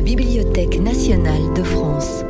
la 0.00 0.06
Bibliothèque 0.06 0.80
nationale 0.80 1.52
de 1.54 1.62
France. 1.62 2.24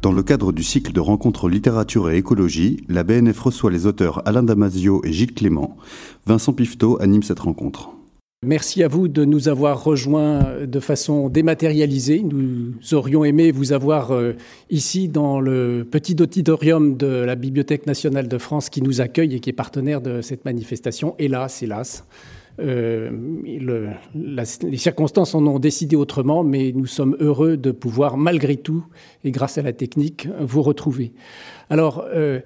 Dans 0.00 0.10
le 0.10 0.22
cadre 0.22 0.52
du 0.52 0.62
cycle 0.62 0.94
de 0.94 1.00
rencontres 1.00 1.50
littérature 1.50 2.10
et 2.10 2.16
écologie, 2.16 2.78
la 2.88 3.04
BNF 3.04 3.38
reçoit 3.38 3.70
les 3.70 3.84
auteurs 3.84 4.26
Alain 4.26 4.42
Damasio 4.42 5.02
et 5.04 5.12
Gilles 5.12 5.34
Clément. 5.34 5.76
Vincent 6.24 6.54
Pifto 6.54 6.98
anime 7.02 7.22
cette 7.22 7.40
rencontre. 7.40 7.90
Merci 8.42 8.82
à 8.82 8.88
vous 8.88 9.06
de 9.06 9.26
nous 9.26 9.50
avoir 9.50 9.84
rejoints 9.84 10.64
de 10.66 10.80
façon 10.80 11.28
dématérialisée. 11.28 12.22
Nous 12.22 12.72
aurions 12.92 13.22
aimé 13.22 13.50
vous 13.50 13.74
avoir 13.74 14.12
euh, 14.12 14.32
ici 14.70 15.08
dans 15.08 15.40
le 15.40 15.86
petit 15.90 16.16
auditorium 16.18 16.96
de 16.96 17.06
la 17.06 17.34
Bibliothèque 17.34 17.86
nationale 17.86 18.28
de 18.28 18.38
France 18.38 18.70
qui 18.70 18.80
nous 18.80 19.02
accueille 19.02 19.34
et 19.34 19.40
qui 19.40 19.50
est 19.50 19.52
partenaire 19.52 20.00
de 20.00 20.22
cette 20.22 20.46
manifestation. 20.46 21.16
Hélas, 21.18 21.62
hélas, 21.62 22.06
euh, 22.60 23.10
les 24.14 24.76
circonstances 24.76 25.34
en 25.34 25.46
ont 25.46 25.58
décidé 25.58 25.96
autrement, 25.96 26.42
mais 26.42 26.72
nous 26.74 26.86
sommes 26.86 27.16
heureux 27.20 27.56
de 27.56 27.70
pouvoir, 27.70 28.16
malgré 28.16 28.56
tout, 28.56 28.84
et 29.24 29.30
grâce 29.30 29.58
à 29.58 29.62
la 29.62 29.72
technique, 29.72 30.28
vous 30.40 30.62
retrouver. 30.62 31.12
Alors, 31.70 32.04
euh, 32.12 32.40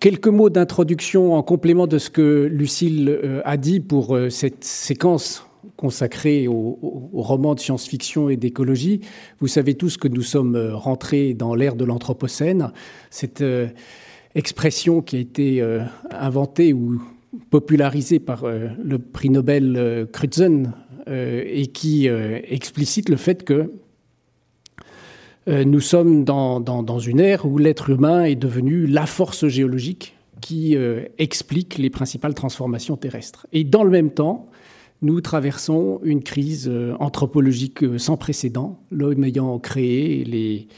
quelques 0.00 0.28
mots 0.28 0.50
d'introduction 0.50 1.34
en 1.34 1.42
complément 1.42 1.86
de 1.86 1.98
ce 1.98 2.10
que 2.10 2.48
Lucille 2.50 3.08
euh, 3.08 3.42
a 3.44 3.56
dit 3.56 3.80
pour 3.80 4.18
cette 4.30 4.64
séquence 4.64 5.46
consacrée 5.76 6.48
au, 6.48 6.78
au 7.12 7.22
roman 7.22 7.54
de 7.54 7.60
science-fiction 7.60 8.28
et 8.28 8.36
d'écologie. 8.36 9.00
Vous 9.40 9.46
savez 9.46 9.74
tous 9.74 9.96
que 9.96 10.08
nous 10.08 10.22
sommes 10.22 10.56
rentrés 10.72 11.34
dans 11.34 11.54
l'ère 11.54 11.76
de 11.76 11.84
l'Anthropocène. 11.84 12.72
Cette 13.10 13.44
expression 14.34 15.02
qui 15.02 15.16
a 15.16 15.18
été 15.20 15.80
inventée 16.10 16.72
ou 16.72 17.00
popularisé 17.50 18.18
par 18.18 18.44
euh, 18.44 18.68
le 18.82 18.98
prix 18.98 19.30
Nobel 19.30 19.76
euh, 19.76 20.06
Crutzen 20.06 20.74
euh, 21.08 21.42
et 21.46 21.66
qui 21.68 22.06
explicite 22.06 23.08
le 23.08 23.16
fait 23.16 23.44
que 23.44 23.72
nous 25.48 25.80
sommes 25.80 26.22
dans, 26.22 26.60
dans, 26.60 26.98
une 27.00 27.18
ère 27.18 27.46
où 27.46 27.58
l'être 27.58 27.90
humain 27.90 28.22
est 28.22 28.36
devenu 28.36 28.86
la 28.86 29.06
force 29.06 29.48
géologique 29.48 30.14
qui 30.40 30.76
explique 31.18 31.78
les 31.78 31.90
principales 31.90 32.34
transformations 32.34 32.96
terrestres. 32.96 33.48
Et 33.52 33.64
dans 33.64 33.82
le 33.82 33.90
même 33.90 34.12
temps, 34.12 34.48
nous 35.00 35.20
traversons 35.20 35.98
une 36.04 36.22
crise 36.22 36.70
anthropologique 37.00 37.80
sans 37.98 38.16
précédent, 38.16 38.78
l'homme 38.92 39.24
ayant 39.24 39.58
créé 39.58 40.22
les, 40.22 40.68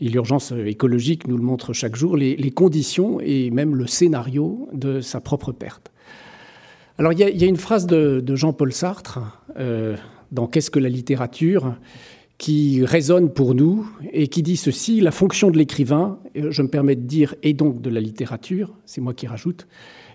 et 0.00 0.08
l'urgence 0.08 0.52
écologique 0.52 1.26
nous 1.28 1.36
le 1.36 1.42
montre 1.42 1.72
chaque 1.72 1.96
jour, 1.96 2.16
les, 2.16 2.50
conditions 2.50 3.20
et 3.20 3.50
même 3.50 3.74
le 3.74 3.86
scénario 3.86 4.68
de 4.72 5.00
sa 5.00 5.20
propre 5.20 5.52
perte. 5.52 5.92
Alors 6.98 7.12
il 7.12 7.18
y 7.18 7.44
a, 7.44 7.46
une 7.46 7.56
phrase 7.56 7.86
de, 7.86 8.22
Jean-Paul 8.34 8.72
Sartre 8.72 9.20
euh, 9.58 9.96
dans 10.32 10.46
Qu'est-ce 10.46 10.70
que 10.70 10.78
la 10.78 10.88
littérature? 10.88 11.74
qui 12.38 12.86
résonne 12.86 13.30
pour 13.30 13.54
nous 13.54 13.86
et 14.14 14.28
qui 14.28 14.42
dit 14.42 14.56
ceci, 14.56 15.02
la 15.02 15.10
fonction 15.10 15.50
de 15.50 15.58
l'écrivain, 15.58 16.18
je 16.34 16.62
me 16.62 16.68
permets 16.68 16.96
de 16.96 17.02
dire, 17.02 17.34
et 17.42 17.52
donc 17.52 17.82
de 17.82 17.90
la 17.90 18.00
littérature, 18.00 18.72
c'est 18.86 19.02
moi 19.02 19.12
qui 19.12 19.26
rajoute, 19.26 19.66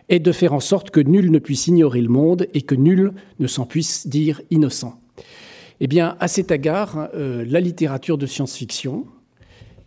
est 0.10 0.20
de 0.20 0.32
faire 0.32 0.54
en 0.54 0.60
sorte 0.60 0.90
que 0.90 1.00
nul 1.00 1.30
ne 1.30 1.38
puisse 1.38 1.68
ignorer 1.68 2.02
le 2.02 2.10
monde 2.10 2.48
et 2.56 2.64
que 2.64 2.74
nul 2.74 3.14
ne 3.38 3.46
s'en 3.46 3.68
puisse 3.68 4.08
dire 4.08 4.42
innocent. 4.50 5.00
Eh 5.80 5.86
bien, 5.86 6.18
à 6.20 6.28
cet 6.28 6.50
égard, 6.50 7.10
euh, 7.14 7.46
la 7.48 7.60
littérature 7.60 8.18
de 8.18 8.26
science-fiction, 8.26 9.06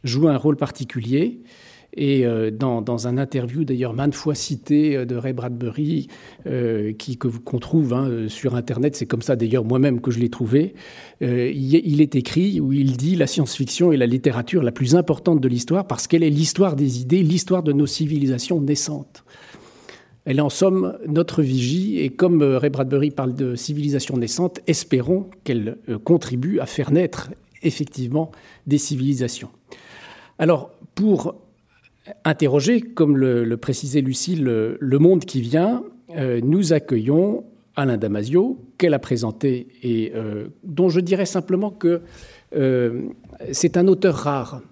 joue 0.09 0.28
un 0.28 0.37
rôle 0.37 0.56
particulier. 0.56 1.41
Et 1.97 2.27
euh, 2.27 2.51
dans, 2.51 2.83
dans, 2.83 3.09
un 3.09 3.17
interview, 3.17 3.64
d'ailleurs 3.64 3.95
maintes 3.95 4.14
fois 4.14 4.34
cité 4.34 4.97
euh, 4.97 5.05
de 5.06 5.17
Ray 5.17 5.33
Bradbury, 5.33 6.09
euh, 6.47 6.92
qui, 6.92 7.17
qu'on 7.17 7.59
trouve 7.59 7.95
hein, 7.95 8.27
sur 8.29 8.55
Internet, 8.55 8.95
c'est 8.95 9.06
comme 9.06 9.23
ça 9.23 9.36
d'ailleurs 9.36 9.64
moi-même 9.64 10.01
que 10.01 10.11
je 10.11 10.19
l'ai 10.19 10.29
trouvé, 10.29 10.75
il, 11.20 12.01
est 12.01 12.14
écrit 12.14 12.61
où 12.61 12.73
il 12.73 12.97
dit 12.97 13.17
la 13.17 13.27
science-fiction 13.27 13.92
est 13.92 13.97
la 13.97 14.06
littérature 14.06 14.62
la 14.62 14.70
plus 14.70 14.95
importante 14.95 15.41
de 15.41 15.48
l'histoire 15.48 15.86
parce 15.86 16.07
qu'elle 16.07 16.23
est 16.23 16.30
l'histoire 16.30 16.77
des 16.77 17.01
idées, 17.01 17.23
l'histoire 17.23 17.63
de 17.63 17.73
nos 17.73 17.86
civilisations 17.86 18.61
naissantes. 18.61 19.25
Elle 20.25 20.39
est 20.39 20.42
en 20.42 20.51
somme 20.51 20.98
notre 21.07 21.42
vigie, 21.42 22.01
et 22.01 22.11
comme 22.11 22.42
Ray 22.42 22.70
Bradbury 22.70 23.11
parle 23.11 23.35
de 23.35 23.57
civilisation 23.57 24.19
naissante, 24.19 24.61
espérons 24.67 25.30
qu'elle 25.42 25.79
contribue 26.05 26.61
à 26.61 26.67
faire 26.67 26.92
naître 26.92 27.30
effectivement 27.63 28.30
des 28.67 28.79
civilisations. 28.79 29.48
Alors, 30.39 30.71
pour 30.95 31.35
interroger, 32.25 32.81
comme 32.81 33.17
le, 33.17 33.57
précisait 33.57 34.01
Lucille, 34.01 34.43
le, 34.45 34.99
monde 34.99 35.25
qui 35.25 35.41
vient, 35.41 35.83
euh, 36.17 36.41
nous 36.43 36.73
accueillons 36.73 37.45
Alain 37.77 37.97
Damasio, 37.97 38.59
qu'elle 38.77 38.95
a 38.95 38.99
présenté 38.99 39.69
et 39.83 40.13
euh, 40.15 40.49
dont 40.65 40.89
je 40.89 41.01
dirais 41.01 41.27
simplement 41.27 41.71
que 41.71 42.03
euh, 42.57 43.03
c'est 43.53 43.77
un 43.77 43.87
auteur 43.89 44.15
rare, 44.15 44.63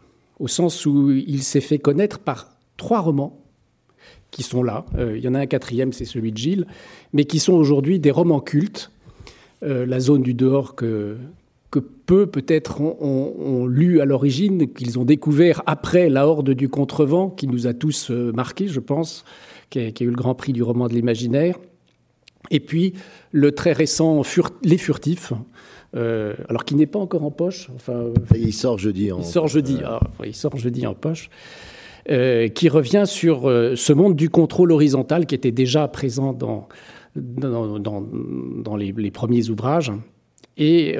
au 0.41 0.49
sens 0.49 0.87
où 0.87 1.10
il 1.10 1.43
s'est 1.43 1.60
fait 1.60 1.78
connaître 1.78 2.19
par 2.19 2.56
trois 2.77 3.00
romans 3.00 3.38
qui 4.31 4.43
sont 4.43 4.62
là. 4.62 4.84
il 4.98 5.21
y 5.21 5.28
en 5.28 5.34
a 5.34 5.38
un 5.38 5.47
quatrième, 5.47 5.93
c'est 5.93 6.04
celui 6.04 6.31
de 6.31 6.37
Gilles, 6.37 6.66
mais 7.12 7.25
qui 7.25 7.38
sont 7.38 7.54
aujourd'hui 7.54 7.98
des 7.98 8.10
romans 8.10 8.41
cultes. 8.41 8.91
la 9.62 9.98
zone 9.98 10.22
du 10.22 10.34
dehors 10.34 10.75
que, 10.75 11.16
que 11.45 11.45
peu 12.06 12.26
peut-être 12.26 12.80
ont, 12.80 13.66
lu 13.66 14.00
à 14.00 14.04
l'origine, 14.04 14.72
qu'ils 14.72 14.98
ont 14.98 15.04
découvert 15.04 15.62
après 15.66 16.08
la 16.08 16.26
horde 16.26 16.50
du 16.50 16.68
contrevent, 16.68 17.30
qui 17.30 17.48
nous 17.48 17.66
a 17.66 17.74
tous 17.74 18.10
euh, 18.10 18.32
marqués, 18.32 18.68
je 18.68 18.80
pense, 18.80 19.24
qui 19.68 19.80
a, 19.80 19.90
eu 20.00 20.06
le 20.06 20.16
grand 20.16 20.34
prix 20.34 20.52
du 20.52 20.62
roman 20.62 20.86
de 20.86 20.94
l'imaginaire. 20.94 21.58
Et 22.50 22.60
puis 22.60 22.94
le 23.32 23.52
très 23.52 23.72
récent 23.72 24.22
Les 24.62 24.78
Furtifs, 24.78 25.32
euh, 25.96 26.34
alors 26.48 26.64
qui 26.64 26.76
n'est 26.76 26.86
pas 26.86 27.00
encore 27.00 27.24
en 27.24 27.32
poche. 27.32 27.68
Enfin, 27.74 28.12
il 28.36 28.52
sort 28.52 28.78
jeudi. 28.78 29.10
En... 29.10 29.18
Il 29.18 29.24
sort 29.24 29.48
jeudi. 29.48 29.78
Ah, 29.84 30.00
il 30.24 30.34
sort 30.34 30.56
jeudi 30.56 30.86
en 30.86 30.94
poche. 30.94 31.28
Euh, 32.08 32.46
qui 32.46 32.68
revient 32.68 33.02
sur 33.04 33.42
ce 33.42 33.92
monde 33.92 34.14
du 34.14 34.30
contrôle 34.30 34.70
horizontal 34.70 35.26
qui 35.26 35.34
était 35.34 35.50
déjà 35.50 35.88
présent 35.88 36.32
dans, 36.32 36.68
dans, 37.16 37.80
dans, 37.80 38.76
les, 38.76 39.10
premiers 39.10 39.50
ouvrages. 39.50 39.90
Et 40.56 40.96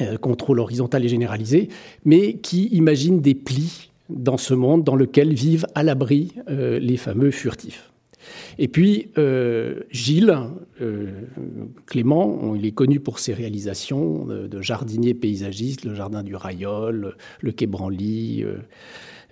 euh, 0.00 0.16
contrôle 0.16 0.58
horizontal 0.58 1.04
et 1.04 1.08
généralisé, 1.08 1.68
mais 2.04 2.34
qui 2.34 2.66
imagine 2.72 3.20
des 3.20 3.34
plis 3.34 3.90
dans 4.08 4.36
ce 4.36 4.52
monde 4.52 4.82
dans 4.82 4.96
lequel 4.96 5.32
vivent 5.32 5.66
à 5.76 5.84
l'abri 5.84 6.32
euh, 6.48 6.80
les 6.80 6.96
fameux 6.96 7.30
furtifs. 7.30 7.92
Et 8.58 8.68
puis 8.68 9.10
euh, 9.18 9.80
Gilles 9.90 10.36
Clément, 11.86 12.54
il 12.56 12.66
est 12.66 12.72
connu 12.72 12.98
pour 12.98 13.20
ses 13.20 13.34
réalisations 13.34 14.24
de, 14.24 14.60
jardinier 14.62 15.14
paysagiste, 15.14 15.84
le 15.84 15.94
jardin 15.94 16.22
du 16.22 16.34
Rayol, 16.34 17.16
le 17.40 17.52
quai 17.52 17.66
Branly, 17.66 18.44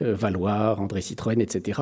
André 0.00 1.00
Citroën, 1.00 1.40
etc., 1.40 1.80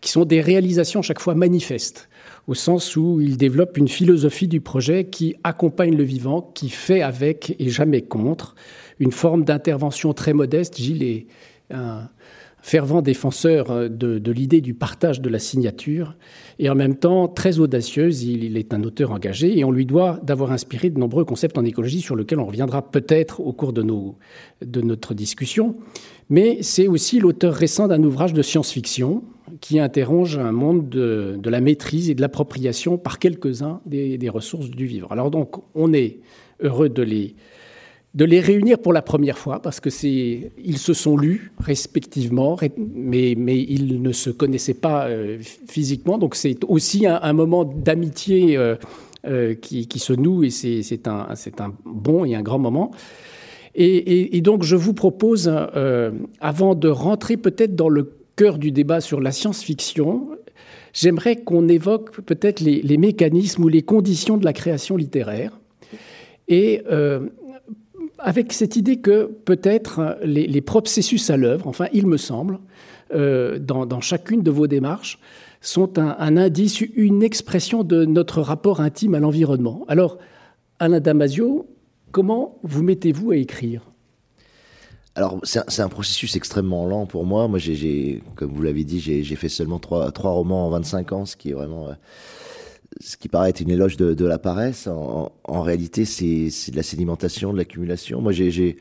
qui 0.00 0.10
sont 0.10 0.24
des 0.24 0.40
réalisations 0.40 1.00
chaque 1.00 1.20
fois 1.20 1.34
manifestes 1.34 2.08
au 2.48 2.54
sens 2.54 2.96
où 2.96 3.20
il 3.20 3.36
développe 3.36 3.76
une 3.76 3.88
philosophie 3.88 4.48
du 4.48 4.62
projet 4.62 5.04
qui 5.04 5.36
accompagne 5.44 5.94
le 5.94 6.02
vivant, 6.02 6.50
qui 6.54 6.70
fait 6.70 7.02
avec 7.02 7.54
et 7.58 7.68
jamais 7.68 8.00
contre, 8.00 8.56
une 8.98 9.12
forme 9.12 9.44
d'intervention 9.44 10.14
très 10.14 10.32
modeste. 10.32 10.78
Gilles 10.78 11.02
est 11.02 11.26
un 11.70 12.08
fervent 12.62 13.02
défenseur 13.02 13.90
de, 13.90 14.32
l'idée 14.32 14.62
du 14.62 14.72
partage 14.72 15.20
de 15.20 15.28
la 15.28 15.38
signature 15.38 16.16
et 16.58 16.70
en 16.70 16.74
même 16.74 16.96
temps 16.96 17.28
très 17.28 17.58
audacieuse. 17.58 18.24
Il, 18.24 18.56
est 18.56 18.72
un 18.72 18.82
auteur 18.82 19.12
engagé 19.12 19.58
et 19.58 19.62
on 19.64 19.70
lui 19.70 19.84
doit 19.84 20.18
d'avoir 20.22 20.50
inspiré 20.50 20.88
de 20.88 20.98
nombreux 20.98 21.26
concepts 21.26 21.58
en 21.58 21.66
écologie 21.66 22.00
sur 22.00 22.16
lesquels 22.16 22.40
on 22.40 22.46
reviendra 22.46 22.90
peut-être 22.90 23.40
au 23.40 23.52
cours 23.52 23.74
de 23.74 23.82
notre 24.62 25.12
discussion. 25.12 25.76
Mais 26.30 26.62
c'est 26.62 26.88
aussi 26.88 27.20
l'auteur 27.20 27.54
récent 27.54 27.88
d'un 27.88 28.02
ouvrage 28.02 28.32
de 28.32 28.42
science-fiction 28.42 29.22
qui 29.60 29.78
interroge 29.78 30.38
un 30.38 30.52
monde 30.52 30.88
de, 30.88 31.38
la 31.44 31.60
maîtrise 31.60 32.10
et 32.10 32.14
de 32.14 32.20
l'appropriation 32.20 32.98
par 32.98 33.18
quelques-uns 33.18 33.80
des, 33.86 34.28
ressources 34.28 34.70
du 34.70 34.86
vivre. 34.86 35.10
Alors 35.12 35.30
donc, 35.30 35.56
on 35.74 35.92
est 35.92 36.18
heureux 36.60 36.88
de 36.88 37.02
les, 37.02 37.34
de 38.14 38.24
les 38.24 38.40
réunir 38.40 38.78
pour 38.78 38.92
la 38.92 39.02
première 39.02 39.38
fois 39.38 39.60
parce 39.60 39.80
que 39.80 39.90
c'est, 39.90 40.52
ils 40.62 40.78
se 40.78 40.92
sont 40.92 41.16
lus 41.16 41.52
respectivement, 41.60 42.56
mais, 42.76 43.34
mais 43.36 43.58
ils 43.58 44.02
ne 44.02 44.12
se 44.12 44.30
connaissaient 44.30 44.74
pas 44.74 45.06
euh, 45.06 45.38
physiquement. 45.40 46.18
Donc 46.18 46.34
c'est 46.34 46.58
aussi 46.66 47.06
un, 47.06 47.32
moment 47.32 47.64
d'amitié 47.64 48.56
euh, 48.56 48.76
euh, 49.26 49.54
qui, 49.54 49.98
se 49.98 50.12
noue 50.12 50.44
et 50.44 50.50
c'est, 50.50 51.08
un, 51.08 51.28
un 51.58 51.74
bon 51.84 52.24
et 52.24 52.34
un 52.34 52.42
grand 52.42 52.58
moment. 52.58 52.90
Et 53.80 54.40
donc 54.40 54.64
je 54.64 54.74
vous 54.74 54.92
propose, 54.92 55.48
avant 56.40 56.74
de 56.74 56.88
rentrer 56.88 57.36
peut-être 57.36 57.76
dans 57.76 57.88
le 57.88 58.17
cœur 58.38 58.58
du 58.58 58.70
débat 58.70 59.00
sur 59.00 59.20
la 59.20 59.32
science-fiction, 59.32 60.28
j'aimerais 60.92 61.36
qu'on 61.36 61.68
évoque 61.68 62.20
peut-être 62.22 62.60
les, 62.60 62.98
mécanismes 62.98 63.64
ou 63.64 63.68
les 63.68 63.82
conditions 63.82 64.36
de 64.36 64.44
la 64.44 64.52
création 64.52 64.96
littéraire. 64.96 65.58
Et 66.46 66.82
euh, 66.90 67.28
avec 68.18 68.52
cette 68.52 68.76
idée 68.76 68.98
que 69.00 69.24
peut-être 69.44 70.18
les, 70.22 70.60
processus 70.60 71.30
à 71.30 71.36
l'œuvre, 71.36 71.66
enfin 71.66 71.86
il 71.92 72.06
me 72.06 72.16
semble, 72.16 72.58
euh, 73.14 73.58
dans, 73.58 74.00
chacune 74.00 74.42
de 74.42 74.50
vos 74.50 74.66
démarches, 74.66 75.18
sont 75.60 75.98
un, 75.98 76.36
indice, 76.36 76.80
une 76.80 77.24
expression 77.24 77.82
de 77.82 78.04
notre 78.04 78.40
rapport 78.40 78.80
intime 78.80 79.14
à 79.16 79.18
l'environnement. 79.18 79.84
Alors, 79.88 80.18
Alain 80.78 81.00
Damasio, 81.00 81.66
Comment 82.10 82.58
vous 82.62 82.82
mettez-vous 82.82 83.32
à 83.32 83.36
écrire? 83.36 83.82
Alors, 85.18 85.40
c'est 85.42 85.82
un 85.82 85.88
processus 85.88 86.36
extrêmement 86.36 86.86
lent 86.86 87.04
pour 87.06 87.26
moi. 87.26 87.48
Moi, 87.48 87.58
j'ai, 87.58 88.22
comme 88.36 88.52
vous 88.52 88.62
l'avez 88.62 88.84
dit, 88.84 89.00
j'ai 89.00 89.34
fait 89.34 89.48
seulement 89.48 89.80
trois, 89.80 90.12
trois 90.12 90.30
romans 90.30 90.68
en 90.68 90.70
25 90.70 91.12
ans, 91.12 91.24
ce 91.26 91.34
qui 91.34 91.50
est 91.50 91.54
vraiment, 91.54 91.88
euh, 91.88 91.94
ce 93.00 93.16
qui 93.16 93.28
paraît 93.28 93.50
être 93.50 93.60
une 93.60 93.70
éloge 93.70 93.96
de, 93.96 94.24
la 94.24 94.38
paresse. 94.38 94.86
En, 94.86 95.60
réalité, 95.60 96.04
c'est 96.04 96.70
de 96.70 96.76
la 96.76 96.84
sédimentation, 96.84 97.52
de 97.52 97.58
l'accumulation. 97.58 98.20
Moi, 98.20 98.30
j'ai 98.30 98.76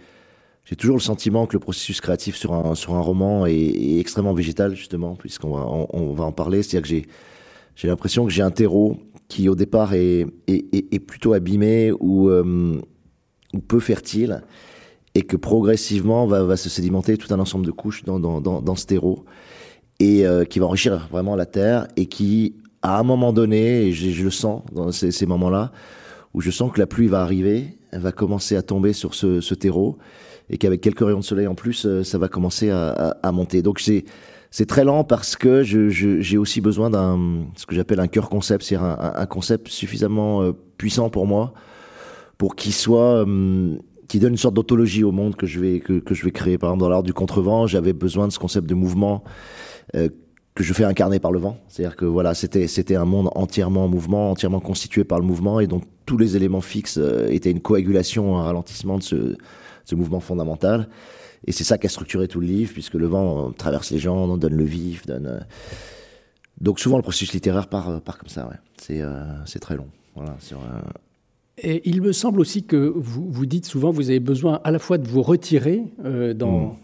toujours 0.77 0.97
le 0.97 1.01
sentiment 1.01 1.47
que 1.47 1.53
le 1.53 1.59
processus 1.59 2.01
créatif 2.01 2.35
sur 2.35 2.53
un, 2.53 2.75
sur 2.75 2.93
un 2.93 3.01
roman 3.01 3.47
est, 3.47 3.97
extrêmement 3.97 4.35
végétal, 4.35 4.75
justement, 4.75 5.15
puisqu'on 5.15 5.55
va, 5.55 5.65
on, 5.65 6.13
va 6.13 6.25
en 6.25 6.31
parler. 6.31 6.61
C'est-à-dire 6.61 6.83
que 6.83 6.87
j'ai, 6.87 7.07
j'ai 7.75 7.87
l'impression 7.87 8.25
que 8.25 8.31
j'ai 8.31 8.43
un 8.43 8.51
terreau 8.51 8.97
qui, 9.27 9.49
au 9.49 9.55
départ, 9.55 9.95
est, 9.95 10.27
est, 10.45 10.93
est 10.93 10.99
plutôt 10.99 11.33
abîmé 11.33 11.91
ou, 11.99 12.29
euh, 12.29 12.79
ou 13.55 13.59
peu 13.59 13.79
fertile 13.79 14.43
et 15.17 15.23
que 15.23 15.35
progressivement 15.35 16.27
va, 16.27 16.55
se 16.57 16.69
sédimenter 16.69 17.17
tout 17.17 17.33
un 17.33 17.39
ensemble 17.39 17.65
de 17.65 17.71
couches 17.71 18.03
dans, 18.03 18.75
ce 18.75 18.85
terreau 18.85 19.25
et 19.99 20.27
euh, 20.27 20.45
qui 20.45 20.59
va 20.59 20.67
enrichir 20.67 21.07
vraiment 21.09 21.35
la 21.35 21.47
terre 21.47 21.87
et 21.95 22.05
qui, 22.05 22.53
à 22.83 22.99
un 22.99 23.03
moment 23.03 23.33
donné, 23.33 23.87
et 23.87 23.93
je, 23.93 24.23
le 24.23 24.29
sens 24.29 24.61
dans 24.73 24.91
ces, 24.91 25.25
moments-là, 25.25 25.71
où 26.35 26.41
je 26.41 26.51
sens 26.51 26.71
que 26.71 26.77
la 26.77 26.85
pluie 26.85 27.07
va 27.07 27.21
arriver, 27.21 27.79
elle 27.91 28.01
va 28.01 28.11
commencer 28.11 28.55
à 28.55 28.61
tomber 28.61 28.93
sur 28.93 29.15
ce, 29.15 29.55
terreau 29.55 29.97
et 30.51 30.59
qu'avec 30.59 30.81
quelques 30.81 30.99
rayons 30.99 31.21
de 31.21 31.23
soleil 31.23 31.47
en 31.47 31.55
plus, 31.55 31.87
euh, 31.87 32.03
ça 32.03 32.19
va 32.19 32.27
commencer 32.27 32.69
à, 32.69 33.31
monter. 33.31 33.63
Donc 33.63 33.79
c'est 33.79 34.05
c'est 34.51 34.67
très 34.67 34.83
lent 34.83 35.03
parce 35.03 35.35
que 35.35 35.63
j'ai 35.63 36.37
aussi 36.37 36.61
besoin 36.61 36.91
d'un 36.91 37.47
ce 37.55 37.65
que 37.65 37.73
j'appelle 37.73 37.99
un 37.99 38.07
cœur 38.07 38.29
concept, 38.29 38.63
c'est-à-dire 38.63 38.87
un, 38.87 39.13
un, 39.15 39.25
concept 39.25 39.67
suffisamment 39.67 40.43
euh, 40.43 40.51
puissant 40.77 41.09
pour 41.09 41.25
moi 41.25 41.55
pour 42.37 42.55
qu'il 42.55 42.73
soit 42.73 43.23
hum, 43.23 43.79
qui 44.07 44.19
donne 44.19 44.33
une 44.33 44.37
sorte 44.37 44.55
d'autologie 44.55 45.03
au 45.03 45.11
monde 45.11 45.35
que 45.35 45.45
je 45.45 45.59
vais 45.59 45.79
que, 45.79 45.99
que 45.99 46.13
je 46.13 46.23
vais 46.23 46.31
créer. 46.31 46.57
Par 46.57 46.69
exemple, 46.69 46.81
dans 46.81 46.89
l'art 46.89 47.03
du 47.03 47.13
contrevent, 47.13 47.67
j'avais 47.67 47.93
besoin 47.93 48.27
de 48.27 48.31
ce 48.31 48.39
concept 48.39 48.67
de 48.67 48.75
mouvement 48.75 49.23
euh, 49.95 50.09
que 50.55 50.63
je 50.63 50.73
fais 50.73 50.85
incarner 50.85 51.19
par 51.19 51.31
le 51.31 51.39
vent. 51.39 51.57
C'est-à-dire 51.67 51.95
que 51.95 52.05
voilà, 52.05 52.33
c'était 52.33 52.67
c'était 52.67 52.95
un 52.95 53.05
monde 53.05 53.29
entièrement 53.35 53.85
en 53.85 53.87
mouvement, 53.87 54.31
entièrement 54.31 54.59
constitué 54.59 55.03
par 55.03 55.19
le 55.19 55.25
mouvement, 55.25 55.59
et 55.59 55.67
donc 55.67 55.83
tous 56.05 56.17
les 56.17 56.35
éléments 56.35 56.61
fixes 56.61 56.97
euh, 56.97 57.27
étaient 57.29 57.51
une 57.51 57.61
coagulation, 57.61 58.37
un 58.37 58.43
ralentissement 58.43 58.97
de 58.97 59.03
ce, 59.03 59.37
ce 59.85 59.95
mouvement 59.95 60.19
fondamental. 60.19 60.89
Et 61.45 61.51
c'est 61.51 61.63
ça 61.63 61.77
qui 61.77 61.85
a 61.85 61.89
structuré 61.89 62.27
tout 62.27 62.39
le 62.39 62.47
livre, 62.47 62.73
puisque 62.73 62.95
le 62.95 63.05
vent 63.05 63.51
traverse 63.51 63.91
les 63.91 63.99
gens, 63.99 64.37
donne 64.37 64.55
le 64.55 64.63
vif, 64.63 65.05
donne. 65.05 65.27
Euh, 65.27 65.39
donc 66.59 66.79
souvent 66.79 66.97
le 66.97 67.03
processus 67.03 67.33
littéraire 67.33 67.67
part, 67.67 68.01
part 68.01 68.17
comme 68.17 68.29
ça. 68.29 68.47
Ouais. 68.47 68.55
C'est 68.81 69.01
c'est 69.45 69.59
très 69.59 69.75
long. 69.75 69.87
Voilà, 70.15 70.35
sur, 70.39 70.59
et 71.57 71.81
il 71.89 72.01
me 72.01 72.11
semble 72.11 72.39
aussi 72.39 72.63
que 72.63 72.93
vous, 72.95 73.27
vous 73.29 73.45
dites 73.45 73.65
souvent 73.65 73.91
vous 73.91 74.09
avez 74.09 74.19
besoin 74.19 74.59
à 74.63 74.71
la 74.71 74.79
fois 74.79 74.97
de 74.97 75.07
vous 75.07 75.23
retirer 75.23 75.83
euh, 76.05 76.33
dans, 76.33 76.59
mm. 76.59 76.75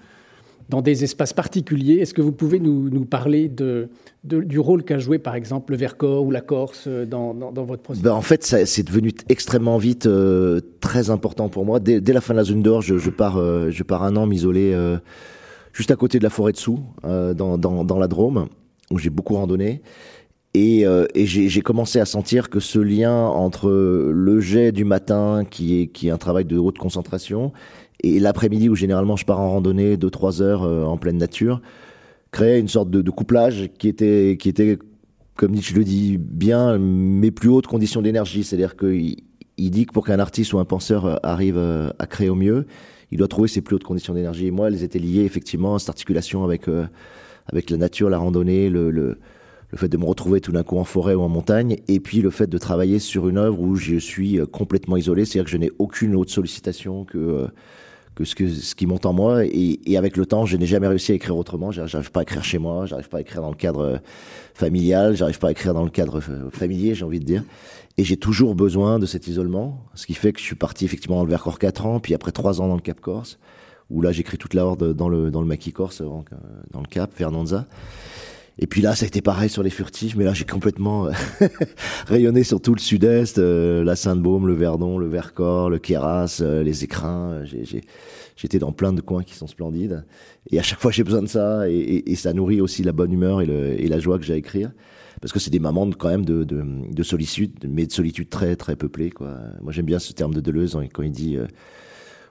dans 0.70 0.82
des 0.82 1.04
espaces 1.04 1.34
particuliers. 1.34 1.96
Est-ce 1.96 2.14
que 2.14 2.24
vous 2.24 2.32
pouvez 2.32 2.60
nous, 2.60 2.90
nous 2.90 3.06
parler 3.06 3.50
de, 3.50 3.90
du 4.24 4.58
rôle 4.58 4.84
qu'a 4.84 4.98
joué 4.98 5.20
par 5.20 5.36
exemple 5.36 5.74
le 5.74 5.78
Vercors 5.78 6.24
ou 6.24 6.32
la 6.32 6.42
Corse 6.42 6.86
euh, 6.88 7.06
dans, 7.06 7.36
dans, 7.36 7.66
votre 7.66 7.84
processus 7.84 8.04
ben 8.04 8.14
En 8.14 8.22
fait, 8.22 8.44
c'est 8.44 8.84
devenu 8.84 9.12
extrêmement 9.30 9.78
vite 9.78 10.08
euh, 10.08 10.60
très 10.80 11.12
important 11.12 11.50
pour 11.50 11.66
moi. 11.66 11.80
Dès, 11.80 12.02
dès, 12.02 12.14
la 12.14 12.22
fin 12.22 12.34
de 12.34 12.40
la 12.40 12.44
zone 12.44 12.64
d'or, 12.64 12.82
je, 12.82 12.98
je, 12.98 13.12
pars, 13.12 13.38
je 13.70 13.84
pars 13.84 14.02
un 14.02 14.16
an 14.16 14.26
m'isoler 14.26 14.76
juste 15.72 15.92
à 15.92 15.96
côté 15.96 16.18
de 16.18 16.24
la 16.24 16.32
forêt 16.32 16.52
de 16.52 16.58
Sous, 16.58 16.80
dans, 17.04 17.58
dans, 17.58 17.84
dans 17.84 18.00
la 18.00 18.08
Drôme, 18.08 18.48
où 18.90 18.98
j'ai 18.98 19.12
beaucoup 19.12 19.36
randonné. 19.36 19.82
Et, 20.56 20.86
euh, 20.86 21.06
et 21.16 21.26
j'ai 21.26 21.62
commencé 21.62 22.00
à 22.00 22.06
sentir 22.06 22.50
que 22.50 22.60
ce 22.60 22.78
lien 22.78 23.26
entre 23.26 23.72
le 23.72 24.40
jet 24.40 24.72
du 24.72 24.86
matin, 24.86 25.46
qui 25.50 25.82
est, 25.82 25.88
qui 25.88 26.08
est 26.10 26.12
un 26.12 26.18
travail 26.18 26.46
de 26.46 26.58
haute 26.58 26.78
concentration, 26.78 27.52
et 28.04 28.20
l'après-midi 28.20 28.70
où 28.70 28.76
généralement 28.76 29.16
je 29.16 29.26
pars 29.26 29.40
en 29.40 29.50
randonnée 29.50 29.98
de 29.98 30.10
trois 30.10 30.44
heures 30.44 30.64
euh, 30.64 30.84
en 30.84 30.98
pleine 30.98 31.18
nature, 31.18 31.62
créait 32.30 32.60
une 32.60 32.68
sorte 32.68 32.92
de, 32.92 33.02
de, 33.02 33.10
couplage 33.10 33.72
qui 33.80 33.88
était, 33.88 34.38
qui 34.40 34.48
était, 34.48 34.78
comme 35.36 35.60
je 35.60 35.74
le 35.74 35.84
dis 35.84 36.18
bien, 36.20 36.78
mes 36.78 37.32
plus 37.32 37.50
hautes 37.50 37.68
conditions 37.68 38.04
d'énergie. 38.04 38.44
C'est-à-dire 38.44 38.76
qu'il 38.76 39.24
il 39.58 39.72
dit 39.72 39.88
que 39.88 39.94
pour 39.94 40.06
qu'un 40.06 40.20
artiste 40.20 40.54
ou 40.54 40.60
un 40.60 40.66
penseur 40.66 41.06
euh, 41.06 41.16
arrive 41.24 41.58
à 41.98 42.06
créer 42.06 42.30
au 42.30 42.36
mieux, 42.36 42.68
il 43.12 43.18
doit 43.18 43.28
trouver 43.28 43.48
ses 43.48 43.62
plus 43.62 43.76
hautes 43.76 43.84
conditions 43.84 44.14
d'énergie. 44.14 44.48
Et 44.48 44.52
moi, 44.52 44.68
elles 44.68 44.84
étaient 44.84 45.00
liées 45.00 45.24
effectivement 45.24 45.74
à 45.74 45.80
cette 45.80 45.90
articulation 45.90 46.44
avec, 46.44 46.68
avec 47.48 47.70
la 47.72 47.78
nature, 47.78 48.10
la 48.10 48.18
randonnée, 48.18 48.70
le, 48.70 48.90
le 48.90 49.18
le 49.74 49.78
fait 49.80 49.90
de 49.90 49.98
me 49.98 50.06
retrouver 50.06 50.40
tout 50.40 50.52
d'un 50.52 50.62
coup 50.62 50.78
en 50.78 50.84
forêt 50.84 51.16
ou 51.16 51.24
en 51.24 51.30
montagne, 51.30 51.78
et 51.88 52.00
puis 52.00 52.22
le 52.22 52.30
fait 52.30 52.46
de 52.46 52.60
travailler 52.60 53.00
sur 53.00 53.28
une 53.28 53.40
œuvre 53.40 53.60
où 53.60 53.76
je 53.76 53.96
suis 53.96 54.40
euh, 54.40 54.46
complètement 54.46 54.98
isolé, 54.98 55.26
c'est-à-dire 55.26 55.46
que 55.46 55.50
je 55.50 55.58
n'ai 55.58 55.72
aucune 55.80 56.16
autre 56.16 56.30
sollicitation 56.30 57.06
que 57.06 57.18
euh, 57.18 57.48
que 58.14 58.24
ce, 58.24 58.36
que 58.36 58.48
ce 58.48 58.76
qui 58.76 58.86
monte 58.86 59.08
en 59.08 59.14
moi. 59.14 59.46
Et, 59.46 59.80
et 59.88 59.98
avec 59.98 60.16
le 60.16 60.28
temps, 60.28 60.46
je 60.46 60.58
n'ai 60.58 60.68
jamais 60.68 60.86
réussi 60.86 61.12
à 61.12 61.16
écrire 61.16 61.36
autrement. 61.36 61.72
J'arrive 61.72 62.12
pas 62.12 62.20
à 62.20 62.22
écrire 62.22 62.44
chez 62.44 62.60
moi, 62.60 62.86
j'arrive 62.86 63.10
pas 63.10 63.18
à 63.18 63.22
écrire 63.22 63.42
dans 63.42 63.50
le 63.50 63.56
cadre 63.56 63.80
euh, 63.80 63.98
familial, 64.54 65.16
j'arrive 65.16 65.40
pas 65.40 65.48
à 65.48 65.52
écrire 65.52 65.74
dans 65.74 65.84
le 65.84 65.90
cadre 65.90 66.22
familier, 66.52 66.94
j'ai 66.94 67.06
envie 67.06 67.20
de 67.20 67.26
dire. 67.26 67.44
Et 67.98 68.04
j'ai 68.04 68.18
toujours 68.18 68.54
besoin 68.54 69.00
de 69.00 69.08
cet 69.08 69.28
isolement, 69.28 69.84
ce 69.96 70.06
qui 70.06 70.14
fait 70.14 70.34
que 70.34 70.40
je 70.40 70.46
suis 70.46 70.56
parti 70.56 70.86
effectivement 70.86 71.18
dans 71.18 71.24
le 71.24 71.32
Vercors 71.32 71.58
4 71.58 71.88
ans, 71.88 72.00
puis 72.00 72.14
après 72.14 72.32
3 72.32 72.62
ans 72.62 72.68
dans 72.68 72.76
le 72.76 72.82
Cap 72.82 73.02
Corse, 73.02 73.40
où 73.90 74.04
là 74.04 74.12
j'écris 74.12 74.38
toute 74.38 74.54
la 74.54 74.68
horde 74.68 74.94
dans 74.94 75.10
le, 75.10 75.32
dans 75.32 75.42
le 75.42 75.48
Maquis 75.48 75.72
Corse, 75.72 76.04
dans 76.04 76.82
le 76.82 76.88
Cap, 76.88 77.12
Fernanza. 77.12 77.66
Et 78.60 78.68
puis 78.68 78.82
là, 78.82 78.94
ça 78.94 79.06
a 79.06 79.08
été 79.08 79.22
pareil 79.22 79.50
sur 79.50 79.64
les 79.64 79.72
furtifs, 79.72 80.16
mais 80.16 80.24
là, 80.24 80.34
j'ai 80.34 80.46
complètement 80.46 81.08
euh, 81.08 81.12
rayonné 82.08 82.44
sur 82.44 82.62
tout 82.62 82.76
le 82.76 82.80
sud-est, 82.80 83.40
euh, 83.40 83.84
la 83.84 83.96
Sainte-Baume, 83.96 84.48
le 84.48 84.54
Verdon, 84.54 84.98
le 85.00 85.08
Vercors, 85.08 85.72
le 85.72 85.80
Queyras, 85.80 86.40
euh, 86.42 86.62
les 86.62 86.84
écrins. 86.84 87.44
J'étais 88.36 88.60
dans 88.60 88.72
plein 88.72 88.94
de 88.94 89.02
coins 89.02 89.24
qui 89.24 89.34
sont 89.34 89.48
splendides. 89.48 90.06
Et 90.52 90.60
à 90.60 90.64
chaque 90.64 90.80
fois, 90.80 90.92
j'ai 90.92 91.04
besoin 91.04 91.24
de 91.24 91.28
ça, 91.28 91.68
et, 91.68 92.04
et, 92.12 92.16
ça 92.16 92.34
nourrit 92.34 92.62
aussi 92.62 92.84
la 92.84 92.92
bonne 92.92 93.12
humeur 93.12 93.42
et, 93.42 93.46
le, 93.46 93.80
et 93.82 93.88
la 93.88 94.00
joie 94.00 94.20
que 94.20 94.26
j'ai 94.26 94.34
à 94.34 94.38
écrire. 94.38 94.72
Parce 95.20 95.32
que 95.32 95.40
c'est 95.40 95.52
des 95.52 95.60
moments 95.60 95.90
quand 95.90 96.10
même 96.10 96.26
de, 96.26 96.44
de, 96.44 96.64
de, 96.92 97.04
solitude, 97.04 97.54
mais 97.68 97.88
de 97.88 97.92
solitude 97.92 98.30
très 98.30 98.56
très 98.56 98.76
peuplée. 98.76 99.10
Quoi. 99.10 99.38
Moi, 99.62 99.72
j'aime 99.72 99.86
bien 99.86 100.00
ce 100.00 100.14
terme 100.14 100.34
de 100.34 100.42
Deleuze 100.42 100.76
hein, 100.76 100.86
quand 100.92 101.02
il 101.02 101.12
dit, 101.12 101.38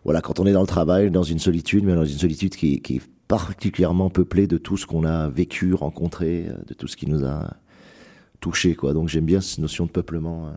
voilà, 0.05 0.21
quand 0.21 0.41
on 0.41 0.47
est 0.47 0.53
dans 0.53 0.61
le 0.61 0.67
travail, 0.67 1.11
dans 1.11 1.23
une 1.23 1.39
solitude, 1.39 1.85
mais 1.85 1.95
dans 1.95 2.05
une 2.05 2.19
solitude 2.19 2.55
qui, 2.55 2.83
qui 2.83 3.01
particulièrement 3.33 4.11
peuplé 4.11 4.47
de 4.47 4.59
tout 4.59 4.77
ce 4.77 4.85
qu'on 4.85 5.05
a 5.07 5.31
vécu, 5.31 5.73
rencontré, 5.73 6.49
euh, 6.49 6.53
de 6.67 6.75
tout 6.75 6.87
ce 6.87 6.99
qui 6.99 7.09
nous 7.09 7.25
a 7.25 7.55
touché. 8.41 8.75
Quoi. 8.75 8.93
Donc 8.93 9.09
j'aime 9.09 9.25
bien 9.25 9.41
cette 9.41 9.61
notion 9.61 9.87
de 9.87 9.91
peuplement 9.91 10.49
euh, 10.49 10.51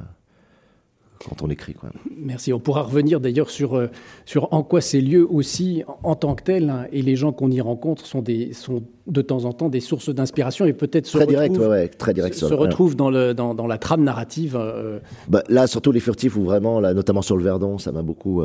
quand 1.25 1.41
on 1.41 1.49
écrit. 1.49 1.73
Quoi. 1.73 1.91
Merci. 2.17 2.51
On 2.51 2.59
pourra 2.59 2.81
revenir 2.81 3.21
d'ailleurs 3.21 3.49
sur, 3.49 3.77
euh, 3.77 3.87
sur 4.25 4.53
en 4.53 4.61
quoi 4.61 4.81
ces 4.81 4.99
lieux 4.99 5.25
aussi, 5.25 5.85
en 6.03 6.15
tant 6.15 6.35
que 6.35 6.43
tels, 6.43 6.69
hein, 6.69 6.85
et 6.91 7.01
les 7.01 7.15
gens 7.15 7.31
qu'on 7.31 7.49
y 7.49 7.61
rencontre 7.61 8.05
sont, 8.05 8.21
des, 8.21 8.51
sont 8.51 8.83
de 9.07 9.21
temps 9.21 9.45
en 9.45 9.53
temps 9.53 9.69
des 9.69 9.79
sources 9.79 10.13
d'inspiration 10.13 10.65
et 10.65 10.73
peut-être 10.73 11.05
se, 11.05 11.17
direct, 11.19 11.57
ouais, 11.57 11.67
ouais, 11.67 11.87
très 11.87 12.13
direct, 12.13 12.35
se, 12.35 12.45
se 12.45 12.53
retrouvent 12.53 12.97
dans, 12.97 13.09
le, 13.09 13.33
dans, 13.33 13.53
dans, 13.55 13.67
la 13.67 13.77
trame 13.77 14.03
narrative. 14.03 14.59
Bah, 15.29 15.43
là, 15.47 15.67
surtout 15.67 15.93
les 15.93 16.01
furtifs, 16.01 16.35
où 16.35 16.43
vraiment, 16.43 16.81
là, 16.81 16.93
notamment 16.93 17.21
sur 17.21 17.37
le 17.37 17.43
Verdon, 17.45 17.77
ça 17.77 17.93
m'a 17.93 18.01
beaucoup 18.01 18.43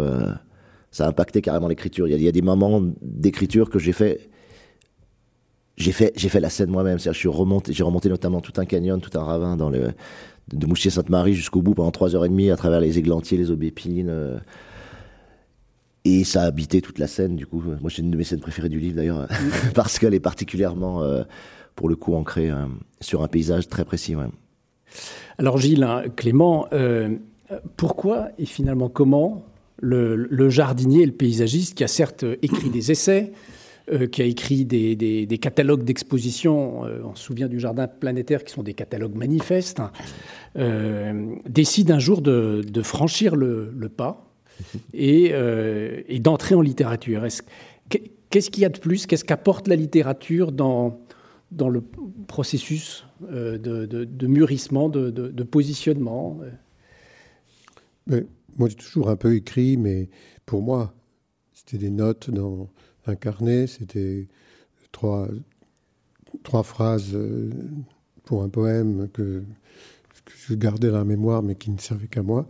ça 0.91 1.07
a 1.07 1.09
impacté 1.09 1.41
carrément 1.41 1.69
l'écriture. 1.69 2.09
Il, 2.09 2.21
y, 2.21 2.29
a 2.29 2.33
des 2.33 2.43
moments 2.43 2.83
d'écriture 3.01 3.71
que 3.71 3.79
j'ai 3.79 3.93
fait. 3.93 4.29
J'ai 5.77 5.93
fait, 5.93 6.41
la 6.41 6.51
scène 6.51 6.71
moi-même. 6.71 6.99
Je 6.99 7.11
suis 7.13 7.29
remonté, 7.29 7.73
j'ai 7.73 7.83
remonté 7.83 8.09
notamment 8.09 8.41
tout 8.41 8.53
un 8.61 8.67
canyon, 8.67 9.01
tout 9.01 9.17
un 9.19 9.23
ravin 9.23 9.57
dans 9.57 9.71
le 9.71 9.93
de 10.53 10.67
Mouchier-Sainte-Marie 10.67 11.35
jusqu'au 11.35 11.63
bout 11.63 11.75
pendant 11.75 11.93
trois 11.93 12.17
heures 12.17 12.25
et 12.25 12.29
demie 12.29 12.51
à 12.51 12.57
travers 12.57 12.81
les 12.81 12.99
églantiers, 12.99 13.39
les 13.39 13.53
aubépines. 13.53 14.09
Euh, 14.11 14.39
et 16.05 16.25
ça 16.25 16.43
a 16.43 16.47
habité 16.47 16.81
toute 16.81 16.99
la 16.99 17.07
scène. 17.07 17.37
Du 17.37 17.47
coup, 17.47 17.63
moi, 17.81 17.89
c'est 17.89 18.03
une 18.03 18.11
de 18.11 18.17
mes 18.17 18.25
scènes 18.25 18.41
préférées 18.41 18.69
du 18.69 18.81
livre 18.81 18.97
d'ailleurs, 18.97 19.29
parce 19.75 19.99
qu'elle 19.99 20.15
est 20.15 20.21
particulièrement, 20.21 21.03
euh, 21.03 21.23
pour 21.77 21.89
le 21.89 21.95
coup, 21.95 22.15
ancrée 22.15 22.51
euh, 22.51 22.67
sur 23.01 23.23
un 23.23 23.29
paysage 23.29 23.69
très 23.69 23.85
précis. 23.85 24.17
Alors, 25.39 25.59
Gilles, 25.59 25.85
hein, 25.85 26.05
Clément, 26.17 26.69
pourquoi 27.77 28.31
et 28.39 28.47
finalement 28.47 28.89
comment 28.89 29.45
le, 29.81 30.49
jardinier 30.49 31.03
et 31.03 31.07
le 31.07 31.13
paysagiste 31.13 31.77
qui 31.77 31.85
a 31.85 31.89
certes 31.89 32.25
écrit 32.43 32.71
des 32.71 32.91
essais, 32.91 33.33
euh, 33.93 34.07
qui 34.07 34.23
a 34.23 34.25
écrit 34.25 34.65
des, 34.65 35.39
catalogues 35.41 35.83
d'exposition, 35.83 36.85
euh, 36.85 37.01
on 37.05 37.15
se 37.15 37.25
souvient 37.25 37.49
du 37.49 37.59
jardin 37.59 37.89
planétaire 37.89 38.45
qui 38.45 38.53
sont 38.53 38.63
des 38.63 38.75
catalogues 38.75 39.17
manifestes, 39.17 39.81
hein, 39.81 39.91
euh, 40.57 41.35
décide 41.49 41.91
un 41.91 41.99
jour 41.99 42.21
de, 42.21 42.63
franchir 42.83 43.35
le, 43.35 43.73
pas 43.89 44.31
et, 44.93 45.33
d'entrer 46.21 46.55
en 46.55 46.61
littérature. 46.61 47.27
Qu'est-ce 48.31 48.51
qu'il 48.51 48.63
y 48.63 48.67
a 48.67 48.69
de 48.69 48.79
plus 48.79 49.07
Qu'est-ce 49.07 49.25
qu'apporte 49.25 49.67
la 49.67 49.77
littérature 49.77 50.53
dans, 50.53 51.01
dans 51.51 51.69
le 51.69 51.83
processus 52.29 53.07
de, 53.29 54.27
mûrissement, 54.27 54.89
de, 54.89 55.43
positionnement? 55.43 56.39
Moi, 58.61 58.69
j'ai 58.69 58.77
toujours 58.77 59.09
un 59.09 59.17
peu 59.17 59.35
écrit, 59.35 59.79
mais 59.79 60.11
pour 60.45 60.61
moi, 60.61 60.95
c'était 61.55 61.79
des 61.79 61.89
notes 61.89 62.29
dans 62.29 62.69
un 63.07 63.15
carnet, 63.15 63.67
c'était 63.67 64.29
trois, 64.93 65.29
trois 66.43 66.63
phrases 66.63 67.15
euh, 67.15 67.49
pour 68.25 68.43
un 68.43 68.51
poème 68.51 69.09
que, 69.15 69.43
je 70.47 70.55
gardais 70.55 70.91
dans 70.91 70.99
la 70.99 71.05
mémoire, 71.07 71.43
mais 71.43 71.55
qui 71.55 71.71
ne 71.71 71.79
servait 71.79 72.07
qu'à 72.07 72.23
moi. 72.23 72.47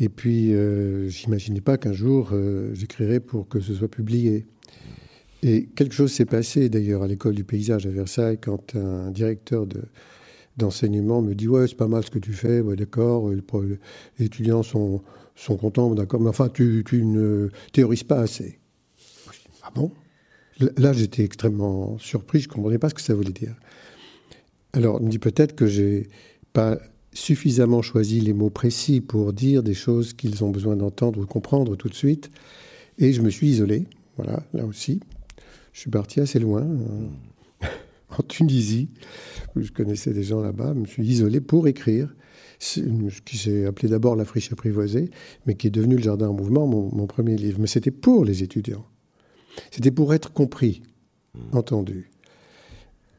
Et 0.00 0.08
puis, 0.08 0.52
euh, 0.52 1.08
j'imaginais 1.08 1.60
pas 1.60 1.78
qu'un 1.78 1.92
jour, 1.92 2.30
euh, 2.32 2.74
j'écrirais 2.74 3.20
pour 3.20 3.46
que 3.46 3.60
ce 3.60 3.72
soit 3.72 3.88
publié. 3.88 4.46
Et 5.44 5.66
quelque 5.76 5.94
chose 5.94 6.12
s'est 6.12 6.26
passé 6.26 6.68
d'ailleurs 6.68 7.04
à 7.04 7.06
l'école 7.06 7.36
du 7.36 7.44
paysage 7.44 7.86
à 7.86 7.90
Versailles 7.90 8.38
quand 8.40 8.74
un 8.74 9.12
directeur 9.12 9.68
de, 9.68 9.82
d'enseignement 10.56 11.22
me 11.22 11.34
dit 11.34 11.46
Ouais, 11.46 11.68
c'est 11.68 11.76
pas 11.76 11.88
mal 11.88 12.04
ce 12.04 12.10
que 12.10 12.18
tu 12.18 12.32
fais, 12.32 12.60
ouais, 12.60 12.74
d'accord, 12.74 13.30
les 13.30 14.24
étudiants 14.24 14.64
sont, 14.64 15.02
sont 15.40 15.56
contents, 15.56 15.94
d'accord, 15.94 16.20
mais 16.20 16.28
enfin, 16.28 16.48
tu, 16.48 16.84
tu 16.86 17.04
ne 17.04 17.48
théorises 17.72 18.04
pas 18.04 18.20
assez. 18.20 18.58
Ah 19.62 19.70
bon? 19.74 19.90
Là, 20.76 20.92
j'étais 20.92 21.24
extrêmement 21.24 21.98
surpris, 21.98 22.40
je 22.40 22.48
ne 22.48 22.52
comprenais 22.52 22.78
pas 22.78 22.90
ce 22.90 22.94
que 22.94 23.00
ça 23.00 23.14
voulait 23.14 23.32
dire. 23.32 23.54
Alors, 24.74 25.00
on 25.00 25.04
me 25.04 25.10
dit 25.10 25.18
peut-être 25.18 25.56
que 25.56 25.66
j'ai 25.66 26.08
pas 26.52 26.78
suffisamment 27.12 27.80
choisi 27.80 28.20
les 28.20 28.34
mots 28.34 28.50
précis 28.50 29.00
pour 29.00 29.32
dire 29.32 29.62
des 29.62 29.74
choses 29.74 30.12
qu'ils 30.12 30.44
ont 30.44 30.50
besoin 30.50 30.76
d'entendre 30.76 31.18
ou 31.18 31.22
de 31.22 31.30
comprendre 31.30 31.74
tout 31.74 31.88
de 31.88 31.94
suite. 31.94 32.30
Et 32.98 33.12
je 33.12 33.22
me 33.22 33.30
suis 33.30 33.48
isolé, 33.48 33.86
voilà, 34.16 34.42
là 34.52 34.66
aussi. 34.66 35.00
Je 35.72 35.80
suis 35.80 35.90
parti 35.90 36.20
assez 36.20 36.38
loin, 36.38 36.62
euh, 36.62 37.66
en 38.18 38.22
Tunisie, 38.22 38.90
où 39.56 39.62
je 39.62 39.72
connaissais 39.72 40.12
des 40.12 40.22
gens 40.22 40.42
là-bas. 40.42 40.72
Je 40.74 40.80
me 40.80 40.86
suis 40.86 41.06
isolé 41.06 41.40
pour 41.40 41.66
écrire 41.66 42.14
ce 42.60 42.80
qui 43.24 43.38
s'est 43.38 43.64
appelé 43.64 43.88
d'abord 43.88 44.14
La 44.14 44.24
friche 44.24 44.52
apprivoisée, 44.52 45.10
mais 45.46 45.54
qui 45.54 45.66
est 45.66 45.70
devenu 45.70 45.96
Le 45.96 46.02
Jardin 46.02 46.28
en 46.28 46.34
mouvement, 46.34 46.66
mon 46.66 47.06
premier 47.06 47.36
livre. 47.36 47.58
Mais 47.58 47.66
c'était 47.66 47.90
pour 47.90 48.24
les 48.24 48.42
étudiants. 48.44 48.84
C'était 49.70 49.90
pour 49.90 50.14
être 50.14 50.32
compris, 50.32 50.82
hmm. 51.34 51.56
entendu. 51.56 52.10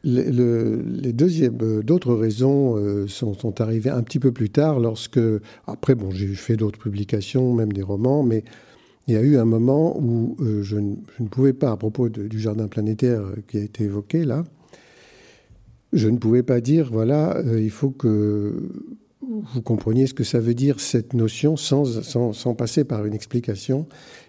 les 0.03 1.13
deuxièmes, 1.13 1.57
euh, 1.61 1.83
d'autres 1.83 2.13
raisons 2.13 2.75
euh, 2.77 3.07
sont, 3.07 3.61
arrivées 3.61 3.89
un 3.89 4.03
petit 4.03 4.19
peu 4.19 4.31
plus 4.31 4.49
tard, 4.49 4.79
lorsque, 4.79 5.19
après, 5.67 5.95
bon, 5.95 6.11
j'ai 6.11 6.27
fait 6.27 6.57
d'autres 6.57 6.79
publications, 6.79 7.53
même 7.53 7.73
des 7.73 7.83
romans, 7.83 8.23
mais 8.23 8.43
il 9.07 9.13
y 9.13 9.17
a 9.17 9.21
eu 9.21 9.37
un 9.37 9.45
moment 9.45 9.97
où 9.99 10.37
euh, 10.39 10.61
je, 10.63 10.77
ne, 10.77 10.95
pouvais 11.29 11.53
pas, 11.53 11.71
à 11.71 11.77
propos 11.77 12.09
du 12.09 12.39
jardin 12.39 12.67
planétaire 12.67 13.21
qui 13.47 13.57
a 13.57 13.61
été 13.61 13.83
évoqué 13.83 14.25
là, 14.25 14.43
je 15.93 16.07
ne 16.07 16.17
pouvais 16.17 16.43
pas 16.43 16.61
dire, 16.61 16.89
voilà, 16.89 17.41
il 17.57 17.69
faut 17.69 17.89
que 17.89 18.69
vous 19.53 19.61
compreniez 19.61 20.07
ce 20.07 20.13
que 20.13 20.23
ça 20.23 20.39
veut 20.39 20.53
dire, 20.53 20.79
cette 20.79 21.13
notion, 21.13 21.57
sans, 21.57 22.01
sans 22.03 22.55
passer 22.55 22.83
par 22.83 23.05
une 23.05 23.13
explication 23.13 23.87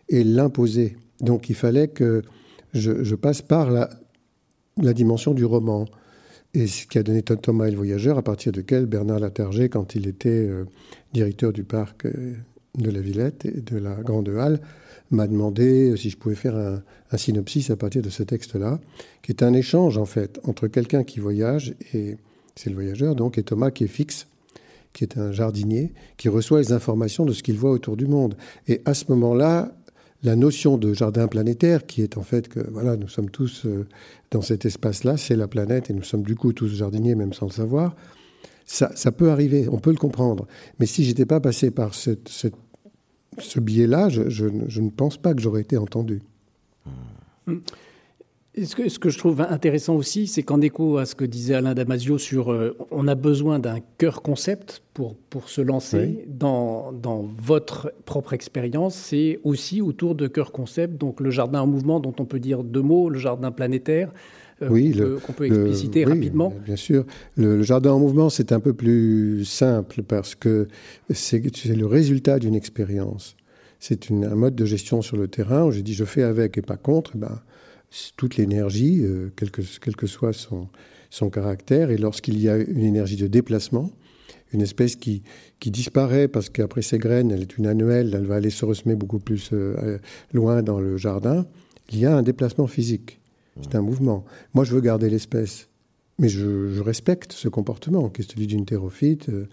et 0.09 0.25
l'imposer 0.25 0.97
donc 1.23 1.49
il 1.49 1.54
fallait 1.54 1.88
que 1.88 2.23
je, 2.75 3.14
passe 3.14 3.40
par 3.40 3.71
la, 3.71 3.88
dimension 4.92 5.32
du 5.32 5.44
roman. 5.44 5.87
Et 6.54 6.66
ce 6.66 6.87
qui 6.87 6.99
a 6.99 7.02
donné 7.02 7.23
Thomas 7.23 7.66
et 7.66 7.71
le 7.71 7.76
voyageur, 7.76 8.18
à 8.18 8.23
partir 8.23 8.52
duquel 8.52 8.85
Bernard 8.85 9.21
Laterger, 9.21 9.71
quand 9.71 9.94
il 9.94 10.06
était 10.06 10.28
euh, 10.28 10.64
directeur 11.14 11.52
du 11.52 11.64
parc 11.64 12.04
euh, 12.04 12.35
de 12.76 12.90
la 12.90 13.00
Villette 13.00 13.47
et 13.47 13.61
de 13.61 13.78
la 13.78 13.94
Grande 13.94 14.28
Halle, 14.28 14.61
m'a 15.11 15.26
demandé 15.26 15.94
si 15.97 16.11
je 16.11 16.16
pouvais 16.18 16.35
faire 16.35 16.56
un, 16.56 16.82
synopsis 17.16 17.71
à 17.71 17.76
partir 17.76 18.02
de 18.02 18.11
ce 18.11 18.23
texte-là, 18.23 18.80
qui 19.23 19.32
est 19.32 19.42
un 19.42 19.52
échange 19.52 19.99
en 19.99 20.06
fait 20.06 20.40
entre 20.44 20.66
quelqu'un 20.66 21.04
qui 21.04 21.21
voyage, 21.21 21.75
et 21.92 22.16
c'est 22.56 22.71
le 22.71 22.75
voyageur 22.75 23.14
donc, 23.14 23.37
et 23.37 23.42
Thomas 23.42 23.71
qui 23.71 23.85
est 23.85 23.88
fixe, 23.88 24.26
qui 24.92 25.04
est 25.04 25.18
un 25.18 25.32
jardinier, 25.32 25.92
qui 26.16 26.28
reçoit 26.28 26.61
les 26.61 26.72
informations 26.72 27.25
de 27.25 27.32
ce 27.32 27.42
qu'il 27.42 27.56
voit 27.56 27.70
autour 27.70 27.96
du 27.96 28.06
monde. 28.06 28.37
Et 28.68 28.82
à 28.84 28.94
ce 28.94 29.04
moment-là, 29.08 29.72
la 30.22 30.37
notion 30.37 30.78
de 30.78 30.92
jardin 30.92 31.26
planétaire, 31.26 31.87
qui 31.87 32.02
est 32.02 32.16
en 32.16 32.22
fait 32.22 32.49
que 32.49 32.61
voilà, 32.70 32.96
nous 32.96 33.08
sommes 33.08 33.30
tous 33.30 33.66
euh, 33.66 33.87
dans 34.30 34.42
cet 34.42 34.64
espace-là, 34.64 35.16
c'est 35.16 35.37
la 35.37 35.49
planète, 35.49 35.90
et 35.90 35.92
nous 35.92 36.04
sommes 36.04 36.22
du 36.22 36.37
coup 36.37 36.52
tous 36.52 36.68
jardiniers, 36.68 37.14
même 37.14 37.32
sans 37.32 37.46
le 37.46 37.52
savoir, 37.52 37.96
ça, 38.64 38.92
ça 38.94 39.11
peut 39.12 39.30
arriver, 39.30 39.68
on 39.68 39.78
peut 39.78 39.90
le 39.90 39.96
comprendre. 39.96 40.46
Mais 40.78 40.87
si 40.87 41.04
j'étais 41.04 41.26
pas 41.26 41.40
passé 41.40 41.70
par 41.70 41.94
ce 41.94 42.49
biais-là, 43.61 44.08
je, 44.08 44.28
je, 44.28 44.46
ne 44.80 44.90
pense 44.90 45.16
pas 45.16 45.34
que 45.34 45.42
j'aurais 45.42 45.62
été 45.62 45.76
entendu. 45.76 46.22
Mmh. 47.46 47.56
Ce 48.54 48.76
que, 48.76 48.90
ce 48.90 48.99
que, 48.99 49.09
je 49.09 49.16
trouve 49.16 49.40
intéressant 49.40 49.94
aussi, 49.94 50.26
c'est 50.26 50.42
qu'en 50.42 50.61
écho 50.61 50.99
à 50.99 51.06
ce 51.06 51.14
que 51.14 51.25
disait 51.25 51.54
Alain 51.54 51.73
Damasio 51.73 52.18
sur 52.18 52.52
euh, 52.52 52.76
on 52.90 53.09
a 53.09 53.14
besoin 53.14 53.59
d'un 53.59 53.78
cœur 53.97 54.21
concept 54.21 54.82
pour, 54.92 55.16
pour 55.16 55.49
se 55.49 55.62
lancer 55.62 56.26
dans, 56.28 56.92
dans, 56.92 57.23
votre 57.23 57.94
propre 58.04 58.35
expérience, 58.35 58.94
c'est 58.94 59.40
aussi 59.42 59.80
autour 59.80 60.14
de 60.14 60.26
cœur 60.26 60.52
concept, 60.52 60.99
donc 60.99 61.21
le 61.21 61.30
jardin 61.30 61.62
en 61.62 61.66
mouvement 61.66 61.99
dont 61.99 62.14
on 62.18 62.26
peut 62.26 62.40
dire 62.40 62.62
deux 62.62 62.82
mots, 62.82 63.09
le 63.09 63.18
jardin 63.18 63.52
planétaire. 63.52 64.12
Euh, 64.61 64.68
oui, 64.68 64.94
qu'on 65.26 65.32
peut, 65.32 65.47
expliciter 65.47 66.04
rapidement. 66.04 66.52
Bien 66.66 66.76
sûr. 66.76 67.06
Le, 67.37 67.62
jardin 67.62 67.92
en 67.92 67.99
mouvement, 67.99 68.28
c'est 68.28 68.52
un 68.52 68.61
peu 68.61 68.75
plus 68.75 69.47
simple 69.47 70.02
parce 70.02 70.35
que 70.35 70.68
c'est 71.09 71.40
le 71.75 71.87
résultat 71.87 72.38
d'une 72.38 72.54
expérience. 72.54 73.35
C'est 73.80 74.11
un 74.11 74.35
mode 74.35 74.54
de 74.54 74.66
gestion 74.66 75.00
sur 75.00 75.16
le 75.16 75.26
terrain 75.26 75.64
où 75.64 75.71
j'ai 75.73 75.82
dit 75.82 75.94
je 75.94 76.04
fais 76.04 76.23
avec 76.23 76.59
et 76.59 76.62
pas 76.62 76.76
contre. 76.76 77.16
Ben, 77.16 77.40
toute 78.16 78.37
l'énergie, 78.37 79.00
euh, 79.02 79.30
quel, 79.37 79.50
que, 79.50 80.06
soit 80.06 80.32
son, 80.32 80.68
son 81.11 81.30
caractère. 81.30 81.90
Et 81.90 81.99
lorsqu'il 81.99 82.38
y 82.40 82.49
a 82.49 82.56
une 82.56 82.84
énergie 82.84 83.16
de 83.16 83.26
déplacement, 83.26 83.90
une 84.52 84.62
espèce 84.62 84.96
qui, 84.96 85.22
qui 85.61 85.70
disparaît 85.70 86.28
parce 86.28 86.50
qu'après 86.50 86.82
ses 86.82 86.99
graines, 86.99 87.30
elle 87.30 87.42
est 87.42 87.56
une 87.58 87.66
annuelle, 87.66 88.12
elle 88.14 88.26
va 88.26 88.37
aller 88.37 88.50
se 88.50 88.64
ressemer 88.64 88.94
beaucoup 88.94 89.18
plus 89.18 89.50
euh, 89.52 89.99
loin 90.32 90.62
dans 90.62 90.80
le 90.80 90.96
jardin, 90.96 91.46
il 91.90 91.99
y 91.99 92.06
a 92.06 92.16
un 92.16 92.22
déplacement 92.22 92.66
physique. 92.66 93.20
C'est 93.61 93.75
un 93.75 93.82
mouvement. 93.82 94.25
Moi, 94.54 94.64
je 94.64 94.75
veux 94.75 94.80
garder 94.80 95.11
l'espèce, 95.11 95.68
mais 96.18 96.28
je, 96.28 96.80
respecte 96.80 97.32
ce 97.32 97.49
comportement 97.49 98.08
qui 98.08 98.22
est 98.22 98.30
celui 98.30 98.46
d'une 98.46 98.64
thérophyte. 98.64 99.28
Euh, 99.28 99.46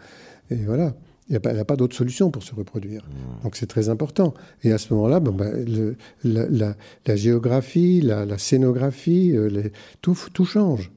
et 0.49 0.55
voilà. 0.55 0.95
Il 1.29 1.39
n'y 1.39 1.59
a 1.59 1.65
pas, 1.65 1.75
d'autre 1.75 1.95
solution 1.95 2.31
pour 2.31 2.41
se 2.41 2.55
reproduire. 2.55 3.03
Mmh. 3.03 3.43
Donc 3.43 3.55
c'est 3.55 3.67
très 3.67 3.89
important. 3.89 4.33
Et 4.63 4.71
à 4.71 4.79
ce 4.79 4.91
moment-là, 4.95 5.19
bon, 5.19 5.31
ben, 5.31 5.95
la, 6.23 7.15
géographie, 7.15 8.01
la, 8.01 8.37
scénographie, 8.39 9.33
euh, 9.35 9.69
tout, 10.01 10.17
tout, 10.33 10.45
change. 10.45 10.91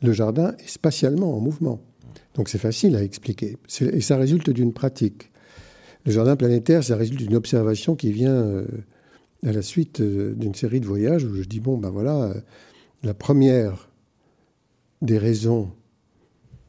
Le 0.00 0.12
jardin 0.12 0.54
est 0.60 0.68
spatialement 0.68 1.36
en 1.36 1.40
mouvement. 1.40 1.80
Donc 2.34 2.48
c'est 2.48 2.58
facile 2.58 2.94
à 2.94 3.02
expliquer. 3.02 3.56
Et 3.80 4.00
ça 4.00 4.16
résulte 4.16 4.50
d'une 4.50 4.72
pratique. 4.72 5.32
Le 6.06 6.12
jardin 6.12 6.36
planétaire, 6.36 6.84
ça 6.84 6.96
résulte 6.96 7.18
d'une 7.18 7.34
observation 7.34 7.96
qui 7.96 8.12
vient 8.12 8.34
euh, 8.34 8.66
à 9.44 9.50
la 9.50 9.62
suite 9.62 10.00
euh, 10.00 10.32
d'une 10.34 10.54
série 10.54 10.78
de 10.78 10.86
voyages 10.86 11.24
où 11.24 11.34
je 11.34 11.42
dis, 11.42 11.58
bon, 11.58 11.76
ben 11.76 11.90
voilà, 11.90 12.34
la 13.02 13.14
première 13.14 13.88
des 15.02 15.18
raisons, 15.18 15.72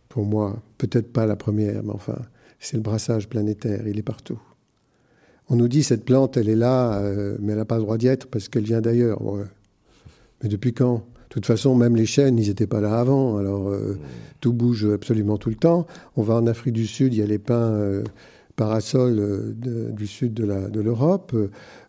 pour 0.10 0.25
moi, 0.25 0.62
peut-être 0.79 1.13
pas 1.13 1.27
la 1.27 1.36
première, 1.36 1.84
mais 1.84 1.93
enfin, 1.93 2.17
c'est 2.63 2.77
le 2.77 2.84
brassage 2.84 3.27
planétaire, 3.27 3.88
il 3.88 4.00
est 4.00 4.03
partout. 4.03 4.39
On 5.50 5.55
nous 5.58 5.67
dit 5.67 5.84
cette 5.84 6.05
plante, 6.05 6.38
elle 6.38 6.50
est 6.50 6.55
là, 6.55 6.98
euh, 7.00 7.36
mais 7.41 7.51
elle 7.51 7.58
n'a 7.58 7.65
pas 7.65 7.75
le 7.75 7.84
droit 7.84 7.98
d'y 7.98 8.08
être 8.08 8.27
parce 8.27 8.48
qu'elle 8.48 8.63
vient 8.63 8.82
d'ailleurs. 8.82 9.22
Mais 10.41 10.50
depuis 10.50 10.74
quand? 10.74 11.05
De 11.29 11.34
toute 11.34 11.46
façon, 11.46 11.75
même 11.75 11.96
les 11.96 12.05
chênes, 12.05 12.38
ils 12.38 12.48
n'étaient 12.48 12.67
pas 12.67 12.79
là 12.79 13.00
avant. 13.00 13.38
Alors, 13.38 13.70
euh, 13.70 13.98
tout 14.39 14.53
bouge 14.53 14.86
absolument 14.86 15.38
tout 15.38 15.50
le 15.50 15.55
temps. 15.55 15.88
On 16.15 16.22
va 16.22 16.36
en 16.36 16.48
Afrique 16.48 16.74
du 16.74 16.88
Sud, 16.88 17.13
il 17.13 17.20
y 17.20 17.22
a 17.24 17.25
les 17.25 17.39
pins 17.39 17.72
euh, 17.72 18.03
parasols 18.55 19.55
du 19.58 20.05
sud 20.05 20.36
de 20.36 20.79
l'Europe. 20.79 21.36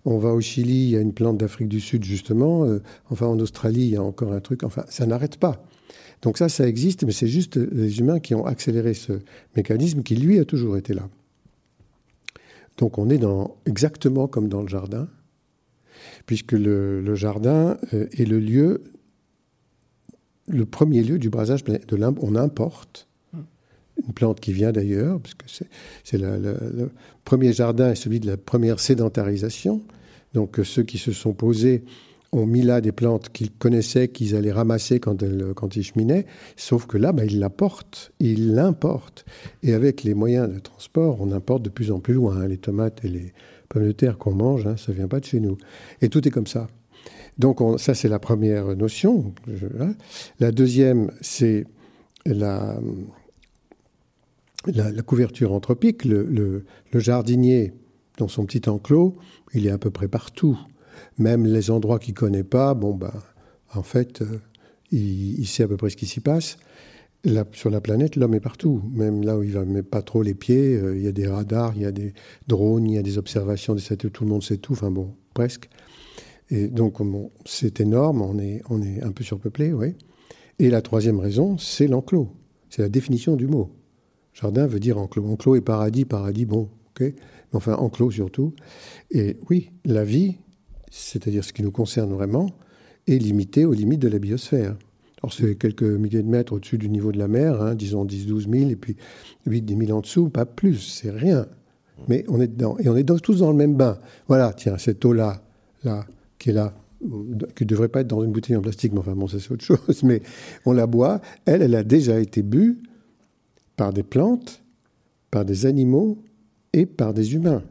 on 0.06 0.18
va 0.18 0.30
au 0.30 0.40
Chili, 0.40 0.84
il 0.84 0.90
y 0.90 0.96
a 0.96 1.00
une 1.00 1.12
plante 1.12 1.36
d'Afrique 1.36 1.68
du 1.68 1.78
Sud, 1.78 2.04
justement. 2.04 2.66
enfin, 3.10 3.26
en 3.26 3.38
Australie, 3.38 3.82
il 3.82 3.90
y 3.90 3.96
a 3.96 4.02
encore 4.02 4.32
un 4.32 4.40
truc. 4.40 4.62
Enfin, 4.62 4.84
ça 4.88 5.04
n'arrête 5.04 5.36
pas. 5.36 5.62
Donc 6.24 6.38
ça, 6.38 6.48
ça 6.48 6.66
existe, 6.66 7.04
mais 7.04 7.12
c'est 7.12 7.28
juste 7.28 7.56
les 7.56 7.98
humains 8.00 8.18
qui 8.18 8.34
ont 8.34 8.46
accéléré 8.46 8.94
ce 8.94 9.12
mécanisme 9.56 10.02
qui, 10.02 10.16
lui, 10.16 10.38
a 10.38 10.46
toujours 10.46 10.78
été 10.78 10.94
là. 10.94 11.06
Donc 12.78 12.96
on 12.96 13.10
est 13.10 13.18
dans, 13.18 13.58
exactement 13.66 14.26
comme 14.26 14.48
dans 14.48 14.62
le 14.62 14.68
jardin, 14.68 15.06
puisque 16.24 16.52
le, 16.52 17.14
jardin 17.14 17.76
euh, 17.92 18.06
est 18.12 18.24
le 18.24 18.40
lieu, 18.40 18.84
le 20.48 20.64
premier 20.64 21.02
lieu 21.02 21.18
du 21.18 21.28
brasage 21.28 21.62
de 21.62 21.78
On 22.22 22.36
importe 22.36 23.06
une 23.34 24.14
plante 24.14 24.40
qui 24.40 24.54
vient 24.54 24.72
d'ailleurs, 24.72 25.20
parce 25.20 25.34
que 25.34 25.44
c'est 26.04 26.18
le 26.18 26.90
premier 27.26 27.52
jardin 27.52 27.90
est 27.90 27.96
celui 27.96 28.18
de 28.18 28.26
la 28.26 28.38
première 28.38 28.80
sédentarisation. 28.80 29.82
Donc 30.32 30.58
ceux 30.64 30.84
qui 30.84 30.96
se 30.96 31.12
sont 31.12 31.34
posés 31.34 31.84
ont 32.34 32.46
mis 32.46 32.62
là 32.62 32.80
des 32.80 32.92
plantes 32.92 33.30
qu'ils 33.30 33.50
connaissaient, 33.50 34.08
qu'ils 34.08 34.34
allaient 34.34 34.52
ramasser 34.52 35.00
quand, 35.00 35.22
ils 35.22 35.82
cheminaient, 35.82 36.26
sauf 36.56 36.86
que 36.86 36.98
là, 36.98 37.12
bah, 37.12 37.24
ils 37.24 37.38
l'apportent, 37.38 38.12
ils 38.20 38.54
l'importent. 38.54 39.24
Et 39.62 39.74
avec 39.74 40.02
les 40.02 40.14
moyens 40.14 40.52
de 40.52 40.58
transport, 40.58 41.18
on 41.20 41.32
importe 41.32 41.62
de 41.62 41.70
plus 41.70 41.90
en 41.90 42.00
plus 42.00 42.14
loin. 42.14 42.36
Hein, 42.36 42.48
les 42.48 42.58
tomates 42.58 43.04
et 43.04 43.08
les 43.08 43.32
pommes 43.68 43.86
de 43.86 43.92
terre 43.92 44.18
qu'on 44.18 44.34
mange, 44.34 44.66
hein, 44.66 44.76
ça 44.76 44.92
ne 44.92 44.96
vient 44.96 45.08
pas 45.08 45.20
de 45.20 45.24
chez 45.24 45.40
nous. 45.40 45.56
Et 46.02 46.08
tout 46.08 46.26
est 46.26 46.30
comme 46.30 46.46
ça. 46.46 46.68
Donc 47.38 47.60
ça, 47.80 47.94
c'est 47.94 48.08
la 48.08 48.18
première 48.18 48.76
notion. 48.76 49.34
Hein. 49.80 49.94
La 50.38 50.52
deuxième, 50.52 51.10
c'est 51.20 51.66
la, 52.26 52.78
la, 54.66 55.02
couverture 55.02 55.52
anthropique. 55.52 56.04
Le 56.04 56.64
jardinier, 56.92 57.72
dans 58.18 58.28
son 58.28 58.46
petit 58.46 58.68
enclos, 58.68 59.16
il 59.52 59.66
est 59.66 59.70
à 59.70 59.78
peu 59.78 59.90
près 59.90 60.08
partout. 60.08 60.58
Même 61.18 61.46
les 61.46 61.70
endroits 61.70 61.98
qu'il 61.98 62.14
ne 62.14 62.18
connaît 62.18 62.44
pas, 62.44 62.74
bon, 62.74 62.94
ben, 62.94 63.12
en 63.74 63.82
fait, 63.82 64.22
euh, 64.22 64.40
il, 64.90 65.46
sait 65.46 65.62
à 65.62 65.68
peu 65.68 65.76
près 65.76 65.90
ce 65.90 65.96
qui 65.96 66.06
s'y 66.06 66.20
passe. 66.20 66.56
sur 67.52 67.70
la 67.70 67.80
planète, 67.80 68.16
l'homme 68.16 68.34
est 68.34 68.40
partout. 68.40 68.82
Même 68.92 69.22
là 69.22 69.38
où 69.38 69.42
il 69.42 69.52
va 69.52 69.64
met 69.64 69.82
pas 69.82 70.02
trop 70.02 70.22
les 70.22 70.34
pieds, 70.34 70.76
euh, 70.76 70.96
il 70.96 71.02
y 71.02 71.08
a 71.08 71.12
des 71.12 71.26
radars, 71.26 71.72
il 71.76 71.82
y 71.82 71.86
a 71.86 71.92
des 71.92 72.14
drones, 72.48 72.86
il 72.86 72.94
y 72.94 72.98
a 72.98 73.02
des 73.02 73.18
observations 73.18 73.74
tout 73.76 74.24
le 74.24 74.30
monde 74.30 74.42
sait 74.42 74.58
tout, 74.58 74.72
enfin 74.72 74.90
bon, 74.90 75.14
presque. 75.34 75.68
Et 76.50 76.68
donc, 76.68 76.98
c'est 77.46 77.80
énorme, 77.80 78.22
on 78.22 78.38
est, 78.38 78.62
on 78.68 78.82
est 78.82 79.02
un 79.02 79.12
peu 79.12 79.24
surpeuplé, 79.24 79.72
oui. 79.72 79.94
Et 80.58 80.70
la 80.70 80.82
troisième 80.82 81.18
raison, 81.18 81.58
c'est 81.58 81.86
l'enclos. 81.86 82.28
C'est 82.70 82.82
la 82.82 82.88
définition 82.88 83.34
du 83.34 83.46
mot. 83.46 83.70
Jardin 84.32 84.66
veut 84.66 84.80
dire 84.80 84.98
enclos. 84.98 85.26
Enclos 85.26 85.56
et 85.56 85.60
paradis, 85.60 86.04
paradis, 86.04 86.44
bon, 86.44 86.68
ok. 86.90 87.12
Enfin, 87.52 87.74
enclos 87.74 88.10
surtout. 88.10 88.52
Et 89.10 89.36
oui, 89.48 89.70
la 89.84 90.04
vie, 90.04 90.36
c'est-à-dire 90.94 91.44
ce 91.44 91.52
qui 91.52 91.62
nous 91.62 91.72
concerne 91.72 92.12
vraiment, 92.12 92.50
est 93.08 93.18
limitée 93.18 93.64
aux 93.64 93.72
limites 93.72 94.00
de 94.00 94.08
la 94.08 94.20
biosphère. 94.20 94.76
Alors, 95.20 95.32
c'est 95.32 95.56
quelques 95.56 95.82
milliers 95.82 96.22
de 96.22 96.28
mètres 96.28 96.52
au-dessus 96.52 96.78
du 96.78 96.88
niveau 96.88 97.10
de 97.10 97.18
la 97.18 97.26
mer, 97.26 97.60
hein, 97.60 97.74
disons 97.74 98.04
10, 98.04 98.26
12 98.26 98.48
000, 98.48 98.70
et 98.70 98.76
puis 98.76 98.96
8, 99.46 99.62
10 99.62 99.86
000 99.86 99.98
en 99.98 100.02
dessous, 100.02 100.28
pas 100.28 100.46
plus, 100.46 100.78
c'est 100.78 101.10
rien. 101.10 101.46
Mais 102.08 102.24
on 102.28 102.40
est 102.40 102.46
dedans. 102.46 102.76
Et 102.78 102.88
on 102.88 102.96
est 102.96 103.04
tous 103.20 103.40
dans 103.40 103.50
le 103.50 103.56
même 103.56 103.74
bain. 103.74 103.98
Voilà, 104.28 104.52
tiens, 104.52 104.78
cette 104.78 105.04
eau-là, 105.04 105.42
là, 105.82 106.06
qui 106.38 106.50
est 106.50 106.52
là, 106.52 106.72
qui 107.00 107.64
ne 107.64 107.68
devrait 107.68 107.88
pas 107.88 108.00
être 108.00 108.06
dans 108.06 108.22
une 108.22 108.32
bouteille 108.32 108.56
en 108.56 108.62
plastique, 108.62 108.92
mais 108.92 109.00
enfin 109.00 109.16
bon, 109.16 109.26
c'est 109.26 109.50
autre 109.50 109.64
chose, 109.64 110.02
mais 110.04 110.22
on 110.64 110.72
la 110.72 110.86
boit, 110.86 111.20
elle, 111.44 111.62
elle 111.62 111.74
a 111.74 111.82
déjà 111.82 112.20
été 112.20 112.42
bue 112.42 112.78
par 113.76 113.92
des 113.92 114.04
plantes, 114.04 114.62
par 115.30 115.44
des 115.44 115.66
animaux 115.66 116.18
et 116.72 116.86
par 116.86 117.14
des 117.14 117.34
humains. 117.34 117.62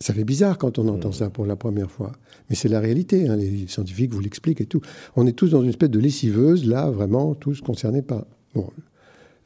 Ça 0.00 0.14
fait 0.14 0.24
bizarre 0.24 0.58
quand 0.58 0.78
on 0.78 0.86
entend 0.88 1.10
ça 1.10 1.28
pour 1.28 1.44
la 1.44 1.56
première 1.56 1.90
fois. 1.90 2.12
Mais 2.48 2.54
c'est 2.56 2.68
la 2.68 2.78
réalité, 2.78 3.28
hein, 3.28 3.36
les 3.36 3.66
scientifiques 3.66 4.12
vous 4.12 4.20
l'expliquent 4.20 4.60
et 4.60 4.66
tout. 4.66 4.80
On 5.16 5.26
est 5.26 5.32
tous 5.32 5.50
dans 5.50 5.62
une 5.62 5.70
espèce 5.70 5.90
de 5.90 5.98
lessiveuse, 5.98 6.66
là, 6.66 6.88
vraiment, 6.90 7.34
tous 7.34 7.60
concernés 7.60 8.02
par... 8.02 8.24
Bon, 8.54 8.70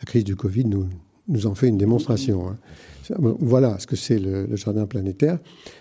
la 0.01 0.05
crise 0.05 0.25
du 0.25 0.37
Covid 0.37 0.67
nous, 0.67 0.89
nous 1.29 1.47
en 1.47 1.55
fait 1.55 1.69
une 1.69 1.79
démonstration. 1.79 2.49
Hein. 2.49 2.59
Voilà 3.19 3.79
ce 3.79 3.87
que 3.87 3.97
c'est 3.97 4.19
le, 4.19 4.55
jardin 4.57 4.87
planétaire. 4.87 5.39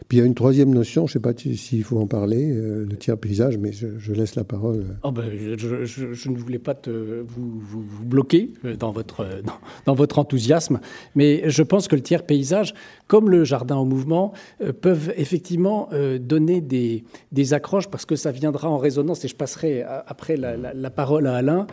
Puis 0.08 0.18
il 0.18 0.22
y 0.22 0.24
a 0.24 0.26
une 0.26 0.36
troisième 0.36 0.74
notion, 0.74 1.08
je 1.08 1.12
ne 1.12 1.14
sais 1.14 1.20
pas 1.20 1.34
s'il 1.34 1.84
faut 1.84 2.00
en 2.00 2.08
parler, 2.08 2.52
euh, 2.52 2.86
le 2.90 2.98
tiers 2.98 3.18
paysage, 3.18 3.58
mais 3.58 3.72
je, 3.72 4.12
laisse 4.14 4.36
la 4.36 4.44
parole. 4.44 4.98
Oh 5.04 5.12
ben, 5.12 5.30
je, 5.32 6.30
ne 6.30 6.38
voulais 6.38 6.60
pas 6.60 6.74
te, 6.74 6.90
vous, 7.26 7.84
bloquer 8.04 8.52
euh, 8.66 8.76
dans 8.76 8.92
votre, 8.92 9.26
dans, 9.44 9.54
dans, 9.86 9.94
votre 9.94 10.20
enthousiasme, 10.20 10.80
mais 11.16 11.50
je 11.50 11.64
pense 11.64 11.88
que 11.88 11.96
le 11.96 12.02
tiers 12.02 12.26
paysage, 12.26 12.74
comme 13.08 13.30
le 13.30 13.44
jardin 13.44 13.76
en 13.76 13.86
mouvement, 13.86 14.34
euh, 14.62 14.74
peuvent 14.74 15.14
effectivement 15.16 15.90
donner 16.20 16.62
des, 16.62 17.04
des, 17.32 17.54
accroches 17.54 17.90
parce 17.90 18.06
que 18.06 18.16
ça 18.16 18.32
viendra 18.32 18.70
en 18.70 18.78
résonance, 18.78 19.24
et 19.26 19.28
je 19.28 19.36
passerai 19.36 19.84
après 19.84 20.38
la, 20.38 20.56
la, 20.58 20.90
parole 20.90 21.28
à 21.28 21.36
Alain 21.36 21.68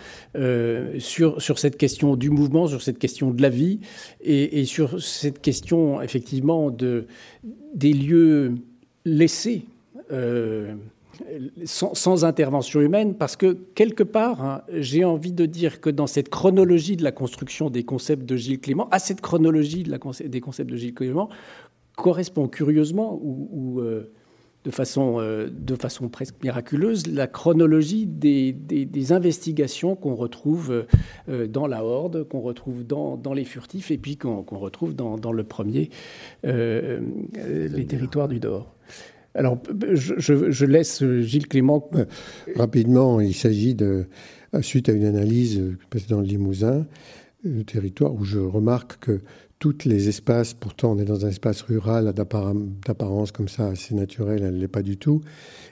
sur, 0.98 1.40
sur 1.40 1.58
cette 1.58 1.76
question 1.76 2.16
du 2.16 2.30
mouvement, 2.30 2.66
sur 2.66 2.82
cette 2.82 2.98
question 2.98 3.30
de 3.30 3.42
la 3.42 3.48
vie 3.48 3.80
et, 4.20 4.60
et 4.60 4.64
sur 4.64 5.00
cette 5.02 5.38
question, 5.42 6.00
effectivement, 6.02 6.71
de, 6.71 7.07
des 7.75 7.92
lieux 7.92 8.54
laissés 9.04 9.64
euh, 10.12 10.75
sans, 11.64 12.25
intervention 12.25 12.80
humaine, 12.80 13.14
parce 13.14 13.37
que 13.37 13.57
quelque 13.75 14.02
part, 14.02 14.45
hein, 14.45 14.62
j'ai 14.73 15.04
envie 15.04 15.33
de 15.33 15.47
dire 15.47 15.80
que 15.80 15.90
dans 15.90 16.07
cette 16.07 16.28
chronologie 16.28 16.97
de 16.97 17.02
la 17.02 17.12
construction 17.12 17.71
des 17.71 17.85
concepts 17.85 18.25
de 18.25 18.37
Gilles 18.37 18.61
Clément, 18.61 18.88
à 18.90 18.99
cette 18.99 19.21
chronologie 19.21 19.83
de 19.83 19.90
la, 19.90 19.99
des 20.26 20.40
concepts 20.40 20.71
de 20.71 20.76
Gilles 20.76 20.95
Clément, 20.95 21.28
correspond 21.97 22.47
curieusement, 22.47 23.18
ou, 23.21 23.80
euh, 23.80 24.12
de 24.68 24.75
façon, 24.75 25.16
euh, 25.18 25.48
de 25.50 25.75
façon 25.76 26.10
presque 26.10 26.34
miraculeuse 26.42 27.06
la 27.06 27.26
chronologie 27.26 28.06
des, 28.06 28.54
investigations 29.12 29.96
qu'on 29.96 30.14
retrouve 30.14 30.84
euh, 31.30 31.46
dans 31.46 31.66
la 31.66 31.82
Horde, 31.82 32.25
qu'on 32.25 32.40
retrouve 32.40 32.84
dans, 32.84 33.18
les 33.32 33.46
furtifs 33.46 33.90
et 33.90 33.96
puis 33.96 34.18
qu'on 34.18 34.42
retrouve 34.42 34.94
dans, 34.94 35.32
le 35.32 35.44
premier, 35.44 35.88
euh, 36.44 37.00
les 37.34 37.87
territoires 37.87 38.28
du 38.28 38.40
Dor. 38.40 38.75
Alors, 39.34 39.56
je, 39.92 40.14
je, 40.18 40.64
laisse 40.66 41.02
Gilles 41.20 41.48
Clément. 41.48 41.88
Rapidement, 42.54 43.20
il 43.20 43.35
s'agit 43.35 43.74
de, 43.74 44.04
suite 44.61 44.90
à 44.90 44.92
une 44.92 45.07
analyse 45.07 45.62
dans 46.11 46.20
le 46.20 46.26
Limousin, 46.26 46.87
le 47.42 47.64
territoire 47.64 48.12
où 48.12 48.24
je 48.24 48.38
remarque 48.38 48.98
que 48.98 49.20
tous 49.59 49.85
les 49.85 50.09
espaces, 50.09 50.55
pourtant 50.55 50.92
on 50.92 50.99
est 50.99 51.05
dans 51.05 51.27
un 51.27 51.31
espace 51.31 51.62
rural 51.62 52.12
d'apparence 52.12 53.33
comme 53.33 53.49
ça 53.49 53.66
assez 53.68 53.94
naturel, 53.94 54.42
elle 54.44 54.55
ne 54.55 54.61
l'est 54.61 54.68
pas 54.68 54.83
du 54.83 54.97
tout. 54.97 55.21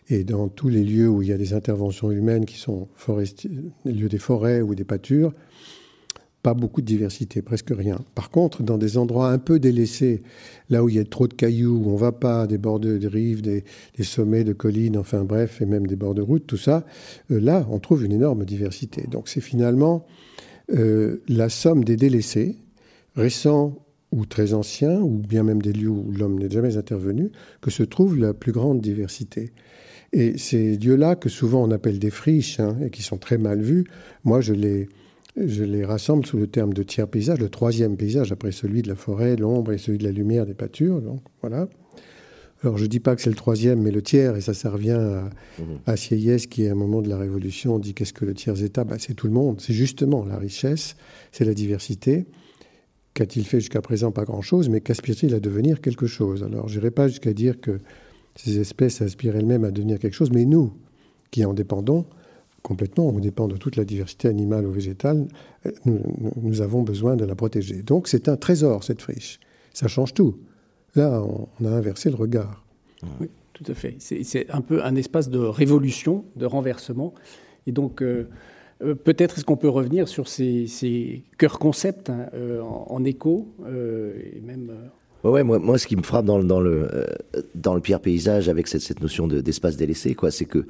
Et 0.08 0.24
dans 0.24 0.48
tous 0.48 0.68
les 0.68 0.82
lieux 0.82 1.08
où 1.08 1.22
il 1.22 1.28
y 1.28 1.32
a 1.32 1.38
des 1.38 1.54
interventions 1.54 2.10
humaines 2.10 2.46
qui 2.46 2.58
sont 2.58 2.88
les 3.84 3.92
lieux 3.92 4.08
des 4.08 4.18
forêts 4.18 4.60
ou 4.60 4.74
des 4.74 4.84
pâtures, 4.84 5.32
pas 6.46 6.54
beaucoup 6.54 6.80
de 6.80 6.86
diversité, 6.86 7.42
presque 7.42 7.72
rien. 7.76 7.98
Par 8.14 8.30
contre, 8.30 8.62
dans 8.62 8.78
des 8.78 8.98
endroits 8.98 9.30
un 9.30 9.38
peu 9.38 9.58
délaissés, 9.58 10.22
là 10.70 10.84
où 10.84 10.88
il 10.88 10.94
y 10.94 11.00
a 11.00 11.04
trop 11.04 11.26
de 11.26 11.34
cailloux, 11.34 11.82
où 11.84 11.90
on 11.90 11.96
va 11.96 12.12
pas, 12.12 12.46
des 12.46 12.56
bords 12.56 12.78
de, 12.78 13.04
rives, 13.04 13.42
des, 13.42 13.64
sommets 14.02 14.44
de 14.44 14.52
collines, 14.52 14.96
enfin 14.96 15.24
bref, 15.24 15.60
et 15.60 15.66
même 15.66 15.88
des 15.88 15.96
bords 15.96 16.14
de 16.14 16.22
route, 16.22 16.46
tout 16.46 16.56
ça, 16.56 16.86
euh, 17.32 17.40
là, 17.40 17.66
on 17.68 17.80
trouve 17.80 18.04
une 18.04 18.12
énorme 18.12 18.44
diversité. 18.44 19.08
Donc 19.08 19.28
c'est 19.28 19.40
finalement 19.40 20.06
euh, 20.72 21.20
la 21.26 21.48
somme 21.48 21.82
des 21.82 21.96
délaissés, 21.96 22.56
récents 23.16 23.86
ou 24.12 24.24
très 24.24 24.54
anciens, 24.54 25.00
ou 25.00 25.18
bien 25.18 25.42
même 25.42 25.60
des 25.60 25.72
lieux 25.72 25.88
où 25.88 26.12
l'homme 26.12 26.38
n'est 26.38 26.50
jamais 26.50 26.76
intervenu, 26.76 27.30
que 27.60 27.70
se 27.70 27.82
trouve 27.82 28.18
la 28.18 28.34
plus 28.34 28.52
grande 28.52 28.80
diversité. 28.80 29.52
Et 30.12 30.38
ces 30.38 30.76
lieux-là, 30.76 31.16
que 31.16 31.28
souvent 31.28 31.64
on 31.64 31.70
appelle 31.70 31.98
des 31.98 32.10
friches, 32.10 32.60
hein, 32.60 32.76
et 32.84 32.90
qui 32.90 33.02
sont 33.02 33.18
très 33.18 33.38
mal 33.38 33.60
vus, 33.60 33.84
moi 34.24 34.40
je 34.40 34.54
les, 34.54 34.88
je 35.36 35.64
les 35.64 35.84
rassemble 35.84 36.24
sous 36.24 36.36
le 36.36 36.46
terme 36.46 36.72
de 36.72 36.82
tiers 36.82 37.08
paysage, 37.08 37.40
le 37.40 37.48
troisième 37.48 37.96
paysage 37.96 38.32
après 38.32 38.52
celui 38.52 38.82
de 38.82 38.88
la 38.88 38.94
forêt, 38.94 39.36
l'ombre 39.36 39.72
et 39.72 39.78
celui 39.78 39.98
de 39.98 40.04
la 40.04 40.12
lumière 40.12 40.46
des 40.46 40.54
pâtures. 40.54 41.02
Donc 41.02 41.20
voilà. 41.40 41.68
Alors 42.62 42.78
je 42.78 42.84
ne 42.84 42.88
dis 42.88 43.00
pas 43.00 43.14
que 43.14 43.20
c'est 43.20 43.30
le 43.30 43.36
troisième, 43.36 43.82
mais 43.82 43.90
le 43.90 44.00
tiers, 44.00 44.36
et 44.36 44.40
ça, 44.40 44.54
ça 44.54 44.70
revient 44.70 44.92
à, 44.92 45.28
mmh. 45.58 45.62
à 45.84 45.96
Sieyès 45.96 46.46
qui, 46.46 46.66
à 46.66 46.72
un 46.72 46.74
moment 46.74 47.02
de 47.02 47.08
la 47.08 47.18
Révolution, 47.18 47.78
dit 47.78 47.92
qu'est-ce 47.92 48.14
que 48.14 48.24
le 48.24 48.32
tiers-État 48.32 48.84
bah, 48.84 48.96
C'est 48.98 49.14
tout 49.14 49.26
le 49.26 49.34
monde, 49.34 49.60
c'est 49.60 49.74
justement 49.74 50.24
la 50.24 50.38
richesse, 50.38 50.96
c'est 51.32 51.44
la 51.44 51.52
diversité. 51.52 52.26
Qu'a-t-il 53.16 53.46
fait 53.46 53.60
jusqu'à 53.60 53.80
présent 53.80 54.12
Pas 54.12 54.24
grand-chose, 54.24 54.68
mais 54.68 54.82
qu'aspire-t-il 54.82 55.32
à 55.32 55.40
devenir 55.40 55.80
quelque 55.80 56.06
chose? 56.06 56.42
Alors, 56.42 56.68
je 56.68 56.78
n'irai 56.78 56.90
pas 56.90 57.08
jusqu'à 57.08 57.32
dire 57.32 57.62
que 57.62 57.80
ces 58.34 58.58
espèces 58.58 59.00
aspirent 59.00 59.36
elles-mêmes 59.36 59.64
à 59.64 59.70
devenir 59.70 59.98
quelque 59.98 60.12
chose, 60.12 60.30
mais 60.30 60.44
nous, 60.44 60.74
qui 61.30 61.42
en 61.46 61.54
dépendons 61.54 62.04
complètement, 62.60 63.08
on 63.08 63.18
dépend 63.18 63.48
de 63.48 63.56
toute 63.56 63.76
la 63.76 63.86
diversité 63.86 64.28
animale 64.28 64.66
ou 64.66 64.70
végétale, 64.70 65.28
nous, 65.86 66.60
avons 66.60 66.82
besoin 66.82 67.16
de 67.16 67.24
la 67.24 67.34
protéger. 67.34 67.80
Donc, 67.82 68.06
c'est 68.06 68.28
un 68.28 68.36
trésor, 68.36 68.84
cette 68.84 69.00
friche. 69.00 69.40
Ça 69.72 69.88
change 69.88 70.12
tout. 70.12 70.36
Là, 70.94 71.22
on, 71.22 71.64
a 71.64 71.70
inversé 71.70 72.10
le 72.10 72.16
regard. 72.16 72.66
Oui, 73.18 73.28
tout 73.54 73.64
à 73.66 73.74
fait. 73.74 73.94
C'est 73.98 74.50
un 74.50 74.60
peu 74.60 74.84
un 74.84 74.94
espace 74.94 75.30
de 75.30 75.38
révolution, 75.38 76.26
de 76.34 76.44
renversement. 76.44 77.14
Et 77.66 77.72
donc, 77.72 78.02
euh, 78.02 78.28
peut-être 78.78 79.38
est-ce 79.38 79.44
qu'on 79.44 79.56
peut 79.56 79.68
revenir 79.68 80.08
sur 80.08 80.28
ces, 80.28 81.24
cœurs 81.38 81.58
concepts 81.58 82.10
hein, 82.10 82.26
euh, 82.34 82.60
en, 82.62 83.04
écho 83.04 83.48
euh, 83.66 84.14
et 84.34 84.40
même. 84.40 84.70
Ouais, 85.24 85.42
moi, 85.42 85.58
moi, 85.58 85.78
ce 85.78 85.86
qui 85.86 85.96
me 85.96 86.02
frappe 86.02 86.24
dans, 86.24 86.42
dans 86.42 86.60
le, 86.60 86.88
dans 87.54 87.74
le 87.74 87.80
pierre 87.80 88.00
paysage 88.00 88.48
avec 88.48 88.68
cette, 88.68 88.82
cette 88.82 89.00
notion 89.00 89.26
d'espace 89.26 89.76
délaissé, 89.76 90.14
quoi, 90.14 90.30
c'est 90.30 90.44
que 90.44 90.66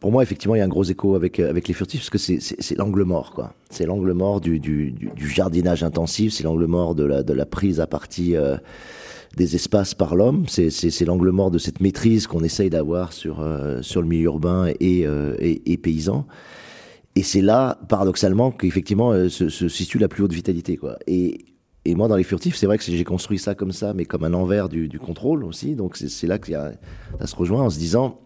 pour 0.00 0.12
moi, 0.12 0.22
effectivement, 0.22 0.54
il 0.54 0.58
y 0.58 0.60
a 0.60 0.64
un 0.64 0.68
gros 0.68 0.84
écho 0.84 1.14
avec, 1.14 1.40
avec 1.40 1.66
les 1.66 1.74
furtifs, 1.74 2.00
parce 2.00 2.10
que 2.10 2.18
c'est 2.18 2.76
l'angle 2.76 3.02
mort, 3.02 3.32
quoi. 3.32 3.54
C'est 3.70 3.86
l'angle 3.86 4.12
mort 4.12 4.40
du, 4.40 4.60
du, 4.60 4.92
du, 4.92 5.28
jardinage 5.28 5.82
intensif, 5.82 6.34
c'est 6.34 6.44
l'angle 6.44 6.66
mort 6.66 6.94
de 6.94 7.04
la, 7.04 7.22
de 7.22 7.32
la 7.32 7.46
prise 7.46 7.80
à 7.80 7.86
partie 7.86 8.36
des 9.36 9.54
espaces 9.54 9.94
par 9.94 10.16
l'homme, 10.16 10.46
c'est 10.48 11.04
l'angle 11.04 11.30
mort 11.30 11.50
de 11.50 11.58
cette 11.58 11.80
maîtrise 11.80 12.26
qu'on 12.26 12.42
essaye 12.42 12.70
d'avoir 12.70 13.12
sur, 13.12 13.44
sur 13.82 14.02
le 14.02 14.08
milieu 14.08 14.24
urbain 14.24 14.72
et, 14.80 15.06
et, 15.38 15.76
paysan. 15.76 16.26
Et 17.18 17.24
c'est 17.24 17.40
là, 17.40 17.80
paradoxalement, 17.88 18.52
qu'effectivement 18.52 19.10
euh, 19.10 19.28
se, 19.28 19.48
situe 19.68 19.98
la 19.98 20.06
plus 20.06 20.22
haute 20.22 20.32
vitalité. 20.32 20.78
Et, 21.08 21.44
moi, 21.96 22.06
dans 22.06 22.14
les 22.14 22.22
furtifs, 22.22 22.54
c'est 22.54 22.66
vrai 22.66 22.78
que 22.78 22.84
j'ai 22.84 23.02
construit 23.02 23.40
ça 23.40 23.56
comme 23.56 23.72
ça, 23.72 23.92
mais 23.92 24.04
comme 24.04 24.22
un 24.22 24.34
envers 24.34 24.68
du, 24.68 24.88
contrôle 25.00 25.42
aussi. 25.42 25.74
Donc 25.74 25.96
c'est 25.96 26.28
là 26.28 26.38
que 26.38 26.52
ça 26.52 27.26
se 27.26 27.34
rejoint 27.34 27.62
en 27.64 27.70
se 27.70 27.78
disant, 27.80 28.20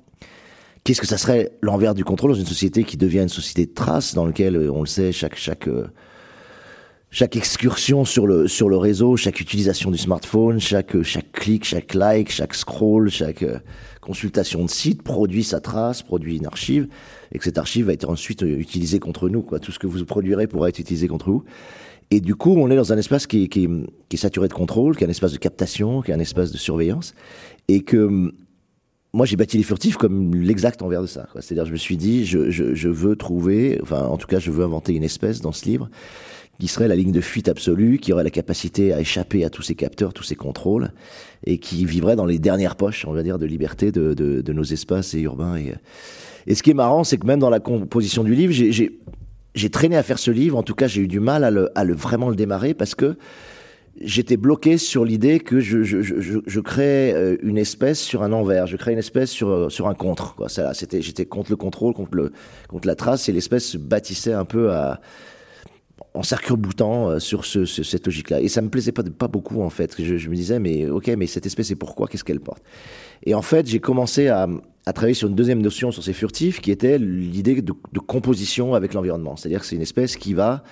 qu'est-ce 0.85 1.01
que 1.01 1.07
ça 1.07 1.17
serait 1.17 1.53
l'envers 1.63 1.95
du 1.95 2.05
contrôle 2.05 2.33
dans 2.33 2.39
une 2.39 2.45
société 2.45 2.85
qui 2.85 2.99
devient 2.99 3.21
une 3.21 3.31
société 3.31 3.65
de 3.65 3.73
traces, 3.73 4.13
dans 4.13 4.27
laquelle, 4.27 4.57
euh, 4.57 4.71
on 4.71 4.81
le 4.81 4.87
sait, 4.87 5.11
chaque, 5.11 5.69
euh, 5.69 5.87
chaque 7.13 7.37
excursion 7.37 8.07
sur 8.07 8.27
le, 8.27 8.49
sur 8.49 8.71
le 8.71 8.79
réseau, 8.79 9.19
chaque 9.19 9.39
utilisation 9.39 9.91
du 9.91 9.99
smartphone, 9.99 10.59
chaque, 10.59 11.03
chaque 11.03 11.31
clic, 11.31 11.63
chaque 11.63 11.93
like, 11.93 12.33
chaque 12.33 12.55
scroll, 12.55 13.11
chaque 13.11 13.45
consultation 14.01 14.65
de 14.65 14.71
site 14.71 15.03
produit 15.03 15.45
sa 15.45 15.61
trace, 15.61 16.03
produit 16.03 16.39
une 16.39 16.47
archive 16.47 16.89
et 17.31 17.39
que 17.39 17.45
cette 17.45 17.59
archive 17.59 17.87
va 17.87 17.93
être 17.93 18.09
ensuite 18.09 18.43
euh, 18.43 18.59
utilisée 18.59 18.99
contre 18.99 19.29
nous. 19.29 19.43
Quoi. 19.43 19.59
Tout 19.59 19.73
ce 19.73 19.79
que 19.79 19.87
vous 19.87 20.03
produirez 20.07 20.47
pourra 20.47 20.71
être 20.71 20.79
utilisé 20.79 21.07
contre 21.07 21.31
vous. 21.31 21.45
Et 22.11 22.21
du 22.21 22.35
coup, 22.35 22.55
on 22.57 22.71
est 22.71 22.77
dans 22.77 22.95
un 22.95 22.99
espace 22.99 23.27
qui, 23.27 23.47
qui, 23.51 23.69
qui 24.09 24.17
est 24.17 24.19
saturé 24.19 24.49
de 24.49 24.55
contrôle, 24.55 24.97
qui 24.97 25.05
est 25.05 25.07
un 25.07 25.11
espace 25.11 25.33
de 25.33 25.39
captation, 25.39 26.01
qui 26.01 26.13
est 26.13 26.15
un 26.15 26.21
espace 26.21 26.51
de 26.51 26.59
surveillance, 26.59 27.15
et 27.69 27.83
que 27.83 28.33
moi, 29.15 29.27
j'ai 29.27 29.37
bâti 29.37 29.59
les 29.59 29.63
furtifs 29.63 29.99
comme 29.99 30.35
l'exact 30.35 30.81
envers 30.81 31.03
de 31.03 31.07
ça. 31.07 31.29
C'est-à-dire, 31.41 31.67
je 31.67 31.73
me 31.73 31.77
suis 31.77 31.99
dit, 31.99 32.25
je, 32.25 32.51
je, 32.51 32.75
je, 32.75 32.89
veux 32.89 33.17
trouver, 33.17 33.79
enfin, 33.83 34.07
en 34.07 34.17
tout 34.17 34.27
cas, 34.27 34.39
je 34.39 34.51
veux 34.51 34.65
inventer 34.65 34.95
une 34.95 35.05
espèce 35.05 35.43
dans 35.43 35.53
ce 35.53 35.67
livre 35.67 35.91
qui 36.63 36.69
serait 36.69 36.87
la 36.87 36.95
ligne 36.95 37.11
de 37.11 37.21
fuite 37.21 37.49
absolue, 37.49 37.99
qui 37.99 38.13
aurait 38.13 38.23
la 38.23 38.31
capacité 38.31 38.93
à 38.93 39.01
échapper 39.01 39.45
à 39.45 39.51
tous 39.51 39.63
ces 39.63 39.75
capteurs, 39.75 40.13
tous 40.13 40.23
ces 40.23 40.37
contrôles, 40.37 40.93
et 41.45 41.59
qui 41.59 41.85
vivrait 41.85 42.15
dans 42.15 42.25
les 42.25 42.39
dernières 42.39 42.77
poches, 42.77 43.05
on 43.05 43.13
va 43.13 43.25
dire, 43.25 43.37
de 43.37 43.47
liberté 43.47 43.91
de, 43.91 44.15
de, 44.15 44.53
nos 44.53 44.63
espaces 44.63 45.13
et 45.15 45.23
urbains. 45.23 45.57
Et, 45.57 45.75
et 46.47 46.55
ce 46.55 46.63
qui 46.63 46.71
est 46.71 46.75
marrant, 46.75 47.03
c'est 47.03 47.19
que 47.19 47.27
même 47.27 47.41
dans 47.41 47.51
la 47.51 47.59
composition 47.59 48.23
du 48.23 48.37
livre, 48.37 48.53
j'ai 48.53 49.71
traîné 49.71 49.97
à 49.97 50.05
faire 50.05 50.21
ce 50.21 50.31
livre. 50.31 50.57
En 50.57 50.63
tout 50.63 50.77
cas, 50.77 50.87
j'ai 50.87 51.01
eu 51.01 51.09
du 51.09 51.19
mal 51.19 51.43
à 51.43 51.51
le, 51.51 51.69
à 51.77 51.85
vraiment 51.85 52.29
le 52.29 52.37
démarrer 52.37 52.75
parce 52.75 52.95
que 52.95 53.17
j'étais 54.01 54.37
bloqué 54.37 54.79
sur 54.79 55.05
l'idée 55.05 55.41
que 55.41 55.59
je, 55.59 55.83
je, 55.83 56.01
je, 56.01 56.61
crée 56.61 57.13
euh, 57.13 57.39
une 57.43 57.59
espèce 57.59 57.99
sur 57.99 58.23
un 58.23 58.33
envers, 58.33 58.69
je 58.69 58.77
crée 58.77 58.93
une 58.93 59.01
espèce 59.01 59.31
sur, 59.31 59.49
euh, 59.49 59.69
sur 59.69 59.89
un 59.89 59.95
contre. 59.95 60.37
C'était, 60.75 61.03
j'étais 61.03 61.27
contre 61.27 61.51
le 61.51 61.57
contrôle, 61.57 61.93
contre, 61.93 62.15
le, 62.15 62.33
contre 62.69 62.87
la 62.87 62.95
trace, 62.95 63.29
et 63.29 63.33
l'espèce 63.33 63.67
se 63.67 63.79
bâtissait 63.79 64.33
un 64.33 64.45
peu 64.45 64.71
à, 64.71 65.01
en 66.15 66.23
s'arc-boutant 66.23 67.11
euh, 67.11 67.19
sur 67.19 67.45
ce, 67.45 67.65
cette 67.65 68.07
logique-là. 68.07 68.41
Et 68.41 68.49
ça 68.49 68.61
me 68.63 68.69
plaisait 68.69 68.93
pas, 68.93 69.03
pas 69.03 69.29
beaucoup, 69.29 69.63
en 69.63 69.71
fait. 69.71 69.95
Je, 69.99 70.17
je 70.17 70.29
me 70.29 70.35
disais, 70.35 70.59
mais 70.59 70.89
ok, 70.89 71.09
mais 71.17 71.27
cette 71.27 71.47
espèce, 71.47 71.69
c'est 71.69 71.77
pourquoi? 71.77 72.09
Qu'est-ce 72.09 72.25
qu'elle 72.25 72.41
porte? 72.41 72.63
Et 73.25 73.35
en 73.35 73.43
fait, 73.43 73.67
j'ai 73.67 73.81
commencé 73.81 74.29
à, 74.29 74.49
à 74.87 74.93
travailler 74.93 75.15
sur 75.15 75.29
une 75.29 75.35
deuxième 75.35 75.63
notion 75.63 75.91
sur 75.91 76.03
ces 76.03 76.13
furtifs, 76.13 76.61
qui 76.61 76.71
était 76.71 76.99
l'idée 76.99 77.63
de, 77.63 77.73
de 77.93 77.99
composition 78.01 78.75
avec 78.75 78.95
l'environnement. 78.95 79.37
C'est-à-dire 79.37 79.61
que 79.61 79.67
c'est 79.67 79.77
une 79.77 79.83
espèce 79.83 80.17
qui 80.17 80.35
va 80.35 80.63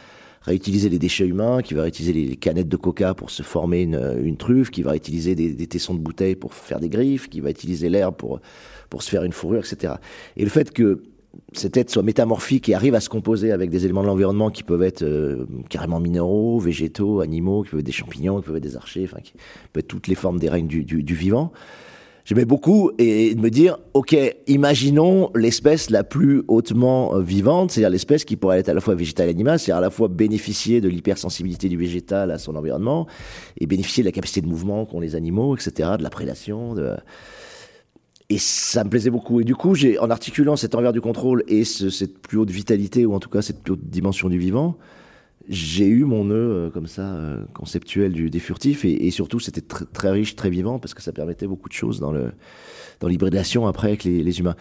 réutiliser 0.42 0.88
les 0.88 0.98
déchets 0.98 1.26
humains, 1.26 1.60
qui 1.62 1.74
va 1.74 1.82
réutiliser 1.82 2.12
les 2.12 2.36
canettes 2.36 2.68
de 2.68 2.76
coca 2.76 3.14
pour 3.14 3.30
se 3.30 3.42
former 3.42 3.82
une, 3.82 4.20
une 4.22 4.36
truffe, 4.36 4.70
qui 4.70 4.82
va 4.82 4.92
réutiliser 4.92 5.34
des, 5.34 5.52
des, 5.52 5.66
tessons 5.66 5.94
de 5.94 6.00
bouteilles 6.00 6.36
pour 6.36 6.54
faire 6.54 6.80
des 6.80 6.88
griffes, 6.88 7.28
qui 7.28 7.40
va 7.40 7.50
utiliser 7.50 7.90
l'herbe 7.90 8.16
pour, 8.16 8.40
pour 8.88 9.02
se 9.02 9.10
faire 9.10 9.22
une 9.24 9.32
fourrure, 9.32 9.60
etc. 9.60 9.94
Et 10.36 10.44
le 10.44 10.50
fait 10.50 10.72
que 10.72 11.02
cette 11.52 11.72
tête 11.72 11.90
soit 11.90 12.02
métamorphique 12.02 12.68
et 12.68 12.74
arrive 12.74 12.94
à 12.94 13.00
se 13.00 13.08
composer 13.08 13.52
avec 13.52 13.70
des 13.70 13.84
éléments 13.84 14.02
de 14.02 14.06
l'environnement 14.06 14.50
qui 14.50 14.62
peuvent 14.62 14.82
être 14.82 15.02
euh, 15.02 15.46
carrément 15.68 16.00
minéraux, 16.00 16.58
végétaux, 16.58 17.20
animaux, 17.20 17.62
qui 17.62 17.70
peuvent 17.70 17.80
être 17.80 17.86
des 17.86 17.92
champignons, 17.92 18.40
qui 18.40 18.46
peuvent 18.46 18.56
être 18.56 18.62
des 18.62 18.76
archers, 18.76 19.04
enfin, 19.04 19.20
qui 19.22 19.32
peuvent 19.72 19.80
être 19.80 19.88
toutes 19.88 20.08
les 20.08 20.14
formes 20.14 20.38
des 20.38 20.48
règnes 20.48 20.66
du, 20.66 20.84
du, 20.84 21.02
du 21.02 21.14
vivant, 21.14 21.52
j'aimais 22.24 22.44
beaucoup 22.44 22.92
et 22.98 23.34
de 23.34 23.40
me 23.40 23.50
dire, 23.50 23.78
ok, 23.94 24.16
imaginons 24.46 25.30
l'espèce 25.34 25.90
la 25.90 26.04
plus 26.04 26.42
hautement 26.48 27.16
euh, 27.16 27.20
vivante, 27.20 27.70
c'est-à-dire 27.70 27.90
l'espèce 27.90 28.24
qui 28.24 28.36
pourrait 28.36 28.58
être 28.58 28.68
à 28.68 28.74
la 28.74 28.80
fois 28.80 28.94
végétale 28.94 29.28
et 29.28 29.30
animale, 29.30 29.58
c'est-à-dire 29.58 29.78
à 29.78 29.80
la 29.80 29.90
fois 29.90 30.08
bénéficier 30.08 30.80
de 30.80 30.88
l'hypersensibilité 30.88 31.68
du 31.68 31.76
végétal 31.76 32.30
à 32.30 32.38
son 32.38 32.56
environnement 32.56 33.06
et 33.58 33.66
bénéficier 33.66 34.02
de 34.02 34.08
la 34.08 34.12
capacité 34.12 34.40
de 34.40 34.46
mouvement 34.46 34.86
qu'ont 34.86 35.00
les 35.00 35.16
animaux, 35.16 35.56
etc., 35.56 35.90
de 35.98 36.02
la 36.02 36.10
prédation. 36.10 36.74
De... 36.74 36.94
Et 38.30 38.38
ça 38.38 38.84
me 38.84 38.90
plaisait 38.90 39.10
beaucoup. 39.10 39.40
Et 39.40 39.44
du 39.44 39.56
coup, 39.56 39.74
j'ai, 39.74 39.98
en 39.98 40.08
articulant 40.08 40.54
cet 40.54 40.76
envers 40.76 40.92
du 40.92 41.00
contrôle 41.00 41.42
et 41.48 41.64
ce, 41.64 41.90
cette 41.90 42.16
plus 42.18 42.38
haute 42.38 42.50
vitalité, 42.50 43.04
ou 43.04 43.12
en 43.12 43.18
tout 43.18 43.28
cas 43.28 43.42
cette 43.42 43.60
plus 43.60 43.72
haute 43.72 43.84
dimension 43.84 44.28
du 44.28 44.38
vivant, 44.38 44.78
j'ai 45.48 45.86
eu 45.86 46.04
mon 46.04 46.26
nœud 46.26 46.36
euh, 46.36 46.70
comme 46.70 46.86
ça 46.86 47.02
euh, 47.02 47.42
conceptuel 47.54 48.12
du, 48.12 48.30
des 48.30 48.38
furtifs 48.38 48.84
et, 48.84 49.06
et 49.06 49.10
surtout 49.10 49.40
c'était 49.40 49.62
tr 49.62 49.84
très 49.92 50.10
riche, 50.10 50.36
très 50.36 50.48
vivant 50.48 50.78
parce 50.78 50.94
que 50.94 51.02
ça 51.02 51.10
permettait 51.10 51.48
beaucoup 51.48 51.68
de 51.68 51.74
choses 51.74 51.98
dans 51.98 52.12
le 52.12 52.30
dans 53.00 53.08
l'hybridation 53.08 53.66
après 53.66 53.88
avec 53.88 54.04
les, 54.04 54.22
les 54.22 54.38
humains. 54.38 54.54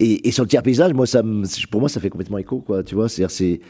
Et, 0.00 0.26
et, 0.26 0.32
sur 0.32 0.42
le 0.42 0.48
tiers 0.48 0.62
paysage, 0.62 0.92
moi 0.94 1.06
ça 1.06 1.22
pour 1.70 1.80
moi 1.80 1.88
ça 1.88 2.00
fait 2.00 2.10
complètement 2.10 2.38
écho 2.38 2.58
quoi, 2.60 2.82
tu 2.82 2.96
vois, 2.96 3.08
c'est-à-dire 3.08 3.30
c'est 3.30 3.60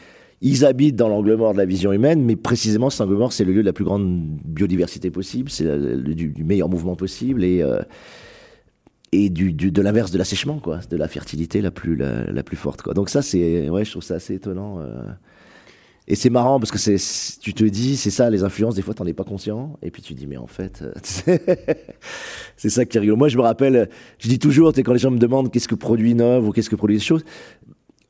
ils 0.41 0.65
habitent 0.65 0.95
dans 0.95 1.09
l'angle 1.09 1.35
mort 1.35 1.53
de 1.53 1.59
la 1.59 1.65
vision 1.65 1.93
humaine, 1.93 2.23
mais 2.23 2.35
précisément 2.35 2.89
cet 2.89 3.01
angle 3.01 3.15
mort 3.15 3.33
c'est 3.33 3.43
le 3.43 3.53
lieu 3.53 3.61
de 3.61 3.67
la 3.67 3.73
plus 3.73 3.85
grande 3.85 4.25
biodiversité 4.43 5.11
possible, 5.11 5.51
c'est 5.51 5.65
du, 6.01 6.29
du, 6.29 6.43
meilleur 6.43 6.69
mouvement 6.69 6.95
possible 6.95 7.43
et 7.43 7.61
euh, 7.61 7.79
et 9.13 9.29
du, 9.29 9.53
du 9.53 9.71
de 9.71 9.81
l'inverse 9.81 10.11
de 10.11 10.17
l'assèchement 10.17 10.59
quoi, 10.59 10.79
de 10.89 10.97
la 10.97 11.07
fertilité 11.07 11.61
la 11.61 11.71
plus 11.71 11.95
la, 11.95 12.31
la 12.31 12.43
plus 12.43 12.57
forte 12.57 12.81
quoi. 12.81 12.93
Donc 12.93 13.09
ça 13.09 13.21
c'est 13.21 13.69
ouais, 13.69 13.85
je 13.85 13.91
trouve 13.91 14.03
ça 14.03 14.15
assez 14.15 14.35
étonnant. 14.35 14.79
Euh, 14.79 15.03
et 16.05 16.15
c'est 16.15 16.29
marrant 16.29 16.59
parce 16.59 16.71
que 16.71 16.77
c'est, 16.77 16.97
tu 17.39 17.53
te 17.53 17.63
dis, 17.63 17.95
c'est 17.95 18.09
ça, 18.09 18.29
les 18.29 18.43
influences, 18.43 18.75
des 18.75 18.81
fois, 18.81 18.93
t'en 18.93 19.05
es 19.05 19.13
pas 19.13 19.23
conscient. 19.23 19.77
Et 19.81 19.89
puis 19.89 20.01
tu 20.01 20.13
dis, 20.13 20.27
mais 20.27 20.35
en 20.35 20.47
fait, 20.47 20.83
euh, 20.83 20.91
c'est 22.57 22.69
ça 22.69 22.83
qui 22.83 22.97
est 22.97 22.99
rigolo. 22.99 23.15
Moi, 23.15 23.29
je 23.29 23.37
me 23.37 23.41
rappelle, 23.41 23.89
je 24.19 24.27
dis 24.27 24.37
toujours, 24.37 24.73
quand 24.75 24.91
les 24.91 24.99
gens 24.99 25.11
me 25.11 25.17
demandent 25.17 25.49
qu'est-ce 25.49 25.69
que 25.69 25.75
produit 25.75 26.19
œuvre 26.19 26.49
ou 26.49 26.51
qu'est-ce 26.51 26.69
que 26.69 26.75
produit 26.75 26.97
des 26.97 27.03
choses, 27.03 27.23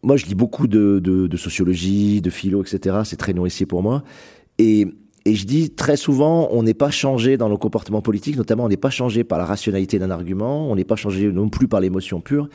moi, 0.01 0.17
je 0.17 0.25
lis 0.25 0.33
beaucoup 0.33 0.65
de, 0.65 0.99
de, 1.03 1.27
de 1.27 1.37
sociologie, 1.37 2.19
de 2.19 2.31
philo, 2.31 2.63
etc. 2.63 3.01
C'est 3.03 3.17
très 3.17 3.33
nourricier 3.33 3.67
pour 3.67 3.83
moi. 3.83 4.03
Et, 4.57 4.87
et 5.25 5.35
je 5.35 5.45
dis 5.45 5.69
très 5.69 5.97
souvent, 5.97 6.49
on 6.51 6.63
n'est 6.63 6.73
pas 6.73 6.91
changé 6.91 7.37
dans 7.37 7.49
nos 7.49 7.57
comportements 7.57 8.01
politiques, 8.01 8.35
notamment 8.35 8.65
on 8.65 8.69
n'est 8.69 8.77
pas 8.77 8.89
changé 8.89 9.23
par 9.23 9.37
la 9.37 9.45
rationalité 9.45 9.99
d'un 9.99 10.11
argument, 10.11 10.69
on 10.69 10.75
n'est 10.75 10.83
pas 10.83 10.95
changé 10.95 11.31
non 11.31 11.49
plus 11.49 11.67
par 11.67 11.79
l'émotion 11.79 12.21
pure 12.21 12.49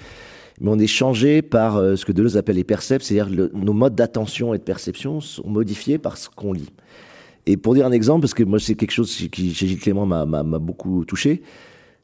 mais 0.60 0.70
on 0.70 0.78
est 0.78 0.86
changé 0.86 1.42
par 1.42 1.76
euh, 1.76 1.96
ce 1.96 2.04
que 2.04 2.12
Deleuze 2.12 2.36
appelle 2.36 2.56
les 2.56 2.64
percepts, 2.64 3.04
c'est-à-dire 3.04 3.50
nos 3.54 3.72
modes 3.72 3.94
d'attention 3.94 4.54
et 4.54 4.58
de 4.58 4.62
perception 4.62 5.20
sont 5.20 5.48
modifiés 5.48 5.98
par 5.98 6.16
ce 6.16 6.28
qu'on 6.28 6.52
lit. 6.52 6.70
Et 7.46 7.56
pour 7.56 7.74
dire 7.74 7.86
un 7.86 7.92
exemple, 7.92 8.22
parce 8.22 8.34
que 8.34 8.42
moi 8.42 8.58
c'est 8.58 8.74
quelque 8.74 8.90
chose 8.90 9.14
qui 9.30 9.54
chez 9.54 9.66
Gilles 9.66 9.78
Clément 9.78 10.06
m'a 10.06 10.42
beaucoup 10.58 11.04
touché, 11.04 11.42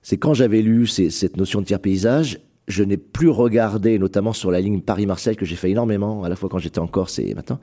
c'est 0.02 0.16
quand 0.16 0.34
j'avais 0.34 0.62
lu 0.62 0.86
cette 0.86 1.36
notion 1.36 1.60
de 1.60 1.66
tiers 1.66 1.80
paysage, 1.80 2.40
je 2.66 2.82
n'ai 2.82 2.96
plus 2.96 3.28
regardé, 3.28 3.98
notamment 3.98 4.32
sur 4.32 4.50
la 4.50 4.60
ligne 4.60 4.80
Paris-Marseille 4.80 5.36
que 5.36 5.44
j'ai 5.44 5.56
fait 5.56 5.70
énormément, 5.70 6.24
à 6.24 6.28
la 6.28 6.36
fois 6.36 6.48
quand 6.48 6.58
j'étais 6.58 6.78
en 6.78 6.86
Corse 6.86 7.18
et 7.18 7.34
maintenant, 7.34 7.58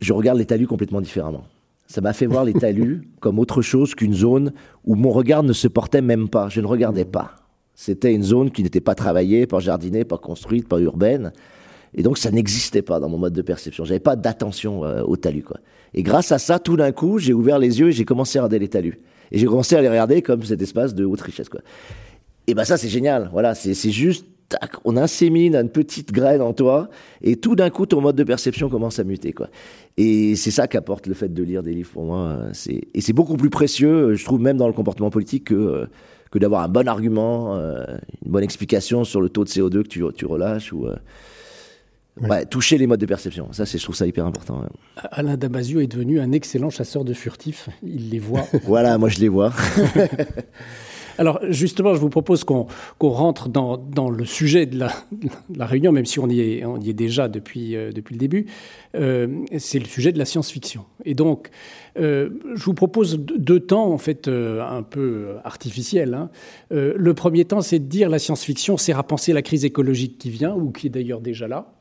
je 0.00 0.12
regarde 0.12 0.38
les 0.38 0.46
talus 0.46 0.66
complètement 0.66 1.00
différemment. 1.00 1.44
Ça 1.86 2.00
m'a 2.00 2.12
fait 2.12 2.26
voir 2.26 2.44
les 2.44 2.52
talus 2.52 3.08
comme 3.20 3.38
autre 3.38 3.62
chose 3.62 3.94
qu'une 3.94 4.14
zone 4.14 4.52
où 4.84 4.94
mon 4.94 5.10
regard 5.10 5.42
ne 5.42 5.52
se 5.52 5.68
portait 5.68 6.02
même 6.02 6.28
pas. 6.28 6.48
Je 6.48 6.60
ne 6.60 6.66
regardais 6.66 7.04
pas. 7.04 7.36
C'était 7.74 8.14
une 8.14 8.22
zone 8.22 8.50
qui 8.50 8.62
n'était 8.62 8.80
pas 8.80 8.94
travaillée, 8.94 9.46
pas 9.46 9.60
jardinée, 9.60 10.04
pas 10.04 10.18
construite, 10.18 10.66
pas 10.66 10.80
urbaine. 10.80 11.32
Et 11.94 12.02
donc, 12.02 12.18
ça 12.18 12.30
n'existait 12.30 12.82
pas 12.82 13.00
dans 13.00 13.08
mon 13.08 13.18
mode 13.18 13.32
de 13.32 13.42
perception. 13.42 13.84
J'avais 13.84 14.00
pas 14.00 14.16
d'attention 14.16 14.84
euh, 14.84 15.02
au 15.02 15.16
talus, 15.16 15.42
quoi. 15.42 15.58
Et 15.94 16.02
grâce 16.02 16.32
à 16.32 16.38
ça, 16.38 16.58
tout 16.58 16.76
d'un 16.76 16.92
coup, 16.92 17.18
j'ai 17.18 17.32
ouvert 17.32 17.58
les 17.58 17.80
yeux 17.80 17.88
et 17.88 17.92
j'ai 17.92 18.04
commencé 18.04 18.38
à 18.38 18.42
regarder 18.42 18.58
les 18.58 18.68
talus. 18.68 19.00
Et 19.32 19.38
j'ai 19.38 19.46
commencé 19.46 19.76
à 19.76 19.80
les 19.80 19.88
regarder 19.88 20.22
comme 20.22 20.42
cet 20.42 20.60
espace 20.62 20.94
de 20.94 21.04
haute 21.04 21.20
richesse, 21.20 21.48
quoi. 21.48 21.60
Et 22.46 22.54
ben 22.54 22.64
ça, 22.64 22.76
c'est 22.76 22.88
génial. 22.88 23.28
Voilà, 23.32 23.54
c'est 23.54 23.74
juste, 23.90 24.26
tac, 24.48 24.72
on 24.84 24.96
insémine 24.96 25.54
une 25.56 25.70
petite 25.70 26.12
graine 26.12 26.40
en 26.40 26.52
toi, 26.52 26.88
et 27.22 27.36
tout 27.36 27.56
d'un 27.56 27.70
coup, 27.70 27.86
ton 27.86 28.00
mode 28.00 28.16
de 28.16 28.24
perception 28.24 28.68
commence 28.68 28.98
à 28.98 29.04
muter, 29.04 29.32
quoi. 29.32 29.48
Et 29.96 30.36
c'est 30.36 30.50
ça 30.50 30.66
qu'apporte 30.68 31.06
le 31.06 31.14
fait 31.14 31.32
de 31.32 31.42
lire 31.42 31.62
des 31.62 31.72
livres 31.72 31.90
pour 31.92 32.04
moi. 32.04 32.38
Et 32.68 33.00
c'est 33.00 33.12
beaucoup 33.12 33.36
plus 33.36 33.50
précieux, 33.50 34.14
je 34.14 34.24
trouve, 34.24 34.40
même 34.40 34.56
dans 34.56 34.66
le 34.66 34.74
comportement 34.74 35.10
politique 35.10 35.44
que 35.44 35.54
euh, 35.54 35.86
que 36.30 36.38
d'avoir 36.38 36.62
un 36.62 36.68
bon 36.68 36.88
argument, 36.88 37.56
euh, 37.56 37.84
une 38.24 38.32
bonne 38.32 38.42
explication 38.42 39.04
sur 39.04 39.20
le 39.20 39.28
taux 39.28 39.44
de 39.44 39.48
CO2 39.48 39.82
que 39.82 39.88
tu, 39.88 40.04
tu 40.14 40.26
relâches 40.26 40.72
ou 40.72 40.86
euh, 40.86 40.96
ouais. 42.20 42.28
Ouais, 42.28 42.46
toucher 42.46 42.78
les 42.78 42.86
modes 42.86 43.00
de 43.00 43.06
perception. 43.06 43.52
Ça, 43.52 43.64
c'est, 43.64 43.78
je 43.78 43.84
trouve 43.84 43.94
ça 43.94 44.06
hyper 44.06 44.26
important. 44.26 44.60
Ouais. 44.60 44.68
Alain 45.12 45.36
Damasio 45.36 45.80
est 45.80 45.86
devenu 45.86 46.20
un 46.20 46.32
excellent 46.32 46.70
chasseur 46.70 47.04
de 47.04 47.14
furtifs. 47.14 47.68
Il 47.82 48.10
les 48.10 48.18
voit. 48.18 48.44
voilà, 48.64 48.98
moi 48.98 49.08
je 49.08 49.20
les 49.20 49.28
vois. 49.28 49.52
Alors 51.18 51.40
justement, 51.48 51.94
je 51.94 52.00
vous 52.00 52.08
propose 52.08 52.44
qu'on 52.44 52.64
qu 52.64 53.06
rentre 53.06 53.48
dans, 53.48 53.76
dans, 53.76 54.10
le 54.10 54.24
sujet 54.24 54.66
de 54.66 54.78
la, 54.78 54.88
de 55.12 55.58
la, 55.58 55.66
réunion, 55.66 55.92
même 55.92 56.04
si 56.04 56.18
on 56.18 56.28
y 56.28 56.40
est, 56.40 56.64
on 56.64 56.78
y 56.80 56.90
est 56.90 56.94
déjà 56.94 57.28
depuis, 57.28 57.74
euh, 57.74 57.92
depuis 57.92 58.14
le 58.14 58.18
début. 58.18 58.46
Euh, 58.94 59.44
c'est 59.58 59.78
le 59.78 59.86
sujet 59.86 60.12
de 60.12 60.18
la 60.18 60.24
science-fiction. 60.24 60.84
Et 61.04 61.14
donc, 61.14 61.50
euh, 61.98 62.30
je 62.54 62.64
vous 62.64 62.74
propose 62.74 63.18
deux 63.18 63.60
temps, 63.60 63.92
en 63.92 63.98
fait, 63.98 64.28
un 64.28 64.82
peu 64.82 65.36
artificiels. 65.44 66.14
Hein. 66.14 66.30
Le 66.70 67.14
premier 67.14 67.44
temps, 67.44 67.60
c'est 67.60 67.78
de 67.78 67.84
dire 67.84 68.08
la 68.08 68.18
science-fiction 68.18 68.76
sert 68.76 68.98
à 68.98 69.02
penser 69.02 69.32
la 69.32 69.42
crise 69.42 69.64
écologique 69.64 70.18
qui 70.18 70.30
vient, 70.30 70.54
ou 70.54 70.70
qui 70.70 70.88
est 70.88 70.90
d'ailleurs 70.90 71.20
déjà 71.20 71.48
là. 71.48 71.72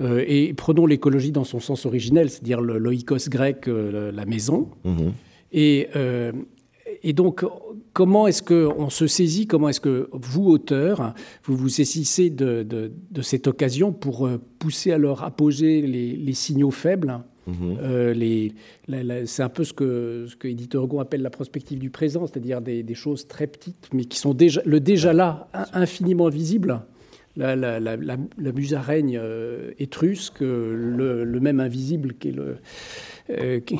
Et 0.00 0.54
prenons 0.54 0.86
l'écologie 0.86 1.32
dans 1.32 1.42
son 1.42 1.58
sens 1.58 1.84
originel, 1.84 2.30
c'est-à-dire 2.30 2.60
le 2.60 2.78
loïkos 2.78 3.28
grec, 3.28 3.66
la 3.66 4.24
maison. 4.26 4.68
Mmh. 4.84 5.08
Et 5.52 5.88
et 7.02 7.12
donc, 7.12 7.44
comment 7.98 8.28
est-ce 8.28 8.44
qu'on 8.44 8.90
se 8.90 9.08
saisit, 9.08 9.48
comment 9.48 9.68
est-ce 9.68 9.80
que 9.80 10.08
vous, 10.12 10.44
auteur, 10.44 11.14
vous 11.42 11.56
vous 11.56 11.68
saisissez 11.68 12.30
de, 12.30 12.62
de, 12.62 12.92
de, 13.10 13.22
cette 13.22 13.48
occasion 13.48 13.92
pour 13.92 14.24
euh, 14.24 14.40
pousser 14.60 14.92
à 14.92 14.98
leur 14.98 15.24
apogée 15.24 15.82
les, 15.82 16.14
les 16.14 16.32
signaux 16.32 16.70
faibles 16.70 17.18
mmh. 17.48 17.52
euh, 17.82 19.26
C'est 19.26 19.42
un 19.42 19.48
peu 19.48 19.64
ce 19.64 19.72
que, 19.72 20.26
ce 20.28 20.36
que 20.36 20.46
Edith 20.46 20.76
Ergon 20.76 21.00
appelle 21.00 21.22
la 21.22 21.30
prospective 21.30 21.80
du 21.80 21.90
présent, 21.90 22.28
c'est-à-dire 22.28 22.60
des, 22.60 22.84
des, 22.84 22.94
choses 22.94 23.26
très 23.26 23.48
petites, 23.48 23.88
mais 23.92 24.04
qui 24.04 24.18
sont 24.18 24.32
déjà, 24.32 24.62
le 24.64 24.78
déjà 24.78 25.12
là, 25.12 25.48
infiniment 25.72 26.28
visible. 26.28 26.82
La, 27.34 27.56
la, 27.56 27.80
la, 27.80 27.96
la, 27.96 28.52
musaraigne 28.52 29.18
euh, 29.20 29.72
étrusque, 29.80 30.38
le, 30.40 31.24
le, 31.24 31.40
même 31.40 31.58
invisible 31.58 32.14
qu'est 32.14 32.30
le, 32.30 32.58
euh, 33.30 33.58
qu 33.58 33.76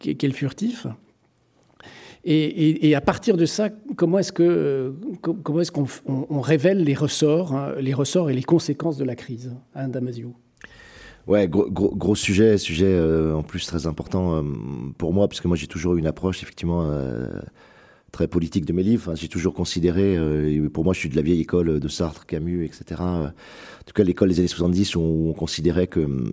qu 0.00 0.26
le 0.26 0.32
furtif. 0.32 0.88
Et, 2.24 2.94
à 2.94 3.00
partir 3.00 3.36
de 3.36 3.46
ça, 3.46 3.70
comment 3.96 4.18
est-ce 4.20 4.32
que 4.32 4.94
comment 5.22 5.60
est-ce 5.60 5.72
qu'on 5.72 5.86
on, 6.06 6.26
on 6.30 6.40
révèle 6.40 6.84
les 6.84 6.94
ressorts, 6.94 7.52
hein, 7.52 7.74
les 7.80 7.94
ressorts 7.94 8.30
et 8.30 8.34
les 8.34 8.44
conséquences 8.44 8.96
de 8.96 9.04
la 9.04 9.16
crise, 9.16 9.52
hein, 9.74 9.88
Damasio? 9.88 10.32
Ouais, 11.26 11.48
gros, 11.48 12.14
sujet, 12.16 12.58
sujet 12.58 12.86
euh, 12.86 13.34
en 13.34 13.42
plus 13.42 13.64
très 13.64 13.86
important 13.86 14.36
euh, 14.36 14.42
pour 14.98 15.12
moi, 15.12 15.28
parce 15.28 15.40
que 15.40 15.46
moi 15.46 15.56
j'ai 15.56 15.68
toujours 15.68 15.94
eu 15.94 15.98
une 16.00 16.06
approche 16.08 16.42
effectivement 16.42 16.82
euh, 16.84 17.28
très 18.12 18.28
politique 18.28 18.66
de 18.66 18.72
mes 18.72 18.82
livres. 18.82 19.14
j'ai 19.16 19.28
toujours 19.28 19.54
considéré, 19.54 20.16
euh, 20.16 20.68
pour 20.68 20.84
moi, 20.84 20.94
je 20.94 21.00
suis 21.00 21.08
de 21.08 21.16
la 21.16 21.22
vieille 21.22 21.40
école 21.40 21.80
de 21.80 21.88
Sartre, 21.88 22.26
Camus, 22.26 22.64
etc. 22.64 23.00
En 23.00 23.32
tout 23.86 23.94
cas, 23.94 24.04
l'école 24.04 24.28
des 24.28 24.38
années 24.38 24.48
70 24.48 24.96
où 24.96 25.00
on 25.00 25.32
considérait 25.32 25.86
que, 25.86 26.00
hum, 26.00 26.32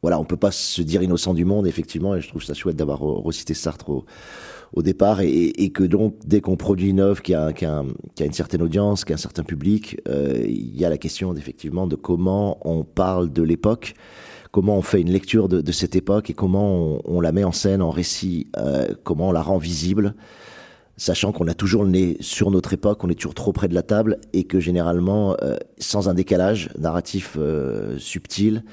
voilà, 0.00 0.20
on 0.20 0.24
peut 0.24 0.36
pas 0.36 0.52
se 0.52 0.80
dire 0.80 1.02
innocent 1.02 1.34
du 1.34 1.44
monde, 1.44 1.66
effectivement, 1.66 2.14
et 2.14 2.20
je 2.20 2.28
trouve 2.28 2.42
ça 2.42 2.54
chouette 2.54 2.76
d'avoir 2.76 3.00
recité 3.00 3.52
Sartre 3.52 3.90
au, 3.90 4.04
au 4.72 4.82
départ, 4.82 5.20
et, 5.22 5.70
que 5.70 5.82
donc, 5.82 6.16
dès 6.24 6.40
qu'on 6.40 6.56
produit 6.56 6.90
une 6.90 7.00
œuvre 7.00 7.22
qui 7.22 7.34
a, 7.34 7.52
une 8.20 8.32
certaine 8.32 8.62
audience, 8.62 9.04
qui 9.04 9.12
a 9.12 9.14
un 9.14 9.18
certain 9.18 9.42
public, 9.42 10.00
euh, 10.08 10.44
il 10.46 10.76
y 10.76 10.84
a 10.84 10.90
la 10.90 10.98
question, 10.98 11.34
effectivement, 11.34 11.86
de 11.86 11.96
comment 11.96 12.58
on 12.68 12.84
parle 12.84 13.32
de 13.32 13.42
l'époque, 13.42 13.94
comment 14.50 14.76
on 14.76 14.82
fait 14.82 15.00
une 15.00 15.10
lecture 15.10 15.48
de, 15.48 15.72
cette 15.72 15.96
époque, 15.96 16.30
et 16.30 16.34
comment 16.34 17.00
on, 17.04 17.20
la 17.20 17.32
met 17.32 17.44
en 17.44 17.52
scène, 17.52 17.80
en 17.80 17.90
récit, 17.90 18.48
euh, 18.56 18.88
comment 19.04 19.28
on 19.28 19.32
la 19.32 19.42
rend 19.42 19.58
visible 19.58 20.14
sachant 21.00 21.30
qu'on 21.30 21.46
a 21.46 21.54
toujours 21.54 21.84
le 21.84 21.90
nez 21.90 22.16
sur 22.18 22.50
notre 22.50 22.72
époque, 22.72 23.04
on 23.04 23.08
est 23.08 23.14
toujours 23.14 23.34
trop 23.34 23.52
près 23.52 23.68
de 23.68 23.74
la 23.74 23.84
table 23.84 24.18
et 24.32 24.42
que 24.42 24.58
généralement, 24.58 25.36
euh, 25.44 25.56
sans 25.78 26.08
un 26.08 26.14
décalage 26.14 26.70
narratif 26.76 27.38
subtil, 27.98 28.64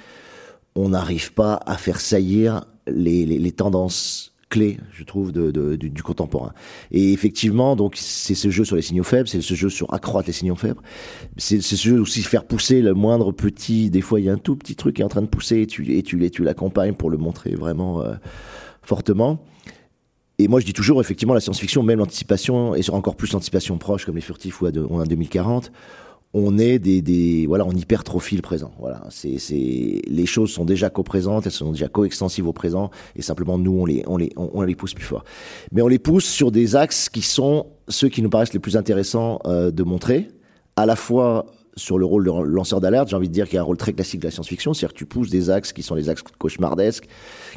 on 0.73 0.89
n'arrive 0.89 1.33
pas 1.33 1.59
à 1.67 1.77
faire 1.77 2.01
saillir 2.01 2.65
les 2.87 3.51
tendances 3.51 4.34
clés, 4.49 4.77
je 4.93 5.03
trouve, 5.03 5.31
du, 5.31 6.03
contemporain. 6.03 6.53
Et 6.91 7.13
effectivement, 7.13 7.75
donc 7.75 7.95
c'est 7.97 8.35
ce 8.35 8.49
jeu 8.49 8.63
sur 8.63 8.75
les 8.75 8.81
signaux 8.81 9.03
faibles, 9.03 9.27
c'est 9.27 9.41
ce 9.41 9.53
jeu 9.53 9.69
sur 9.69 9.93
accroître 9.93 10.27
les 10.27 10.33
signaux 10.33 10.55
faibles, 10.55 10.81
c'est 11.37 11.61
ce 11.61 11.75
jeu 11.75 11.99
aussi 11.99 12.21
faire 12.21 12.45
pousser 12.45 12.81
le 12.81 12.93
moindre 12.93 13.31
petit. 13.31 13.89
Des 13.89 14.01
fois, 14.01 14.19
il 14.19 14.25
y 14.25 14.29
a 14.29 14.33
un 14.33 14.37
tout 14.37 14.55
petit 14.55 14.75
truc 14.75 14.97
qui 14.97 15.01
est 15.01 15.05
en 15.05 15.09
train 15.09 15.21
de 15.21 15.27
pousser 15.27 15.61
et 15.61 15.67
tu 15.67 15.97
et 15.97 16.03
tu, 16.03 16.23
et 16.23 16.31
l'accompagnes 16.39 16.93
pour 16.93 17.09
le 17.09 17.17
montrer 17.17 17.55
vraiment 17.55 18.01
euh, 18.01 18.13
fortement. 18.81 19.43
Et 20.37 20.47
moi, 20.47 20.59
je 20.59 20.65
dis 20.65 20.73
toujours, 20.73 20.99
effectivement, 20.99 21.33
la 21.33 21.39
science-fiction, 21.39 21.81
même 21.81 21.99
l'anticipation, 21.99 22.75
et 22.75 22.81
encore 22.89 23.15
plus 23.15 23.31
l'anticipation 23.31 23.77
proche, 23.77 24.05
comme 24.05 24.15
les 24.15 24.21
furtifs 24.21 24.61
ou 24.61 24.67
en 24.67 25.03
2040, 25.05 25.71
on 26.37 26.57
est 26.57 26.79
des, 26.79 27.01
des 27.01 27.47
voilà, 27.47 27.65
on 27.65 27.71
hypertrophie 27.71 28.35
le 28.35 28.41
présent. 28.41 28.71
Voilà, 28.77 29.01
c'est, 29.09 29.39
c'est, 29.39 30.01
les 30.05 30.25
choses 30.25 30.51
sont 30.51 30.65
déjà 30.65 30.89
co-présentes, 30.89 31.45
elles 31.45 31.53
sont 31.53 31.71
déjà 31.71 31.87
coextensives 31.87 32.45
au 32.45 32.51
présent, 32.51 32.91
et 33.15 33.21
simplement 33.21 33.57
nous, 33.57 33.71
on 33.71 33.85
les, 33.85 34.03
on 34.05 34.17
les, 34.17 34.33
on, 34.35 34.61
les 34.61 34.75
pousse 34.75 34.93
plus 34.93 35.05
fort. 35.05 35.23
Mais 35.71 35.81
on 35.81 35.87
les 35.87 35.97
pousse 35.97 36.25
sur 36.25 36.51
des 36.51 36.75
axes 36.75 37.07
qui 37.07 37.21
sont 37.21 37.67
ceux 37.87 38.09
qui 38.09 38.21
nous 38.21 38.29
paraissent 38.29 38.51
les 38.51 38.59
plus 38.59 38.75
intéressants 38.75 39.39
euh, 39.45 39.71
de 39.71 39.83
montrer, 39.83 40.27
à 40.75 40.85
la 40.85 40.97
fois 40.97 41.45
sur 41.77 41.97
le 41.97 42.05
rôle 42.05 42.25
de 42.25 42.31
lanceur 42.31 42.79
d'alerte, 42.79 43.09
j'ai 43.09 43.15
envie 43.15 43.27
de 43.27 43.33
dire 43.33 43.45
qu'il 43.45 43.55
y 43.55 43.57
a 43.57 43.61
un 43.61 43.65
rôle 43.65 43.77
très 43.77 43.91
classique 43.91 44.21
de 44.21 44.27
la 44.27 44.31
science-fiction, 44.31 44.73
c'est-à-dire 44.73 44.93
que 44.93 44.97
tu 44.97 45.05
pousses 45.05 45.29
des 45.29 45.49
axes 45.49 45.73
qui 45.73 45.83
sont 45.83 45.95
les 45.95 46.09
axes 46.09 46.23
cauchemardesques, 46.37 47.07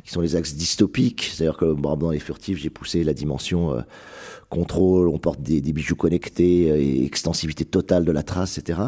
qui 0.05 0.11
sont 0.11 0.21
les 0.21 0.35
axes 0.35 0.55
dystopiques, 0.55 1.31
c'est-à-dire 1.33 1.57
que 1.57 1.73
bon, 1.73 1.97
dans 1.97 2.11
les 2.11 2.19
furtifs, 2.19 2.59
j'ai 2.59 2.71
poussé 2.71 3.05
la 3.05 3.15
dimension 3.15 3.75
euh, 3.75 3.81
contrôle, 4.49 5.09
on 5.09 5.19
porte 5.19 5.41
des, 5.41 5.61
bijoux 5.61 5.95
connectés, 5.95 6.71
euh, 6.71 7.05
extensivité 7.05 7.65
totale 7.65 8.05
de 8.05 8.11
la 8.11 8.25
trace, 8.25 8.59
etc. 8.59 8.81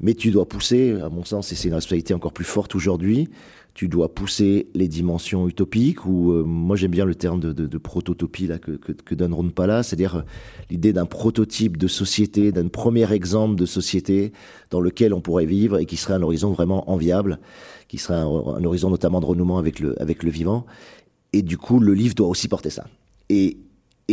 Mais 0.00 0.14
tu 0.14 0.30
dois 0.30 0.46
pousser, 0.46 0.98
à 1.00 1.08
mon 1.08 1.24
sens, 1.24 1.52
et 1.52 1.54
c'est 1.54 1.68
une 1.68 1.74
responsabilité 1.74 2.12
encore 2.12 2.32
plus 2.32 2.44
forte 2.44 2.74
aujourd'hui, 2.74 3.28
tu 3.80 3.88
dois 3.88 4.14
pousser 4.14 4.66
les 4.74 4.88
dimensions 4.88 5.48
utopiques, 5.48 6.04
ou 6.04 6.32
euh, 6.32 6.44
moi 6.44 6.76
j'aime 6.76 6.90
bien 6.90 7.06
le 7.06 7.14
terme 7.14 7.40
de, 7.40 7.54
de, 7.54 7.66
de 7.66 7.78
prototopie 7.78 8.46
là, 8.46 8.58
que, 8.58 8.72
que, 8.72 8.92
que 8.92 9.14
donne 9.14 9.52
Pala, 9.52 9.82
c'est-à-dire 9.82 10.16
euh, 10.16 10.22
l'idée 10.68 10.92
d'un 10.92 11.06
prototype 11.06 11.78
de 11.78 11.88
société, 11.88 12.52
d'un 12.52 12.68
premier 12.68 13.10
exemple 13.10 13.54
de 13.54 13.64
société 13.64 14.34
dans 14.70 14.82
lequel 14.82 15.14
on 15.14 15.22
pourrait 15.22 15.46
vivre 15.46 15.78
et 15.78 15.86
qui 15.86 15.96
serait 15.96 16.12
un 16.12 16.20
horizon 16.20 16.52
vraiment 16.52 16.90
enviable, 16.90 17.38
qui 17.88 17.96
serait 17.96 18.18
un, 18.18 18.26
un 18.26 18.62
horizon 18.64 18.90
notamment 18.90 19.18
de 19.18 19.24
renouement 19.24 19.56
avec 19.56 19.80
le, 19.80 19.98
avec 19.98 20.24
le 20.24 20.30
vivant. 20.30 20.66
Et 21.32 21.40
du 21.40 21.56
coup, 21.56 21.80
le 21.80 21.94
livre 21.94 22.14
doit 22.14 22.28
aussi 22.28 22.48
porter 22.48 22.68
ça. 22.68 22.84
Et 23.30 23.56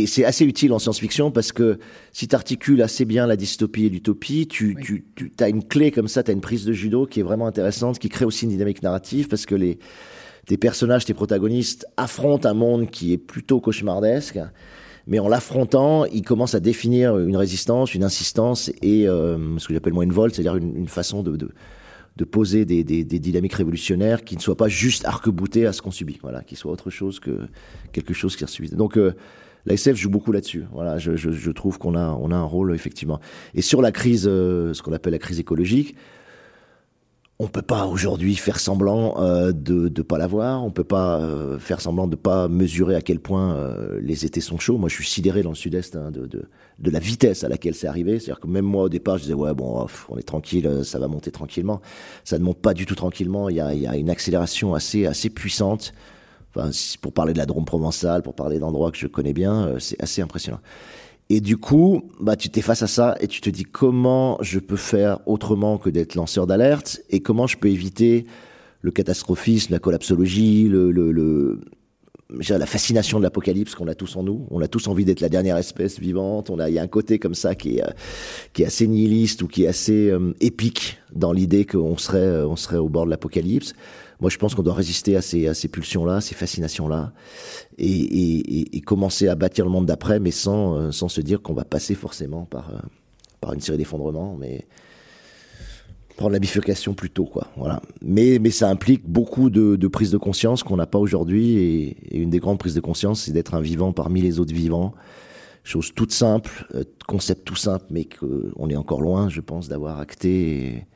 et 0.02 0.06
c'est 0.06 0.24
assez 0.24 0.44
utile 0.44 0.72
en 0.72 0.78
science-fiction 0.78 1.30
parce 1.30 1.52
que 1.52 1.78
si 2.12 2.28
tu 2.28 2.34
articules 2.34 2.82
assez 2.82 3.04
bien 3.04 3.26
la 3.26 3.36
dystopie 3.36 3.86
et 3.86 3.88
l'utopie, 3.88 4.46
tu, 4.46 4.74
oui. 4.76 4.82
tu, 4.82 5.04
tu 5.14 5.44
as 5.44 5.48
une 5.48 5.64
clé 5.64 5.90
comme 5.90 6.08
ça, 6.08 6.22
tu 6.22 6.30
as 6.30 6.34
une 6.34 6.40
prise 6.40 6.64
de 6.64 6.72
judo 6.72 7.06
qui 7.06 7.20
est 7.20 7.22
vraiment 7.22 7.46
intéressante, 7.46 7.98
qui 7.98 8.08
crée 8.08 8.24
aussi 8.24 8.44
une 8.44 8.50
dynamique 8.50 8.82
narrative 8.82 9.28
parce 9.28 9.46
que 9.46 9.54
les 9.54 9.78
tes 10.46 10.56
personnages, 10.56 11.04
tes 11.04 11.14
protagonistes 11.14 11.86
affrontent 11.96 12.48
un 12.48 12.54
monde 12.54 12.90
qui 12.90 13.12
est 13.12 13.18
plutôt 13.18 13.60
cauchemardesque, 13.60 14.38
mais 15.06 15.18
en 15.18 15.28
l'affrontant, 15.28 16.06
ils 16.06 16.22
commencent 16.22 16.54
à 16.54 16.60
définir 16.60 17.18
une 17.18 17.36
résistance, 17.36 17.94
une 17.94 18.02
insistance 18.02 18.70
et 18.80 19.06
euh, 19.06 19.58
ce 19.58 19.68
que 19.68 19.74
j'appelle 19.74 19.92
moi 19.92 20.04
une 20.04 20.12
volte, 20.12 20.34
c'est-à-dire 20.34 20.56
une, 20.56 20.74
une, 20.74 20.88
façon 20.88 21.22
de, 21.22 21.36
de, 21.36 21.50
de 22.16 22.24
poser 22.24 22.64
des, 22.64 22.82
des, 22.82 23.04
des, 23.04 23.18
dynamiques 23.18 23.54
révolutionnaires 23.54 24.24
qui 24.24 24.36
ne 24.36 24.40
soient 24.40 24.56
pas 24.56 24.68
juste 24.68 25.04
arc-boutées 25.04 25.66
à 25.66 25.72
ce 25.72 25.82
qu'on 25.82 25.90
subit, 25.90 26.18
voilà, 26.22 26.42
qui 26.42 26.56
soient 26.56 26.72
autre 26.72 26.90
chose 26.90 27.20
que 27.20 27.40
quelque 27.92 28.14
chose 28.14 28.34
qui 28.34 28.44
est 28.44 28.46
subi. 28.46 28.70
Donc 28.70 28.96
euh, 28.96 29.12
la 29.68 29.74
SF 29.74 29.96
joue 29.96 30.08
beaucoup 30.08 30.32
là-dessus. 30.32 30.64
Voilà, 30.72 30.98
je, 30.98 31.50
trouve 31.50 31.78
qu'on 31.78 31.94
a, 31.94 32.08
on 32.20 32.30
a 32.30 32.36
un 32.36 32.42
rôle 32.42 32.74
effectivement. 32.74 33.20
Et 33.54 33.60
sur 33.60 33.82
la 33.82 33.92
crise, 33.92 34.26
euh, 34.26 34.72
ce 34.72 34.82
qu'on 34.82 34.94
appelle 34.94 35.12
la 35.12 35.18
crise 35.18 35.38
écologique, 35.38 35.94
on 37.38 37.48
peut 37.48 37.62
pas 37.62 37.84
aujourd'hui 37.84 38.34
faire 38.34 38.58
semblant 38.58 39.22
euh, 39.22 39.52
de 39.52 39.92
ne 39.94 40.02
pas 40.02 40.16
l'avoir. 40.16 40.64
On 40.64 40.70
peut 40.70 40.84
pas 40.84 41.20
euh, 41.20 41.58
faire 41.58 41.82
semblant 41.82 42.08
de 42.08 42.16
pas 42.16 42.48
mesurer 42.48 42.96
à 42.96 43.02
quel 43.02 43.20
point 43.20 43.56
les 44.00 44.24
étés 44.24 44.40
sont 44.40 44.58
chauds. 44.58 44.78
Moi, 44.78 44.88
je 44.88 44.94
suis 44.94 45.06
sidéré 45.06 45.42
dans 45.42 45.50
le 45.50 45.54
Sud-Est 45.54 45.96
hein, 45.96 46.10
de, 46.10 46.26
de, 46.26 46.90
la 46.90 46.98
vitesse 46.98 47.44
à 47.44 47.48
laquelle 47.48 47.74
c'est 47.74 47.86
arrivé. 47.86 48.18
C'est-à-dire 48.18 48.40
que 48.40 48.48
même 48.48 48.64
moi, 48.64 48.84
au 48.84 48.88
départ, 48.88 49.18
je 49.18 49.24
disais 49.24 49.34
ouais 49.34 49.52
bon, 49.52 49.86
on 50.08 50.16
est 50.16 50.22
tranquille, 50.22 50.80
ça 50.82 50.98
va 50.98 51.08
monter 51.08 51.30
tranquillement. 51.30 51.82
Ça 52.24 52.38
ne 52.38 52.44
monte 52.44 52.58
pas 52.58 52.72
du 52.72 52.86
tout 52.86 52.94
tranquillement. 52.94 53.50
Il 53.50 53.56
y 53.56 53.60
a, 53.60 53.74
y 53.74 53.86
a 53.86 53.96
une 53.96 54.08
accélération 54.08 54.74
assez 54.74 55.04
assez 55.04 55.28
puissante. 55.28 55.92
Pour 57.00 57.12
parler 57.12 57.32
de 57.32 57.38
la 57.38 57.46
Drôme 57.46 57.64
provençale, 57.64 58.22
pour 58.22 58.34
parler 58.34 58.58
d'endroits 58.58 58.90
que 58.90 58.98
je 58.98 59.06
connais 59.06 59.32
bien, 59.32 59.66
euh, 59.66 59.78
c'est 59.78 60.02
assez 60.02 60.22
impressionnant. 60.22 60.60
Et 61.30 61.40
du 61.40 61.58
coup, 61.58 62.02
bah, 62.20 62.36
tu 62.36 62.48
t'es 62.48 62.62
face 62.62 62.82
à 62.82 62.86
ça 62.86 63.16
et 63.20 63.26
tu 63.26 63.40
te 63.40 63.50
dis 63.50 63.64
comment 63.64 64.38
je 64.40 64.58
peux 64.58 64.76
faire 64.76 65.18
autrement 65.26 65.76
que 65.76 65.90
d'être 65.90 66.14
lanceur 66.14 66.46
d'alerte 66.46 67.02
et 67.10 67.20
comment 67.20 67.46
je 67.46 67.58
peux 67.58 67.68
éviter 67.68 68.26
le 68.80 68.90
catastrophisme, 68.90 69.72
la 69.72 69.78
collapsologie, 69.78 70.70
la 72.30 72.66
fascination 72.66 73.18
de 73.18 73.24
l'apocalypse 73.24 73.74
qu'on 73.74 73.88
a 73.88 73.94
tous 73.94 74.16
en 74.16 74.22
nous. 74.22 74.46
On 74.50 74.62
a 74.62 74.68
tous 74.68 74.88
envie 74.88 75.04
d'être 75.04 75.20
la 75.20 75.28
dernière 75.28 75.58
espèce 75.58 75.98
vivante. 75.98 76.48
On 76.48 76.58
a, 76.60 76.70
il 76.70 76.74
y 76.74 76.78
a 76.78 76.82
un 76.82 76.88
côté 76.88 77.18
comme 77.18 77.34
ça 77.34 77.54
qui 77.54 77.76
est, 77.76 77.84
euh, 77.84 78.66
assez 78.66 78.86
nihiliste 78.86 79.42
ou 79.42 79.48
qui 79.48 79.64
est 79.64 79.68
assez 79.68 80.08
euh, 80.08 80.32
épique 80.40 80.98
dans 81.12 81.32
l'idée 81.32 81.66
qu'on 81.66 81.98
serait, 81.98 82.42
on 82.44 82.56
serait 82.56 82.78
au 82.78 82.88
bord 82.88 83.04
de 83.04 83.10
l'apocalypse. 83.10 83.74
Moi, 84.20 84.30
je 84.30 84.38
pense 84.38 84.54
qu'on 84.54 84.62
doit 84.62 84.74
résister 84.74 85.16
à 85.16 85.22
ces, 85.22 85.46
à 85.46 85.54
ces 85.54 85.68
pulsions-là, 85.68 86.20
ces 86.20 86.34
fascinations-là, 86.34 87.12
et, 87.78 87.86
et, 87.86 88.76
et, 88.76 88.80
commencer 88.80 89.28
à 89.28 89.36
bâtir 89.36 89.64
le 89.64 89.70
monde 89.70 89.86
d'après, 89.86 90.18
mais 90.18 90.32
sans, 90.32 90.74
euh, 90.74 90.90
sans 90.90 91.08
se 91.08 91.20
dire 91.20 91.40
qu'on 91.40 91.54
va 91.54 91.64
passer 91.64 91.94
forcément 91.94 92.44
par, 92.44 92.70
euh, 92.70 92.78
par 93.40 93.52
une 93.52 93.60
série 93.60 93.78
d'effondrements, 93.78 94.36
mais 94.36 94.66
prendre 96.16 96.32
la 96.32 96.40
bifurcation 96.40 96.94
plus 96.94 97.10
tôt, 97.10 97.26
quoi. 97.26 97.46
Voilà. 97.56 97.80
Mais, 98.02 98.40
mais 98.40 98.50
ça 98.50 98.68
implique 98.68 99.08
beaucoup 99.08 99.50
de, 99.50 99.76
de 99.76 99.88
prise 99.88 100.10
de 100.10 100.18
conscience 100.18 100.64
qu'on 100.64 100.76
n'a 100.76 100.86
pas 100.86 100.98
aujourd'hui, 100.98 101.56
et, 101.56 102.18
une 102.18 102.30
des 102.30 102.40
grandes 102.40 102.58
prises 102.58 102.74
de 102.74 102.80
conscience, 102.80 103.22
c'est 103.22 103.32
d'être 103.32 103.54
un 103.54 103.60
vivant 103.60 103.92
parmi 103.92 104.20
les 104.20 104.40
autres 104.40 104.54
vivants. 104.54 104.94
Chose 105.62 105.92
toute 105.94 106.12
simple, 106.12 106.66
euh, 106.74 106.82
concept 107.06 107.44
tout 107.44 107.54
simple, 107.54 107.84
mais 107.90 108.04
qu'on 108.04 108.68
est 108.68 108.76
encore 108.76 109.00
loin, 109.00 109.28
je 109.28 109.40
pense, 109.40 109.68
d'avoir 109.68 110.00
acté 110.00 110.86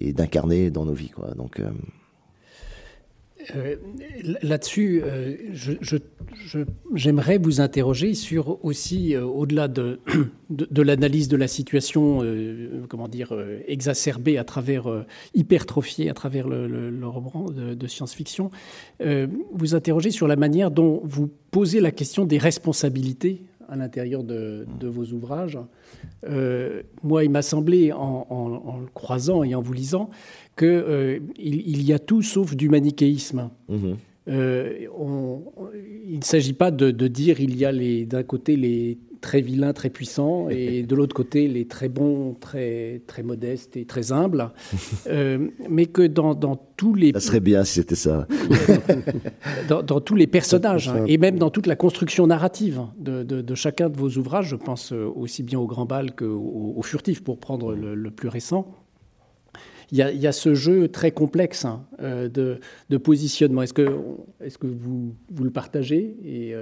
et, 0.00 0.08
et 0.08 0.12
d'incarner 0.12 0.72
dans 0.72 0.84
nos 0.84 0.94
vies, 0.94 1.10
quoi. 1.10 1.32
Donc, 1.34 1.60
euh, 3.56 3.76
Là-dessus, 4.42 5.02
euh, 5.04 5.36
j'aimerais 6.94 7.38
vous 7.38 7.60
interroger 7.60 8.14
sur 8.14 8.64
aussi, 8.64 9.14
euh, 9.14 9.24
au-delà 9.24 9.68
de, 9.68 10.00
l'analyse 10.82 11.28
de 11.28 11.36
la 11.36 11.48
situation, 11.48 12.24
comment 12.88 13.08
dire, 13.08 13.34
exacerbée 13.66 14.38
à 14.38 14.44
travers, 14.44 15.04
hypertrophiée 15.34 16.10
à 16.10 16.14
travers 16.14 16.48
le, 16.48 16.66
le, 16.66 16.90
le 16.90 17.08
roman 17.08 17.46
de, 17.50 17.74
de 17.74 17.86
science-fiction, 17.86 18.50
vous 19.52 19.74
interroger 19.74 20.10
sur 20.10 20.28
la 20.28 20.36
manière 20.36 20.70
dont 20.70 21.00
vous 21.04 21.30
posez 21.50 21.80
la 21.80 21.90
question 21.90 22.24
des 22.24 22.38
responsabilités 22.38 23.42
à 23.70 23.76
l'intérieur 23.76 24.24
de, 24.24 24.66
de, 24.78 24.88
vos 24.88 25.04
ouvrages. 25.12 25.58
moi, 27.02 27.24
il 27.24 27.30
m'a 27.30 27.42
semblé, 27.42 27.92
en, 27.92 28.26
en, 28.28 28.52
en, 28.52 28.78
le 28.80 28.88
croisant 28.92 29.44
et 29.44 29.54
en 29.54 29.62
vous 29.62 29.72
lisant, 29.72 30.10
qu'il 30.60 30.68
euh, 30.68 31.18
il 31.38 31.82
y 31.82 31.92
a 31.92 31.98
tout 31.98 32.22
sauf 32.22 32.54
du 32.54 32.68
manichéisme. 32.68 33.50
Mmh. 33.68 33.92
Euh, 34.28 34.86
on, 34.96 35.42
il 36.06 36.18
ne 36.18 36.24
s'agit 36.24 36.52
pas 36.52 36.70
de, 36.70 36.90
de, 36.90 37.08
dire 37.08 37.40
il 37.40 37.56
y 37.56 37.64
a 37.64 37.72
d'un 38.04 38.22
côté 38.22 38.56
les 38.56 38.98
très 39.20 39.40
vilains, 39.40 39.72
très 39.72 39.90
puissants, 39.90 40.48
et 40.48 40.82
de 40.90 40.94
l'autre 40.94 41.14
côté 41.14 41.48
les 41.48 41.66
très 41.66 41.88
bons, 41.88 42.34
très, 42.34 43.02
très 43.06 43.22
modestes 43.22 43.76
et 43.76 43.84
très 43.84 44.12
humbles, 44.12 44.50
euh, 45.06 45.48
mais 45.68 45.86
que 45.86 46.02
dans, 46.02 46.34
dans, 46.34 46.56
tous 46.76 46.94
les... 46.94 47.12
Ça 47.12 47.20
serait 47.20 47.40
bien 47.40 47.64
si 47.64 47.74
c'était 47.74 47.94
ça. 47.94 48.26
dans, 49.68 49.82
dans, 49.82 50.00
tous 50.00 50.14
les 50.14 50.26
personnages, 50.26 50.88
hein, 50.88 51.04
et 51.06 51.18
même 51.18 51.38
dans 51.38 51.50
toute 51.50 51.66
la 51.66 51.76
construction 51.76 52.26
narrative 52.26 52.80
de, 52.98 53.22
de, 53.22 53.40
de, 53.42 53.54
chacun 53.54 53.88
de 53.88 53.96
vos 53.96 54.10
ouvrages, 54.16 54.48
je 54.48 54.56
pense 54.56 54.92
aussi 54.92 55.42
bien 55.42 55.58
au 55.58 55.66
Grand 55.66 55.86
Bal 55.86 56.14
qu'au 56.14 56.74
au 56.76 56.82
Furtif, 56.82 57.22
pour 57.22 57.38
prendre 57.38 57.74
le, 57.74 57.94
le 57.94 58.10
plus 58.10 58.28
récent, 58.28 58.66
il 59.92 59.98
y, 59.98 60.26
a, 60.26 60.32
ce 60.32 60.54
jeu 60.54 60.88
très 60.88 61.10
complexe 61.10 61.64
hein, 61.64 61.84
de, 62.00 62.60
positionnement. 62.98 63.62
Est-ce 63.62 63.72
que, 63.72 63.82
vous, 64.62 65.14
le 65.42 65.50
partagez 65.50 66.16
Et, 66.24 66.54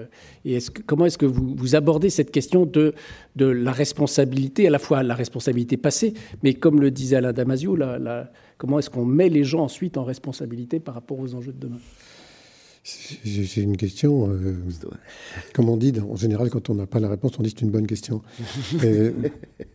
et 0.45 0.59
comment 0.87 1.05
est-ce 1.05 1.19
que 1.19 1.27
vous, 1.27 1.77
abordez 1.77 2.11
cette 2.11 2.31
question 2.31 2.65
de, 2.65 2.95
la 3.37 3.73
responsabilité, 3.73 4.67
à 4.67 4.71
la 4.71 4.79
fois 4.79 5.03
la 5.03 5.15
responsabilité 5.15 5.77
passée, 5.77 6.15
mais 6.43 6.55
comme 6.55 6.81
le 6.81 6.91
disait 6.91 7.17
Alain 7.17 7.33
Damasio, 7.33 7.79
comment 8.57 8.79
est-ce 8.79 8.91
qu'on 8.91 9.05
met 9.05 9.29
les 9.29 9.45
gens 9.45 9.61
ensuite 9.61 9.99
en 9.99 10.05
responsabilité 10.05 10.81
par 10.81 10.95
rapport 10.95 11.19
aux 11.19 11.35
enjeux 11.35 11.53
de 11.53 11.61
demain? 11.61 11.81
C'est 12.89 13.61
une 13.61 13.77
question. 13.77 14.31
Euh, 14.31 14.55
comme 15.53 15.69
on 15.69 15.77
dit, 15.77 15.93
en 16.01 16.17
général, 16.17 16.49
quand 16.51 16.71
on 16.71 16.75
n'a 16.75 16.87
pas 16.87 17.01
la 17.01 17.09
réponse, 17.09 17.33
on 17.39 17.43
dit 17.43 17.51
c'est 17.51 17.63
une 17.63 17.71
bonne 17.71 17.87
question. 17.87 18.23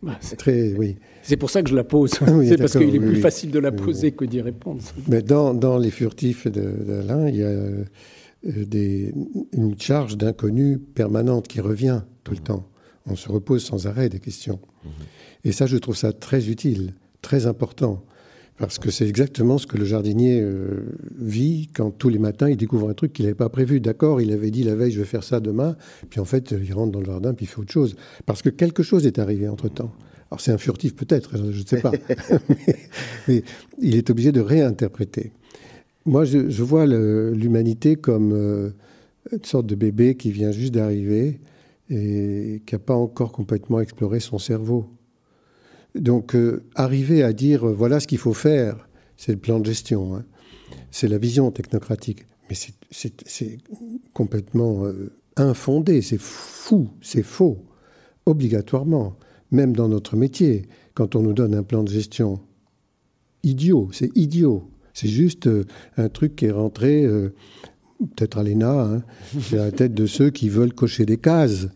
Bah, 0.02 0.18
c'est 0.20 0.36
très, 0.36 0.74
oui. 0.74 0.96
C'est 1.22 1.38
pour 1.38 1.48
ça 1.48 1.62
que 1.62 1.70
je 1.70 1.74
la 1.74 1.84
pose. 1.84 2.10
c'est 2.10 2.58
parce 2.58 2.76
qu'il 2.76 2.94
est 2.94 3.00
plus 3.00 3.16
facile 3.20 3.50
de 3.50 3.58
la 3.58 3.72
poser 3.72 4.12
que 4.12 4.26
d'y 4.26 4.42
répondre. 4.42 4.82
Mais 5.08 5.22
dans, 5.22 5.54
dans 5.54 5.78
les 5.78 5.90
furtifs 5.90 6.46
d'Alain, 6.46 7.28
il 7.28 7.36
y 7.36 7.42
a 7.42 7.46
euh, 7.46 7.84
des, 8.42 9.14
une 9.52 9.80
charge 9.80 10.18
d'inconnu 10.18 10.78
permanente 10.78 11.48
qui 11.48 11.60
revient 11.60 12.02
tout 12.22 12.32
le 12.32 12.38
temps. 12.38 12.68
On 13.06 13.16
se 13.16 13.30
repose 13.30 13.64
sans 13.64 13.86
arrêt 13.86 14.10
des 14.10 14.20
questions. 14.20 14.60
Mhm. 14.84 14.90
Et 15.44 15.52
ça, 15.52 15.66
je 15.66 15.76
trouve 15.78 15.96
ça 15.96 16.12
très 16.12 16.48
utile, 16.50 16.94
très 17.22 17.46
important. 17.46 18.04
Parce 18.58 18.78
que 18.78 18.90
c'est 18.90 19.08
exactement 19.08 19.58
ce 19.58 19.66
que 19.66 19.76
le 19.76 19.84
jardinier 19.84 20.40
euh, 20.40 20.84
vit 21.18 21.68
quand 21.74 21.90
tous 21.90 22.08
les 22.08 22.20
matins 22.20 22.48
il 22.48 22.56
découvre 22.56 22.88
un 22.88 22.94
truc 22.94 23.12
qu'il 23.12 23.24
n'avait 23.24 23.34
pas 23.34 23.48
prévu. 23.48 23.80
D'accord, 23.80 24.20
il 24.20 24.32
avait 24.32 24.52
dit 24.52 24.62
la 24.62 24.76
veille 24.76 24.92
je 24.92 25.00
vais 25.00 25.06
faire 25.06 25.24
ça 25.24 25.40
demain, 25.40 25.76
puis 26.08 26.20
en 26.20 26.24
fait 26.24 26.52
il 26.52 26.72
rentre 26.72 26.92
dans 26.92 27.00
le 27.00 27.06
jardin 27.06 27.34
puis 27.34 27.46
il 27.46 27.48
fait 27.48 27.58
autre 27.58 27.72
chose. 27.72 27.96
Parce 28.26 28.42
que 28.42 28.50
quelque 28.50 28.84
chose 28.84 29.06
est 29.06 29.18
arrivé 29.18 29.48
entre 29.48 29.68
temps. 29.68 29.92
Alors 30.30 30.40
c'est 30.40 30.52
un 30.52 30.58
furtif 30.58 30.94
peut-être, 30.94 31.36
je 31.36 31.60
ne 31.60 31.66
sais 31.66 31.80
pas. 31.80 31.90
mais, 33.28 33.42
il 33.80 33.96
est 33.96 34.08
obligé 34.10 34.30
de 34.30 34.40
réinterpréter. 34.40 35.32
Moi 36.06 36.24
je, 36.24 36.62
vois 36.62 36.86
l'humanité 36.86 37.96
comme 37.96 38.32
euh, 38.32 38.70
une 39.32 39.44
sorte 39.44 39.66
de 39.66 39.74
bébé 39.74 40.14
qui 40.14 40.30
vient 40.30 40.52
juste 40.52 40.74
d'arriver 40.74 41.40
et 41.90 42.62
qui 42.66 42.74
n'a 42.74 42.78
pas 42.78 42.94
encore 42.94 43.32
complètement 43.32 43.80
exploré 43.80 44.20
son 44.20 44.38
cerveau. 44.38 44.86
Donc, 45.94 46.34
euh, 46.34 46.64
arriver 46.74 47.22
à 47.22 47.32
dire 47.32 47.68
euh, 47.68 47.72
voilà 47.72 48.00
ce 48.00 48.06
qu'il 48.06 48.18
faut 48.18 48.34
faire, 48.34 48.88
c'est 49.16 49.32
le 49.32 49.38
plan 49.38 49.60
de 49.60 49.66
gestion, 49.66 50.16
hein. 50.16 50.24
c'est 50.90 51.08
la 51.08 51.18
vision 51.18 51.50
technocratique. 51.50 52.26
Mais 52.50 52.56
c'est 52.90 53.58
complètement 54.12 54.84
euh, 54.84 55.12
infondé, 55.36 56.02
c'est 56.02 56.20
fou, 56.20 56.88
c'est 57.00 57.22
faux, 57.22 57.58
obligatoirement, 58.26 59.16
même 59.50 59.74
dans 59.74 59.88
notre 59.88 60.16
métier, 60.16 60.66
quand 60.94 61.14
on 61.14 61.22
nous 61.22 61.32
donne 61.32 61.54
un 61.54 61.62
plan 61.62 61.84
de 61.84 61.90
gestion 61.90 62.40
idiot, 63.42 63.88
c'est 63.92 64.14
idiot. 64.16 64.68
C'est 64.92 65.08
juste 65.08 65.48
un 65.96 66.08
truc 66.08 66.36
qui 66.36 66.46
est 66.46 66.52
rentré, 66.52 67.04
peut-être 67.98 68.38
à 68.38 68.44
l'ENA, 68.44 68.80
hein, 68.82 69.02
la 69.52 69.72
tête 69.72 69.92
de 69.92 70.06
ceux 70.06 70.30
qui 70.30 70.48
veulent 70.48 70.72
cocher 70.72 71.04
des 71.04 71.16
cases 71.16 71.68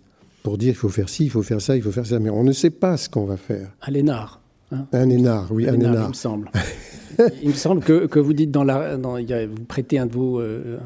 pour 0.42 0.58
dire 0.58 0.70
il 0.70 0.74
faut 0.74 0.88
faire 0.88 1.08
ci, 1.08 1.24
il 1.24 1.30
faut 1.30 1.42
faire 1.42 1.60
ça, 1.60 1.76
il 1.76 1.82
faut 1.82 1.92
faire 1.92 2.06
ça, 2.06 2.18
mais 2.18 2.30
on 2.30 2.44
ne 2.44 2.52
sait 2.52 2.70
pas 2.70 2.96
ce 2.96 3.08
qu'on 3.08 3.24
va 3.24 3.36
faire. 3.36 3.70
Un 3.82 3.90
lénard. 3.90 4.40
Hein. 4.70 4.86
un 4.92 5.08
énard, 5.08 5.50
oui, 5.50 5.66
un, 5.66 5.74
énard, 5.74 6.04
Il 6.04 6.08
me 6.08 6.12
semble. 6.12 6.50
il 7.42 7.48
me 7.48 7.54
semble 7.54 7.82
que, 7.82 8.06
que, 8.06 8.18
vous 8.18 8.34
dites 8.34 8.50
dans 8.50 8.64
la, 8.64 8.98
dans, 8.98 9.16
vous 9.16 9.64
prêtez 9.66 9.98
un 9.98 10.04
de 10.04 10.12
vos, 10.12 10.40
euh, 10.40 10.78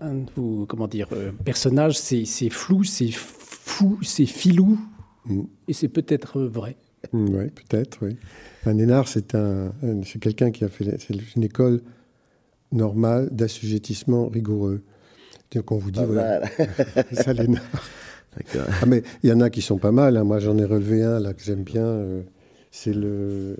un 0.00 0.14
de 0.14 0.30
vos 0.34 0.66
comment 0.66 0.88
dire, 0.88 1.08
euh, 1.12 1.30
personnages, 1.44 1.98
c'est 1.98 2.50
flou, 2.50 2.82
c'est 2.82 3.12
fou, 3.12 3.98
c'est 4.02 4.26
filou, 4.26 4.78
mm. 5.26 5.42
et 5.68 5.72
c'est 5.72 5.88
peut-être 5.88 6.40
vrai. 6.40 6.76
Mm, 7.12 7.26
oui, 7.28 7.50
peut-être, 7.50 7.98
oui. 8.02 8.16
Un 8.66 8.76
énard, 8.78 9.06
c'est 9.06 9.36
un, 9.36 9.72
c'est 10.04 10.18
quelqu'un 10.18 10.50
qui 10.50 10.64
a 10.64 10.68
fait 10.68 10.84
une 11.36 11.44
école 11.44 11.80
normale 12.72 13.28
d'assujettissement 13.30 14.28
rigoureux. 14.28 14.82
Donc 15.54 15.70
on 15.70 15.78
vous 15.78 15.90
dit, 15.90 16.00
voilà, 16.04 16.42
ça 17.12 17.32
l'énard. 17.32 17.62
Ah, 18.56 18.86
mais 18.86 19.02
il 19.22 19.30
y 19.30 19.32
en 19.32 19.40
a 19.40 19.50
qui 19.50 19.62
sont 19.62 19.78
pas 19.78 19.92
mal. 19.92 20.16
Hein. 20.16 20.24
Moi, 20.24 20.38
j'en 20.38 20.56
ai 20.58 20.64
relevé 20.64 21.02
un 21.02 21.20
là 21.20 21.34
que 21.34 21.42
j'aime 21.42 21.62
bien. 21.62 21.84
Euh, 21.84 22.22
c'est 22.70 22.92
le, 22.92 23.56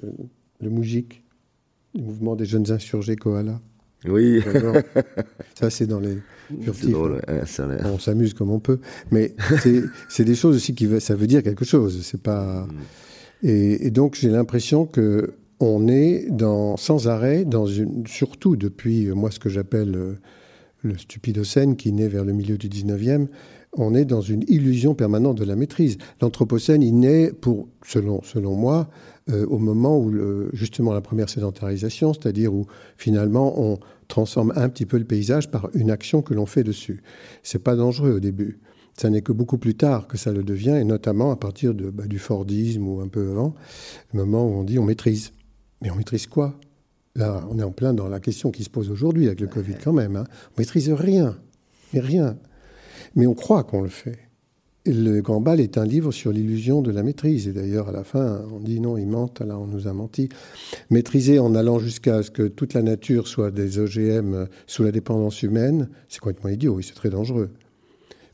le 0.61 0.71
Moujik, 0.71 1.23
le 1.95 2.03
mouvement 2.03 2.37
des 2.37 2.45
jeunes 2.45 2.71
insurgés 2.71 3.17
Koala. 3.17 3.61
Oui. 4.07 4.43
Ça, 5.59 5.71
c'est 5.71 5.87
dans 5.87 6.01
les 6.01 6.19
furtifs. 6.63 6.95
on 7.85 7.99
s'amuse 7.99 8.35
comme 8.35 8.51
on 8.51 8.61
peut. 8.61 8.79
Mais 9.11 9.35
c'est 10.09 10.25
des 10.25 10.35
choses 10.35 10.57
aussi 10.57 10.75
qui 10.75 10.89
ça 11.01 11.15
veut 11.15 11.27
dire 11.27 11.43
quelque 11.43 11.65
chose. 11.65 12.03
C'est 12.03 12.23
pas. 12.23 12.67
Mm. 12.67 13.47
Et, 13.47 13.87
et, 13.87 13.91
donc, 13.91 14.17
j'ai 14.17 14.31
l'impression 14.31 14.87
que 14.87 15.35
on 15.61 15.89
est 15.89 16.27
dans, 16.31 16.77
sans 16.77 17.09
arrêt, 17.09 17.45
dans 17.45 17.67
une, 17.67 18.07
surtout 18.07 18.57
depuis, 18.57 19.07
moi, 19.07 19.31
ce 19.31 19.39
que 19.39 19.49
j'appelle 19.49 19.95
euh, 19.97 20.15
le 20.83 20.97
stupidocène 20.97 21.77
qui 21.77 21.93
naît 21.93 22.09
vers 22.09 22.25
le 22.25 22.33
milieu 22.33 22.57
du 22.57 22.69
19e, 22.69 23.27
on 23.73 23.95
est 23.95 24.05
dans 24.05 24.21
une 24.21 24.45
illusion 24.49 24.95
permanente 24.95 25.39
de 25.39 25.45
la 25.45 25.57
maîtrise. 25.57 25.99
L'Anthropocène, 26.21 26.83
il 26.83 26.99
naît, 26.99 27.33
pour, 27.33 27.69
selon, 27.85 28.23
selon 28.23 28.55
moi, 28.55 28.89
euh, 29.31 29.47
au 29.47 29.59
moment 29.59 29.99
où 29.99 30.13
justement 30.55 30.95
la 30.95 31.01
première 31.01 31.29
sédentarisation, 31.29 32.15
c'est-à-dire 32.15 32.55
où 32.55 32.67
finalement 32.97 33.61
on 33.61 33.79
transforme 34.09 34.53
un 34.57 34.69
petit 34.69 34.87
peu 34.87 34.99
le 34.99 35.05
paysage 35.05 35.51
par 35.51 35.69
une 35.75 35.91
action 35.91 36.23
que 36.23 36.33
l'on 36.33 36.47
fait 36.47 36.65
dessus. 36.65 37.03
C'est 37.43 37.63
pas 37.63 37.77
dangereux 37.77 38.13
au 38.13 38.21
début. 38.21 38.59
Ça 38.97 39.11
n'est 39.11 39.23
que 39.23 39.33
beaucoup 39.33 39.59
plus 39.59 39.75
tard 39.75 40.09
que 40.09 40.17
ça 40.17 40.33
le 40.33 40.43
devient, 40.43 40.77
et 40.81 40.85
notamment 40.85 41.31
à 41.31 41.37
partir 41.37 41.75
de, 41.75 41.91
bah, 41.91 42.07
du 42.07 42.19
Fordisme 42.19 42.89
ou 42.89 43.01
un 43.01 43.09
peu 43.09 43.31
avant, 43.31 43.55
le 44.13 44.25
moment 44.25 44.45
où 44.45 44.55
on 44.55 44.65
dit 44.65 44.79
on 44.79 44.85
maîtrise. 44.85 45.33
Mais 45.83 45.91
on 45.91 45.95
maîtrise 45.95 46.27
quoi? 46.27 46.59
Là, 47.15 47.45
on 47.51 47.59
est 47.59 47.63
en 47.63 47.71
plein 47.71 47.95
dans 47.95 48.09
la 48.09 48.21
question 48.21 48.51
qui 48.51 48.65
se 48.65 48.71
pose 48.71 48.91
aujourd'hui 48.91 49.27
avec 49.27 49.41
le 49.41 49.47
Covid 49.47 49.75
quand 49.83 49.93
même. 49.93 50.17
Hein. 50.17 50.25
On 50.57 50.61
maîtrise 50.61 50.91
rien, 50.91 51.37
mais 51.93 52.01
rien. 52.01 52.39
Mais 53.19 53.27
on 53.27 53.35
croit 53.35 53.65
qu'on 53.65 53.83
le 53.83 53.89
fait. 53.89 54.17
Et 54.85 54.93
le 54.93 55.21
Gambal 55.21 55.61
est 55.61 55.77
un 55.77 55.85
livre 55.85 56.13
sur 56.13 56.31
l'illusion 56.31 56.83
de 56.83 56.93
la 56.93 57.03
maîtrise. 57.03 57.49
Et 57.49 57.53
d'ailleurs, 57.53 57.89
à 57.89 57.93
la 57.93 58.05
fin, 58.05 58.43
on 58.53 58.61
dit 58.61 58.79
non, 58.79 58.97
il 58.97 59.09
ment, 59.09 59.29
là, 59.41 59.59
on 59.59 59.67
nous 59.67 59.89
a 59.89 59.93
menti. 59.93 60.29
Maîtriser 60.89 61.41
en 61.41 61.57
allant 61.57 61.81
jusqu'à 61.81 62.23
ce 62.23 62.31
que 62.31 62.45
toute 62.45 62.75
la 62.75 62.83
nature 62.83 63.27
soit 63.27 63.51
des 63.51 63.81
OGM 63.81 64.47
sous 64.69 64.85
la 64.85 64.93
dépendance 64.93 65.43
humaine, 65.43 65.89
c'est 66.09 66.21
complètement 66.21 66.51
idiot, 66.51 66.75
oui, 66.75 66.85
c'est 66.85 66.95
très 66.95 67.11
dangereux. 67.11 67.51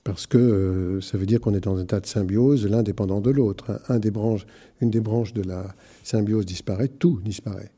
Parce 0.04 0.26
que 0.26 0.36
euh, 0.36 1.00
ça 1.00 1.16
veut 1.16 1.24
dire 1.24 1.40
qu'on 1.40 1.54
est 1.54 1.64
dans 1.64 1.78
un 1.78 1.82
état 1.82 1.98
de 1.98 2.06
symbiose, 2.06 2.68
l'un 2.68 2.82
dépendant 2.82 3.22
de 3.22 3.30
l'autre. 3.30 3.80
Un 3.88 3.98
des 3.98 4.10
branches, 4.10 4.46
une 4.82 4.90
des 4.90 5.00
branches 5.00 5.32
de 5.32 5.42
la 5.42 5.74
symbiose 6.02 6.44
disparaît, 6.44 6.88
tout 6.88 7.20
disparaît. 7.24 7.70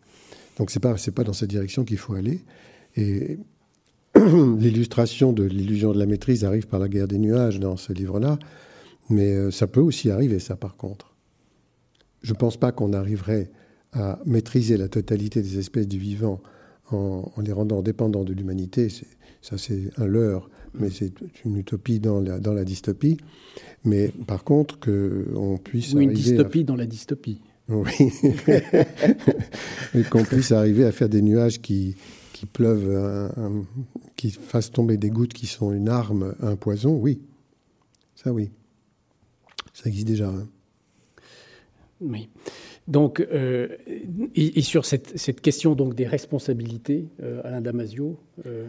Donc 0.58 0.72
c'est 0.72 0.80
pas, 0.80 0.96
pas 1.14 1.22
dans 1.22 1.32
cette 1.32 1.50
direction 1.50 1.84
qu'il 1.84 1.98
faut 1.98 2.14
aller. 2.14 2.40
Et 2.96 3.38
l'illustration 4.58 5.32
de 5.32 5.44
l'illusion 5.44 5.92
de 5.92 5.98
la 5.98 6.06
maîtrise 6.06 6.44
arrive 6.44 6.66
par 6.66 6.80
la 6.80 6.88
guerre 6.88 7.08
des 7.08 7.18
nuages 7.18 7.60
dans 7.60 7.76
ce 7.76 7.92
livre-là, 7.92 8.38
mais 9.10 9.34
euh, 9.34 9.50
ça 9.50 9.66
peut 9.66 9.80
aussi 9.80 10.10
arriver, 10.10 10.38
ça 10.38 10.56
par 10.56 10.76
contre. 10.76 11.14
Je 12.22 12.32
ne 12.32 12.38
pense 12.38 12.56
pas 12.56 12.72
qu'on 12.72 12.92
arriverait 12.92 13.50
à 13.92 14.18
maîtriser 14.26 14.76
la 14.76 14.88
totalité 14.88 15.42
des 15.42 15.58
espèces 15.58 15.88
du 15.88 15.98
vivant 15.98 16.40
en, 16.90 17.30
les 17.42 17.52
rendant 17.52 17.82
dépendants 17.82 18.24
de 18.24 18.32
l'humanité. 18.32 18.88
Ça, 19.42 19.58
c'est 19.58 19.90
un 19.96 20.06
leurre, 20.06 20.50
mais 20.74 20.90
c'est 20.90 21.12
une 21.44 21.56
utopie 21.56 22.00
dans 22.00 22.20
la, 22.20 22.38
dans 22.38 22.52
la 22.52 22.64
dystopie. 22.64 23.16
Mais 23.84 24.12
par 24.26 24.44
contre, 24.44 24.78
qu'on 24.78 25.58
puisse. 25.58 25.94
Ou 25.94 26.00
une 26.00 26.12
dystopie 26.12 26.64
dans 26.64 26.76
la 26.76 26.86
dystopie. 26.86 27.40
Oui. 27.68 27.90
Et 29.94 30.02
qu'on 30.04 30.24
puisse 30.24 30.52
arriver 30.52 30.84
à 30.84 30.92
faire 30.92 31.08
des 31.08 31.22
nuages 31.22 31.60
qui, 31.60 31.96
qui 32.36 32.44
pleuvent, 32.44 33.32
qui 34.16 34.30
fassent 34.30 34.70
tomber 34.70 34.98
des 34.98 35.08
gouttes 35.08 35.32
qui 35.32 35.46
sont 35.46 35.72
une 35.72 35.88
arme, 35.88 36.34
un 36.42 36.54
poison, 36.54 36.94
oui. 36.94 37.20
Ça, 38.14 38.30
oui. 38.30 38.50
Ça 39.72 39.88
existe 39.88 40.06
déjà. 40.06 40.28
Hein. 40.28 40.46
Oui. 42.02 42.28
Donc, 42.88 43.20
euh, 43.20 43.68
et, 44.34 44.60
sur 44.60 44.84
cette, 44.84 45.18
cette, 45.18 45.40
question 45.40 45.74
donc 45.74 45.94
des 45.94 46.06
responsabilités, 46.06 47.08
euh, 47.22 47.40
Alain 47.42 47.62
Damasio. 47.62 48.18
Euh... 48.44 48.66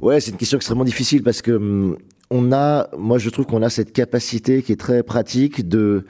Ouais, 0.00 0.20
c'est 0.20 0.30
une 0.30 0.36
question 0.36 0.58
extrêmement 0.58 0.84
difficile 0.84 1.22
parce 1.22 1.40
que 1.40 1.52
hum, 1.52 1.96
on 2.30 2.52
a, 2.52 2.88
moi 2.96 3.18
je 3.18 3.30
trouve 3.30 3.46
qu'on 3.46 3.62
a 3.62 3.70
cette 3.70 3.92
capacité 3.92 4.62
qui 4.62 4.72
est 4.72 4.80
très 4.80 5.02
pratique 5.02 5.66
de 5.66 6.04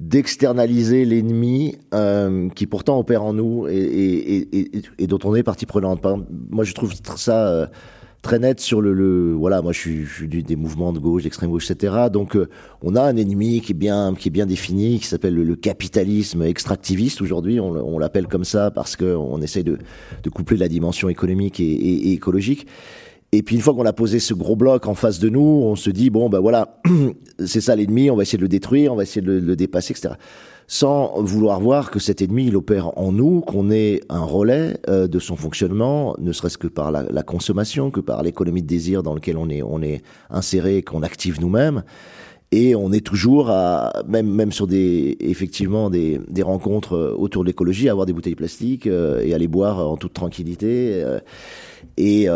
d'externaliser 0.00 1.04
l'ennemi 1.04 1.76
euh, 1.94 2.48
qui 2.50 2.66
pourtant 2.66 2.98
opère 2.98 3.22
en 3.22 3.32
nous 3.32 3.68
et, 3.68 3.76
et, 3.76 4.58
et, 4.58 4.82
et, 4.98 5.06
dont 5.06 5.20
on 5.24 5.34
est 5.36 5.44
partie 5.44 5.66
prenante. 5.66 6.04
moi, 6.50 6.64
je 6.64 6.74
trouve 6.74 6.92
ça 7.16 7.48
euh, 7.48 7.66
très 8.24 8.40
net 8.40 8.58
sur 8.58 8.80
le, 8.80 8.92
le, 8.92 9.32
voilà. 9.34 9.62
Moi, 9.62 9.72
je 9.72 9.78
suis, 9.78 10.04
je 10.04 10.14
suis 10.14 10.28
des 10.28 10.56
mouvements 10.56 10.92
de 10.92 10.98
gauche, 10.98 11.22
d'extrême 11.22 11.50
gauche, 11.50 11.70
etc. 11.70 12.06
Donc, 12.12 12.34
euh, 12.34 12.48
on 12.82 12.96
a 12.96 13.02
un 13.02 13.16
ennemi 13.16 13.60
qui 13.60 13.70
est 13.70 13.76
bien, 13.76 14.14
qui 14.18 14.28
est 14.28 14.32
bien 14.32 14.46
défini, 14.46 14.98
qui 14.98 15.06
s'appelle 15.06 15.34
le, 15.34 15.54
capitalisme 15.54 16.42
extractiviste. 16.42 17.22
Aujourd'hui, 17.22 17.60
on, 17.60 17.98
l'appelle 17.98 18.26
comme 18.26 18.44
ça 18.44 18.72
parce 18.72 18.96
que 18.96 19.14
on 19.14 19.40
essaie 19.40 19.62
de, 19.62 19.78
de 20.22 20.30
coupler 20.30 20.56
la 20.56 20.68
dimension 20.68 21.08
économique 21.08 21.60
et, 21.60 22.12
écologique. 22.12 22.66
Et 23.36 23.42
puis 23.42 23.56
une 23.56 23.62
fois 23.62 23.74
qu'on 23.74 23.84
a 23.84 23.92
posé 23.92 24.20
ce 24.20 24.32
gros 24.32 24.54
bloc 24.54 24.86
en 24.86 24.94
face 24.94 25.18
de 25.18 25.28
nous, 25.28 25.40
on 25.40 25.74
se 25.74 25.90
dit 25.90 26.08
bon 26.08 26.28
ben 26.28 26.38
voilà, 26.38 26.80
c'est 27.44 27.60
ça 27.60 27.74
l'ennemi, 27.74 28.08
on 28.08 28.14
va 28.14 28.22
essayer 28.22 28.38
de 28.38 28.44
le 28.44 28.48
détruire, 28.48 28.92
on 28.92 28.96
va 28.96 29.02
essayer 29.02 29.26
de 29.26 29.32
le, 29.32 29.56
dépasser, 29.56 29.90
etc. 29.90 30.14
Sans 30.68 31.20
vouloir 31.20 31.58
voir 31.58 31.90
que 31.90 31.98
cet 31.98 32.22
ennemi 32.22 32.46
il 32.46 32.56
opère 32.56 32.96
en 32.96 33.10
nous, 33.10 33.40
qu'on 33.40 33.72
est 33.72 34.02
un 34.08 34.22
relais 34.22 34.78
euh, 34.88 35.08
de 35.08 35.18
son 35.18 35.34
fonctionnement, 35.34 36.14
ne 36.20 36.30
serait-ce 36.30 36.58
que 36.58 36.68
par 36.68 36.92
la, 36.92 37.22
consommation, 37.24 37.90
que 37.90 37.98
par 37.98 38.22
l'économie 38.22 38.62
de 38.62 38.68
désir 38.68 39.02
dans 39.02 39.14
lequel 39.14 39.36
on 39.36 39.48
est 39.48 39.64
on 39.64 39.82
est 39.82 40.02
inséré, 40.30 40.82
qu'on 40.82 41.02
active 41.02 41.40
nous-mêmes. 41.40 41.82
Et 42.52 42.76
on 42.76 42.92
est 42.92 43.04
toujours 43.04 43.50
à, 43.50 44.04
même, 44.06 44.32
même 44.32 44.52
sur 44.52 44.68
des, 44.68 45.16
effectivement, 45.18 45.90
des, 45.90 46.20
des 46.28 46.44
rencontres 46.44 46.94
euh, 46.94 47.16
autour 47.18 47.42
de 47.42 47.48
l'écologie, 47.48 47.88
à 47.88 47.92
avoir 47.92 48.06
des 48.06 48.12
bouteilles 48.12 48.36
plastiques 48.36 48.86
euh, 48.86 49.20
et 49.24 49.34
à 49.34 49.38
les 49.38 49.48
boire 49.48 49.80
en 49.90 49.96
toute 49.96 50.12
tranquillité. 50.12 51.04
et, 51.96 52.28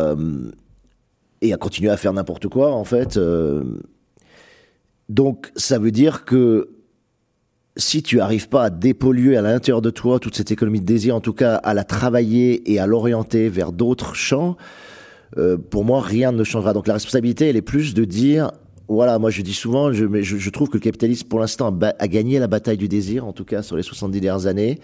et 1.42 1.52
à 1.52 1.56
continuer 1.56 1.90
à 1.90 1.96
faire 1.96 2.12
n'importe 2.12 2.48
quoi, 2.48 2.72
en 2.72 2.84
fait. 2.84 3.16
Euh. 3.16 3.62
donc, 5.08 5.52
ça 5.56 5.78
veut 5.78 5.90
dire 5.90 6.24
que 6.24 6.70
si 7.76 8.02
tu 8.02 8.20
arrives 8.20 8.48
pas 8.48 8.64
à 8.64 8.70
dépolluer 8.70 9.36
à 9.36 9.42
l'intérieur 9.42 9.80
de 9.80 9.90
toi 9.90 10.18
toute 10.18 10.34
cette 10.34 10.50
économie 10.50 10.80
de 10.80 10.86
désir, 10.86 11.14
en 11.14 11.20
tout 11.20 11.32
cas 11.32 11.54
à 11.54 11.74
la 11.74 11.84
travailler 11.84 12.70
et 12.72 12.80
à 12.80 12.86
l'orienter 12.86 13.48
vers 13.48 13.72
d'autres 13.72 14.14
champs, 14.14 14.56
euh, 15.36 15.56
pour 15.56 15.84
moi, 15.84 16.00
rien 16.00 16.32
ne 16.32 16.42
changera. 16.42 16.72
Donc 16.72 16.88
la 16.88 16.94
responsabilité, 16.94 17.48
elle 17.48 17.56
est 17.56 17.62
plus 17.62 17.94
de 17.94 18.04
dire, 18.04 18.50
voilà, 18.88 19.18
moi 19.18 19.30
je 19.30 19.42
dis 19.42 19.54
souvent, 19.54 19.92
je, 19.92 20.06
je, 20.22 20.50
trouve 20.50 20.68
que 20.68 20.78
le 20.78 20.82
capitalisme, 20.82 21.28
pour 21.28 21.38
l'instant, 21.38 21.76
a, 21.80 21.94
a, 21.98 22.08
gagné 22.08 22.38
la 22.38 22.48
bataille 22.48 22.78
du 22.78 22.88
désir, 22.88 23.26
en 23.26 23.32
tout 23.32 23.44
cas 23.44 23.62
sur 23.62 23.76
les 23.76 23.82
70 23.82 24.20
dernières 24.20 24.46
années 24.46 24.80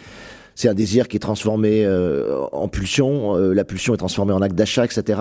c'est 0.54 0.68
un 0.68 0.74
désir 0.74 1.08
qui 1.08 1.16
est 1.16 1.20
transformé 1.20 1.84
euh, 1.84 2.40
en 2.52 2.68
pulsion. 2.68 3.36
Euh, 3.36 3.52
la 3.52 3.64
pulsion 3.64 3.94
est 3.94 3.98
transformée 3.98 4.32
en 4.32 4.40
acte 4.40 4.54
d'achat, 4.54 4.84
etc. 4.84 5.20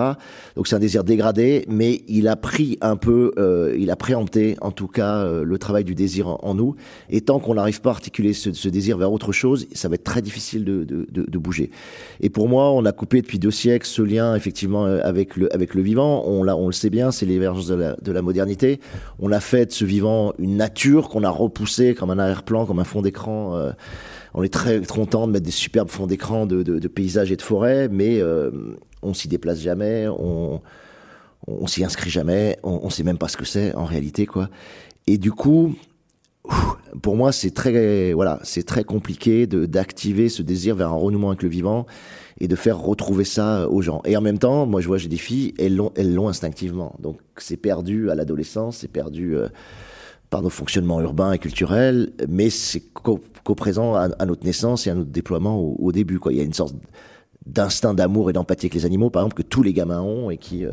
Donc 0.56 0.68
c'est 0.68 0.76
un 0.76 0.80
désir 0.80 1.04
dégradé, 1.04 1.64
mais 1.68 2.02
il 2.08 2.28
a 2.28 2.36
pris 2.36 2.78
un 2.80 2.96
peu, 2.96 3.32
euh, 3.38 3.74
il 3.78 3.90
a 3.90 3.96
préempté 3.96 4.56
en 4.60 4.70
tout 4.70 4.88
cas 4.88 5.24
le 5.24 5.58
travail 5.58 5.84
du 5.84 5.94
désir 5.94 6.28
en, 6.28 6.54
nous. 6.54 6.76
Et 7.10 7.20
tant 7.20 7.38
qu'on 7.38 7.54
n'arrive 7.54 7.80
pas 7.80 7.90
à 7.90 7.94
articuler 7.94 8.32
ce, 8.32 8.52
ce, 8.52 8.68
désir 8.68 8.96
vers 8.98 9.12
autre 9.12 9.32
chose, 9.32 9.66
ça 9.72 9.88
va 9.88 9.94
être 9.94 10.04
très 10.04 10.22
difficile 10.22 10.64
de, 10.64 10.84
de, 10.84 11.06
de, 11.10 11.22
de, 11.28 11.38
bouger. 11.38 11.70
Et 12.20 12.30
pour 12.30 12.48
moi, 12.48 12.70
on 12.70 12.84
a 12.84 12.92
coupé 12.92 13.20
depuis 13.20 13.38
deux 13.38 13.50
siècles 13.50 13.86
ce 13.86 14.02
lien 14.02 14.34
effectivement 14.34 14.84
avec 14.84 15.36
le, 15.36 15.52
avec 15.54 15.74
le 15.74 15.82
vivant. 15.82 16.24
On, 16.26 16.46
on 16.46 16.66
le 16.66 16.72
sait 16.72 16.90
bien, 16.90 17.10
c'est 17.10 17.26
l'émergence 17.26 17.66
de 17.66 17.74
la, 17.74 17.96
de 18.00 18.12
la 18.12 18.22
modernité. 18.22 18.80
On 19.18 19.32
a 19.32 19.40
fait 19.40 19.66
de 19.66 19.72
ce 19.72 19.84
vivant 19.84 20.32
une 20.38 20.56
nature 20.56 21.08
qu'on 21.08 21.24
a 21.24 21.30
repoussé 21.30 21.94
comme 21.94 22.10
un 22.10 22.18
arrière-plan, 22.18 22.66
comme 22.66 22.78
un 22.78 22.84
fond 22.84 23.02
d'écran 23.02 23.72
on 24.34 24.42
est 24.42 24.52
très 24.52 24.82
content 24.82 25.26
de 25.26 25.32
mettre 25.32 25.44
des 25.44 25.52
superbes 25.52 25.88
fonds 25.88 26.06
d'écran 26.06 26.44
de, 26.44 26.62
de, 26.62 26.78
de, 26.78 26.88
paysages 26.88 27.30
et 27.30 27.36
de 27.36 27.42
forêts, 27.42 27.88
mais 27.88 28.20
euh, 28.20 28.50
on 29.02 29.14
s'y 29.14 29.28
déplace 29.28 29.60
jamais, 29.60 30.08
on, 30.08 30.60
on 31.46 31.66
s'y 31.66 31.84
inscrit 31.84 32.10
jamais, 32.10 32.58
on, 32.64 32.80
on 32.82 32.90
sait 32.90 33.04
même 33.04 33.18
pas 33.18 33.28
ce 33.28 33.36
que 33.36 33.44
c'est 33.44 33.74
en 33.74 33.84
réalité, 33.84 34.26
quoi. 34.26 34.48
Et 35.06 35.18
du 35.18 35.30
coup, 35.30 35.74
pour 37.02 37.16
moi, 37.16 37.30
c'est 37.30 37.52
très, 37.52 38.12
voilà, 38.12 38.40
c'est 38.42 38.64
très 38.64 38.84
compliqué 38.84 39.46
de 39.46 39.66
d'activer 39.66 40.28
ce 40.28 40.42
désir 40.42 40.74
vers 40.74 40.88
un 40.88 40.96
renouement 40.96 41.28
avec 41.28 41.42
le 41.42 41.48
vivant 41.48 41.86
et 42.40 42.48
de 42.48 42.56
faire 42.56 42.78
retrouver 42.78 43.24
ça 43.24 43.68
aux 43.68 43.82
gens. 43.82 44.02
Et 44.04 44.16
en 44.16 44.20
même 44.20 44.38
temps, 44.38 44.66
moi, 44.66 44.80
je 44.80 44.88
vois, 44.88 44.98
j'ai 44.98 45.08
des 45.08 45.16
filles, 45.16 45.54
elles 45.58 45.76
l'ont, 45.76 45.92
elles 45.94 46.12
l'ont 46.12 46.28
instinctivement. 46.28 46.96
Donc, 46.98 47.18
c'est 47.36 47.56
perdu 47.56 48.10
à 48.10 48.16
l'adolescence, 48.16 48.78
c'est 48.78 48.88
perdu. 48.88 49.36
Euh, 49.36 49.48
par 50.30 50.42
nos 50.42 50.50
fonctionnements 50.50 51.00
urbains 51.00 51.32
et 51.32 51.38
culturels, 51.38 52.10
mais 52.28 52.50
c'est 52.50 52.82
qu'au-présent 53.44 53.94
à, 53.94 54.26
notre 54.26 54.44
naissance 54.44 54.86
et 54.86 54.90
à 54.90 54.94
notre 54.94 55.10
déploiement 55.10 55.60
au, 55.60 55.92
début. 55.92 56.18
Quoi. 56.18 56.32
Il 56.32 56.38
y 56.38 56.40
a 56.40 56.44
une 56.44 56.52
sorte 56.52 56.74
d'instinct 57.46 57.94
d'amour 57.94 58.30
et 58.30 58.32
d'empathie 58.32 58.66
avec 58.66 58.74
les 58.74 58.86
animaux, 58.86 59.10
par 59.10 59.22
exemple, 59.22 59.42
que 59.42 59.46
tous 59.46 59.62
les 59.62 59.72
gamins 59.72 60.00
ont 60.00 60.30
et 60.30 60.38
qui 60.38 60.64
euh, 60.64 60.72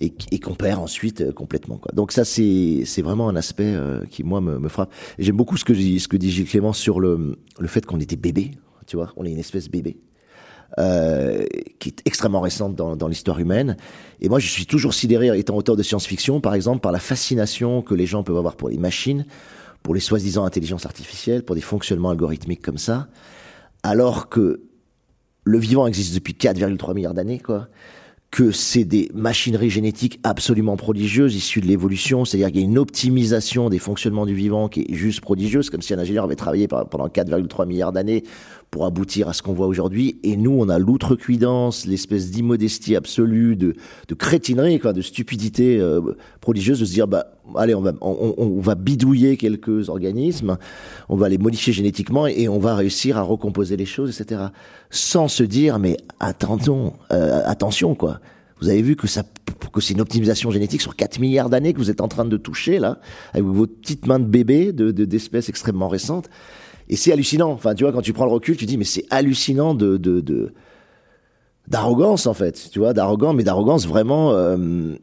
et, 0.00 0.38
qu'on 0.38 0.54
perd 0.54 0.80
ensuite 0.80 1.22
euh, 1.22 1.32
complètement. 1.32 1.78
Quoi. 1.78 1.92
Donc 1.94 2.12
ça, 2.12 2.24
c'est 2.24 2.82
c'est 2.84 3.02
vraiment 3.02 3.28
un 3.28 3.36
aspect 3.36 3.74
euh, 3.74 4.04
qui 4.10 4.22
moi 4.22 4.40
me, 4.40 4.58
me 4.58 4.68
frappe. 4.68 4.92
Et 5.18 5.24
j'aime 5.24 5.36
beaucoup 5.36 5.56
ce 5.56 5.64
que 5.64 5.74
ce 5.74 6.08
que 6.08 6.16
dit 6.16 6.30
Gilles 6.30 6.46
Clément 6.48 6.72
sur 6.72 7.00
le 7.00 7.36
le 7.58 7.68
fait 7.68 7.84
qu'on 7.86 8.00
était 8.00 8.16
bébé. 8.16 8.52
Tu 8.86 8.96
vois, 8.96 9.12
on 9.16 9.24
est 9.24 9.30
une 9.30 9.38
espèce 9.38 9.68
bébé. 9.70 9.98
Euh, 10.78 11.44
qui 11.80 11.88
est 11.88 12.02
extrêmement 12.04 12.40
récente 12.40 12.76
dans, 12.76 12.94
dans 12.94 13.08
l'histoire 13.08 13.40
humaine. 13.40 13.76
Et 14.20 14.28
moi, 14.28 14.38
je 14.38 14.46
suis 14.46 14.66
toujours 14.66 14.94
sidéré, 14.94 15.36
étant 15.36 15.56
auteur 15.56 15.74
de 15.74 15.82
science-fiction, 15.82 16.40
par 16.40 16.54
exemple, 16.54 16.80
par 16.80 16.92
la 16.92 17.00
fascination 17.00 17.82
que 17.82 17.92
les 17.92 18.06
gens 18.06 18.22
peuvent 18.22 18.36
avoir 18.36 18.54
pour 18.54 18.68
les 18.68 18.78
machines, 18.78 19.26
pour 19.82 19.94
les 19.94 20.00
soi-disant 20.00 20.44
intelligences 20.44 20.86
artificielles, 20.86 21.44
pour 21.44 21.54
des 21.54 21.60
fonctionnements 21.60 22.10
algorithmiques 22.10 22.62
comme 22.62 22.78
ça, 22.78 23.08
alors 23.82 24.28
que 24.28 24.62
le 25.44 25.58
vivant 25.58 25.86
existe 25.86 26.14
depuis 26.14 26.34
4,3 26.34 26.94
milliards 26.94 27.14
d'années, 27.14 27.38
quoi 27.38 27.68
que 28.30 28.52
c'est 28.52 28.84
des 28.84 29.10
machineries 29.12 29.70
génétiques 29.70 30.20
absolument 30.22 30.76
prodigieuses 30.76 31.34
issues 31.34 31.60
de 31.60 31.66
l'évolution, 31.66 32.24
c'est-à-dire 32.24 32.48
qu'il 32.48 32.60
y 32.60 32.62
a 32.62 32.66
une 32.66 32.78
optimisation 32.78 33.68
des 33.68 33.80
fonctionnements 33.80 34.24
du 34.24 34.34
vivant 34.34 34.68
qui 34.68 34.82
est 34.82 34.94
juste 34.94 35.20
prodigieuse, 35.20 35.68
comme 35.68 35.82
si 35.82 35.94
un 35.94 35.98
ingénieur 35.98 36.24
avait 36.24 36.36
travaillé 36.36 36.68
pendant 36.68 37.08
4,3 37.08 37.66
milliards 37.66 37.92
d'années 37.92 38.22
pour 38.70 38.86
aboutir 38.86 39.28
à 39.28 39.32
ce 39.32 39.42
qu'on 39.42 39.52
voit 39.52 39.66
aujourd'hui. 39.66 40.20
Et 40.22 40.36
nous, 40.36 40.52
on 40.52 40.68
a 40.68 40.78
l'outrecuidance, 40.78 41.86
l'espèce 41.86 42.30
d'immodestie 42.30 42.94
absolue, 42.94 43.56
de, 43.56 43.74
de 44.06 44.14
crétinerie, 44.14 44.78
quoi, 44.78 44.92
de 44.92 45.02
stupidité 45.02 45.80
euh, 45.80 46.00
prodigieuse, 46.40 46.78
de 46.78 46.84
se 46.84 46.92
dire, 46.92 47.08
bah, 47.08 47.32
allez, 47.56 47.74
on 47.74 48.60
va, 48.60 48.74
bidouiller 48.74 49.36
quelques 49.36 49.88
organismes, 49.88 50.58
on 51.08 51.16
va 51.16 51.28
les 51.28 51.38
modifier 51.38 51.72
génétiquement 51.72 52.26
et 52.26 52.48
on 52.48 52.58
va 52.58 52.74
réussir 52.74 53.18
à 53.18 53.22
recomposer 53.22 53.76
les 53.76 53.86
choses, 53.86 54.20
etc. 54.20 54.42
Sans 54.90 55.28
se 55.28 55.42
dire, 55.42 55.78
mais 55.78 55.96
attendons, 56.18 56.94
euh, 57.12 57.42
attention, 57.44 57.94
quoi. 57.94 58.20
Vous 58.60 58.68
avez 58.68 58.82
vu 58.82 58.94
que 58.94 59.06
ça, 59.06 59.22
que 59.72 59.80
c'est 59.80 59.94
une 59.94 60.00
optimisation 60.00 60.50
génétique 60.50 60.82
sur 60.82 60.94
4 60.94 61.18
milliards 61.18 61.48
d'années 61.48 61.72
que 61.72 61.78
vous 61.78 61.90
êtes 61.90 62.00
en 62.00 62.08
train 62.08 62.26
de 62.26 62.36
toucher, 62.36 62.78
là, 62.78 62.98
avec 63.32 63.46
vos 63.46 63.66
petites 63.66 64.06
mains 64.06 64.18
de 64.18 64.26
bébé, 64.26 64.72
de, 64.72 64.90
d'espèces 64.90 65.48
extrêmement 65.48 65.88
récentes. 65.88 66.28
Et 66.88 66.96
c'est 66.96 67.12
hallucinant. 67.12 67.50
Enfin, 67.52 67.74
tu 67.74 67.84
vois, 67.84 67.92
quand 67.92 68.02
tu 68.02 68.12
prends 68.12 68.26
le 68.26 68.32
recul, 68.32 68.56
tu 68.56 68.66
dis, 68.66 68.76
mais 68.76 68.84
c'est 68.84 69.06
hallucinant 69.10 69.74
de, 69.74 69.96
de, 69.96 70.20
de 70.20 70.52
d'arrogance 71.68 72.26
en 72.26 72.34
fait. 72.34 72.68
Tu 72.70 72.80
vois, 72.80 72.92
d'arrogance, 72.92 73.34
mais 73.34 73.44
d'arrogance 73.44 73.86
vraiment. 73.86 74.32
Euh, 74.32 74.96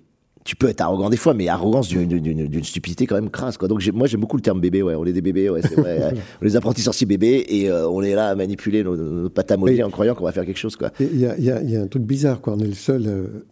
tu 0.48 0.56
peux 0.56 0.70
être 0.70 0.80
arrogant 0.80 1.10
des 1.10 1.18
fois, 1.18 1.34
mais 1.34 1.50
arrogance 1.50 1.90
d'une 1.90 2.64
stupidité 2.64 3.06
quand 3.06 3.16
même 3.16 3.30
crasse. 3.30 3.58
Quoi. 3.58 3.68
Donc 3.68 3.86
moi 3.94 4.08
j'aime 4.08 4.22
beaucoup 4.22 4.38
le 4.38 4.42
terme 4.42 4.62
bébé. 4.62 4.82
Ouais, 4.82 4.96
on 4.96 5.06
est 5.06 5.12
des 5.12 5.22
bébés, 5.22 5.50
ouais, 5.50 5.62
c'est 5.62 5.76
vrai. 5.76 6.14
on 6.42 6.46
est 6.46 6.50
des 6.50 6.56
apprentis 6.56 6.82
sorciers 6.82 7.06
bébés 7.06 7.46
et 7.50 7.70
euh, 7.70 7.90
on 7.90 8.02
est 8.02 8.16
là 8.16 8.30
à 8.30 8.36
manipuler 8.36 8.82
nos, 8.82 8.96
nos 8.96 9.30
pâtes 9.30 9.52
à 9.52 9.58
en 9.58 9.90
croyant 9.90 10.16
qu'on 10.16 10.24
va 10.24 10.32
faire 10.32 10.46
quelque 10.46 10.58
chose. 10.58 10.78
Il 11.02 11.20
y 11.20 11.26
a, 11.26 11.38
y, 11.38 11.52
a, 11.52 11.62
y 11.62 11.76
a, 11.76 11.82
un 11.82 11.88
truc 11.88 12.04
bizarre. 12.04 12.40
Quoi. 12.40 12.54
On 12.54 12.60
est 12.60 12.68
le 12.68 12.76
seul 12.76 13.08
euh, 13.08 13.46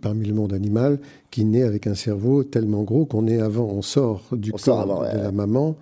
parmi 0.00 0.26
le 0.26 0.34
monde 0.34 0.52
animal 0.52 0.98
qui 1.30 1.44
naît 1.44 1.62
avec 1.62 1.86
un 1.86 1.94
cerveau 1.94 2.42
tellement 2.42 2.82
gros 2.82 3.06
qu'on 3.06 3.28
est 3.28 3.40
avant, 3.40 3.66
on 3.66 3.82
sort 3.82 4.24
du 4.32 4.50
corps 4.50 5.04
de 5.12 5.18
la 5.18 5.30
maman 5.30 5.76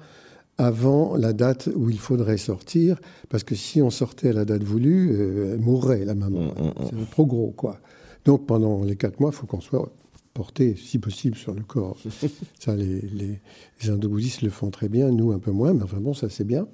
avant 0.59 1.17
la 1.17 1.33
date 1.33 1.71
où 1.75 1.89
il 1.89 1.99
faudrait 1.99 2.37
sortir, 2.37 3.01
parce 3.31 3.45
que 3.45 3.55
si 3.55 3.81
on 3.81 3.89
sortait 3.89 4.29
à 4.29 4.33
la 4.35 4.45
date 4.45 4.63
voulue, 4.63 5.11
euh, 5.11 5.55
elle 5.55 5.61
mourrait, 5.61 6.05
la 6.05 6.15
maman. 6.15 6.41
Mm, 6.41 6.65
mm, 6.65 6.67
mm. 6.67 7.01
C'est 7.01 7.11
trop 7.13 7.25
gros, 7.25 7.55
quoi. 7.57 7.79
Donc 8.27 8.45
pendant 8.45 8.85
les 8.85 8.97
quatre 8.97 9.21
mois, 9.21 9.31
il 9.33 9.37
faut 9.37 9.47
qu'on 9.47 9.63
soit 9.63 9.91
porté, 10.35 10.77
si 10.77 10.99
possible, 10.99 11.37
sur 11.37 11.55
le 11.55 11.63
corps. 11.63 11.99
ça, 12.59 12.75
les, 12.75 13.01
les, 13.01 13.41
les 13.83 14.41
le 14.43 14.51
font 14.51 14.71
très 14.71 14.89
bien, 14.89 15.11
nous 15.11 15.33
un 15.33 15.39
peu 15.39 15.51
moins, 15.51 15.73
mais 15.75 15.83
enfin 15.83 16.01
bon, 16.01 16.15
ça 16.15 16.29
c'est 16.29 16.45
bien. 16.45 16.67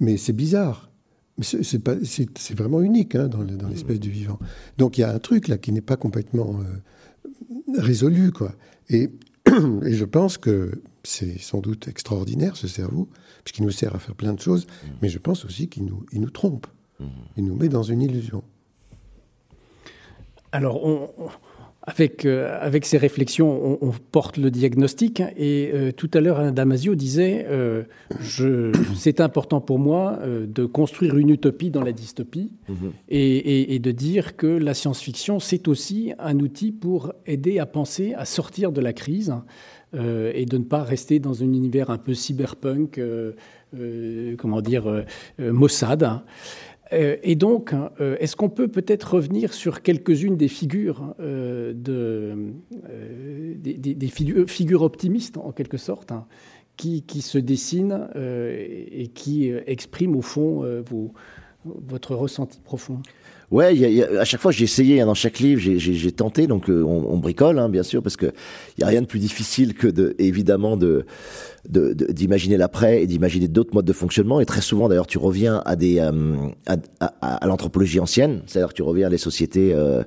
Mais 0.00 0.16
c'est 0.16 0.32
bizarre. 0.32 0.90
C'est 1.40 2.54
vraiment 2.54 2.82
unique 2.82 3.14
hein, 3.14 3.28
dans 3.28 3.68
l'espèce 3.68 3.98
du 3.98 4.10
vivant. 4.10 4.38
Donc 4.78 4.98
il 4.98 5.00
y 5.00 5.04
a 5.04 5.12
un 5.12 5.18
truc 5.18 5.48
là 5.48 5.56
qui 5.56 5.72
n'est 5.72 5.80
pas 5.80 5.96
complètement 5.96 6.60
euh, 6.60 7.80
résolu, 7.80 8.32
quoi. 8.32 8.54
Et, 8.90 9.10
et 9.84 9.94
je 9.94 10.04
pense 10.04 10.36
que 10.36 10.82
c'est 11.04 11.38
sans 11.38 11.60
doute 11.60 11.88
extraordinaire, 11.88 12.56
ce 12.56 12.68
cerveau, 12.68 13.08
puisqu'il 13.44 13.64
nous 13.64 13.70
sert 13.70 13.94
à 13.94 13.98
faire 13.98 14.14
plein 14.14 14.34
de 14.34 14.40
choses, 14.40 14.66
mmh. 14.66 14.86
mais 15.00 15.08
je 15.08 15.18
pense 15.18 15.44
aussi 15.44 15.68
qu'il 15.68 15.84
nous, 15.84 16.04
il 16.12 16.20
nous 16.20 16.30
trompe. 16.30 16.66
Mmh. 17.00 17.04
Il 17.38 17.44
nous 17.44 17.56
met 17.56 17.68
dans 17.68 17.82
une 17.82 18.02
illusion. 18.02 18.44
Alors, 20.52 20.84
on, 20.84 21.08
avec, 21.84 22.24
euh, 22.24 22.58
avec 22.60 22.86
ces 22.86 22.96
réflexions, 22.96 23.78
on, 23.82 23.90
porte 24.12 24.36
le 24.36 24.50
diagnostic. 24.50 25.22
Et 25.36 25.70
euh, 25.74 25.90
tout 25.90 26.10
à 26.14 26.20
l'heure, 26.20 26.38
Alain 26.38 26.52
Damasio 26.52 26.94
disait 26.94 27.46
euh, 27.48 27.82
c'est 28.94 29.20
important 29.20 29.60
pour 29.60 29.78
moi 29.78 30.20
de 30.24 30.64
construire 30.64 31.16
une 31.16 31.30
utopie 31.30 31.70
dans 31.70 31.82
la 31.82 31.92
dystopie 31.92 32.52
mmh. 32.68 32.74
et, 33.08 33.36
et, 33.36 33.74
et, 33.74 33.78
de 33.78 33.90
dire 33.90 34.36
que 34.36 34.46
la 34.46 34.74
science-fiction, 34.74 35.40
c'est 35.40 35.66
aussi 35.66 36.12
un 36.18 36.38
outil 36.38 36.72
pour 36.72 37.12
aider 37.26 37.58
à 37.58 37.66
penser, 37.66 38.14
à 38.14 38.24
sortir 38.24 38.72
de 38.72 38.80
la 38.80 38.92
crise. 38.92 39.34
Et 39.94 40.46
de 40.46 40.56
ne 40.56 40.64
pas 40.64 40.82
rester 40.82 41.18
dans 41.18 41.42
un 41.42 41.52
univers 41.52 41.90
un 41.90 41.98
peu 41.98 42.14
cyberpunk, 42.14 42.98
comment 44.38 44.62
dire, 44.62 45.04
Mossad. 45.38 46.22
Et 46.92 47.36
donc, 47.36 47.74
est-ce 48.20 48.36
qu'on 48.36 48.48
peut 48.48 48.68
peut-être 48.68 49.14
revenir 49.14 49.54
sur 49.54 49.82
quelques-unes 49.82 50.36
des 50.36 50.48
figures, 50.48 51.14
de, 51.18 52.52
des, 53.56 54.08
figures, 54.08 54.82
optimistes, 54.82 55.38
en 55.38 55.52
quelque 55.52 55.78
sorte, 55.78 56.12
hein, 56.12 56.26
qui, 56.76 57.02
se 57.22 57.38
dessinent 57.38 58.08
et 58.14 59.08
qui 59.14 59.50
expriment, 59.66 60.16
au 60.16 60.22
fond, 60.22 60.64
votre 61.64 62.14
ressenti 62.14 62.60
profond? 62.60 63.00
Ouais, 63.52 63.76
y 63.76 63.84
a, 63.84 63.88
y 63.90 64.02
a, 64.02 64.22
à 64.22 64.24
chaque 64.24 64.40
fois 64.40 64.50
j'ai 64.50 64.64
essayé 64.64 65.02
hein, 65.02 65.06
dans 65.06 65.14
chaque 65.14 65.38
livre, 65.38 65.60
j'ai 65.60 66.12
tenté, 66.12 66.46
donc 66.46 66.70
euh, 66.70 66.82
on, 66.82 67.04
on, 67.12 67.18
bricole 67.18 67.58
hein, 67.58 67.68
bien 67.68 67.82
sûr 67.82 68.02
parce 68.02 68.16
que 68.16 68.32
il 68.78 68.80
y 68.80 68.84
a 68.84 68.86
rien 68.86 69.02
de 69.02 69.06
plus 69.06 69.18
difficile 69.18 69.74
que 69.74 69.86
de 69.86 70.16
évidemment 70.18 70.78
de 70.78 71.04
d'imaginer 71.68 72.56
l'après 72.56 73.02
et 73.02 73.06
d'imaginer 73.06 73.48
d'autres 73.48 73.74
modes 73.74 73.84
de 73.84 73.92
fonctionnement. 73.92 74.40
Et 74.40 74.46
très 74.46 74.62
souvent 74.62 74.88
d'ailleurs 74.88 75.06
tu 75.06 75.18
reviens 75.18 75.62
à 75.66 75.76
des 75.76 75.98
euh, 75.98 76.48
à, 76.66 76.76
à, 77.00 77.34
à 77.44 77.46
l'anthropologie 77.46 78.00
ancienne, 78.00 78.40
c'est-à-dire 78.46 78.72
tu 78.72 78.82
reviens 78.82 79.08
à 79.08 79.10
des 79.10 79.18
sociétés 79.18 79.74
euh, 79.74 80.02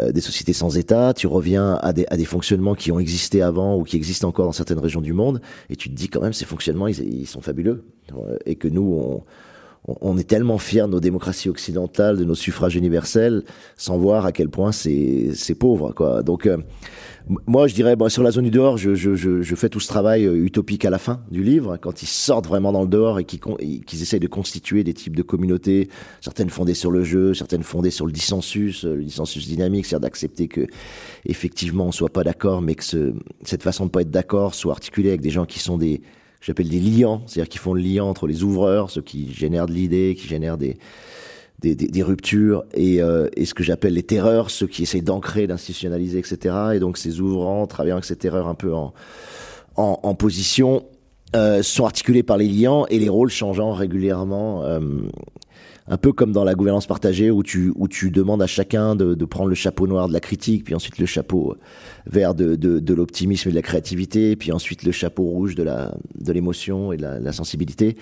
euh, 0.00 0.10
des 0.10 0.20
sociétés 0.20 0.52
sans 0.52 0.76
État, 0.76 1.14
tu 1.14 1.28
reviens 1.28 1.74
à 1.74 1.92
des, 1.92 2.04
à 2.10 2.16
des 2.16 2.24
fonctionnements 2.24 2.74
qui 2.74 2.90
ont 2.90 2.98
existé 2.98 3.42
avant 3.42 3.76
ou 3.76 3.84
qui 3.84 3.96
existent 3.96 4.26
encore 4.26 4.44
dans 4.44 4.52
certaines 4.52 4.80
régions 4.80 5.00
du 5.00 5.12
monde, 5.12 5.40
et 5.70 5.76
tu 5.76 5.88
te 5.88 5.94
dis 5.94 6.08
quand 6.08 6.20
même 6.20 6.32
ces 6.32 6.44
fonctionnements 6.44 6.88
ils, 6.88 6.98
ils 6.98 7.26
sont 7.28 7.40
fabuleux. 7.40 7.84
Et 8.44 8.56
que 8.56 8.66
nous 8.66 8.82
on 8.82 9.22
on 9.86 10.18
est 10.18 10.28
tellement 10.28 10.58
fiers 10.58 10.82
de 10.82 10.88
nos 10.88 11.00
démocraties 11.00 11.48
occidentales, 11.48 12.16
de 12.16 12.24
nos 12.24 12.34
suffrages 12.34 12.74
universels, 12.74 13.44
sans 13.76 13.96
voir 13.96 14.26
à 14.26 14.32
quel 14.32 14.48
point 14.48 14.72
c'est 14.72 15.56
pauvre. 15.58 15.92
Quoi. 15.92 16.22
Donc, 16.22 16.46
euh, 16.46 16.56
moi, 17.46 17.66
je 17.68 17.74
dirais, 17.74 17.96
bon, 17.96 18.08
sur 18.08 18.22
la 18.22 18.30
zone 18.30 18.44
du 18.44 18.50
dehors, 18.50 18.78
je, 18.78 18.94
je, 18.94 19.14
je, 19.14 19.42
je, 19.42 19.54
fais 19.54 19.68
tout 19.68 19.80
ce 19.80 19.88
travail 19.88 20.24
euh, 20.24 20.44
utopique 20.44 20.84
à 20.84 20.90
la 20.90 20.98
fin 20.98 21.20
du 21.30 21.42
livre, 21.42 21.76
quand 21.76 22.02
ils 22.02 22.08
sortent 22.08 22.46
vraiment 22.46 22.72
dans 22.72 22.82
le 22.82 22.88
dehors 22.88 23.18
et 23.18 23.24
qu'ils 23.24 23.40
qu'ils 23.84 24.02
essayent 24.02 24.20
de 24.20 24.26
constituer 24.28 24.84
des 24.84 24.94
types 24.94 25.16
de 25.16 25.22
communautés, 25.22 25.88
certaines 26.20 26.50
fondées 26.50 26.74
sur 26.74 26.90
le 26.90 27.04
jeu, 27.04 27.34
certaines 27.34 27.62
fondées 27.62 27.90
sur 27.90 28.06
le 28.06 28.12
dissensus, 28.12 28.84
euh, 28.84 28.94
le 28.94 29.04
dissensus 29.04 29.46
dynamique, 29.46 29.86
c'est-à-dire 29.86 30.08
d'accepter 30.08 30.48
que, 30.48 30.66
effectivement, 31.24 31.86
on 31.86 31.92
soit 31.92 32.12
pas 32.12 32.24
d'accord, 32.24 32.60
mais 32.60 32.74
que 32.74 32.84
ce, 32.84 33.12
cette 33.42 33.62
façon 33.62 33.86
de 33.86 33.90
pas 33.90 34.02
être 34.02 34.10
d'accord 34.10 34.54
soit 34.54 34.72
articulée 34.72 35.10
avec 35.10 35.20
des 35.20 35.30
gens 35.30 35.46
qui 35.46 35.58
sont 35.58 35.78
des 35.78 36.02
j'appelle 36.46 36.68
des 36.68 36.78
liants, 36.78 37.22
c'est-à-dire 37.26 37.48
qui 37.48 37.58
font 37.58 37.74
le 37.74 37.82
lien 37.82 38.04
entre 38.04 38.28
les 38.28 38.44
ouvreurs, 38.44 38.88
ceux 38.88 39.02
qui 39.02 39.32
génèrent 39.34 39.66
de 39.66 39.72
l'idée, 39.72 40.14
qui 40.16 40.28
génèrent 40.28 40.56
des, 40.56 40.78
des, 41.58 41.74
des, 41.74 42.02
ruptures, 42.04 42.64
et, 42.72 43.02
euh, 43.02 43.28
et 43.36 43.46
ce 43.46 43.52
que 43.52 43.64
j'appelle 43.64 43.94
les 43.94 44.04
terreurs, 44.04 44.50
ceux 44.50 44.68
qui 44.68 44.84
essayent 44.84 45.02
d'ancrer, 45.02 45.48
d'institutionnaliser, 45.48 46.20
etc. 46.20 46.54
Et 46.74 46.78
donc 46.78 46.98
ces 46.98 47.20
ouvrants, 47.20 47.66
travaillant 47.66 47.96
avec 47.96 48.04
ces 48.04 48.14
terreurs 48.14 48.46
un 48.46 48.54
peu 48.54 48.72
en, 48.72 48.94
en, 49.74 49.98
en 50.00 50.14
position, 50.14 50.84
euh, 51.34 51.64
sont 51.64 51.84
articulés 51.84 52.22
par 52.22 52.36
les 52.36 52.46
liants 52.46 52.86
et 52.86 53.00
les 53.00 53.08
rôles 53.08 53.30
changeant 53.30 53.72
régulièrement. 53.72 54.62
Euh, 54.62 54.80
un 55.88 55.96
peu 55.96 56.12
comme 56.12 56.32
dans 56.32 56.44
la 56.44 56.54
gouvernance 56.54 56.86
partagée 56.86 57.30
où 57.30 57.42
tu, 57.42 57.72
où 57.76 57.86
tu 57.88 58.10
demandes 58.10 58.42
à 58.42 58.46
chacun 58.46 58.96
de, 58.96 59.14
de 59.14 59.24
prendre 59.24 59.48
le 59.48 59.54
chapeau 59.54 59.86
noir 59.86 60.08
de 60.08 60.12
la 60.12 60.20
critique, 60.20 60.64
puis 60.64 60.74
ensuite 60.74 60.98
le 60.98 61.06
chapeau 61.06 61.56
vert 62.06 62.34
de, 62.34 62.56
de, 62.56 62.80
de 62.80 62.94
l'optimisme 62.94 63.48
et 63.48 63.52
de 63.52 63.56
la 63.56 63.62
créativité, 63.62 64.36
puis 64.36 64.52
ensuite 64.52 64.82
le 64.82 64.92
chapeau 64.92 65.24
rouge 65.24 65.54
de 65.54 65.62
la 65.62 65.94
de 66.18 66.32
l'émotion 66.32 66.92
et 66.92 66.96
de 66.96 67.02
la, 67.02 67.20
la, 67.20 67.32
sensibilité, 67.32 67.96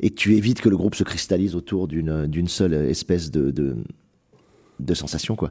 et 0.00 0.10
tu 0.10 0.34
évites 0.36 0.60
que 0.60 0.68
le 0.68 0.76
groupe 0.76 0.94
se 0.94 1.04
cristallise 1.04 1.54
autour 1.54 1.86
d'une 1.86 2.26
d'une 2.26 2.48
seule 2.48 2.74
espèce 2.74 3.30
de, 3.30 3.50
de 3.50 3.76
de 4.80 4.94
sensation 4.94 5.36
quoi. 5.36 5.50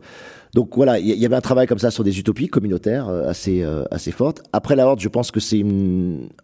Donc 0.54 0.76
voilà, 0.76 1.00
il 1.00 1.06
y, 1.06 1.26
avait 1.26 1.36
un 1.36 1.42
travail 1.42 1.68
comme 1.68 1.78
ça 1.78 1.92
sur 1.92 2.04
des 2.04 2.18
utopies 2.20 2.48
communautaires 2.48 3.08
euh, 3.08 3.30
assez 3.30 3.62
euh, 3.64 3.84
assez 3.92 4.12
fortes. 4.12 4.42
Après 4.52 4.76
la 4.76 4.88
horde, 4.88 5.00
je 5.00 5.08
pense 5.08 5.32
que 5.32 5.40
c'est 5.40 5.64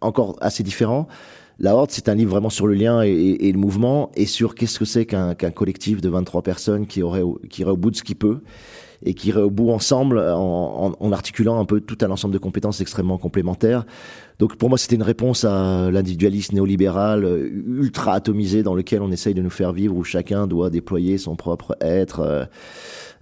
encore 0.00 0.36
assez 0.40 0.62
différent. 0.62 1.08
La 1.58 1.74
Horde, 1.74 1.90
c'est 1.90 2.08
un 2.08 2.14
livre 2.14 2.30
vraiment 2.30 2.50
sur 2.50 2.66
le 2.66 2.74
lien 2.74 3.00
et, 3.02 3.50
le 3.50 3.58
mouvement 3.58 4.10
et 4.14 4.26
sur 4.26 4.54
qu'est-ce 4.54 4.78
que 4.78 4.84
c'est 4.84 5.06
qu'un 5.06 5.34
collectif 5.34 6.02
de 6.02 6.08
23 6.08 6.42
personnes 6.42 6.86
qui 6.86 7.02
aurait 7.02 7.22
qui 7.48 7.62
irait 7.62 7.70
au 7.70 7.78
bout 7.78 7.90
de 7.90 7.96
ce 7.96 8.02
qu'il 8.02 8.16
peut 8.16 8.40
et 9.04 9.14
qui 9.14 9.28
irait 9.28 9.42
au 9.42 9.50
bout 9.50 9.70
ensemble 9.70 10.18
en, 10.18 11.12
articulant 11.12 11.58
un 11.58 11.64
peu 11.64 11.80
tout 11.80 11.98
un 12.02 12.10
ensemble 12.10 12.34
de 12.34 12.38
compétences 12.38 12.80
extrêmement 12.80 13.18
complémentaires. 13.18 13.84
Donc 14.38 14.56
pour 14.56 14.68
moi, 14.68 14.76
c'était 14.76 14.96
une 14.96 15.02
réponse 15.02 15.44
à 15.44 15.90
l'individualisme 15.90 16.54
néolibéral 16.54 17.24
ultra 17.24 18.12
atomisé 18.14 18.62
dans 18.62 18.74
lequel 18.74 19.02
on 19.02 19.10
essaye 19.10 19.34
de 19.34 19.42
nous 19.42 19.50
faire 19.50 19.72
vivre 19.72 19.96
où 19.96 20.04
chacun 20.04 20.46
doit 20.46 20.70
déployer 20.70 21.18
son 21.18 21.36
propre 21.36 21.76
être, 21.80 22.20
euh, 22.20 22.44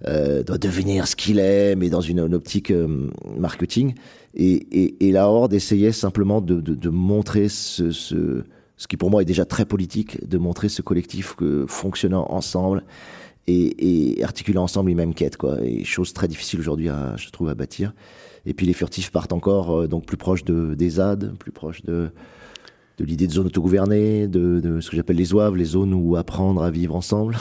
euh, 0.07 0.43
doit 0.43 0.57
devenir 0.57 1.07
ce 1.07 1.15
qu'il 1.15 1.39
est, 1.39 1.75
mais 1.75 1.89
dans 1.89 2.01
une, 2.01 2.19
une 2.19 2.33
optique 2.33 2.71
euh, 2.71 3.09
marketing. 3.37 3.93
Et, 4.35 4.53
et, 4.53 5.07
et, 5.07 5.11
la 5.11 5.29
Horde 5.29 5.53
essayait 5.53 5.93
simplement 5.93 6.41
de, 6.41 6.59
de, 6.59 6.75
de 6.75 6.89
montrer 6.89 7.47
ce, 7.47 7.91
ce, 7.91 8.43
ce, 8.75 8.87
qui 8.87 8.97
pour 8.97 9.09
moi 9.09 9.21
est 9.21 9.25
déjà 9.25 9.45
très 9.45 9.65
politique, 9.65 10.27
de 10.27 10.37
montrer 10.37 10.67
ce 10.67 10.81
collectif 10.81 11.35
que 11.35 11.65
fonctionnant 11.67 12.25
ensemble 12.29 12.83
et, 13.47 14.17
et 14.17 14.23
articulant 14.23 14.63
ensemble 14.63 14.89
les 14.89 14.95
mêmes 14.95 15.13
quêtes, 15.13 15.37
quoi. 15.37 15.63
Et 15.63 15.85
chose 15.85 16.11
très 16.11 16.27
difficile 16.27 16.59
aujourd'hui, 16.59 16.89
je 17.15 17.29
trouve, 17.29 17.47
à 17.47 17.55
bâtir. 17.55 17.93
Et 18.45 18.53
puis 18.53 18.65
les 18.65 18.73
furtifs 18.73 19.09
partent 19.09 19.33
encore 19.33 19.75
euh, 19.75 19.87
donc 19.87 20.05
plus 20.05 20.17
proche 20.17 20.43
de, 20.43 20.75
des 20.75 20.91
ZAD, 20.91 21.35
plus 21.37 21.51
proche 21.51 21.81
de, 21.83 22.11
de 22.97 23.05
l'idée 23.05 23.27
de 23.27 23.31
zone 23.31 23.47
autogouvernée, 23.47 24.27
de, 24.27 24.59
de 24.59 24.79
ce 24.79 24.89
que 24.89 24.95
j'appelle 24.95 25.17
les 25.17 25.33
OAV, 25.33 25.55
les 25.55 25.65
zones 25.65 25.93
où 25.93 26.15
apprendre 26.15 26.63
à 26.63 26.71
vivre 26.71 26.95
ensemble, 26.95 27.35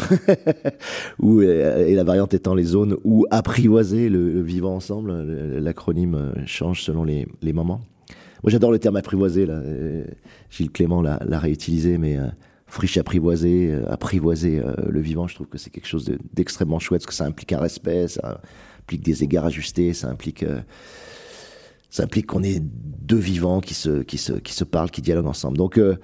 où, 1.21 1.43
et 1.43 1.95
la 1.95 2.05
variante 2.05 2.35
étant 2.35 2.55
les 2.55 2.65
zones 2.65 2.97
où 3.05 3.27
apprivoiser 3.31 4.09
le, 4.09 4.43
vivant 4.43 4.75
ensemble. 4.75 5.13
L'acronyme 5.61 6.33
change 6.47 6.83
selon 6.83 7.05
les, 7.05 7.27
les 7.43 7.53
moments. 7.53 7.81
Moi, 8.45 8.51
j'adore 8.51 8.73
le 8.73 8.79
terme 8.79 8.97
apprivoiser. 8.97 9.49
Gilles 10.51 10.71
Clément 10.71 11.01
l'a 11.01 11.39
réutilisé, 11.39 11.97
mais 11.97 12.19
euh, 12.19 12.27
friche 12.67 12.99
apprivoiser, 12.99 13.71
euh, 13.73 13.91
apprivoiser 13.91 14.61
euh, 14.61 14.75
le 14.87 15.01
vivant, 15.01 15.27
je 15.27 15.35
trouve 15.35 15.47
que 15.47 15.57
c'est 15.57 15.71
quelque 15.71 15.87
chose 15.87 16.11
d'extrêmement 16.35 16.79
chouette, 16.79 17.01
parce 17.01 17.07
que 17.07 17.15
ça 17.15 17.25
implique 17.25 17.55
un 17.55 17.59
respect, 17.59 18.07
ça 18.07 18.43
implique 18.81 19.03
des 19.03 19.25
égards 19.25 19.47
ajustés, 19.47 19.95
ça 19.95 20.11
implique... 20.11 20.45
Ça 21.95 22.03
implique 22.03 22.27
qu'on 22.27 22.43
est 22.43 22.61
deux 22.61 23.17
vivants 23.17 23.61
qui 23.61 23.73
se, 23.73 24.03
qui 24.03 24.19
se, 24.19 24.33
qui 24.33 24.53
se 24.53 24.65
parlent, 24.65 24.91
qui 24.91 25.01
dialoguent 25.01 25.29
ensemble. 25.29 25.57
Donc, 25.57 25.79
euh, 25.79 25.95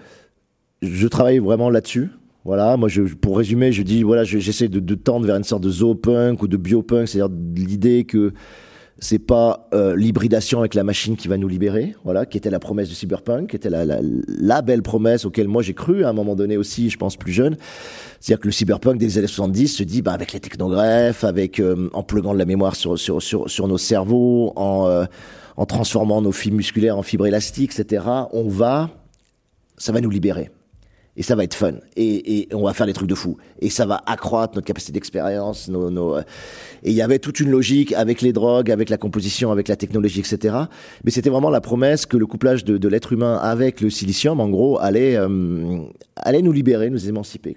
je 0.82 1.08
travaille 1.08 1.40
vraiment 1.40 1.68
là-dessus. 1.68 2.10
Voilà, 2.44 2.76
moi, 2.76 2.88
je, 2.88 3.02
pour 3.02 3.36
résumer, 3.36 3.72
je 3.72 3.82
dis, 3.82 4.04
voilà, 4.04 4.22
j'essaie 4.22 4.68
de, 4.68 4.78
de, 4.78 4.94
tendre 4.94 5.26
vers 5.26 5.34
une 5.34 5.42
sorte 5.42 5.64
de 5.64 5.68
zoopunk 5.68 6.44
ou 6.44 6.46
de 6.46 6.56
biopunk, 6.56 7.08
c'est-à-dire 7.08 7.36
l'idée 7.56 8.04
que 8.04 8.32
c'est 9.00 9.18
pas 9.18 9.68
euh, 9.74 9.96
l'hybridation 9.96 10.60
avec 10.60 10.74
la 10.74 10.84
machine 10.84 11.16
qui 11.16 11.26
va 11.26 11.36
nous 11.36 11.48
libérer, 11.48 11.96
voilà, 12.04 12.24
qui 12.24 12.38
était 12.38 12.50
la 12.50 12.60
promesse 12.60 12.88
du 12.88 12.94
cyberpunk, 12.94 13.50
qui 13.50 13.56
était 13.56 13.68
la, 13.68 13.84
la, 13.84 13.98
la 14.28 14.62
belle 14.62 14.82
promesse 14.82 15.24
auquel 15.24 15.48
moi 15.48 15.60
j'ai 15.60 15.74
cru 15.74 16.04
à 16.04 16.10
un 16.10 16.12
moment 16.12 16.36
donné 16.36 16.56
aussi, 16.56 16.88
je 16.88 16.98
pense 16.98 17.16
plus 17.16 17.32
jeune. 17.32 17.56
C'est-à-dire 18.20 18.42
que 18.42 18.46
le 18.46 18.52
cyberpunk 18.52 18.96
des 18.96 19.18
années 19.18 19.26
70 19.26 19.66
se 19.66 19.82
dit, 19.82 20.02
bah, 20.02 20.12
avec 20.12 20.32
les 20.32 20.38
technogreffes, 20.38 21.24
avec 21.24 21.58
euh, 21.58 21.90
en 21.94 22.04
pluguant 22.04 22.32
de 22.32 22.38
la 22.38 22.44
mémoire 22.44 22.76
sur 22.76 22.96
sur 22.96 23.20
sur, 23.20 23.50
sur 23.50 23.66
nos 23.66 23.78
cerveaux, 23.78 24.52
en 24.54 24.86
euh, 24.86 25.04
en 25.60 25.66
transformant 25.66 26.22
nos 26.22 26.32
fibres 26.32 26.56
musculaires 26.56 26.96
en 26.96 27.02
fibres 27.02 27.26
élastiques, 27.26 27.78
etc., 27.78 28.02
on 28.32 28.48
va, 28.48 28.88
ça 29.76 29.92
va 29.92 30.00
nous 30.00 30.08
libérer. 30.08 30.50
Et 31.18 31.22
ça 31.22 31.34
va 31.34 31.44
être 31.44 31.52
fun. 31.52 31.74
Et, 31.96 32.48
on 32.54 32.64
va 32.64 32.72
faire 32.72 32.86
des 32.86 32.94
trucs 32.94 33.10
de 33.10 33.14
fou. 33.14 33.36
Et 33.60 33.68
ça 33.68 33.84
va 33.84 34.00
accroître 34.06 34.54
notre 34.54 34.66
capacité 34.66 34.92
d'expérience. 34.92 35.68
Nos, 35.68 35.90
nos... 35.90 36.18
Et 36.18 36.22
il 36.84 36.92
y 36.94 37.02
avait 37.02 37.18
toute 37.18 37.40
une 37.40 37.50
logique 37.50 37.92
avec 37.92 38.22
les 38.22 38.32
drogues, 38.32 38.70
avec 38.70 38.88
la 38.88 38.96
composition, 38.96 39.52
avec 39.52 39.68
la 39.68 39.76
technologie, 39.76 40.20
etc. 40.20 40.56
Mais 41.04 41.10
c'était 41.10 41.28
vraiment 41.28 41.50
la 41.50 41.60
promesse 41.60 42.06
que 42.06 42.16
le 42.16 42.24
couplage 42.24 42.64
de, 42.64 42.88
l'être 42.88 43.12
humain 43.12 43.36
avec 43.36 43.82
le 43.82 43.90
silicium, 43.90 44.40
en 44.40 44.48
gros, 44.48 44.80
allait, 44.80 45.16
euh, 45.16 45.82
allait 46.16 46.40
nous 46.40 46.52
libérer, 46.52 46.88
nous 46.88 47.06
émanciper. 47.06 47.54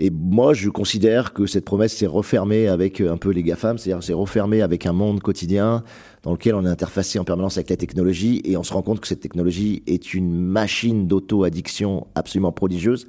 Et 0.00 0.10
moi, 0.10 0.52
je 0.52 0.68
considère 0.68 1.32
que 1.32 1.46
cette 1.46 1.64
promesse 1.64 1.94
s'est 1.94 2.06
refermée 2.06 2.66
avec 2.66 3.00
un 3.00 3.18
peu 3.18 3.30
les 3.30 3.44
GAFAM, 3.44 3.78
c'est-à-dire 3.78 4.02
s'est 4.02 4.14
refermée 4.14 4.62
avec 4.62 4.86
un 4.86 4.94
monde 4.94 5.20
quotidien 5.20 5.84
dans 6.22 6.32
lequel 6.32 6.54
on 6.54 6.64
est 6.64 6.68
interfacé 6.68 7.18
en 7.18 7.24
permanence 7.24 7.56
avec 7.56 7.70
la 7.70 7.76
technologie 7.76 8.42
et 8.44 8.56
on 8.56 8.62
se 8.62 8.72
rend 8.72 8.82
compte 8.82 9.00
que 9.00 9.08
cette 9.08 9.20
technologie 9.20 9.82
est 9.86 10.12
une 10.12 10.34
machine 10.34 11.06
d'auto-addiction 11.06 12.06
absolument 12.14 12.52
prodigieuse. 12.52 13.06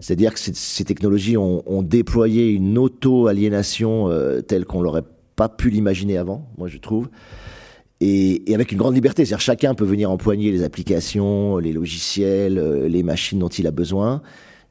C'est-à-dire 0.00 0.32
que 0.32 0.40
ces 0.40 0.84
technologies 0.84 1.36
ont, 1.36 1.82
déployé 1.82 2.50
une 2.50 2.78
auto-aliénation 2.78 4.08
euh, 4.08 4.40
telle 4.40 4.64
qu'on 4.64 4.80
l'aurait 4.80 5.04
pas 5.36 5.48
pu 5.48 5.70
l'imaginer 5.70 6.16
avant, 6.16 6.48
moi 6.56 6.68
je 6.68 6.78
trouve. 6.78 7.08
Et, 8.00 8.50
et, 8.50 8.54
avec 8.54 8.72
une 8.72 8.78
grande 8.78 8.94
liberté, 8.94 9.24
c'est-à-dire 9.24 9.40
chacun 9.40 9.74
peut 9.74 9.84
venir 9.84 10.10
empoigner 10.10 10.52
les 10.52 10.62
applications, 10.62 11.58
les 11.58 11.72
logiciels, 11.72 12.58
euh, 12.58 12.88
les 12.88 13.02
machines 13.02 13.38
dont 13.38 13.48
il 13.48 13.66
a 13.66 13.72
besoin. 13.72 14.22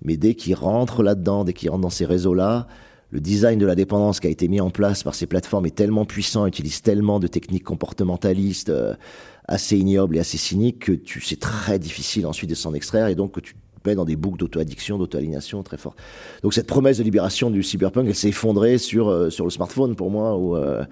Mais 0.01 0.17
dès 0.17 0.34
qu'il 0.36 0.55
rentre 0.55 1.03
là-dedans, 1.03 1.43
dès 1.43 1.53
qu'il 1.53 1.69
rentre 1.69 1.82
dans 1.82 1.89
ces 1.89 2.05
réseaux-là, 2.05 2.67
le 3.10 3.20
design 3.20 3.58
de 3.58 3.66
la 3.66 3.76
dépendance 3.76 4.20
qui 4.20 4.28
a 4.28 4.30
été 4.30 4.47
mis 4.47 4.60
en 4.60 4.70
place 4.70 5.03
par 5.03 5.16
ces 5.16 5.28
plateformes 5.28 5.66
est 5.66 5.76
tellement 5.76 6.05
puissant, 6.05 6.45
utilise 6.45 6.82
tellement 6.82 7.20
de 7.20 7.28
techniques 7.28 7.64
comportementalistes 7.64 8.70
euh, 8.70 8.95
assez 9.45 9.78
ignobles 9.78 10.18
et 10.18 10.20
assez 10.20 10.38
cyniques 10.38 10.80
que 10.80 10.91
tu 10.91 11.22
c'est 11.22 11.39
très 11.39 11.80
difficile 11.80 12.26
ensuite 12.26 12.49
de 12.49 12.55
s'en 12.55 12.74
extraire 12.74 13.08
et 13.08 13.16
donc 13.16 13.34
que 13.34 13.39
tu 13.39 13.55
dans 13.96 14.06
des 14.06 14.16
boucles 14.16 14.40
d'auto-addiction, 14.40 14.98
d'auto-alignation 14.98 15.64
très 15.64 15.78
fortes. 15.78 15.98
Donc 16.44 16.54
cette 16.54 16.68
promesse 16.68 16.98
de 16.98 17.04
libération 17.04 17.50
du 17.50 17.64
cyberpunk, 17.64 18.08
elle 18.08 18.16
s'est 18.16 18.30
effondrée 18.30 18.78
sur 18.78 19.10
euh, 19.10 19.30
sur 19.30 19.46
le 19.46 19.52
smartphone 19.52 19.96
pour 19.96 20.10
moi 20.10 20.38
euh, 20.58 20.84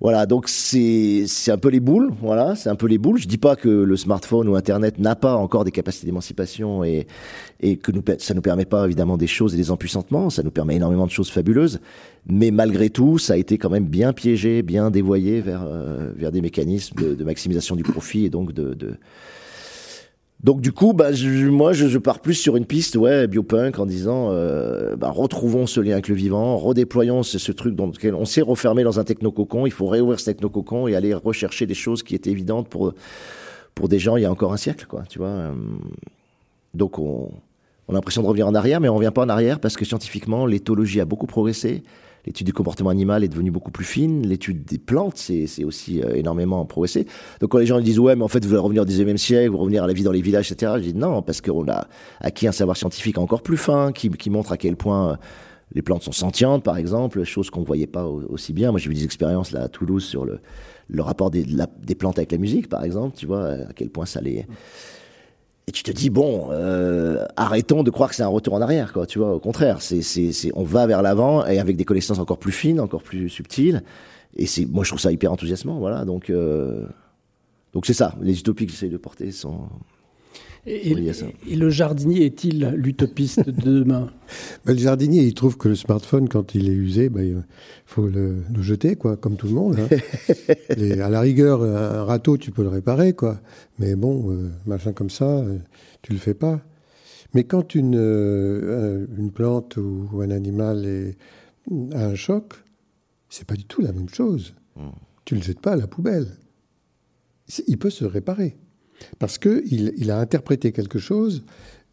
voilà, 0.00 0.26
donc 0.26 0.48
c'est 0.48 1.24
un 1.48 1.56
peu 1.56 1.68
les 1.68 1.80
boules, 1.80 2.10
voilà, 2.20 2.56
c'est 2.56 2.68
un 2.68 2.74
peu 2.74 2.86
les 2.86 2.98
boules. 2.98 3.18
Je 3.18 3.28
dis 3.28 3.38
pas 3.38 3.56
que 3.56 3.68
le 3.68 3.96
smartphone 3.96 4.48
ou 4.48 4.56
Internet 4.56 4.98
n'a 4.98 5.14
pas 5.14 5.34
encore 5.34 5.64
des 5.64 5.70
capacités 5.70 6.06
d'émancipation 6.06 6.84
et 6.84 7.06
et 7.60 7.76
que 7.76 7.92
nous 7.92 8.02
ça 8.18 8.34
nous 8.34 8.42
permet 8.42 8.64
pas 8.64 8.84
évidemment 8.84 9.16
des 9.16 9.26
choses 9.26 9.54
et 9.54 9.56
des 9.56 9.70
empuissantements, 9.70 10.30
ça 10.30 10.42
nous 10.42 10.50
permet 10.50 10.76
énormément 10.76 11.06
de 11.06 11.10
choses 11.10 11.30
fabuleuses, 11.30 11.80
mais 12.26 12.50
malgré 12.50 12.90
tout, 12.90 13.18
ça 13.18 13.34
a 13.34 13.36
été 13.36 13.56
quand 13.56 13.70
même 13.70 13.86
bien 13.86 14.12
piégé, 14.12 14.62
bien 14.62 14.90
dévoyé 14.90 15.40
vers 15.40 15.62
euh, 15.64 16.10
vers 16.16 16.32
des 16.32 16.42
mécanismes 16.42 17.14
de, 17.16 17.24
maximisation 17.24 17.76
du 17.76 17.84
profit 17.84 18.26
et 18.26 18.30
donc 18.30 18.52
de 18.52 18.98
Donc 20.42 20.60
du 20.60 20.72
coup, 20.72 20.92
bah, 20.92 21.10
moi, 21.50 21.72
je, 21.72 21.98
pars 21.98 22.20
plus 22.20 22.34
sur 22.34 22.56
une 22.56 22.66
piste, 22.66 22.96
ouais, 22.96 23.26
biopunk, 23.26 23.78
en 23.78 23.86
disant, 23.86 24.28
euh, 24.30 24.94
bah, 24.96 25.10
retrouvons 25.10 25.66
ce 25.66 25.80
lien 25.80 25.92
avec 25.92 26.08
le 26.08 26.14
vivant, 26.14 26.58
redéployons 26.58 27.22
ce, 27.22 27.52
truc 27.52 27.74
dans 27.74 27.86
lequel 27.86 28.14
on 28.14 28.26
s'est 28.26 28.42
refermé 28.42 28.82
dans 28.84 29.00
un 29.00 29.04
technococon. 29.04 29.64
Il 29.66 29.72
faut 29.72 29.86
réouvrir 29.86 30.20
ce 30.20 30.26
technococon 30.26 30.86
et 30.86 30.94
aller 30.94 31.14
rechercher 31.14 31.66
des 31.66 31.74
choses 31.74 32.02
qui 32.02 32.14
étaient 32.14 32.30
évidentes 32.30 32.68
pour 32.68 32.92
pour 33.74 33.88
des 33.88 33.98
gens 33.98 34.16
il 34.16 34.22
y 34.22 34.24
a 34.24 34.30
encore 34.30 34.52
un 34.52 34.56
siècle, 34.56 34.86
quoi. 34.88 35.02
Tu 35.08 35.18
vois. 35.18 35.28
Euh. 35.28 35.52
Donc 36.74 36.98
on, 36.98 37.30
on 37.88 37.92
a 37.92 37.94
l'impression 37.94 38.22
de 38.22 38.26
revenir 38.26 38.46
en 38.46 38.54
arrière, 38.54 38.80
mais 38.80 38.88
on 38.88 38.96
revient 38.96 39.12
pas 39.14 39.22
en 39.22 39.28
arrière 39.28 39.60
parce 39.60 39.76
que 39.76 39.84
scientifiquement, 39.84 40.46
l'éthologie 40.46 41.00
a 41.00 41.04
beaucoup 41.04 41.26
progressé. 41.26 41.82
L'étude 42.26 42.46
du 42.46 42.52
comportement 42.52 42.90
animal 42.90 43.22
est 43.22 43.28
devenue 43.28 43.50
beaucoup 43.50 43.70
plus 43.70 43.84
fine. 43.84 44.26
L'étude 44.26 44.64
des 44.64 44.78
plantes, 44.78 45.16
c'est 45.16 45.64
aussi 45.64 46.02
euh, 46.02 46.14
énormément 46.14 46.64
progressé. 46.64 47.06
Donc 47.40 47.50
quand 47.50 47.58
les 47.58 47.66
gens 47.66 47.80
disent 47.80 47.98
ouais, 47.98 48.16
mais 48.16 48.24
en 48.24 48.28
fait 48.28 48.44
vous 48.44 48.52
allez 48.52 48.62
revenir 48.62 48.82
au 48.82 48.86
19e 48.86 49.16
siècle, 49.16 49.50
vous 49.50 49.58
revenir 49.58 49.84
à 49.84 49.86
la 49.86 49.92
vie 49.92 50.02
dans 50.02 50.12
les 50.12 50.22
villages, 50.22 50.50
etc. 50.50 50.72
Je 50.76 50.82
dis 50.82 50.94
non, 50.94 51.22
parce 51.22 51.40
qu'on 51.40 51.68
a 51.68 51.86
acquis 52.20 52.46
un 52.46 52.52
savoir 52.52 52.76
scientifique 52.76 53.18
encore 53.18 53.42
plus 53.42 53.56
fin 53.56 53.92
qui, 53.92 54.10
qui 54.10 54.30
montre 54.30 54.52
à 54.52 54.56
quel 54.56 54.76
point 54.76 55.10
euh, 55.10 55.16
les 55.74 55.82
plantes 55.82 56.02
sont 56.02 56.12
sentientes, 56.12 56.62
par 56.62 56.76
exemple, 56.76 57.24
chose 57.24 57.50
qu'on 57.50 57.60
ne 57.60 57.66
voyait 57.66 57.86
pas 57.86 58.06
aussi 58.06 58.52
bien. 58.52 58.70
Moi, 58.70 58.78
j'ai 58.78 58.88
vu 58.88 58.94
des 58.94 59.04
expériences 59.04 59.50
là 59.50 59.62
à 59.62 59.68
Toulouse 59.68 60.04
sur 60.04 60.24
le, 60.24 60.40
le 60.88 61.02
rapport 61.02 61.30
des, 61.30 61.44
des 61.82 61.94
plantes 61.94 62.18
avec 62.18 62.32
la 62.32 62.38
musique, 62.38 62.68
par 62.68 62.84
exemple. 62.84 63.16
Tu 63.16 63.26
vois 63.26 63.48
à 63.48 63.72
quel 63.74 63.90
point 63.90 64.06
ça 64.06 64.20
les 64.20 64.46
et 65.66 65.72
tu 65.72 65.82
te 65.82 65.90
dis 65.90 66.10
bon, 66.10 66.48
euh, 66.50 67.24
arrêtons 67.36 67.82
de 67.82 67.90
croire 67.90 68.10
que 68.10 68.16
c'est 68.16 68.22
un 68.22 68.28
retour 68.28 68.54
en 68.54 68.60
arrière, 68.60 68.92
quoi. 68.92 69.06
Tu 69.06 69.18
vois, 69.18 69.34
au 69.34 69.40
contraire, 69.40 69.80
c'est, 69.80 70.02
c'est, 70.02 70.32
c'est, 70.32 70.50
on 70.54 70.62
va 70.62 70.86
vers 70.86 71.00
l'avant 71.00 71.46
et 71.46 71.58
avec 71.58 71.76
des 71.76 71.84
connaissances 71.84 72.18
encore 72.18 72.38
plus 72.38 72.52
fines, 72.52 72.80
encore 72.80 73.02
plus 73.02 73.30
subtiles. 73.30 73.82
Et 74.36 74.46
c'est, 74.46 74.66
moi, 74.66 74.84
je 74.84 74.90
trouve 74.90 75.00
ça 75.00 75.10
hyper 75.10 75.32
enthousiasmant, 75.32 75.78
voilà. 75.78 76.04
Donc, 76.04 76.28
euh, 76.28 76.84
donc 77.72 77.86
c'est 77.86 77.94
ça. 77.94 78.14
Les 78.20 78.38
utopies 78.38 78.66
que 78.66 78.72
j'essaie 78.72 78.90
de 78.90 78.96
porter 78.98 79.32
sont, 79.32 79.60
et, 80.66 80.94
le 80.94 81.70
jardinier 81.70 82.24
est-il 82.24 82.66
l'utopiste 82.74 83.48
de 83.48 83.80
demain 83.80 84.10
ben, 84.64 84.72
Le 84.72 84.78
jardinier, 84.78 85.22
il 85.22 85.34
trouve 85.34 85.58
que 85.58 85.68
le 85.68 85.74
smartphone, 85.74 86.28
quand 86.28 86.54
il 86.54 86.68
est 86.68 86.74
usé, 86.74 87.10
ben, 87.10 87.22
il 87.22 87.42
faut 87.84 88.06
le, 88.06 88.42
jeter, 88.60 88.96
quoi, 88.96 89.16
comme 89.16 89.36
tout 89.36 89.46
le 89.46 89.52
monde. 89.52 89.76
Hein. 89.78 89.96
à 91.02 91.10
la 91.10 91.20
rigueur, 91.20 91.62
un 91.62 92.04
râteau, 92.04 92.38
tu 92.38 92.50
peux 92.50 92.62
le 92.62 92.68
réparer, 92.68 93.12
quoi. 93.12 93.40
Mais 93.78 93.94
bon, 93.94 94.30
euh, 94.30 94.50
machin 94.66 94.92
comme 94.92 95.10
ça, 95.10 95.26
euh, 95.26 95.58
tu 96.02 96.12
le 96.12 96.18
fais 96.18 96.34
pas. 96.34 96.60
Mais 97.34 97.44
quand 97.44 97.74
une, 97.74 97.96
euh, 97.96 99.06
une 99.18 99.32
plante 99.32 99.76
ou, 99.76 100.08
un 100.22 100.30
animal 100.30 100.86
est, 100.86 101.16
a 101.92 102.06
un 102.06 102.14
choc, 102.14 102.54
c'est 103.28 103.46
pas 103.46 103.56
du 103.56 103.64
tout 103.64 103.82
la 103.82 103.92
même 103.92 104.08
chose. 104.08 104.54
Hmm. 104.76 104.90
Tu 105.24 105.34
le 105.34 105.42
jettes 105.42 105.60
pas 105.60 105.72
à 105.72 105.76
la 105.76 105.86
poubelle. 105.86 106.28
Il 107.66 107.78
peut 107.78 107.90
se 107.90 108.04
réparer. 108.04 108.56
Parce 109.18 109.38
qu'il 109.38 109.92
il 109.96 110.10
a 110.10 110.18
interprété 110.18 110.72
quelque 110.72 110.98
chose 110.98 111.44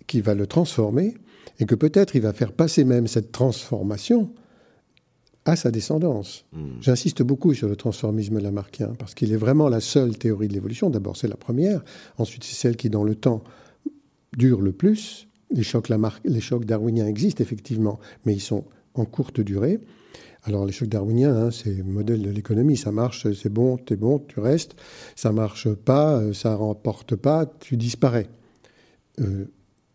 qui 0.08 0.22
va 0.22 0.34
le 0.34 0.48
transformer 0.48 1.16
et 1.60 1.66
que 1.66 1.76
peut-être 1.76 2.16
il 2.16 2.22
va 2.22 2.34
faire 2.34 2.54
passer 2.54 2.84
même 2.84 3.08
cette 3.08 3.32
transformation 3.32 4.32
à 5.46 5.56
sa 5.56 5.72
descendance. 5.72 6.46
Hmm. 6.54 6.82
J'insiste 6.82 7.24
beaucoup 7.24 7.54
sur 7.54 7.68
le 7.68 7.76
transformisme 7.76 8.40
lamarckien 8.40 8.94
parce 9.00 9.14
qu'il 9.14 9.32
est 9.34 9.38
vraiment 9.38 9.70
la 9.70 9.80
seule 9.80 10.18
théorie 10.18 10.48
de 10.48 10.54
l'évolution. 10.54 10.90
D'abord, 10.90 11.18
c'est 11.18 11.28
la 11.28 11.38
première. 11.38 11.84
Ensuite, 12.18 12.44
c'est 12.44 12.56
celle 12.56 12.76
qui, 12.76 12.90
dans 12.90 13.04
le 13.04 13.16
temps, 13.16 13.44
dure 14.38 14.62
le 14.62 14.72
plus. 14.72 15.28
Les 15.50 15.64
chocs, 15.64 15.90
les 16.24 16.42
chocs 16.42 16.66
darwiniens 16.66 17.08
existent 17.08 17.44
effectivement, 17.44 18.00
mais 18.26 18.34
ils 18.34 18.42
sont 18.42 18.66
en 18.94 19.06
courte 19.06 19.42
durée. 19.42 19.80
Alors 20.44 20.66
les 20.66 20.72
chocs 20.72 20.90
darwiniens, 20.90 21.36
hein, 21.36 21.52
c'est 21.52 21.74
le 21.74 21.84
modèle 21.84 22.22
de 22.22 22.30
l'économie, 22.30 22.76
ça 22.76 22.92
marche, 22.92 23.32
c'est 23.34 23.50
bon, 23.50 23.78
t'es 23.78 23.96
bon, 23.96 24.20
tu 24.20 24.40
restes. 24.40 24.76
Ça 25.16 25.32
marche 25.32 25.72
pas, 25.72 26.18
euh, 26.18 26.34
ça 26.34 26.56
remporte 26.56 27.16
pas, 27.16 27.46
tu 27.60 27.78
disparais. 27.78 28.28
Euh, 29.20 29.46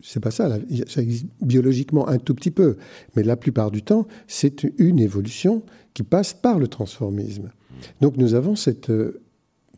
c'est 0.01 0.21
pas 0.21 0.31
ça, 0.31 0.59
ça 0.87 1.03
existe 1.03 1.27
biologiquement 1.41 2.07
un 2.09 2.19
tout 2.19 2.35
petit 2.35 2.53
peu, 2.53 2.77
mais 3.17 3.25
la 3.25 3.37
plupart 3.37 3.73
du 3.73 3.83
temps, 3.83 4.07
c'est 4.29 4.63
une 4.79 5.01
évolution 5.01 5.65
qui 5.95 6.05
passe 6.05 6.33
par 6.33 6.61
le 6.61 6.69
transformisme. 6.69 7.51
Donc 8.01 8.17
nous 8.17 8.35
avons 8.35 8.55
cette, 8.55 8.93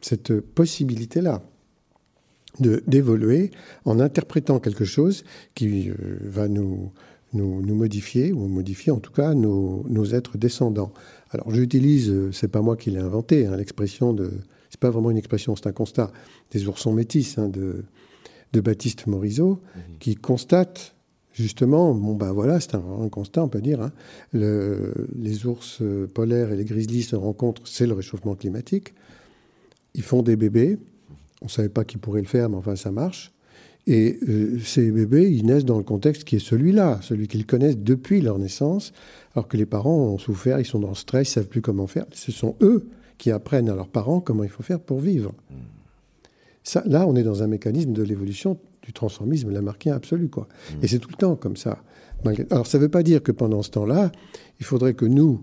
cette 0.03 0.41
possibilité-là 0.41 1.43
d'évoluer 2.61 3.53
en 3.85 4.01
interprétant 4.01 4.59
quelque 4.59 4.85
chose 4.85 5.25
qui 5.55 5.91
euh, 5.91 5.95
va 6.23 6.49
nous, 6.49 6.93
nous, 7.33 7.75
modifier, 7.75 8.33
ou 8.33 8.47
modifier 8.49 8.93
en 8.93 9.01
tout 9.01 9.13
cas 9.13 9.35
nos, 9.35 10.05
êtres 10.07 10.39
descendants. 10.39 10.93
Alors 11.31 11.53
j'utilise, 11.53 12.11
euh, 12.11 12.33
c'est 12.33 12.49
pas 12.49 12.63
moi 12.63 12.77
qui 12.77 12.91
l'ai 12.91 13.01
inventé, 13.01 13.47
hein, 13.47 13.57
l'expression 13.57 14.15
de, 14.15 14.31
c'est 14.71 14.81
pas 14.81 14.91
vraiment 14.91 15.11
une 15.11 15.19
expression, 15.19 15.55
c'est 15.57 15.67
un 15.67 15.73
constat 15.73 16.11
des 16.53 16.67
oursons 16.69 16.93
métis 16.93 17.37
hein, 17.37 17.49
de, 17.49 17.85
de 18.53 18.61
Baptiste 18.61 19.07
Morisot, 19.07 19.61
mhm. 19.75 19.83
qui 19.99 20.15
constate 20.15 20.95
justement, 21.33 21.95
bon 21.95 22.15
ben 22.15 22.33
voilà, 22.33 22.61
c'est 22.61 22.75
un, 22.75 23.09
constat, 23.11 23.45
on 23.45 23.49
peut 23.49 23.61
dire, 23.61 23.83
hein, 23.83 23.93
le, 24.33 24.93
les 25.15 25.47
ours 25.47 25.83
polaires 26.15 26.51
et 26.51 26.57
les 26.57 26.65
grizzlies 26.65 27.03
se 27.03 27.15
rencontrent, 27.15 27.63
c'est 27.67 27.87
le 27.87 27.93
réchauffement 27.93 28.35
climatique. 28.35 28.95
Ils 29.95 30.03
font 30.03 30.23
des 30.23 30.37
bébés, 30.37 30.79
on 31.43 31.47
ne 31.47 31.51
savait 31.51 31.69
pas 31.69 31.85
qui 31.85 31.99
pourrait 31.99 32.23
le 32.23 32.27
faire, 32.27 32.49
mais 32.49 32.57
enfin 32.57 32.75
ça 32.75 32.91
marche. 32.91 33.33
Et 33.91 34.19
euh, 34.29 34.59
ces 34.63 34.91
bébés, 34.91 35.33
ils 35.33 35.47
naissent 35.47 35.65
dans 35.65 35.79
le 35.79 35.83
contexte 35.83 36.25
qui 36.25 36.37
est 36.37 36.41
celui-là, 36.41 37.01
celui 37.01 37.27
qu'ils 37.27 37.47
connaissent 37.47 37.79
depuis 37.79 38.21
leur 38.21 38.39
naissance, 38.39 38.93
alors 39.35 39.49
que 39.49 39.57
les 39.57 39.65
parents 39.65 39.97
ont 39.97 40.19
souffert, 40.19 40.61
ils 40.61 40.67
sont 40.67 40.79
dans 40.79 40.91
le 40.91 40.95
stress, 40.95 41.31
ils 41.31 41.33
savent 41.33 41.49
plus 41.49 41.63
comment 41.63 41.87
faire. 41.87 42.05
Ce 42.13 42.31
sont 42.31 42.55
eux 42.61 42.87
qui 43.17 43.31
apprennent 43.31 43.71
à 43.71 43.75
leurs 43.75 43.89
parents 43.89 44.21
comment 44.21 44.45
il 44.45 44.51
faut 44.51 44.63
faire 44.63 44.79
pour 44.79 45.01
vivre. 45.01 45.33
Ça, 46.63 46.83
là, 46.85 47.07
on 47.07 47.17
est 47.17 47.23
dans 47.23 47.43
un 47.43 47.47
mécanisme 47.47 47.95
de 47.95 48.03
l'évolution 48.03 48.59
du 48.83 48.93
transformisme 48.93 49.51
lamarckien 49.51 49.95
absolu, 49.95 50.29
quoi. 50.29 50.49
Et 50.83 50.89
c'est 50.89 50.99
tout 50.99 51.09
le 51.11 51.17
temps 51.17 51.35
comme 51.35 51.57
ça. 51.57 51.83
Alors, 52.51 52.67
ça 52.67 52.77
ne 52.77 52.83
veut 52.83 52.91
pas 52.91 53.03
dire 53.03 53.23
que 53.23 53.33
pendant 53.33 53.63
ce 53.63 53.71
temps-là, 53.71 54.13
il 54.61 54.67
faudrait 54.67 54.93
que 54.93 55.07
nous, 55.07 55.43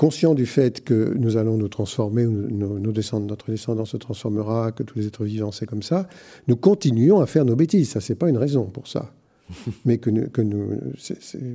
conscients 0.00 0.34
du 0.34 0.46
fait 0.46 0.82
que 0.82 1.12
nous 1.18 1.36
allons 1.36 1.58
nous 1.58 1.68
transformer, 1.68 2.24
nos, 2.24 2.78
notre 2.78 3.50
descendance 3.50 3.90
se 3.90 3.98
transformera, 3.98 4.72
que 4.72 4.82
tous 4.82 4.98
les 4.98 5.06
êtres 5.06 5.24
vivants, 5.24 5.52
c'est 5.52 5.66
comme 5.66 5.82
ça, 5.82 6.08
nous 6.48 6.56
continuons 6.56 7.20
à 7.20 7.26
faire 7.26 7.44
nos 7.44 7.54
bêtises. 7.54 7.90
Ça, 7.90 8.00
c'est 8.00 8.14
pas 8.14 8.30
une 8.30 8.38
raison 8.38 8.64
pour 8.64 8.88
ça. 8.88 9.12
mais 9.84 9.98
que 9.98 10.10
nous, 10.10 10.28
que 10.28 10.42
nous, 10.42 10.78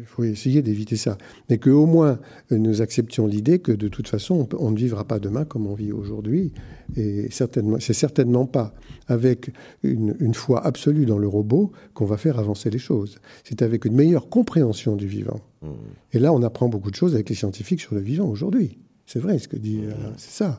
faut 0.06 0.24
essayer 0.24 0.62
d'éviter 0.62 0.96
ça. 0.96 1.18
Mais 1.50 1.58
qu'au 1.58 1.86
moins 1.86 2.20
nous 2.52 2.82
acceptions 2.82 3.28
l'idée 3.28 3.60
que 3.60 3.72
de 3.72 3.88
toute 3.88 4.08
façon, 4.08 4.48
on, 4.58 4.72
ne 4.72 4.78
vivra 4.78 5.04
pas 5.06 5.20
demain 5.20 5.46
comme 5.46 5.68
on 5.68 5.74
vit 5.74 5.91
aujourd'hui. 5.91 6.54
Et 6.96 7.30
certainement, 7.32 7.78
c'est 7.80 7.93
certainement 7.93 8.46
pas 8.46 8.74
avec 9.08 9.52
une, 9.84 10.34
foi 10.34 10.66
absolue 10.66 11.06
dans 11.06 11.18
le 11.18 11.28
robot 11.28 11.72
qu'on 11.93 12.06
va 12.06 12.18
faire 12.18 12.39
avancer 12.39 12.70
les 12.70 12.80
choses. 12.80 13.20
C'est 13.43 13.62
avec 13.62 13.86
une 13.86 13.96
meilleure 13.96 14.30
compréhension 14.30 14.96
du 14.96 15.08
vivant. 15.08 15.39
Mmh. 15.62 15.68
Et 16.14 16.20
là, 16.20 16.34
on 16.34 16.43
apprend 16.43 16.68
beaucoup 16.68 16.91
de 16.91 16.96
choses 16.96 17.14
avec 17.14 17.30
les 17.30 17.36
scientifiques 17.36 17.82
sur 17.82 17.96
le 17.96 18.02
vivant 18.02 18.28
aujourd'hui. 18.28 18.78
C'est 19.06 19.20
vrai 19.20 19.38
ce 19.38 19.48
que 19.48 19.58
dit, 19.58 19.82
euh, 19.84 19.93
c'est 20.18 20.32
ça. 20.32 20.58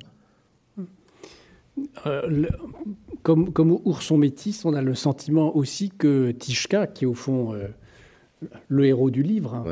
Euh, 2.06 2.46
comme, 3.26 3.52
comme 3.52 3.76
Ourson 3.84 4.18
Métis, 4.18 4.64
on 4.64 4.72
a 4.74 4.82
le 4.82 4.94
sentiment 4.94 5.56
aussi 5.56 5.90
que 5.90 6.30
Tishka, 6.30 6.86
qui 6.86 7.02
est 7.02 7.08
au 7.08 7.14
fond 7.14 7.54
euh, 7.54 7.66
le 8.68 8.84
héros 8.84 9.10
du 9.10 9.24
livre, 9.24 9.52
hein, 9.52 9.64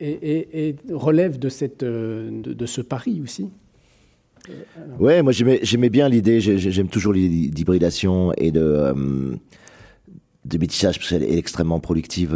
et, 0.00 0.74
relève 0.90 1.38
de, 1.38 1.48
cette, 1.48 1.84
euh, 1.84 2.42
de, 2.42 2.66
ce 2.66 2.80
pari 2.80 3.20
aussi. 3.22 3.48
Ouais, 4.98 5.22
moi 5.22 5.30
j'aimais 5.30 5.88
bien 5.88 6.08
l'idée, 6.08 6.40
j'aime 6.40 6.88
toujours 6.88 7.12
l'idée 7.12 7.50
d'hybridation 7.50 8.32
et 8.36 8.50
de, 8.50 8.92
de 10.44 10.58
métissage 10.58 10.98
parce 10.98 11.10
qu'elle 11.10 11.22
est 11.22 11.38
extrêmement 11.38 11.78
productive 11.78 12.34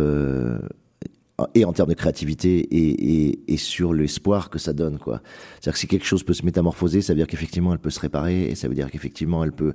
et 1.55 1.65
en 1.65 1.73
termes 1.73 1.89
de 1.89 1.95
créativité 1.95 2.59
et, 2.59 3.29
et, 3.29 3.53
et 3.53 3.57
sur 3.57 3.93
l'espoir 3.93 4.51
que 4.51 4.59
ça 4.59 4.73
donne 4.73 4.99
quoi. 4.99 5.21
C'est-à-dire 5.55 5.73
que 5.73 5.79
si 5.81 5.89
quelque 5.89 6.07
chose 6.07 6.23
peut 6.23 6.33
se 6.33 6.45
métamorphoser, 6.45 7.01
ça 7.01 7.13
veut 7.13 7.17
dire 7.17 7.27
qu'effectivement 7.27 7.73
elle 7.73 7.81
peut 7.81 7.91
se 7.91 7.99
réparer 7.99 8.45
et 8.45 8.55
ça 8.55 8.69
veut 8.69 8.75
dire 8.75 8.89
qu'effectivement 8.89 9.43
elle 9.43 9.53
peut 9.53 9.75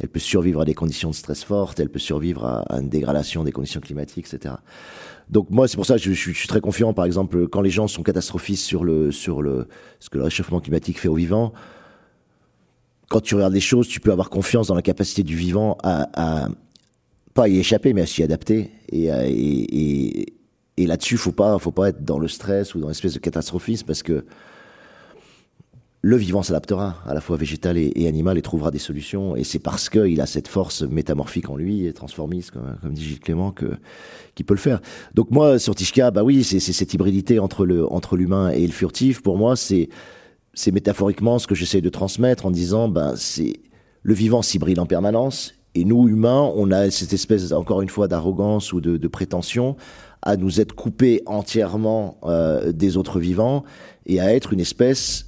elle 0.00 0.08
peut 0.08 0.20
survivre 0.20 0.60
à 0.60 0.64
des 0.66 0.74
conditions 0.74 1.08
de 1.08 1.14
stress 1.14 1.44
fortes, 1.44 1.80
elle 1.80 1.88
peut 1.88 1.98
survivre 1.98 2.44
à, 2.44 2.78
une 2.78 2.90
dégradation 2.90 3.42
des 3.42 3.52
conditions 3.52 3.80
climatiques, 3.80 4.26
etc. 4.30 4.56
Donc 5.30 5.48
moi 5.48 5.66
c'est 5.66 5.76
pour 5.76 5.86
ça 5.86 5.96
que 5.96 6.02
je, 6.02 6.12
suis 6.12 6.48
très 6.48 6.60
confiant 6.60 6.92
par 6.92 7.06
exemple 7.06 7.48
quand 7.48 7.62
les 7.62 7.70
gens 7.70 7.88
sont 7.88 8.02
catastrophistes 8.02 8.64
sur 8.64 8.84
le 8.84 9.10
sur 9.10 9.40
le 9.40 9.66
ce 10.00 10.10
que 10.10 10.18
le 10.18 10.24
réchauffement 10.24 10.60
climatique 10.60 11.00
fait 11.00 11.08
aux 11.08 11.14
vivants. 11.14 11.54
Quand 13.08 13.20
tu 13.22 13.34
regardes 13.34 13.54
les 13.54 13.60
choses, 13.60 13.88
tu 13.88 14.00
peux 14.00 14.12
avoir 14.12 14.28
confiance 14.28 14.66
dans 14.66 14.74
la 14.74 14.82
capacité 14.82 15.22
du 15.22 15.34
vivant 15.34 15.78
à, 15.82 16.44
à 16.44 16.48
pas 17.32 17.48
y 17.48 17.58
échapper, 17.58 17.94
mais 17.94 18.02
à 18.02 18.06
s'y 18.06 18.22
adapter 18.22 18.70
et, 18.90 19.06
et, 19.06 20.20
et 20.20 20.37
et 20.78 20.86
là-dessus, 20.86 21.16
faut 21.16 21.32
pas, 21.32 21.58
faut 21.58 21.72
pas 21.72 21.88
être 21.88 22.04
dans 22.04 22.20
le 22.20 22.28
stress 22.28 22.74
ou 22.74 22.80
dans 22.80 22.88
l'espèce 22.88 23.14
de 23.14 23.18
catastrophisme 23.18 23.84
parce 23.84 24.04
que 24.04 24.24
le 26.00 26.16
vivant 26.16 26.44
s'adaptera, 26.44 26.94
à 27.04 27.12
la 27.12 27.20
fois 27.20 27.36
végétal 27.36 27.76
et, 27.76 28.06
animal, 28.06 28.38
et 28.38 28.42
trouvera 28.42 28.70
des 28.70 28.78
solutions. 28.78 29.34
Et 29.34 29.42
c'est 29.42 29.58
parce 29.58 29.88
qu'il 29.88 30.20
a 30.20 30.26
cette 30.26 30.46
force 30.46 30.82
métamorphique 30.82 31.50
en 31.50 31.56
lui, 31.56 31.84
et 31.84 31.92
transformiste, 31.92 32.52
comme, 32.52 32.94
dit 32.94 33.04
Gilles 33.04 33.18
Clément, 33.18 33.50
que 33.50 33.72
qu'il 34.36 34.46
peut 34.46 34.54
le 34.54 34.60
faire. 34.60 34.80
Donc 35.14 35.32
moi, 35.32 35.58
sur 35.58 35.74
Tishka, 35.74 36.12
bah 36.12 36.22
oui, 36.22 36.44
c'est 36.44 36.60
cette 36.60 36.94
hybridité 36.94 37.40
entre 37.40 37.66
le 37.66 37.92
entre 37.92 38.16
l'humain 38.16 38.50
et 38.50 38.64
le 38.64 38.72
furtif. 38.72 39.22
Pour 39.22 39.36
moi, 39.36 39.56
c'est 39.56 39.88
c'est 40.54 40.70
métaphoriquement 40.70 41.40
ce 41.40 41.48
que 41.48 41.56
j'essaie 41.56 41.80
de 41.80 41.88
transmettre 41.88 42.46
en 42.46 42.52
disant, 42.52 42.88
ben 42.88 43.14
c'est 43.16 43.54
le 44.02 44.14
vivant 44.14 44.40
s'hybride 44.40 44.78
en 44.78 44.86
permanence, 44.86 45.58
et 45.74 45.84
nous, 45.84 46.08
humains, 46.08 46.50
on 46.56 46.72
a 46.72 46.90
cette 46.90 47.12
espèce, 47.12 47.52
encore 47.52 47.82
une 47.82 47.88
fois, 47.88 48.08
d'arrogance 48.08 48.72
ou 48.72 48.80
de, 48.80 49.08
prétention 49.08 49.76
à 50.22 50.36
nous 50.36 50.60
être 50.60 50.74
coupés 50.74 51.22
entièrement 51.26 52.18
euh, 52.24 52.72
des 52.72 52.96
autres 52.96 53.20
vivants 53.20 53.64
et 54.06 54.20
à 54.20 54.34
être 54.34 54.52
une 54.52 54.60
espèce 54.60 55.26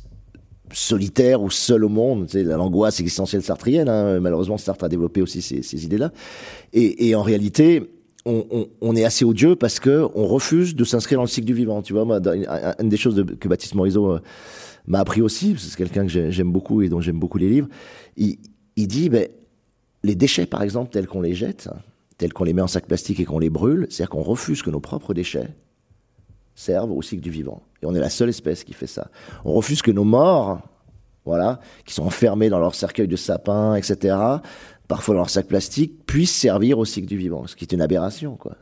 solitaire 0.72 1.42
ou 1.42 1.50
seul 1.50 1.84
au 1.84 1.88
monde. 1.88 2.28
Sais, 2.28 2.42
l'angoisse 2.42 3.00
existentielle 3.00 3.42
sartrienne, 3.42 3.88
hein, 3.88 4.20
malheureusement, 4.20 4.58
Sartre 4.58 4.84
a 4.84 4.88
développé 4.88 5.22
aussi 5.22 5.42
ces, 5.42 5.84
idées-là. 5.84 6.12
Et, 6.72 7.14
en 7.14 7.22
réalité, 7.22 7.90
on, 8.24 8.96
est 8.96 9.04
assez 9.04 9.24
odieux 9.24 9.56
parce 9.56 9.80
que 9.80 10.06
on 10.14 10.26
refuse 10.26 10.74
de 10.74 10.84
s'inscrire 10.84 11.18
dans 11.18 11.24
le 11.24 11.28
cycle 11.28 11.46
du 11.46 11.54
vivant. 11.54 11.82
Tu 11.82 11.92
vois, 11.92 12.04
moi, 12.04 12.20
une 12.78 12.88
des 12.88 12.96
choses 12.96 13.24
que 13.40 13.48
Baptiste 13.48 13.74
Morisot 13.74 14.12
euh, 14.12 14.20
m'a 14.86 15.00
appris 15.00 15.22
aussi, 15.22 15.56
c'est 15.58 15.76
quelqu'un 15.76 16.06
que 16.06 16.30
j'aime 16.30 16.52
beaucoup 16.52 16.82
et 16.82 16.88
dont 16.88 17.00
j'aime 17.00 17.18
beaucoup 17.18 17.38
les 17.38 17.48
livres, 17.48 17.68
il, 18.16 18.38
il 18.76 18.86
dit, 18.86 19.08
ben, 19.08 19.26
les 20.02 20.14
déchets, 20.14 20.46
par 20.46 20.62
exemple, 20.62 20.90
tels 20.90 21.06
qu'on 21.06 21.20
les 21.20 21.34
jette, 21.34 21.68
tels 22.20 22.34
qu'on 22.34 22.44
les 22.44 22.52
met 22.52 22.60
en 22.60 22.66
sac 22.66 22.86
plastique 22.86 23.18
et 23.18 23.24
qu'on 23.24 23.38
les 23.38 23.48
brûle, 23.48 23.86
c'est-à-dire 23.88 24.10
qu'on 24.10 24.22
refuse 24.22 24.62
que 24.62 24.68
nos 24.68 24.78
propres 24.78 25.14
déchets 25.14 25.48
servent 26.54 26.92
au 26.92 27.00
cycle 27.00 27.22
du 27.22 27.30
vivant. 27.30 27.62
Et 27.82 27.86
on 27.86 27.94
est 27.94 28.00
la 28.00 28.10
seule 28.10 28.28
espèce 28.28 28.62
qui 28.62 28.74
fait 28.74 28.86
ça. 28.86 29.08
On 29.46 29.54
refuse 29.54 29.80
que 29.80 29.90
nos 29.90 30.04
morts, 30.04 30.60
voilà, 31.24 31.60
qui 31.86 31.94
sont 31.94 32.02
enfermés 32.02 32.50
dans 32.50 32.58
leur 32.58 32.74
cercueil 32.74 33.08
de 33.08 33.16
sapin, 33.16 33.74
etc., 33.74 34.18
parfois 34.86 35.14
dans 35.14 35.20
leur 35.20 35.30
sac 35.30 35.46
plastique, 35.46 36.04
puissent 36.04 36.36
servir 36.36 36.78
au 36.78 36.84
cycle 36.84 37.06
du 37.08 37.16
vivant, 37.16 37.46
ce 37.46 37.56
qui 37.56 37.64
est 37.64 37.72
une 37.72 37.80
aberration, 37.80 38.36
quoi. 38.36 38.56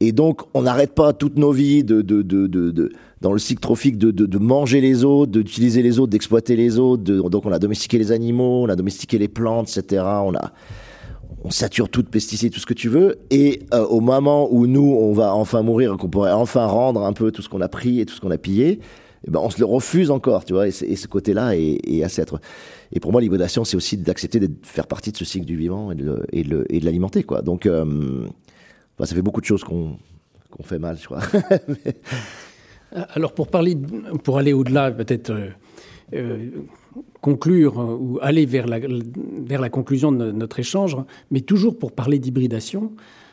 Et 0.00 0.10
donc, 0.10 0.42
on 0.54 0.62
n'arrête 0.62 0.94
pas 0.94 1.12
toutes 1.12 1.36
nos 1.36 1.52
vies 1.52 1.84
de, 1.84 2.02
de, 2.02 2.22
de, 2.22 2.48
de, 2.48 2.90
dans 3.20 3.32
le 3.32 3.38
cycle 3.38 3.60
trophique 3.60 3.96
de, 3.96 4.10
de, 4.10 4.38
manger 4.38 4.80
les 4.80 5.04
autres, 5.04 5.30
d'utiliser 5.30 5.82
les 5.82 6.00
autres, 6.00 6.10
d'exploiter 6.10 6.56
les 6.56 6.80
autres. 6.80 7.04
donc, 7.04 7.46
on 7.46 7.52
a 7.52 7.60
domestiqué 7.60 7.96
les 7.98 8.10
animaux, 8.10 8.64
on 8.64 8.68
a 8.70 8.76
domestiqué 8.76 9.18
les 9.18 9.28
plantes, 9.28 9.68
etc. 9.68 10.02
On 10.24 10.34
a, 10.34 10.52
on 11.42 11.50
sature 11.50 11.88
tout 11.88 12.02
de 12.02 12.08
pesticides, 12.08 12.52
tout 12.52 12.60
ce 12.60 12.66
que 12.66 12.74
tu 12.74 12.88
veux. 12.88 13.16
Et 13.30 13.62
euh, 13.72 13.84
au 13.86 14.00
moment 14.00 14.52
où 14.52 14.66
nous, 14.66 14.94
on 14.98 15.12
va 15.12 15.34
enfin 15.34 15.62
mourir, 15.62 15.96
qu'on 15.96 16.08
pourrait 16.08 16.32
enfin 16.32 16.66
rendre 16.66 17.04
un 17.04 17.12
peu 17.12 17.32
tout 17.32 17.42
ce 17.42 17.48
qu'on 17.48 17.60
a 17.60 17.68
pris 17.68 18.00
et 18.00 18.06
tout 18.06 18.14
ce 18.14 18.20
qu'on 18.20 18.30
a 18.30 18.38
pillé, 18.38 18.80
eh 19.26 19.30
ben, 19.30 19.40
on 19.40 19.50
se 19.50 19.58
le 19.58 19.66
refuse 19.66 20.10
encore, 20.10 20.44
tu 20.44 20.52
vois. 20.52 20.68
Et, 20.68 20.70
ce 20.72 21.06
côté-là 21.06 21.56
est, 21.56 21.78
est, 21.86 22.02
assez. 22.02 22.22
Et 22.92 23.00
pour 23.00 23.12
moi, 23.12 23.20
l'hybridation, 23.20 23.64
c'est 23.64 23.76
aussi 23.76 23.96
d'accepter 23.96 24.40
de 24.40 24.50
faire 24.62 24.86
partie 24.86 25.12
de 25.12 25.16
ce 25.16 25.24
cycle 25.24 25.46
du 25.46 25.56
vivant 25.56 25.92
et 25.92 25.94
de, 25.94 26.66
l'alimenter, 26.82 27.22
quoi. 27.22 27.42
Donc, 27.42 27.66
euh, 27.66 28.26
ça 28.98 29.14
fait 29.14 29.22
beaucoup 29.22 29.40
de 29.40 29.46
choses 29.46 29.64
qu'on 29.64 29.96
fait 30.62 30.78
mal, 30.78 30.98
je 30.98 31.04
crois. 31.04 31.20
Alors 33.14 33.32
pour 33.32 33.48
parler, 33.48 33.76
pour 34.24 34.38
aller 34.38 34.52
au-delà, 34.52 34.90
peut-être 34.90 35.32
euh, 36.12 36.48
conclure 37.20 37.80
euh, 37.80 37.96
ou 37.98 38.18
aller 38.22 38.46
vers 38.46 38.66
la, 38.66 38.78
vers 38.78 39.60
la 39.60 39.70
conclusion 39.70 40.12
de 40.12 40.30
notre 40.32 40.58
échange, 40.58 40.96
mais 41.30 41.40
toujours 41.40 41.78
pour 41.78 41.92
parler 41.92 42.18
d'hybridation, 42.18 42.92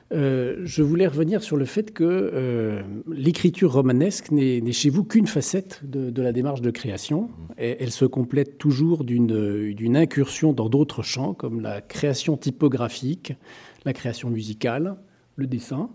je 0.09 0.81
voulais 0.83 1.05
revenir 1.05 1.43
sur 1.43 1.57
le 1.57 1.65
fait 1.65 1.91
que 1.91 2.81
l'écriture 3.11 3.73
romanesque 3.73 4.31
n'est 4.31 4.71
chez 4.71 4.89
vous 4.89 5.03
qu'une 5.03 5.27
facette 5.27 5.81
de, 5.83 6.21
la 6.21 6.31
démarche 6.31 6.61
de 6.61 6.71
création. 6.71 7.29
Elle 7.57 7.91
se 7.91 8.05
complète 8.05 8.57
toujours 8.57 9.03
d'une 9.03 9.97
incursion 9.97 10.53
dans 10.53 10.69
d'autres 10.69 11.03
champs, 11.03 11.33
comme 11.33 11.59
la 11.59 11.81
création 11.81 12.37
typographique, 12.37 13.33
la 13.83 13.91
création 13.91 14.29
musicale, 14.29 14.95
le 15.35 15.45
dessin. 15.45 15.89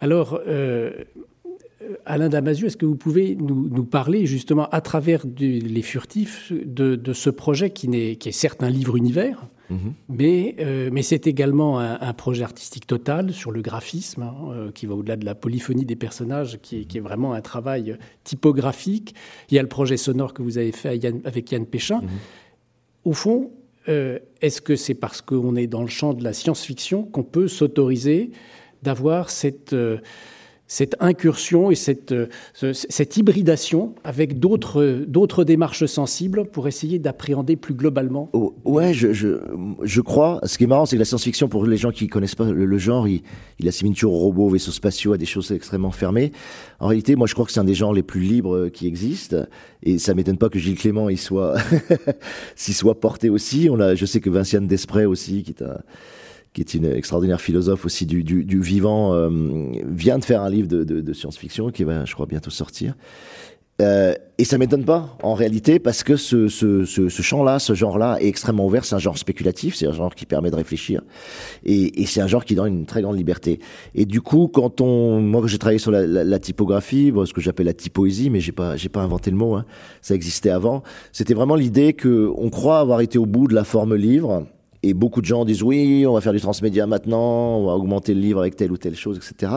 Alors, 0.00 0.40
euh, 0.46 0.92
Alain 2.06 2.28
Damasio, 2.28 2.66
est-ce 2.66 2.76
que 2.76 2.86
vous 2.86 2.96
pouvez 2.96 3.36
nous, 3.36 3.84
parler 3.84 4.26
justement 4.26 4.68
à 4.70 4.80
travers 4.80 5.24
les 5.38 5.82
furtifs 5.82 6.52
de, 6.52 7.12
ce 7.12 7.30
projet 7.30 7.70
qui, 7.70 7.88
est, 7.92 8.16
qui 8.16 8.28
est 8.28 8.32
certes 8.32 8.62
un 8.62 8.70
livre 8.70 8.96
univers, 8.96 9.46
mhm. 9.70 9.94
mais, 10.08 10.56
euh, 10.60 10.90
mais 10.92 11.02
c'est 11.02 11.26
également 11.26 11.78
un, 11.78 12.12
projet 12.12 12.44
artistique 12.44 12.86
total 12.86 13.32
sur 13.32 13.50
le 13.50 13.62
graphisme, 13.62 14.22
hein, 14.22 14.34
euh, 14.50 14.70
qui 14.72 14.86
va 14.86 14.94
au-delà 14.94 15.16
de 15.16 15.24
la 15.24 15.34
polyphonie 15.34 15.84
des 15.84 15.96
personnages, 15.96 16.58
qui 16.62 16.86
est, 16.94 17.00
vraiment 17.00 17.32
un 17.32 17.40
travail 17.40 17.96
typographique. 18.24 19.14
Il 19.50 19.54
y 19.54 19.58
a 19.58 19.62
le 19.62 19.68
projet 19.68 19.96
sonore 19.96 20.34
que 20.34 20.42
vous 20.42 20.58
avez 20.58 20.72
fait 20.72 21.00
avec 21.24 21.52
Yann 21.52 21.66
Péchin. 21.66 22.00
Mhm. 22.02 22.08
Au 23.04 23.12
fond, 23.12 23.50
euh, 23.88 24.18
est-ce 24.42 24.60
que 24.60 24.76
c'est 24.76 24.94
parce 24.94 25.22
qu'on 25.22 25.56
est 25.56 25.66
dans 25.66 25.82
le 25.82 25.88
champ 25.88 26.12
de 26.12 26.22
la 26.22 26.32
science-fiction 26.32 27.04
qu'on 27.04 27.22
peut 27.22 27.48
s'autoriser 27.48 28.30
d'avoir 28.82 29.30
cette, 29.30 29.72
euh, 29.72 29.98
cette 30.70 30.94
incursion 31.00 31.72
et 31.72 31.74
cette, 31.74 32.12
euh, 32.12 32.28
cette 32.54 33.16
hybridation 33.16 33.96
avec 34.04 34.38
d'autres, 34.38 35.02
d'autres 35.04 35.42
démarches 35.42 35.84
sensibles 35.86 36.44
pour 36.44 36.68
essayer 36.68 37.00
d'appréhender 37.00 37.56
plus 37.56 37.74
globalement 37.74 38.30
oh, 38.34 38.54
Ouais, 38.64 38.94
je, 38.94 39.12
je, 39.12 39.40
je, 39.82 40.00
crois. 40.00 40.38
Ce 40.44 40.58
qui 40.58 40.64
est 40.64 40.66
marrant, 40.68 40.86
c'est 40.86 40.94
que 40.94 41.00
la 41.00 41.04
science-fiction, 41.04 41.48
pour 41.48 41.66
les 41.66 41.76
gens 41.76 41.90
qui 41.90 42.06
connaissent 42.06 42.36
pas 42.36 42.44
le, 42.44 42.78
genre, 42.78 43.08
il, 43.08 43.22
il 43.58 43.66
assimile 43.66 43.94
toujours 43.94 44.14
aux 44.14 44.18
robots, 44.18 44.46
aux 44.46 44.50
vaisseaux 44.50 44.70
spatiaux, 44.70 45.12
à 45.12 45.18
des 45.18 45.26
choses 45.26 45.50
extrêmement 45.50 45.90
fermées. 45.90 46.30
En 46.78 46.86
réalité, 46.86 47.16
moi, 47.16 47.26
je 47.26 47.34
crois 47.34 47.46
que 47.46 47.50
c'est 47.50 47.58
un 47.58 47.64
des 47.64 47.74
genres 47.74 47.92
les 47.92 48.04
plus 48.04 48.20
libres 48.20 48.68
qui 48.68 48.86
existent. 48.86 49.46
Et 49.82 49.98
ça 49.98 50.14
m'étonne 50.14 50.38
pas 50.38 50.50
que 50.50 50.60
Gilles 50.60 50.78
Clément 50.78 51.08
y 51.10 51.16
soit, 51.16 51.56
s'y 52.54 52.74
soit 52.74 53.00
porté 53.00 53.28
aussi. 53.28 53.66
On 53.72 53.80
a, 53.80 53.96
je 53.96 54.06
sais 54.06 54.20
que 54.20 54.30
Vinciane 54.30 54.68
Desprez 54.68 55.06
aussi, 55.06 55.42
qui 55.42 55.50
est 55.50 55.62
un, 55.62 55.78
qui 56.52 56.60
est 56.60 56.74
une 56.74 56.86
extraordinaire 56.86 57.40
philosophe 57.40 57.84
aussi 57.84 58.06
du, 58.06 58.24
du, 58.24 58.44
du 58.44 58.60
vivant, 58.60 59.14
euh, 59.14 59.30
vient 59.84 60.18
de 60.18 60.24
faire 60.24 60.42
un 60.42 60.50
livre 60.50 60.68
de, 60.68 60.82
de, 60.82 61.00
de 61.00 61.12
science-fiction 61.12 61.70
qui 61.70 61.84
va, 61.84 62.04
je 62.04 62.14
crois, 62.14 62.26
bientôt 62.26 62.50
sortir. 62.50 62.94
Euh, 63.80 64.14
et 64.36 64.44
ça 64.44 64.58
m'étonne 64.58 64.84
pas, 64.84 65.16
en 65.22 65.34
réalité, 65.34 65.78
parce 65.78 66.02
que 66.02 66.16
ce, 66.16 66.48
ce, 66.48 66.84
ce, 66.84 67.08
ce 67.08 67.22
champ-là, 67.22 67.58
ce 67.58 67.74
genre-là 67.74 68.18
est 68.20 68.26
extrêmement 68.26 68.66
ouvert. 68.66 68.84
C'est 68.84 68.94
un 68.94 68.98
genre 68.98 69.16
spéculatif, 69.16 69.74
c'est 69.74 69.86
un 69.86 69.92
genre 69.92 70.14
qui 70.14 70.26
permet 70.26 70.50
de 70.50 70.56
réfléchir, 70.56 71.02
et, 71.64 72.02
et 72.02 72.06
c'est 72.06 72.20
un 72.20 72.26
genre 72.26 72.44
qui 72.44 72.54
donne 72.54 72.74
une 72.74 72.86
très 72.86 73.00
grande 73.00 73.16
liberté. 73.16 73.60
Et 73.94 74.04
du 74.04 74.20
coup, 74.20 74.48
quand 74.48 74.80
on, 74.80 75.20
moi, 75.20 75.42
j'ai 75.46 75.58
travaillé 75.58 75.78
sur 75.78 75.90
la, 75.90 76.06
la, 76.06 76.38
typographie, 76.38 77.10
bon, 77.10 77.24
ce 77.24 77.32
que 77.32 77.40
j'appelle 77.40 77.66
la 77.66 77.72
typoésie, 77.72 78.28
mais 78.28 78.40
j'ai 78.40 78.52
pas, 78.52 78.76
j'ai 78.76 78.88
pas 78.90 79.00
inventé 79.00 79.30
le 79.30 79.36
mot, 79.36 79.54
hein, 79.54 79.64
ça 80.02 80.14
existait 80.14 80.50
avant. 80.50 80.82
C'était 81.12 81.34
vraiment 81.34 81.54
l'idée 81.54 81.94
que 81.94 82.30
on 82.36 82.50
croit 82.50 82.80
avoir 82.80 83.00
été 83.00 83.18
au 83.18 83.26
bout 83.26 83.46
de 83.46 83.54
la 83.54 83.64
forme 83.64 83.94
livre 83.94 84.46
et 84.82 84.94
beaucoup 84.94 85.20
de 85.20 85.26
gens 85.26 85.44
disent 85.44 85.62
oui, 85.62 86.06
on 86.06 86.14
va 86.14 86.20
faire 86.20 86.32
du 86.32 86.40
transmédia 86.40 86.86
maintenant, 86.86 87.58
on 87.58 87.66
va 87.66 87.72
augmenter 87.72 88.14
le 88.14 88.20
livre 88.20 88.40
avec 88.40 88.56
telle 88.56 88.72
ou 88.72 88.78
telle 88.78 88.96
chose, 88.96 89.18
etc. 89.18 89.52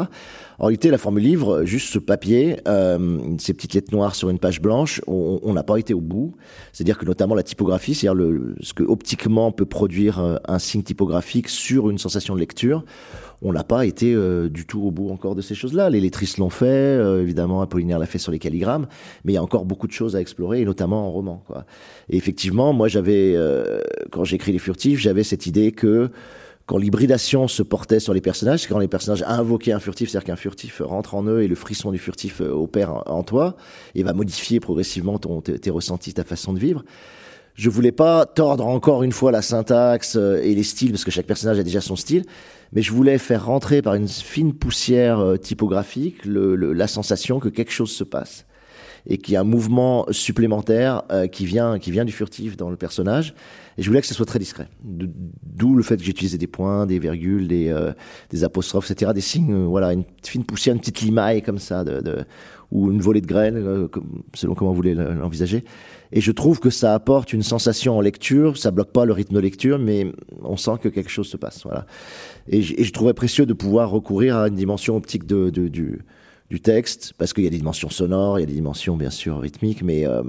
En 0.59 0.65
réalité, 0.65 0.89
la 0.89 0.97
forme 0.97 1.19
livre, 1.19 1.63
juste 1.65 1.91
ce 1.91 1.99
papier, 1.99 2.57
euh, 2.67 3.19
ces 3.39 3.53
petites 3.53 3.73
lettres 3.73 3.93
noires 3.93 4.15
sur 4.15 4.29
une 4.29 4.39
page 4.39 4.61
blanche, 4.61 5.01
on 5.07 5.53
n'a 5.53 5.63
pas 5.63 5.77
été 5.77 5.93
au 5.93 6.01
bout. 6.01 6.35
C'est-à-dire 6.71 6.97
que 6.97 7.05
notamment 7.05 7.35
la 7.35 7.43
typographie, 7.43 7.95
c'est-à-dire 7.95 8.15
le, 8.15 8.55
ce 8.61 8.73
que 8.73 8.83
optiquement 8.83 9.51
peut 9.51 9.65
produire 9.65 10.19
euh, 10.19 10.37
un 10.47 10.59
signe 10.59 10.83
typographique 10.83 11.49
sur 11.49 11.89
une 11.89 11.97
sensation 11.97 12.35
de 12.35 12.39
lecture, 12.39 12.83
on 13.43 13.51
n'a 13.51 13.63
pas 13.63 13.85
été 13.85 14.13
euh, 14.13 14.49
du 14.49 14.65
tout 14.65 14.81
au 14.81 14.91
bout 14.91 15.09
encore 15.09 15.35
de 15.35 15.41
ces 15.41 15.53
choses-là. 15.53 15.89
Les 15.89 15.99
lettristes 15.99 16.37
l'ont 16.37 16.49
fait, 16.49 16.65
euh, 16.65 17.21
évidemment, 17.21 17.61
Apollinaire 17.61 17.99
l'a 17.99 18.05
fait 18.05 18.17
sur 18.17 18.31
les 18.31 18.39
calligrammes, 18.39 18.87
mais 19.25 19.33
il 19.33 19.35
y 19.35 19.37
a 19.37 19.43
encore 19.43 19.65
beaucoup 19.65 19.87
de 19.87 19.91
choses 19.91 20.15
à 20.15 20.21
explorer, 20.21 20.61
et 20.61 20.65
notamment 20.65 21.07
en 21.07 21.11
roman. 21.11 21.43
Quoi. 21.45 21.65
Et 22.09 22.15
effectivement, 22.15 22.71
moi, 22.71 22.87
j'avais, 22.87 23.33
euh, 23.35 23.81
quand 24.11 24.23
j'écris 24.23 24.53
Les 24.53 24.59
Furtifs, 24.59 24.99
j'avais 24.99 25.23
cette 25.23 25.45
idée 25.45 25.73
que 25.73 26.09
quand 26.65 26.77
l'hybridation 26.77 27.47
se 27.47 27.61
portait 27.63 27.99
sur 27.99 28.13
les 28.13 28.21
personnages, 28.21 28.67
quand 28.67 28.79
les 28.79 28.87
personnages 28.87 29.23
invoquaient 29.27 29.73
un 29.73 29.79
furtif, 29.79 30.09
c'est-à-dire 30.09 30.27
qu'un 30.27 30.35
furtif 30.35 30.81
rentre 30.83 31.15
en 31.15 31.25
eux 31.27 31.41
et 31.41 31.47
le 31.47 31.55
frisson 31.55 31.91
du 31.91 31.97
furtif 31.97 32.39
opère 32.41 33.03
en 33.05 33.23
toi 33.23 33.57
et 33.95 34.03
va 34.03 34.13
modifier 34.13 34.59
progressivement 34.59 35.19
tes 35.19 35.69
ressentis, 35.69 36.13
ta 36.13 36.23
façon 36.23 36.53
de 36.53 36.59
vivre. 36.59 36.83
Je 37.55 37.69
voulais 37.69 37.91
pas 37.91 38.25
tordre 38.25 38.65
encore 38.65 39.03
une 39.03 39.11
fois 39.11 39.31
la 39.31 39.41
syntaxe 39.41 40.15
et 40.15 40.55
les 40.55 40.63
styles, 40.63 40.91
parce 40.91 41.03
que 41.03 41.11
chaque 41.11 41.27
personnage 41.27 41.59
a 41.59 41.63
déjà 41.63 41.81
son 41.81 41.95
style, 41.95 42.23
mais 42.73 42.81
je 42.81 42.91
voulais 42.91 43.17
faire 43.17 43.45
rentrer 43.45 43.81
par 43.81 43.93
une 43.93 44.07
fine 44.07 44.53
poussière 44.53 45.19
euh, 45.19 45.37
typographique 45.37 46.25
la 46.25 46.87
sensation 46.87 47.39
que 47.39 47.49
quelque 47.49 47.71
chose 47.71 47.91
se 47.91 48.03
passe 48.03 48.45
et 49.05 49.17
qu'il 49.17 49.33
y 49.33 49.37
a 49.37 49.41
un 49.41 49.45
mouvement 49.45 50.05
supplémentaire 50.11 51.03
euh, 51.11 51.27
qui 51.27 51.45
vient 51.45 51.77
qui 51.77 51.91
vient 51.91 52.05
du 52.05 52.11
furtif 52.11 52.57
dans 52.57 52.69
le 52.69 52.77
personnage 52.77 53.35
et 53.77 53.81
je 53.81 53.87
voulais 53.87 54.01
que 54.01 54.07
ce 54.07 54.13
soit 54.13 54.25
très 54.25 54.39
discret 54.39 54.67
d'où 54.83 55.75
le 55.75 55.83
fait 55.83 55.97
que 55.97 56.03
j'utilisais 56.03 56.37
des 56.37 56.47
points 56.47 56.85
des 56.85 56.99
virgules 56.99 57.47
des 57.47 57.69
euh, 57.69 57.93
des 58.29 58.43
apostrophes 58.43 58.91
etc 58.91 59.11
des 59.13 59.21
signes 59.21 59.65
voilà 59.65 59.93
une 59.93 60.03
fine 60.23 60.43
poussière 60.43 60.73
une 60.73 60.79
petite 60.79 61.01
limaille 61.01 61.41
comme 61.41 61.59
ça 61.59 61.83
de, 61.83 62.01
de 62.01 62.25
ou 62.71 62.91
une 62.91 63.01
volée 63.01 63.21
de 63.21 63.27
graines 63.27 63.87
selon 64.33 64.55
comment 64.55 64.71
vous 64.71 64.77
voulez 64.77 64.95
l'envisager 64.95 65.63
et 66.15 66.21
je 66.21 66.31
trouve 66.31 66.59
que 66.59 66.69
ça 66.69 66.93
apporte 66.93 67.33
une 67.33 67.41
sensation 67.41 67.97
en 67.97 68.01
lecture, 68.01 68.55
ça 68.55 68.69
bloque 68.69 68.91
pas 68.91 69.03
le 69.03 69.13
rythme 69.13 69.33
de 69.33 69.39
lecture, 69.39 69.79
mais 69.79 70.11
on 70.43 70.57
sent 70.57 70.77
que 70.79 70.87
quelque 70.87 71.09
chose 71.09 71.27
se 71.27 71.37
passe. 71.37 71.63
Voilà. 71.63 71.87
Et, 72.47 72.61
je 72.61 72.91
trouvais 72.91 73.15
précieux 73.15 73.47
de 73.47 73.53
pouvoir 73.53 73.89
recourir 73.89 74.37
à 74.37 74.47
une 74.47 74.55
dimension 74.55 74.95
optique 74.95 75.25
de, 75.25 75.49
de 75.49 75.67
du, 75.67 76.05
du 76.51 76.61
texte, 76.61 77.13
parce 77.17 77.33
qu'il 77.33 77.43
y 77.43 77.47
a 77.47 77.49
des 77.49 77.57
dimensions 77.57 77.89
sonores, 77.89 78.37
il 78.37 78.41
y 78.41 78.43
a 78.43 78.47
des 78.47 78.53
dimensions 78.53 78.95
bien 78.95 79.09
sûr 79.09 79.39
rythmiques, 79.39 79.81
mais 79.81 80.05
euh, 80.05 80.21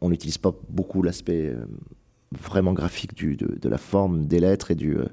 on 0.00 0.08
n'utilise 0.08 0.38
pas 0.38 0.54
beaucoup 0.70 1.02
l'aspect 1.02 1.48
euh, 1.48 1.66
vraiment 2.32 2.72
graphique 2.72 3.14
du, 3.14 3.36
de, 3.36 3.58
de, 3.60 3.68
la 3.68 3.78
forme 3.78 4.26
des 4.26 4.40
lettres 4.40 4.70
et 4.70 4.74
du... 4.74 4.96
Euh, 4.96 5.06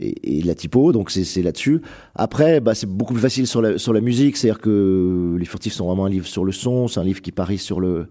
et, 0.00 0.38
et, 0.38 0.42
la 0.42 0.54
typo, 0.54 0.92
donc 0.92 1.10
c'est 1.10 1.42
là-dessus. 1.42 1.80
Après, 2.14 2.60
bah, 2.60 2.74
c'est 2.74 2.86
beaucoup 2.86 3.14
plus 3.14 3.22
facile 3.22 3.48
sur 3.48 3.60
la, 3.60 3.78
sur 3.78 3.92
la 3.92 4.00
musique, 4.00 4.36
c'est-à-dire 4.36 4.60
que 4.60 5.36
Les 5.38 5.44
Furtifs 5.44 5.72
sont 5.72 5.86
vraiment 5.86 6.04
un 6.04 6.10
livre 6.10 6.26
sur 6.26 6.44
le 6.44 6.52
son, 6.52 6.86
c'est 6.86 7.00
un 7.00 7.04
livre 7.04 7.20
qui 7.20 7.32
parie 7.32 7.58
sur 7.58 7.80
le, 7.80 8.06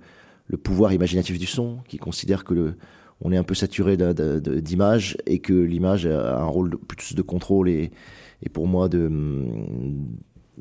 le 0.48 0.58
pouvoir 0.58 0.91
imaginatif 0.91 1.39
du 1.39 1.45
son, 1.45 1.78
qui 1.88 1.98
considère 1.98 2.43
que 2.43 2.54
le, 2.54 2.76
on 3.22 3.32
est 3.32 3.38
un 3.38 3.43
peu 3.43 3.56
saturé 3.56 3.95
d'images 3.98 5.18
et 5.26 5.39
que 5.39 5.54
l'image 5.54 6.06
a 6.08 6.39
un 6.39 6.45
rôle 6.45 6.78
plus 6.78 7.16
de 7.16 7.22
contrôle 7.22 7.70
et, 7.70 7.91
et 8.43 8.50
pour 8.50 8.68
moi 8.68 8.89
de 8.89 9.10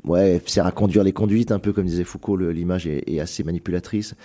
ouais, 0.03 0.41
sert 0.45 0.65
à 0.65 0.71
conduire 0.71 1.03
les 1.03 1.13
conduites, 1.13 1.51
un 1.51 1.59
peu 1.59 1.73
comme 1.73 1.85
disait 1.85 2.03
Foucault, 2.03 2.37
l'image 2.37 2.87
est, 2.87 3.19
assez 3.19 3.43
manipulatrice. 3.43 4.15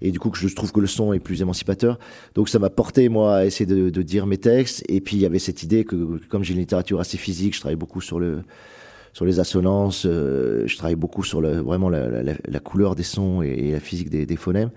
Et 0.00 0.10
du 0.10 0.18
coup, 0.18 0.30
je 0.34 0.54
trouve 0.54 0.72
que 0.72 0.80
le 0.80 0.86
son 0.86 1.12
est 1.12 1.20
plus 1.20 1.42
émancipateur. 1.42 1.98
Donc 2.34 2.48
ça 2.48 2.58
m'a 2.58 2.70
porté, 2.70 3.08
moi, 3.08 3.36
à 3.36 3.44
essayer 3.44 3.66
de, 3.66 4.02
dire 4.02 4.26
mes 4.26 4.38
textes. 4.38 4.84
Et 4.88 5.00
puis, 5.00 5.16
il 5.16 5.20
y 5.20 5.26
avait 5.26 5.38
cette 5.38 5.62
idée 5.62 5.84
que, 5.84 6.18
comme 6.28 6.42
j'ai 6.42 6.54
une 6.54 6.60
littérature 6.60 7.00
assez 7.00 7.18
physique, 7.18 7.54
je 7.54 7.60
travaille 7.60 7.76
beaucoup 7.76 8.00
sur 8.00 8.18
le 8.18 8.42
sur 9.12 9.24
les 9.24 9.40
assonances, 9.40 10.06
euh, 10.06 10.68
je 10.68 10.76
travaille 10.76 10.94
beaucoup 10.94 11.24
sur 11.24 11.40
le, 11.40 11.58
vraiment 11.58 11.88
la, 11.88 12.60
couleur 12.60 12.94
des 12.94 13.02
sons 13.02 13.42
et, 13.42 13.72
la 13.72 13.80
physique 13.80 14.08
des, 14.08 14.24
des 14.24 14.36
phonèmes. 14.36 14.70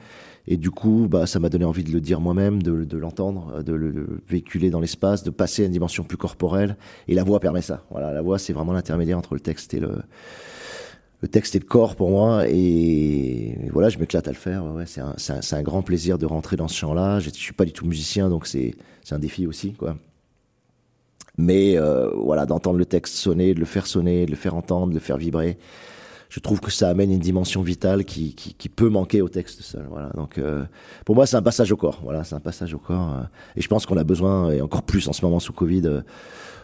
Et 0.48 0.58
du 0.58 0.72
coup, 0.72 1.08
bah, 1.10 1.26
ça 1.26 1.40
m'a 1.40 1.50
donné 1.50 1.64
envie 1.64 1.84
de 1.84 1.92
le 1.92 2.02
dire 2.02 2.20
moi-même, 2.20 2.62
de, 2.62 2.98
l'entendre, 2.98 3.64
de 3.64 3.74
le, 3.74 4.22
véhiculer 4.28 4.70
dans 4.70 4.82
l'espace, 4.82 5.24
de 5.24 5.30
passer 5.30 5.64
à 5.64 5.66
une 5.68 5.72
dimension 5.72 6.04
plus 6.04 6.18
corporelle. 6.18 6.76
Et 7.08 7.16
la 7.16 7.24
voix 7.24 7.40
permet 7.40 7.62
ça. 7.62 7.86
Voilà, 7.92 8.12
la 8.12 8.22
voix, 8.22 8.38
c'est 8.40 8.54
vraiment 8.54 8.74
l'intermédiaire 8.74 9.18
entre 9.18 9.36
le 9.36 9.40
texte 9.40 9.74
et 9.74 9.80
le, 9.80 10.02
le 11.22 11.28
texte 11.30 11.56
et 11.56 11.60
le 11.60 11.66
corps 11.66 11.96
pour 11.96 12.10
moi. 12.10 12.44
Et, 12.50 13.58
voilà, 13.72 13.88
je 13.88 13.98
m'éclate 14.00 14.28
à 14.28 14.32
le 14.32 14.38
faire. 14.38 14.66
Ouais, 14.66 14.86
c'est 14.86 15.02
un, 15.02 15.16
un, 15.30 15.40
un, 15.58 15.62
grand 15.62 15.82
plaisir 15.82 16.18
de 16.18 16.26
rentrer 16.26 16.58
dans 16.58 16.68
ce 16.68 16.76
champ-là. 16.78 17.20
Je, 17.20 17.30
je 17.30 17.36
suis 17.36 17.54
pas 17.54 17.66
du 17.66 17.72
tout 17.72 17.86
musicien, 17.86 18.30
donc 18.30 18.46
c'est 18.46 18.76
un 19.12 19.20
défi 19.20 19.48
aussi, 19.48 19.74
quoi. 19.74 19.96
Mais 21.38 21.78
euh, 21.78 22.12
voilà, 22.16 22.46
d'entendre 22.46 22.78
le 22.78 22.86
texte 22.86 23.16
sonner, 23.16 23.54
de 23.54 23.60
le 23.60 23.66
faire 23.66 23.88
sonner, 23.88 24.26
de 24.26 24.32
le 24.32 24.38
faire 24.38 24.56
entendre, 24.56 24.90
de 24.90 24.94
le 24.94 25.00
faire 25.00 25.18
vibrer 25.18 25.58
je 26.34 26.40
trouve 26.40 26.60
que 26.60 26.72
ça 26.72 26.90
amène 26.90 27.12
une 27.12 27.20
dimension 27.20 27.62
vitale 27.62 28.06
qui, 28.06 28.34
qui, 28.34 28.56
qui 28.56 28.68
peut 28.68 28.90
manquer 28.90 29.22
au 29.22 29.30
texte 29.30 29.62
seul. 29.62 29.86
Voilà. 29.88 30.10
Donc, 30.16 30.40
euh, 30.40 30.66
pour 31.06 31.14
moi, 31.14 31.28
c'est 31.28 31.36
un 31.36 31.44
passage 31.44 31.72
au 31.72 31.78
corps. 31.78 32.00
Voilà, 32.02 32.24
c'est 32.24 32.34
un 32.34 32.40
passage 32.40 32.74
au 32.74 32.80
corps. 32.80 33.14
Euh, 33.14 33.24
et 33.56 33.62
je 33.62 33.68
pense 33.68 33.86
qu'on 33.86 33.98
a 33.98 34.04
besoin, 34.04 34.50
et 34.50 34.60
encore 34.60 34.82
plus 34.82 35.08
en 35.08 35.14
ce 35.14 35.24
moment 35.24 35.40
sous 35.40 35.54
Covid, 35.54 35.84
euh, 35.86 36.02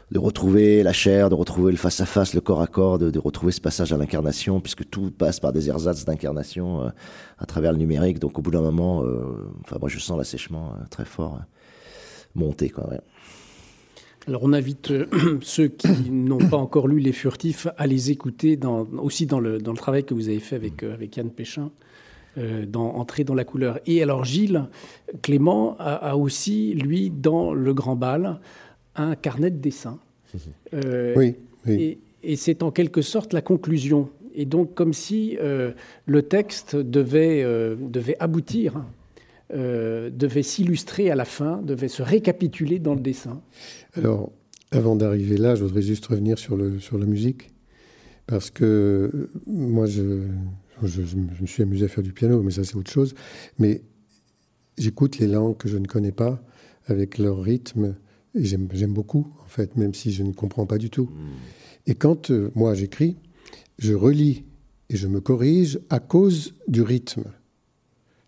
de 0.09 0.17
retrouver 0.17 0.81
la 0.81 0.91
chair, 0.91 1.29
de 1.29 1.35
retrouver 1.35 1.71
le 1.71 1.77
face 1.77 2.01
à 2.01 2.07
face, 2.07 2.33
le 2.33 2.41
corps 2.41 2.63
à 2.63 2.65
corps, 2.65 2.97
de, 2.97 3.11
de 3.11 3.19
retrouver 3.19 3.51
ce 3.51 3.61
passage 3.61 3.93
à 3.93 3.97
l'incarnation, 3.97 4.59
puisque 4.59 4.89
tout 4.89 5.11
passe 5.11 5.39
par 5.39 5.51
des 5.51 5.69
ersatz 5.69 6.03
d'incarnation 6.03 6.91
à 7.37 7.45
travers 7.45 7.71
le 7.71 7.77
numérique. 7.77 8.17
Donc, 8.17 8.39
au 8.39 8.41
bout 8.41 8.49
d'un 8.49 8.61
moment, 8.61 9.03
enfin, 9.63 9.77
moi, 9.79 9.87
je 9.87 9.99
sens 9.99 10.17
l'assèchement 10.17 10.73
très 10.89 11.05
fort 11.05 11.41
monter, 12.33 12.69
quoi. 12.71 12.89
Ouais. 12.89 13.01
Alors 14.27 14.43
on 14.43 14.53
invite 14.53 14.91
euh, 14.91 15.05
ceux 15.41 15.67
qui 15.67 15.87
n'ont 16.11 16.37
pas 16.37 16.57
encore 16.57 16.87
lu 16.87 16.99
Les 16.99 17.11
Furtifs 17.11 17.67
à 17.77 17.87
les 17.87 18.11
écouter 18.11 18.59
aussi 18.97 19.25
dans 19.25 19.39
le, 19.39 19.59
travail 19.75 20.03
que 20.03 20.13
vous 20.13 20.29
avez 20.29 20.39
fait 20.39 20.55
avec, 20.55 20.83
euh, 20.83 20.95
Yann 21.15 21.29
Péchin, 21.29 21.71
euh, 22.37 22.65
dans 22.65 22.95
Entrer 22.95 23.23
dans 23.23 23.33
la 23.33 23.45
couleur. 23.45 23.79
Et 23.85 24.03
alors 24.03 24.25
Gilles 24.25 24.65
Clément 25.21 25.75
a, 25.79 26.15
aussi, 26.15 26.73
lui, 26.73 27.09
dans 27.09 27.53
Le 27.53 27.73
Grand 27.73 27.95
Bal, 27.95 28.39
un 28.95 29.15
carnet 29.15 29.49
de 29.49 29.57
dessin. 29.57 29.99
oui, 31.15 31.35
Et, 31.67 32.35
c'est 32.35 32.61
en 32.61 32.71
quelque 32.71 33.01
sorte 33.01 33.33
la 33.33 33.41
conclusion. 33.41 34.09
Et 34.35 34.45
donc 34.45 34.75
comme 34.75 34.93
si 34.93 35.37
le 36.05 36.21
texte 36.21 36.75
devait, 36.75 37.43
devait 37.79 38.17
aboutir 38.19 38.83
devait 39.51 40.43
s'illustrer 40.43 41.09
à 41.09 41.15
la 41.15 41.25
fin, 41.25 41.61
devait 41.61 41.87
se 41.87 42.03
récapituler 42.03 42.79
dans 42.79 42.93
le 42.93 43.01
dessin. 43.01 43.41
Alors, 43.95 44.31
avant 44.71 44.95
d'arriver 44.95 45.37
là, 45.37 45.55
je 45.55 45.63
voudrais 45.63 45.81
juste 45.81 46.05
revenir 46.05 46.37
sur, 46.37 46.57
la 46.57 47.05
musique. 47.05 47.51
Parce 48.27 48.51
que 48.51 49.09
euh, 49.13 49.29
moi, 49.47 49.87
je, 49.87 50.27
je, 50.83 51.01
me 51.15 51.47
suis 51.47 51.63
amusé 51.63 51.85
à 51.85 51.87
faire 51.87 52.03
du 52.03 52.13
piano, 52.13 52.43
mais 52.43 52.51
ça, 52.51 52.63
c'est 52.63 52.75
autre 52.75 52.91
chose. 52.91 53.15
Mais 53.57 53.81
j'écoute 54.77 55.17
les 55.17 55.27
langues 55.27 55.57
que 55.57 55.67
je 55.67 55.77
ne 55.77 55.87
connais 55.87 56.11
pas 56.11 56.41
avec 56.85 57.17
leur 57.17 57.41
rythme. 57.41 57.95
Et 58.35 58.45
j'aime 58.45 58.93
beaucoup, 58.93 59.33
en 59.43 59.47
fait, 59.47 59.75
même 59.75 59.95
si 59.95 60.11
je 60.11 60.21
ne 60.21 60.33
comprends 60.33 60.67
pas 60.67 60.77
du 60.77 60.91
tout. 60.91 61.09
Et 61.87 61.95
quand 61.95 62.29
euh, 62.29 62.51
moi, 62.53 62.75
j'écris, 62.75 63.17
je 63.79 63.93
relis 63.95 64.43
et 64.89 64.97
je 64.97 65.07
me 65.07 65.19
corrige 65.19 65.79
à 65.89 65.99
cause 65.99 66.53
du 66.67 66.83
rythme. 66.83 67.23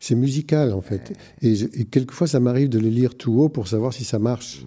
C'est 0.02 0.16
musical, 0.16 0.74
en 0.74 0.82
fait. 0.82 1.14
Et, 1.41 1.54
et 1.54 1.86
quelquefois, 1.86 2.28
ça 2.28 2.41
m'arrive 2.41 2.68
de 2.68 2.80
le 2.80 2.89
lire 2.89 3.16
tout 3.16 3.39
haut 3.39 3.49
pour 3.49 3.70
savoir 3.70 3.93
si 3.93 4.04
ça 4.04 4.20
marche 4.20 4.66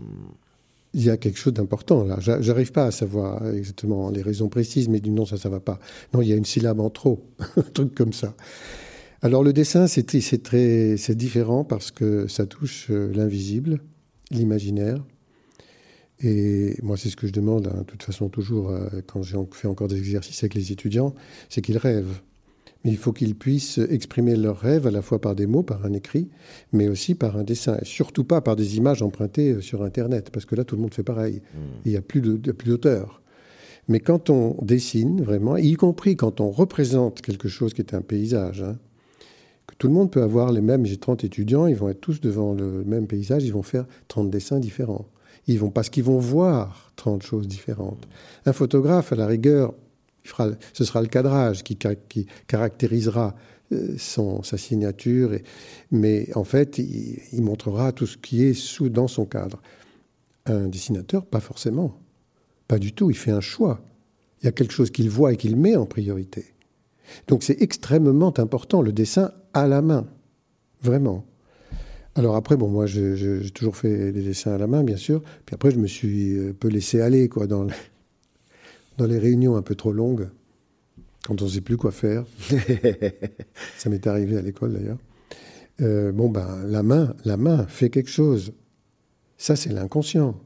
il 0.94 1.04
y 1.04 1.10
a 1.10 1.16
quelque 1.16 1.38
chose 1.38 1.52
d'important 1.52 2.04
là. 2.04 2.18
J'arrive 2.20 2.72
pas 2.72 2.86
à 2.86 2.90
savoir 2.90 3.46
exactement 3.52 4.10
les 4.10 4.22
raisons 4.22 4.48
précises, 4.48 4.88
mais 4.88 5.00
du 5.00 5.10
non, 5.10 5.26
ça, 5.26 5.36
ça 5.36 5.48
va 5.48 5.60
pas. 5.60 5.80
Non, 6.12 6.22
il 6.22 6.28
y 6.28 6.32
a 6.32 6.36
une 6.36 6.44
syllabe 6.44 6.80
en 6.80 6.88
trop, 6.88 7.20
un 7.56 7.62
truc 7.62 7.94
comme 7.94 8.12
ça. 8.12 8.34
Alors 9.20 9.42
le 9.42 9.52
dessin, 9.52 9.86
c'est 9.86 10.04
très, 10.42 10.96
c'est 10.96 11.16
différent 11.16 11.64
parce 11.64 11.90
que 11.90 12.28
ça 12.28 12.46
touche 12.46 12.88
euh, 12.90 13.10
l'invisible, 13.12 13.80
l'imaginaire. 14.30 15.02
Et 16.20 16.76
moi, 16.82 16.96
c'est 16.96 17.08
ce 17.08 17.16
que 17.16 17.26
je 17.26 17.32
demande, 17.32 17.66
hein, 17.66 17.78
de 17.80 17.84
toute 17.84 18.02
façon, 18.02 18.28
toujours, 18.28 18.70
euh, 18.70 18.88
quand 19.06 19.22
j'ai 19.22 19.36
fait 19.50 19.66
encore 19.66 19.88
des 19.88 19.98
exercices 19.98 20.42
avec 20.44 20.54
les 20.54 20.70
étudiants, 20.70 21.14
c'est 21.48 21.60
qu'ils 21.60 21.78
rêvent 21.78 22.20
il 22.84 22.98
faut 22.98 23.12
qu'ils 23.12 23.34
puissent 23.34 23.78
exprimer 23.78 24.36
leurs 24.36 24.58
rêves 24.58 24.86
à 24.86 24.90
la 24.90 25.00
fois 25.00 25.20
par 25.20 25.34
des 25.34 25.46
mots, 25.46 25.62
par 25.62 25.84
un 25.86 25.92
écrit, 25.94 26.28
mais 26.72 26.88
aussi 26.88 27.14
par 27.14 27.36
un 27.36 27.42
dessin. 27.42 27.78
Et 27.80 27.84
surtout 27.84 28.24
pas 28.24 28.40
par 28.42 28.56
des 28.56 28.76
images 28.76 29.02
empruntées 29.02 29.52
euh, 29.52 29.60
sur 29.60 29.82
Internet, 29.82 30.30
parce 30.30 30.44
que 30.44 30.54
là, 30.54 30.64
tout 30.64 30.76
le 30.76 30.82
monde 30.82 30.94
fait 30.94 31.02
pareil. 31.02 31.40
Hmm. 31.54 31.80
Il 31.86 31.92
n'y 31.92 31.96
a 31.96 32.02
plus 32.02 32.20
d'auteur. 32.20 33.22
Mais 33.88 34.00
quand 34.00 34.30
on 34.30 34.56
dessine 34.62 35.22
vraiment, 35.22 35.56
y 35.56 35.74
compris 35.74 36.16
quand 36.16 36.40
on 36.40 36.50
représente 36.50 37.20
quelque 37.20 37.48
chose 37.48 37.74
qui 37.74 37.82
est 37.82 37.94
un 37.94 38.00
paysage, 38.00 38.62
hein, 38.62 38.78
que 39.66 39.74
tout 39.76 39.88
le 39.88 39.94
monde 39.94 40.10
peut 40.10 40.22
avoir 40.22 40.52
les 40.52 40.60
mêmes, 40.60 40.84
j'ai 40.84 40.96
30 40.96 41.24
étudiants, 41.24 41.66
ils 41.66 41.76
vont 41.76 41.88
être 41.88 42.00
tous 42.00 42.20
devant 42.20 42.54
le 42.54 42.84
même 42.84 43.06
paysage, 43.06 43.44
ils 43.44 43.52
vont 43.52 43.62
faire 43.62 43.86
30 44.08 44.30
dessins 44.30 44.58
différents. 44.58 45.06
Ils 45.46 45.58
vont, 45.58 45.70
parce 45.70 45.90
qu'ils 45.90 46.04
vont 46.04 46.18
voir 46.18 46.92
30 46.96 47.22
choses 47.22 47.46
différentes. 47.46 48.08
Un 48.46 48.52
photographe, 48.52 49.12
à 49.12 49.16
la 49.16 49.26
rigueur, 49.26 49.74
ce 50.72 50.84
sera 50.84 51.02
le 51.02 51.08
cadrage 51.08 51.62
qui, 51.62 51.78
caractérisera 52.46 53.34
euh, 53.72 53.94
son, 53.98 54.42
sa 54.42 54.58
signature, 54.58 55.30
mais 55.90 56.28
en 56.34 56.44
fait, 56.44 56.78
il, 56.78 57.42
montrera 57.42 57.92
tout 57.92 58.06
ce 58.06 58.16
qui 58.16 58.42
est 58.42 58.54
sous, 58.54 58.88
dans 58.88 59.08
son 59.08 59.26
cadre. 59.26 59.60
Un 60.46 60.68
dessinateur, 60.68 61.24
pas 61.24 61.40
forcément. 61.40 61.98
Pas 62.68 62.78
du 62.78 62.92
tout. 62.92 63.10
Il 63.10 63.16
fait 63.16 63.30
un 63.30 63.40
choix. 63.40 63.80
Il 64.42 64.46
y 64.46 64.48
a 64.48 64.52
quelque 64.52 64.72
chose 64.72 64.90
qu'il 64.90 65.08
voit 65.08 65.32
et 65.32 65.36
qu'il 65.36 65.56
met 65.56 65.76
en 65.76 65.86
priorité. 65.86 66.44
Donc 67.28 67.42
c'est 67.42 67.60
extrêmement 67.62 68.38
important, 68.38 68.82
le 68.82 68.92
dessin 68.92 69.32
à 69.52 69.66
la 69.66 69.82
main. 69.82 70.06
Vraiment. 70.82 71.24
Alors 72.14 72.36
après, 72.36 72.56
bon, 72.56 72.68
moi, 72.68 72.86
j'ai 72.86 73.50
toujours 73.52 73.76
fait 73.76 74.12
des 74.12 74.22
dessins 74.22 74.52
à 74.52 74.58
la 74.58 74.66
main, 74.66 74.84
bien 74.84 74.96
sûr. 74.96 75.22
Puis 75.46 75.54
après, 75.54 75.70
je 75.70 75.78
me 75.78 75.86
suis 75.86 76.48
un 76.50 76.52
peu 76.52 76.68
laissé 76.68 77.00
aller, 77.00 77.28
quoi, 77.28 77.46
dans, 77.46 77.66
dans 78.98 79.06
les 79.06 79.18
réunions 79.18 79.56
un 79.56 79.62
peu 79.62 79.74
trop 79.74 79.92
longues, 79.92 80.28
quand 81.26 81.40
on 81.40 81.46
ne 81.46 81.50
sait 81.50 81.60
plus 81.60 81.76
quoi 81.76 81.90
faire. 81.90 82.24
ça 83.78 83.88
m'est 83.90 84.06
arrivé 84.06 84.36
à 84.36 84.42
l'école 84.42 84.74
d'ailleurs. 84.74 84.98
Euh, 85.80 86.12
bon, 86.12 86.28
ben, 86.28 86.64
la 86.66 86.82
main, 86.82 87.14
la 87.24 87.36
main 87.36 87.66
fait 87.66 87.90
quelque 87.90 88.10
chose. 88.10 88.52
Ça, 89.38 89.56
c'est 89.56 89.72
l'inconscient. 89.72 90.38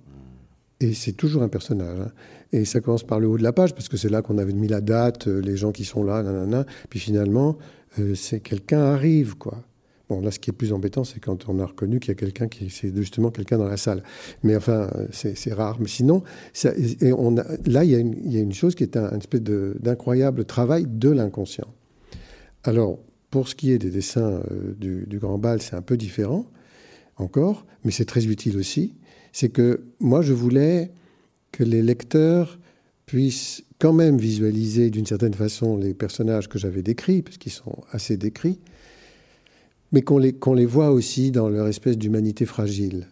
Et 0.81 0.95
c'est 0.95 1.13
toujours 1.13 1.43
un 1.43 1.49
personnage. 1.49 2.01
Hein. 2.01 2.13
Et 2.53 2.65
ça 2.65 2.81
commence 2.81 3.03
par 3.03 3.21
le 3.21 3.29
haut 3.29 3.37
de 3.37 3.43
la 3.43 3.53
page, 3.53 3.75
parce 3.75 3.89
que 3.89 3.97
c'est 3.97 4.09
là 4.09 4.23
qu'on 4.23 4.39
avait 4.39 4.53
mis 4.53 4.69
la 4.69 4.81
date, 4.81 5.29
euh, 5.29 5.41
les 5.41 5.57
gens 5.57 5.73
qui 5.73 5.85
sont 5.85 6.03
là, 6.03 6.23
nanana. 6.23 6.65
Puis 6.89 7.01
finalement, 7.01 7.59
euh, 7.99 8.15
c'est 8.15 8.41
quelqu'un 8.41 8.81
arrive, 8.81 9.37
quoi. 9.37 9.63
Bon, 10.09 10.23
là, 10.23 10.31
ce 10.31 10.39
qui 10.39 10.49
est 10.49 10.55
plus 10.55 10.73
embêtant, 10.73 11.05
c'est 11.05 11.21
quand 11.21 11.49
on 11.49 11.59
a 11.59 11.67
reconnu 11.67 12.01
qu'il 12.01 12.09
y 12.09 12.13
a 12.13 12.15
quelqu'un 12.15 12.49
qui, 12.49 12.71
c'est 12.71 12.95
justement 12.97 13.31
quelqu'un 13.31 13.59
dans 13.59 13.69
la 13.69 13.77
salle. 13.77 14.03
Mais 14.43 14.57
enfin, 14.57 14.89
c'est 15.13 15.53
rare. 15.53 15.77
Mais 15.81 15.89
sinon, 15.89 16.23
et 17.01 17.13
on 17.13 17.37
a, 17.37 17.45
là, 17.67 17.85
il 17.85 17.91
y, 17.91 17.95
a 17.95 17.99
une, 17.99 18.15
il 18.25 18.33
y, 18.33 18.39
a 18.39 18.41
une, 18.41 18.55
chose 18.55 18.75
qui 18.75 18.85
est 18.85 18.97
un, 18.97 19.19
espèce 19.19 19.43
d'incroyable 19.43 20.47
travail 20.47 20.87
de 20.89 21.11
l'inconscient. 21.11 21.69
Alors, 22.65 22.99
pour 23.31 23.49
ce 23.49 23.55
qui 23.55 23.71
est 23.71 23.79
des 23.79 23.91
dessins 23.91 24.41
euh, 24.51 24.75
du, 24.79 25.05
du, 25.07 25.19
grand 25.19 25.37
bal, 25.37 25.61
c'est 25.61 25.77
un 25.77 25.83
peu 25.83 25.99
différent 25.99 26.47
encore, 27.17 27.67
mais 27.85 27.91
c'est 27.91 28.07
très 28.07 28.25
utile 28.27 28.57
aussi. 28.57 28.95
C'est 29.33 29.51
que 29.51 29.85
moi, 30.01 30.23
je 30.23 30.33
voulais 30.33 30.91
que 31.53 31.65
les 31.65 31.83
lecteurs 31.83 32.59
puissent 33.05 33.63
quand 33.79 33.93
même 33.93 34.17
visualiser 34.17 34.89
d'une 34.89 35.07
certaine 35.07 35.35
façon 35.35 35.77
les 35.77 35.93
personnages 35.93 36.49
que 36.49 36.59
j'avais 36.59 36.83
décrits, 36.83 37.21
parce 37.21 37.37
qu'ils 37.37 37.53
sont 37.53 37.77
assez 37.93 38.17
décrits, 38.17 38.59
mais 39.93 40.03
qu'on 40.03 40.19
les, 40.19 40.35
les 40.55 40.67
voit 40.67 40.91
aussi 40.91 41.31
dans 41.31 41.49
leur 41.49 41.67
espèce 41.67 41.97
d'humanité 41.97 42.45
fragile. 42.45 43.09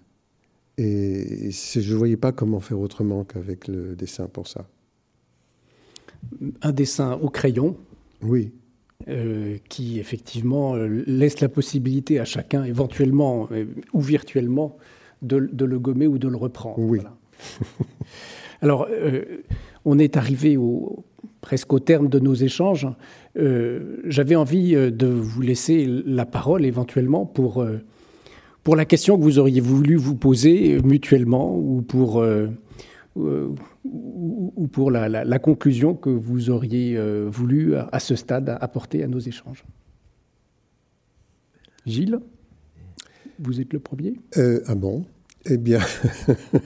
Et 0.79 1.51
je 1.51 1.93
ne 1.93 1.97
voyais 1.97 2.17
pas 2.17 2.33
comment 2.33 2.61
faire 2.61 2.79
autrement 2.79 3.25
qu'avec 3.25 3.67
le 3.67 3.97
dessin 3.97 4.27
pour 4.27 4.47
ça. 4.47 4.69
Un 6.61 6.73
dessin 6.73 7.15
au 7.23 7.31
crayon. 7.31 7.77
Oui. 8.23 8.53
Euh, 9.09 9.59
qui 9.69 10.01
effectivement 10.01 10.75
laisse 10.75 11.41
la 11.41 11.51
possibilité 11.51 12.19
à 12.19 12.25
chacun, 12.25 12.65
éventuellement 12.65 13.47
euh, 13.53 13.67
ou 13.93 14.01
virtuellement, 14.01 14.77
de, 15.23 15.37
le 15.37 15.79
gommer 15.79 16.07
ou 16.07 16.19
de 16.19 16.29
le 16.29 16.37
reprendre. 16.37 16.79
Oui. 16.79 17.01
Alors, 18.63 18.89
euh, 18.91 19.43
on 19.85 19.99
est 19.99 20.17
arrivé 20.17 20.57
au, 20.57 21.05
presque 21.41 21.73
au 21.73 21.79
terme 21.79 22.09
de 22.09 22.19
nos 22.19 22.35
échanges. 22.35 22.89
Euh, 23.37 23.99
j'avais 24.05 24.35
envie 24.35 24.75
euh, 24.75 24.91
de 24.91 25.07
vous 25.07 25.43
laisser 25.43 25.87
la 25.87 26.25
parole 26.25 26.65
éventuellement 26.65 27.27
pour, 27.27 27.67
pour 28.63 28.77
la 28.77 28.85
question 28.85 29.19
que 29.19 29.23
vous 29.23 29.39
auriez 29.39 29.61
voulu 29.61 29.97
vous 29.97 30.15
poser 30.15 30.79
mutuellement 30.83 31.57
ou 31.57 31.83
pour, 31.83 32.25
ou 33.17 34.67
pour 34.73 34.91
la, 34.91 35.39
conclusion 35.39 35.95
que 35.95 36.11
vous 36.11 36.51
auriez 36.51 36.99
voulu 37.27 37.75
à 37.77 37.99
ce 38.01 38.15
stade 38.15 38.57
apporter 38.61 39.03
à 39.03 39.09
nos 39.09 39.19
échanges. 39.19 39.65
Gilles, 41.85 42.19
vous 43.39 43.61
êtes 43.61 43.73
le 43.73 43.79
premier 43.79 44.15
Ah 44.67 44.75
bon? 44.75 45.05
Eh 45.45 45.59
bien, 45.59 45.79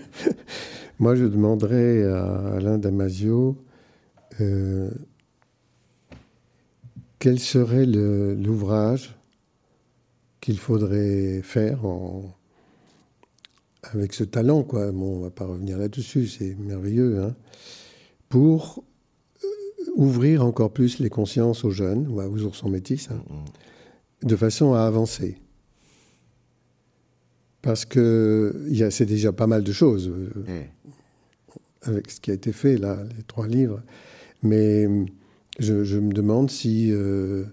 moi 0.98 1.14
je 1.14 1.24
demanderais 1.24 2.04
à 2.04 2.54
Alain 2.54 2.78
Damasio 2.78 3.58
quel 7.20 7.38
serait 7.38 7.86
l'ouvrage 7.86 9.14
qu'il 10.40 10.58
faudrait 10.58 11.42
faire 11.42 11.78
avec 13.82 14.14
ce 14.14 14.24
talent, 14.24 14.62
quoi? 14.62 14.90
Bon, 14.90 15.18
on 15.18 15.20
va 15.20 15.30
pas 15.30 15.44
revenir 15.44 15.78
là-dessus, 15.78 16.26
c'est 16.26 16.56
merveilleux, 16.58 17.22
hein, 17.22 17.36
pour 18.28 18.82
euh, 19.44 19.46
ouvrir 19.96 20.44
encore 20.44 20.72
plus 20.72 20.98
les 20.98 21.10
consciences 21.10 21.64
aux 21.64 21.70
jeunes, 21.70 22.08
ou 22.08 22.20
aux 22.20 22.42
oursons 22.42 22.70
métis, 22.70 23.10
hein, 23.10 23.22
de 24.22 24.36
façon 24.36 24.72
à 24.72 24.82
avancer. 24.82 25.36
Parce 27.60 27.84
que 27.84 28.66
c'est 28.90 29.06
déjà 29.06 29.32
pas 29.32 29.46
mal 29.46 29.62
de 29.62 29.72
choses 29.72 30.10
euh, 30.10 30.64
avec 31.82 32.10
ce 32.10 32.20
qui 32.20 32.30
a 32.30 32.34
été 32.34 32.52
fait 32.52 32.78
là, 32.78 32.96
les 33.16 33.24
trois 33.24 33.46
livres, 33.46 33.82
mais 34.42 34.88
je, 35.60 35.98
me 35.98 36.12
demande 36.12 36.50
si, 36.50 36.88
euh, 36.90 37.44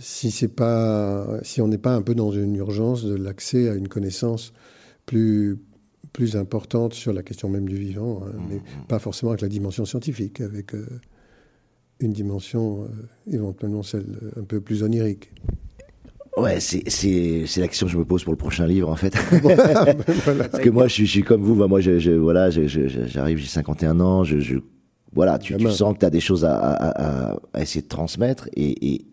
si, 0.00 0.30
c'est 0.30 0.54
pas, 0.54 1.40
si 1.42 1.60
on 1.60 1.68
n'est 1.68 1.78
pas 1.78 1.94
un 1.94 2.02
peu 2.02 2.14
dans 2.14 2.30
une 2.30 2.54
urgence 2.56 3.04
de 3.04 3.14
l'accès 3.14 3.68
à 3.68 3.74
une 3.74 3.88
connaissance 3.88 4.52
plus, 5.06 5.58
plus 6.12 6.36
importante 6.36 6.94
sur 6.94 7.12
la 7.12 7.22
question 7.22 7.48
même 7.48 7.68
du 7.68 7.76
vivant, 7.76 8.22
hein, 8.24 8.32
mais 8.48 8.56
mmh, 8.56 8.58
mmh. 8.58 8.86
pas 8.88 8.98
forcément 8.98 9.32
avec 9.32 9.40
la 9.40 9.48
dimension 9.48 9.84
scientifique, 9.84 10.40
avec 10.40 10.74
euh, 10.74 10.86
une 12.00 12.12
dimension 12.12 12.84
euh, 12.84 13.32
éventuellement 13.32 13.82
celle 13.82 14.18
un 14.36 14.44
peu 14.44 14.60
plus 14.60 14.82
onirique. 14.82 15.32
Ouais, 16.36 16.60
c'est, 16.60 16.88
c'est, 16.88 17.44
c'est 17.46 17.60
la 17.60 17.68
question 17.68 17.86
que 17.86 17.92
je 17.92 17.98
me 17.98 18.06
pose 18.06 18.24
pour 18.24 18.32
le 18.32 18.38
prochain 18.38 18.66
livre, 18.66 18.88
en 18.88 18.96
fait. 18.96 19.10
Parce 20.50 20.62
que 20.62 20.70
moi, 20.70 20.88
je 20.88 20.94
suis, 20.94 21.06
je 21.06 21.10
suis 21.10 21.22
comme 21.22 21.42
vous, 21.42 21.54
bah, 21.54 21.66
moi, 21.66 21.80
je, 21.80 21.98
je 21.98 22.12
voilà, 22.12 22.48
j'arrive, 22.50 23.36
j'ai 23.36 23.46
51 23.46 24.00
ans, 24.00 24.24
je 24.24 24.60
voilà, 25.14 25.38
tu, 25.38 25.56
tu 25.56 25.70
sens 25.70 25.94
que 25.94 25.98
tu 26.00 26.06
as 26.06 26.10
des 26.10 26.20
choses 26.20 26.44
à, 26.44 26.54
à, 26.54 27.32
à, 27.52 27.60
essayer 27.60 27.82
de 27.82 27.88
transmettre 27.88 28.48
et, 28.54 28.94
et, 28.94 29.06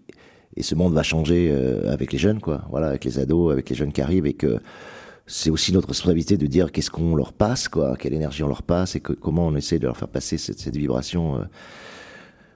et, 0.56 0.64
ce 0.64 0.76
monde 0.76 0.94
va 0.94 1.04
changer 1.04 1.50
euh, 1.52 1.92
avec 1.92 2.14
les 2.14 2.20
jeunes, 2.20 2.40
quoi. 2.40 2.62
Voilà, 2.70 2.88
avec 2.88 3.04
les 3.06 3.20
ados, 3.20 3.52
avec 3.52 3.70
les 3.70 3.76
jeunes 3.76 3.92
qui 3.92 4.02
arrivent 4.02 4.26
et 4.26 4.34
que 4.34 4.60
c'est 5.28 5.50
aussi 5.50 5.74
notre 5.74 5.90
responsabilité 5.90 6.38
de 6.38 6.48
dire 6.48 6.72
qu'est-ce 6.72 6.90
qu'on 6.90 7.16
leur 7.16 7.34
passe, 7.34 7.68
quoi, 7.68 7.96
quelle 7.98 8.14
énergie 8.14 8.44
on 8.44 8.48
leur 8.48 8.64
passe 8.64 8.96
et 8.96 9.00
que, 9.00 9.14
comment 9.14 9.46
on 9.48 9.56
essaie 9.56 9.78
de 9.78 9.86
leur 9.86 9.98
faire 9.98 10.08
passer 10.08 10.38
cette, 10.38 10.60
cette 10.60 10.76
vibration. 10.76 11.38
Euh. 11.38 11.44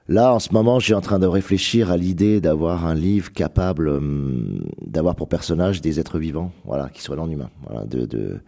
Là, 0.07 0.33
en 0.33 0.39
ce 0.39 0.51
moment, 0.53 0.79
je 0.79 0.85
suis 0.85 0.93
en 0.93 1.01
train 1.01 1.19
de 1.19 1.27
réfléchir 1.27 1.91
à 1.91 1.97
l'idée 1.97 2.41
d'avoir 2.41 2.85
un 2.85 2.95
livre 2.95 3.31
capable 3.31 3.89
hum, 3.89 4.65
d'avoir 4.85 5.15
pour 5.15 5.27
personnage 5.27 5.81
des 5.81 5.99
êtres 5.99 6.17
vivants, 6.17 6.51
voilà, 6.65 6.89
qui 6.89 7.01
soient 7.01 7.15
dans 7.15 7.25
l'humain, 7.25 7.49
voilà, 7.67 7.85
de, 7.85 8.05
de 8.05 8.39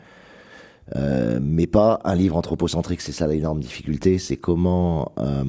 euh, 0.95 1.39
mais 1.41 1.67
pas 1.67 1.99
un 2.03 2.15
livre 2.15 2.35
anthropocentrique. 2.35 3.01
C'est 3.01 3.11
ça 3.11 3.27
l'énorme 3.27 3.59
difficulté, 3.59 4.19
c'est 4.19 4.37
comment 4.37 5.11
euh, 5.17 5.43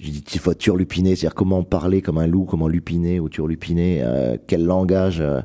je 0.00 0.10
dis 0.10 0.38
faut 0.38 0.54
turlupiner, 0.54 1.16
c'est-à-dire 1.16 1.34
comment 1.34 1.62
parler 1.62 2.02
comme 2.02 2.18
un 2.18 2.26
loup, 2.26 2.44
comment 2.44 2.68
lupiner 2.68 3.20
ou 3.20 3.28
turlupiner, 3.28 4.02
euh, 4.02 4.36
quel 4.46 4.64
langage 4.64 5.20
euh, 5.20 5.40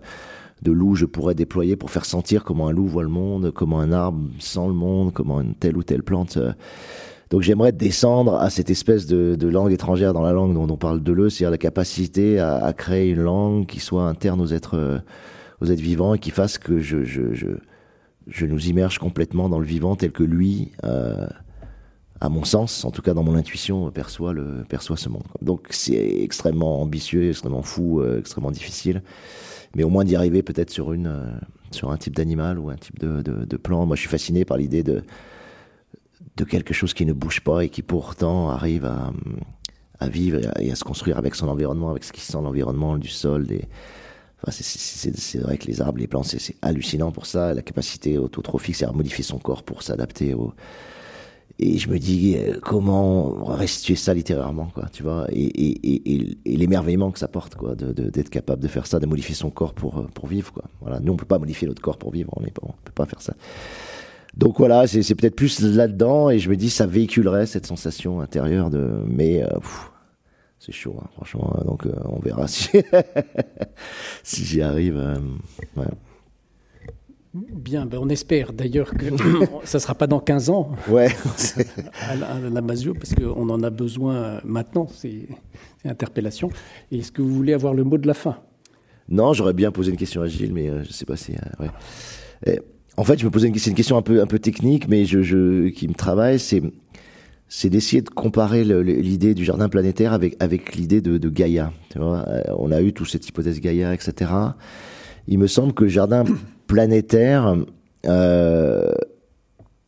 de 0.62 0.72
loup 0.72 0.96
je 0.96 1.06
pourrais 1.06 1.36
déployer 1.36 1.76
pour 1.76 1.90
faire 1.90 2.06
sentir 2.06 2.44
comment 2.44 2.68
un 2.68 2.74
loup 2.74 2.88
voit 2.88 3.04
le 3.04 3.10
monde, 3.10 3.52
comment 3.52 3.80
un 3.80 3.92
arbre 3.92 4.20
sent 4.40 4.68
le 4.68 4.74
monde, 4.74 5.14
comment 5.14 5.40
une 5.42 5.56
telle 5.56 5.78
ou 5.78 5.84
telle 5.84 6.04
plante. 6.04 6.38
Donc 7.30 7.42
j'aimerais 7.42 7.72
descendre 7.72 8.36
à 8.36 8.50
cette 8.50 8.70
espèce 8.70 9.06
de, 9.06 9.36
de, 9.36 9.48
langue 9.48 9.72
étrangère 9.72 10.14
dans 10.14 10.24
la 10.24 10.34
langue 10.34 10.54
dont 10.54 10.68
on 10.70 10.78
parle 10.78 11.02
de 11.02 11.12
le, 11.14 11.30
c'est-à-dire 11.30 11.52
la 11.52 11.58
capacité 11.58 12.40
à, 12.40 12.56
à, 12.58 12.74
créer 12.74 13.10
une 13.12 13.22
langue 13.22 13.66
qui 13.68 13.80
soit 13.80 14.04
interne 14.04 14.42
aux 14.42 14.48
êtres, 14.48 15.02
aux 15.62 15.68
êtres 15.68 15.82
vivants 15.82 16.16
et 16.16 16.20
qui 16.20 16.32
fasse 16.32 16.58
que 16.58 16.80
je, 16.80 17.04
je, 17.04 17.34
je 17.34 17.48
je 18.30 18.46
nous 18.46 18.68
immerge 18.68 19.00
complètement 19.00 19.50
dans 19.50 19.60
le 19.60 19.66
vivant 19.66 19.96
tel 19.96 20.12
que 20.12 20.24
lui, 20.24 20.72
euh, 20.84 21.28
à 22.22 22.30
mon 22.30 22.44
sens, 22.44 22.86
en 22.86 22.92
tout 22.92 23.02
cas 23.02 23.14
dans 23.14 23.24
mon 23.24 23.36
intuition, 23.36 23.90
perçoit, 23.92 24.34
le, 24.34 24.64
perçoit 24.68 24.98
ce 24.98 25.10
monde. 25.10 25.24
Donc 25.42 25.68
c'est 25.72 26.22
extrêmement 26.22 26.82
ambitieux, 26.82 27.30
extrêmement 27.30 27.62
fou, 27.62 28.02
euh, 28.02 28.20
extrêmement 28.20 28.52
difficile. 28.52 29.04
Mais 29.76 29.84
au 29.84 29.90
moins 29.90 30.04
d'y 30.04 30.16
arriver 30.16 30.42
peut-être 30.44 30.72
sur, 30.72 30.94
une, 30.94 31.08
euh, 31.08 31.32
sur 31.72 31.92
un 31.92 31.98
type 31.98 32.16
d'animal 32.16 32.60
ou 32.60 32.70
un 32.70 32.76
type 32.76 33.00
de, 33.00 33.22
de, 33.22 33.46
de 33.46 33.58
plan. 33.58 33.86
Moi 33.86 33.96
je 33.96 34.02
suis 34.02 34.10
fasciné 34.10 34.46
par 34.46 34.58
l'idée 34.58 34.84
de, 34.84 35.04
de 36.38 36.44
quelque 36.44 36.74
chose 36.74 36.94
qui 36.94 37.06
ne 37.06 37.14
bouge 37.14 37.42
pas 37.42 37.64
et 37.64 37.70
qui 37.70 37.82
pourtant 37.82 38.50
arrive 38.50 38.86
à, 38.86 39.12
à 40.00 40.08
vivre 40.08 40.40
et 40.60 40.72
à, 40.72 40.76
se 40.76 40.84
construire 40.84 41.18
avec 41.18 41.36
son 41.36 41.48
environnement, 41.48 41.90
avec 41.90 42.04
ce 42.04 42.12
qui 42.12 42.22
sent 42.22 42.38
l'environnement, 42.42 42.98
du 42.98 43.10
sol, 43.10 43.46
des 43.46 43.68
c'est 44.50 45.40
vrai 45.40 45.58
que 45.58 45.68
les 45.68 45.82
arbres, 45.82 46.00
les 46.00 46.08
plantes, 46.08 46.26
c'est 46.26 46.56
hallucinant 46.62 47.12
pour 47.12 47.26
ça. 47.26 47.54
La 47.54 47.62
capacité 47.62 48.18
autotrophique, 48.18 48.76
c'est 48.76 48.86
à 48.86 48.92
modifier 48.92 49.24
son 49.24 49.38
corps 49.38 49.64
pour 49.64 49.84
s'adapter 49.84 50.34
au. 50.34 50.54
Et 51.62 51.78
je 51.78 51.90
me 51.90 52.00
dis 52.00 52.38
euh, 52.38 52.58
comment 52.62 53.44
restituer 53.44 53.96
ça 53.96 54.14
littéralement, 54.14 54.68
quoi, 54.74 54.86
tu 54.94 55.04
vois, 55.04 55.28
et, 55.30 55.44
et, 55.44 56.38
et, 56.46 56.56
l'émerveillement 56.56 57.12
que 57.12 57.20
ça 57.20 57.28
porte, 57.28 57.56
quoi, 57.56 57.76
d'être 57.76 57.92
de, 58.00 58.22
capable 58.30 58.62
de 58.62 58.70
faire 58.70 58.88
ça, 58.88 59.00
de 59.00 59.06
modifier 59.06 59.36
son 59.36 59.50
corps 59.50 59.74
pour 59.74 59.98
euh, 59.98 60.08
pour 60.14 60.28
vivre, 60.28 60.54
quoi. 60.54 60.64
Voilà, 60.80 61.02
nous 61.02 61.12
on 61.12 61.18
peut 61.18 61.26
pas 61.26 61.38
modifier 61.38 61.68
notre 61.68 61.82
corps 61.82 61.98
pour 61.98 62.12
vivre, 62.12 62.32
on, 62.38 62.46
est, 62.46 62.54
on 62.62 62.68
peut 62.86 62.94
pas 62.96 63.06
faire 63.06 63.22
ça. 63.22 63.34
Donc 64.38 64.58
voilà, 64.58 64.88
c'est 64.88 65.16
peut-être 65.16 65.36
plus 65.36 65.60
là-dedans, 65.60 66.30
et 66.30 66.40
je 66.40 66.50
me 66.50 66.56
dis 66.56 66.70
ça 66.70 66.86
véhiculerait 66.86 67.46
cette 67.46 67.66
sensation 67.66 68.22
intérieure 68.22 68.70
de, 68.70 69.04
mais 69.06 69.44
euh, 69.44 69.50
c'est 70.60 70.74
chaud, 70.74 70.95
hein, 71.01 71.07
franchement. 71.14 71.57
Donc, 71.66 71.86
euh, 71.86 71.93
on 72.05 72.20
verra 72.20 72.47
si, 72.47 72.70
si 74.24 74.45
j'y 74.45 74.62
arrive. 74.62 74.97
Euh, 74.97 75.16
Bien, 77.34 77.86
ben 77.86 77.99
on 78.01 78.10
espère 78.10 78.53
d'ailleurs 78.53 78.91
que 78.91 79.05
ça 79.64 79.78
ne 79.78 79.82
sera 79.82 79.93
pas 79.93 80.07
dans 80.07 80.20
15 80.20 80.49
ans 80.49 80.72
ouais. 80.89 81.10
à, 82.10 82.16
la, 82.16 82.62
Masio, 82.62 82.95
parce 82.95 83.14
qu'on 83.14 83.49
en 83.49 83.62
a 83.62 83.70
besoin 83.70 84.41
maintenant, 84.43 84.88
c'est 84.91 85.28
interpellation. 85.86 86.49
Est-ce 86.91 87.12
que 87.12 87.22
vous 87.22 87.34
voulez 87.34 87.53
avoir 87.53 87.76
le 87.76 87.84
mot 87.84 87.99
de 87.99 88.07
la 88.07 88.16
fin? 88.16 88.39
Non, 89.07 89.34
j'aurais 89.34 89.53
bien 89.53 89.72
posé 89.72 89.91
une 89.91 89.97
question 89.97 90.24
à 90.24 90.28
Gilles, 90.28 90.53
mais 90.53 90.70
euh, 90.70 90.84
je 90.84 90.89
ne 90.89 90.93
sais 90.93 91.05
pas 91.05 91.16
si. 91.16 91.34
ouais. 91.60 92.60
en 92.97 93.03
fait, 93.03 93.20
je 93.20 93.26
me 93.26 93.30
posais 93.30 93.47
une, 93.47 93.55
une 93.55 93.76
question 93.76 93.95
un 93.95 94.01
peu, 94.01 94.22
un 94.22 94.28
peu 94.28 94.39
technique, 94.39 94.88
mais 94.88 95.05
je, 95.05 95.22
je, 95.22 95.70
qui 95.70 95.88
me 95.88 95.93
travaille. 95.93 96.39
C'est 96.39 96.64
c'est 97.50 97.70
d'essayer 97.72 98.04
de 98.04 98.10
comparer 98.10 98.64
l'idée 98.64 99.34
du 99.34 99.43
jardin 99.43 99.70
planétaire 99.70 100.14
avec, 100.14 100.38
avec 100.39 100.76
l'idée 100.76 101.02
de, 101.02 101.18
de, 101.18 101.30
Gaïa. 101.30 101.74
Tu 101.89 101.97
vois 101.97 102.24
euh, 102.30 102.43
on 102.58 102.72
a 102.72 102.80
eu 102.82 102.93
toute 102.93 103.10
cette 103.10 103.28
hypothèse 103.28 103.60
Gaïa, 103.60 103.93
etc. 103.93 104.32
Il 105.28 105.39
me 105.39 105.47
semble 105.47 105.74
que 105.74 105.84
le 105.84 105.89
jardin 105.89 106.24
planétaire 106.68 107.56
euh, 108.06 108.91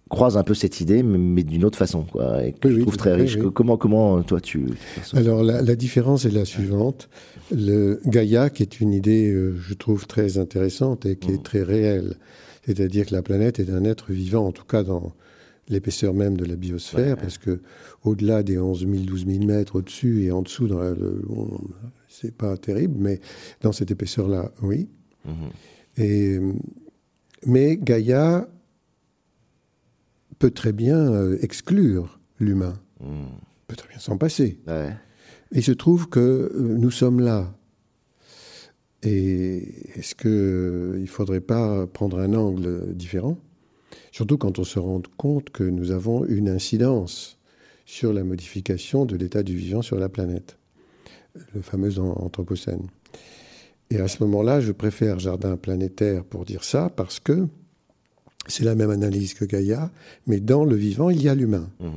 croise 0.10 0.38
un 0.38 0.44
peu 0.44 0.56
cette 0.56 0.82
idée, 0.82 1.04
mais, 1.04 1.44
d'une 1.44 1.64
autre 1.64 1.78
façon, 1.78 2.04
quoi, 2.12 2.44
et 2.44 2.52
que 2.52 2.70
je 2.72 2.82
trouve 2.82 2.98
très 2.98 3.14
riche. 3.14 3.38
Comment, 3.54 3.78
comment, 3.78 4.24
toi, 4.24 4.42
tu... 4.42 4.66
Alors, 5.14 5.44
la, 5.44 5.62
la, 5.62 5.76
différence 5.76 6.26
est 6.26 6.32
la 6.32 6.46
suivante. 6.46 7.10
Le 7.56 8.02
Gaïa, 8.08 8.50
qui 8.50 8.64
est 8.64 8.82
une 8.82 8.92
idée, 8.92 9.32
euh, 9.32 9.56
je 9.62 9.74
trouve, 9.76 10.08
très 10.08 10.40
intéressante 10.40 11.06
et 11.06 11.16
qui 11.16 11.30
est 11.30 11.38
mmh. 11.38 11.44
très 11.44 11.62
réelle. 11.62 12.16
C'est-à-dire 12.66 13.06
que 13.06 13.14
la 13.14 13.22
planète 13.22 13.60
est 13.60 13.70
un 13.70 13.86
être 13.86 14.12
vivant, 14.12 14.48
en 14.48 14.52
tout 14.52 14.66
cas 14.66 14.84
dans 14.84 15.14
l'épaisseur 15.72 16.14
même 16.14 16.38
de 16.38 16.46
la 16.46 16.56
biosphère, 16.56 17.18
parce 17.18 17.38
que 17.38 17.62
au-delà 18.04 18.44
des 18.44 18.58
11 18.58 18.88
000, 18.88 19.04
12 19.04 19.26
000 19.26 19.46
mètres 19.46 19.78
au-dessus 19.78 20.24
et 20.24 20.32
en 20.32 20.42
dessous, 20.42 20.70
c'est 22.08 22.36
pas 22.36 22.58
terrible, 22.58 22.96
mais 23.00 23.20
dans 23.62 23.72
cette 23.72 23.92
épaisseur-là, 23.92 24.52
oui. 24.62 24.90
Mm-hmm. 25.28 26.02
Et, 26.04 26.40
mais 27.46 27.78
Gaïa 27.78 28.48
peut 30.40 30.52
très 30.52 30.74
bien 30.74 30.98
euh, 30.98 31.38
exclure 31.42 32.20
l'humain, 32.40 32.80
mm. 33.00 33.26
peut 33.68 33.76
très 33.76 33.90
bien 33.90 34.00
s'en 34.00 34.18
passer. 34.18 34.60
Et 34.68 35.58
il 35.60 35.64
se 35.64 35.72
trouve 35.72 36.10
que 36.10 36.20
euh, 36.20 36.78
nous 36.78 36.92
sommes 36.92 37.20
là. 37.20 37.54
Et 39.04 39.98
est-ce 39.98 40.16
qu'il 40.16 41.02
ne 41.02 41.08
faudrait 41.08 41.42
pas 41.42 41.88
prendre 41.88 42.20
un 42.20 42.34
angle 42.34 42.94
différent? 42.94 43.38
Surtout 44.12 44.38
quand 44.38 44.60
on 44.60 44.64
se 44.64 44.80
rend 44.80 45.02
compte 45.18 45.50
que 45.50 45.64
nous 45.64 45.92
avons 45.92 46.26
une 46.26 46.50
incidence 46.50 47.38
sur 47.86 48.14
la 48.14 48.24
modification 48.24 49.06
de 49.06 49.16
l'état 49.16 49.44
du 49.44 49.56
vivant 49.56 49.82
sur 49.82 49.98
la 49.98 50.10
planète, 50.10 50.58
le 51.54 51.62
fameux 51.62 51.98
Anthropocène. 52.00 52.88
Et 53.90 54.00
à 54.00 54.08
ce 54.08 54.24
moment-là, 54.24 54.62
je 54.62 54.72
préfère 54.72 55.20
Jardin 55.20 55.58
planétaire 55.58 56.24
pour 56.24 56.46
dire 56.46 56.64
ça, 56.64 56.90
parce 56.90 57.20
que 57.20 57.48
c'est 58.48 58.64
la 58.64 58.76
même 58.76 58.90
analyse 58.90 59.34
que 59.34 59.46
Gaïa, 59.46 59.92
mais 60.28 60.40
dans 60.40 60.66
le 60.66 60.76
vivant, 60.76 61.10
il 61.10 61.22
y 61.22 61.30
a 61.30 61.36
l'humain. 61.36 61.70
Mmh. 61.80 61.90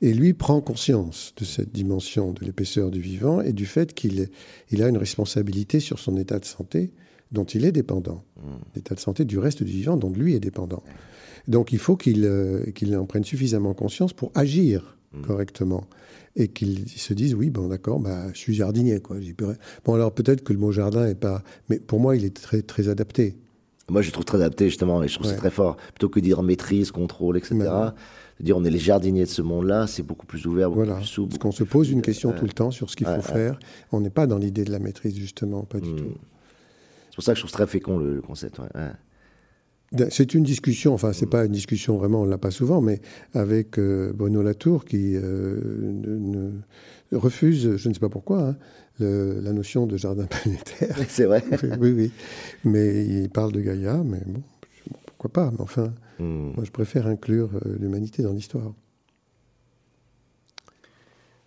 Et 0.00 0.14
lui 0.14 0.32
prend 0.32 0.60
conscience 0.60 1.34
de 1.36 1.44
cette 1.44 1.72
dimension 1.72 2.32
de 2.32 2.44
l'épaisseur 2.44 2.90
du 2.90 3.00
vivant 3.00 3.40
et 3.40 3.52
du 3.52 3.66
fait 3.66 3.94
qu'il 3.94 4.28
il 4.70 4.82
a 4.82 4.88
une 4.88 4.98
responsabilité 4.98 5.80
sur 5.80 5.98
son 5.98 6.16
état 6.16 6.38
de 6.38 6.44
santé 6.44 6.92
dont 7.32 7.44
il 7.44 7.64
est 7.64 7.72
dépendant, 7.72 8.24
l'état 8.74 8.94
de 8.94 9.00
santé 9.00 9.24
du 9.24 9.38
reste 9.38 9.62
du 9.62 9.72
vivant 9.72 9.96
dont 9.96 10.10
lui 10.10 10.34
est 10.34 10.40
dépendant. 10.40 10.82
Donc 11.46 11.72
il 11.72 11.78
faut 11.78 11.96
qu'il 11.96 12.24
euh, 12.24 12.62
en 12.96 13.06
prenne 13.06 13.24
suffisamment 13.24 13.74
conscience 13.74 14.12
pour 14.12 14.30
agir 14.34 14.98
correctement 15.26 15.84
et 16.36 16.48
qu'il 16.48 16.86
se 16.88 17.14
dise 17.14 17.34
oui 17.34 17.48
bon 17.48 17.68
d'accord 17.68 17.98
bah 17.98 18.26
je 18.34 18.38
suis 18.38 18.54
jardinier 18.54 19.00
quoi. 19.00 19.16
Bon 19.84 19.94
alors 19.94 20.12
peut-être 20.12 20.44
que 20.44 20.52
le 20.52 20.58
mot 20.58 20.70
jardin 20.70 21.06
est 21.06 21.14
pas 21.14 21.42
mais 21.68 21.78
pour 21.78 21.98
moi 21.98 22.14
il 22.16 22.24
est 22.24 22.36
très 22.36 22.62
très 22.62 22.88
adapté. 22.88 23.36
Moi 23.88 24.02
je 24.02 24.10
trouve 24.10 24.26
très 24.26 24.38
adapté 24.38 24.66
justement 24.66 25.02
et 25.02 25.08
je 25.08 25.14
trouve 25.14 25.26
c'est 25.26 25.36
très 25.36 25.50
fort. 25.50 25.76
Plutôt 25.94 26.10
que 26.10 26.20
dire 26.20 26.42
maîtrise 26.42 26.90
contrôle 26.90 27.38
etc 27.38 27.56
de 28.38 28.44
dire 28.44 28.56
on 28.56 28.64
est 28.64 28.70
les 28.70 28.78
jardiniers 28.78 29.24
de 29.24 29.30
ce 29.30 29.42
monde-là 29.42 29.86
c'est 29.86 30.02
beaucoup 30.02 30.26
plus 30.26 30.46
ouvert 30.46 30.70
beaucoup 30.70 30.94
plus 30.94 31.04
souple 31.04 31.30
parce 31.30 31.38
qu'on 31.38 31.52
se 31.52 31.64
pose 31.64 31.90
une 31.90 32.02
question 32.02 32.32
tout 32.32 32.44
le 32.44 32.52
temps 32.52 32.70
sur 32.70 32.90
ce 32.90 32.96
qu'il 32.96 33.06
faut 33.06 33.22
faire. 33.22 33.58
On 33.90 34.00
n'est 34.00 34.10
pas 34.10 34.26
dans 34.26 34.38
l'idée 34.38 34.64
de 34.64 34.70
la 34.70 34.78
maîtrise 34.78 35.16
justement 35.16 35.62
pas 35.62 35.80
du 35.80 35.90
hmm. 35.90 35.96
tout 35.96 36.14
pour 37.18 37.24
ça 37.24 37.32
que 37.32 37.38
je 37.38 37.42
trouve 37.42 37.50
très 37.50 37.66
fécond 37.66 37.98
le, 37.98 38.20
concept 38.20 38.60
c'est 40.10 40.34
une 40.34 40.44
discussion, 40.44 40.94
enfin 40.94 41.12
c'est 41.12 41.26
pas 41.26 41.46
une 41.46 41.50
discussion 41.50 41.96
vraiment, 41.96 42.20
on 42.20 42.24
l'a 42.24 42.38
pas 42.38 42.52
souvent, 42.52 42.80
mais 42.80 43.00
avec 43.34 43.76
euh, 43.76 44.12
Bruno 44.14 44.40
Latour 44.40 44.84
qui 44.84 45.16
euh, 45.16 46.52
refuse, 47.10 47.76
je 47.76 47.88
ne 47.88 47.94
sais 47.94 47.98
pas 47.98 48.08
pourquoi, 48.08 48.50
hein, 48.50 48.56
la 49.00 49.52
notion 49.52 49.86
de 49.86 49.96
jardin 49.96 50.26
planétaire. 50.30 50.96
C'est 51.08 51.24
vrai. 51.24 51.42
oui, 51.80 51.90
oui. 51.90 52.12
Mais 52.62 53.04
il 53.04 53.30
parle 53.30 53.50
de 53.50 53.62
Gaïa, 53.62 54.00
mais 54.04 54.20
bon, 54.24 54.42
pourquoi 55.06 55.32
pas. 55.32 55.50
Mais 55.50 55.60
enfin, 55.60 55.92
hmm. 56.20 56.52
moi 56.54 56.62
je 56.62 56.70
préfère 56.70 57.08
inclure 57.08 57.50
euh, 57.66 57.78
l'humanité 57.80 58.22
dans 58.22 58.32
l'histoire. 58.32 58.74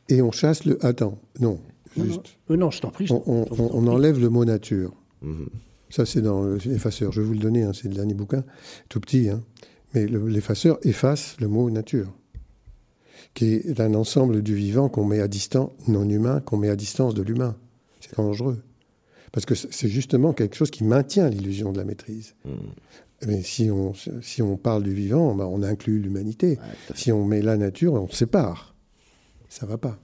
Et 0.09 0.21
on 0.21 0.33
chasse 0.33 0.65
le. 0.65 0.83
Attends, 0.85 1.17
non, 1.39 1.61
juste. 1.95 2.37
Non, 2.49 2.71
je 2.71 2.81
t'en 2.81 2.89
prie. 2.89 3.07
on, 3.09 3.87
enlève 3.87 4.19
le 4.19 4.27
mot 4.27 4.43
nature. 4.43 4.91
Hmm. 5.21 5.45
Ça, 5.89 6.05
c'est 6.05 6.21
dans 6.21 6.45
l'effaceur. 6.65 7.11
Je 7.11 7.21
vais 7.21 7.27
vous 7.27 7.33
le 7.33 7.39
donner, 7.39 7.63
hein, 7.63 7.71
c'est 7.73 7.89
le 7.89 7.95
dernier 7.95 8.13
bouquin, 8.13 8.43
tout 8.87 8.99
petit. 8.99 9.29
Hein. 9.29 9.43
Mais 9.93 10.07
l'effaceur 10.07 10.79
efface 10.83 11.35
le 11.39 11.47
mot 11.47 11.69
nature, 11.69 12.13
qui 13.33 13.55
est 13.55 13.79
un 13.79 13.93
ensemble 13.93 14.41
du 14.41 14.55
vivant 14.55 14.87
qu'on 14.87 15.03
met 15.03 15.19
à 15.19 15.27
distance, 15.27 15.71
non 15.87 16.09
humain, 16.09 16.39
qu'on 16.39 16.57
met 16.57 16.69
à 16.69 16.75
distance 16.75 17.13
de 17.13 17.21
l'humain. 17.21 17.57
C'est 17.99 18.15
dangereux. 18.15 18.61
Parce 19.33 19.45
que 19.45 19.55
c'est 19.55 19.89
justement 19.89 20.33
quelque 20.33 20.55
chose 20.55 20.71
qui 20.71 20.83
maintient 20.83 21.29
l'illusion 21.29 21.71
de 21.71 21.77
la 21.77 21.85
maîtrise. 21.85 22.35
Hmm. 22.45 22.71
Mais 23.27 23.43
si 23.43 23.69
on, 23.69 23.93
si 24.21 24.41
on 24.41 24.57
parle 24.57 24.83
du 24.83 24.93
vivant, 24.93 25.35
ben, 25.35 25.45
on 25.45 25.61
inclut 25.61 25.99
l'humanité. 25.99 26.57
si 26.95 27.11
on 27.11 27.23
met 27.25 27.41
la 27.41 27.57
nature, 27.57 27.93
on 27.93 28.09
sépare. 28.09 28.75
Ça 29.47 29.65
va 29.65 29.77
pas. 29.77 29.99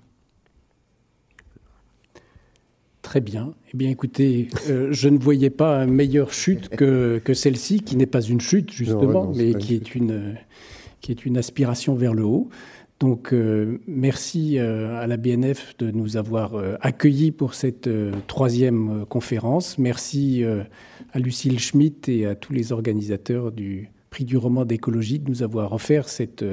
Très 3.08 3.22
bien. 3.22 3.54
Eh 3.74 3.78
bien, 3.78 3.90
écoutez, 3.90 4.50
euh, 4.70 4.90
je 4.92 5.08
ne 5.08 5.18
voyais 5.18 5.50
pas 5.50 5.86
une 5.86 5.94
meilleure 5.94 6.34
chute 6.34 6.68
que, 6.68 7.22
que 7.24 7.34
celle-ci, 7.34 7.80
qui 7.80 7.96
n'est 7.96 8.06
pas 8.06 8.20
une 8.20 8.42
chute, 8.42 8.70
justement, 8.70 9.32
mais 9.34 9.54
qui 9.54 9.76
est, 9.76 9.96
une, 9.96 10.36
qui 11.00 11.14
est 11.14 11.26
une 11.26 11.38
aspiration 11.38 11.96
vers 11.96 12.14
le 12.14 12.26
haut. 12.26 12.50
Donc, 13.00 13.32
euh, 13.32 13.78
merci 13.88 14.60
euh, 14.60 15.02
à 15.02 15.08
la 15.08 15.16
BNF 15.16 15.78
de 15.78 15.90
nous 15.90 16.18
avoir 16.18 16.62
accueillis 16.82 17.32
pour 17.32 17.54
cette 17.54 17.90
troisième 18.28 19.06
conférence. 19.06 19.78
Merci 19.78 20.44
à 21.14 21.20
Lucille 21.20 21.62
Schmitt 21.62 22.10
et 22.10 22.26
à 22.26 22.36
tous 22.36 22.52
les 22.52 22.74
organisateurs 22.74 23.54
du 23.54 23.90
prix 24.10 24.26
du 24.26 24.36
roman 24.36 24.66
d'écologie 24.66 25.20
de 25.20 25.30
nous 25.30 25.44
avoir 25.44 25.72
offert 25.72 26.10
cette 26.10 26.44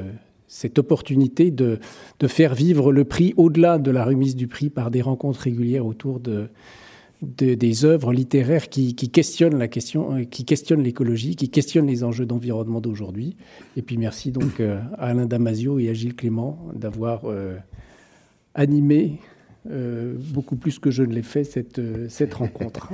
cette 0.55 0.79
opportunité 0.79 1.51
de, 1.51 1.79
faire 2.27 2.55
vivre 2.55 2.93
le 2.93 3.03
prix 3.03 3.33
au-delà 3.35 3.77
de 3.77 3.91
la 3.91 4.05
remise 4.05 4.37
du 4.37 4.47
prix 4.47 4.69
par 4.69 4.89
des 4.89 5.01
rencontres 5.01 5.41
régulières 5.41 5.85
autour 5.85 6.21
de, 6.21 6.47
des 7.21 7.83
œuvres 7.83 8.13
littéraires 8.13 8.69
qui, 8.69 8.95
questionnent 8.95 9.59
la 9.59 9.67
question, 9.67 10.15
euh, 10.15 10.23
qui 10.23 10.45
questionnent 10.45 10.81
l'écologie, 10.81 11.35
qui 11.35 11.49
questionnent 11.49 11.87
les 11.87 12.05
enjeux 12.05 12.25
d'environnement 12.25 12.79
d'aujourd'hui. 12.79 13.35
Et 13.75 13.81
puis 13.81 13.97
merci 13.97 14.31
donc 14.31 14.61
euh, 14.61 14.79
à 14.97 15.09
Alain 15.09 15.25
Damasio 15.25 15.77
et 15.77 15.89
à 15.89 15.93
Gilles 15.93 16.15
Clément 16.15 16.57
d'avoir 16.73 17.25
euh, 17.25 17.57
animé 18.53 19.19
beaucoup 19.65 20.55
plus 20.55 20.77
que 20.77 20.91
je 20.91 21.01
ne 21.01 21.11
l'ai 21.11 21.23
fait 21.23 21.43
cette, 21.43 21.81
cette 22.07 22.35
rencontre. 22.35 22.93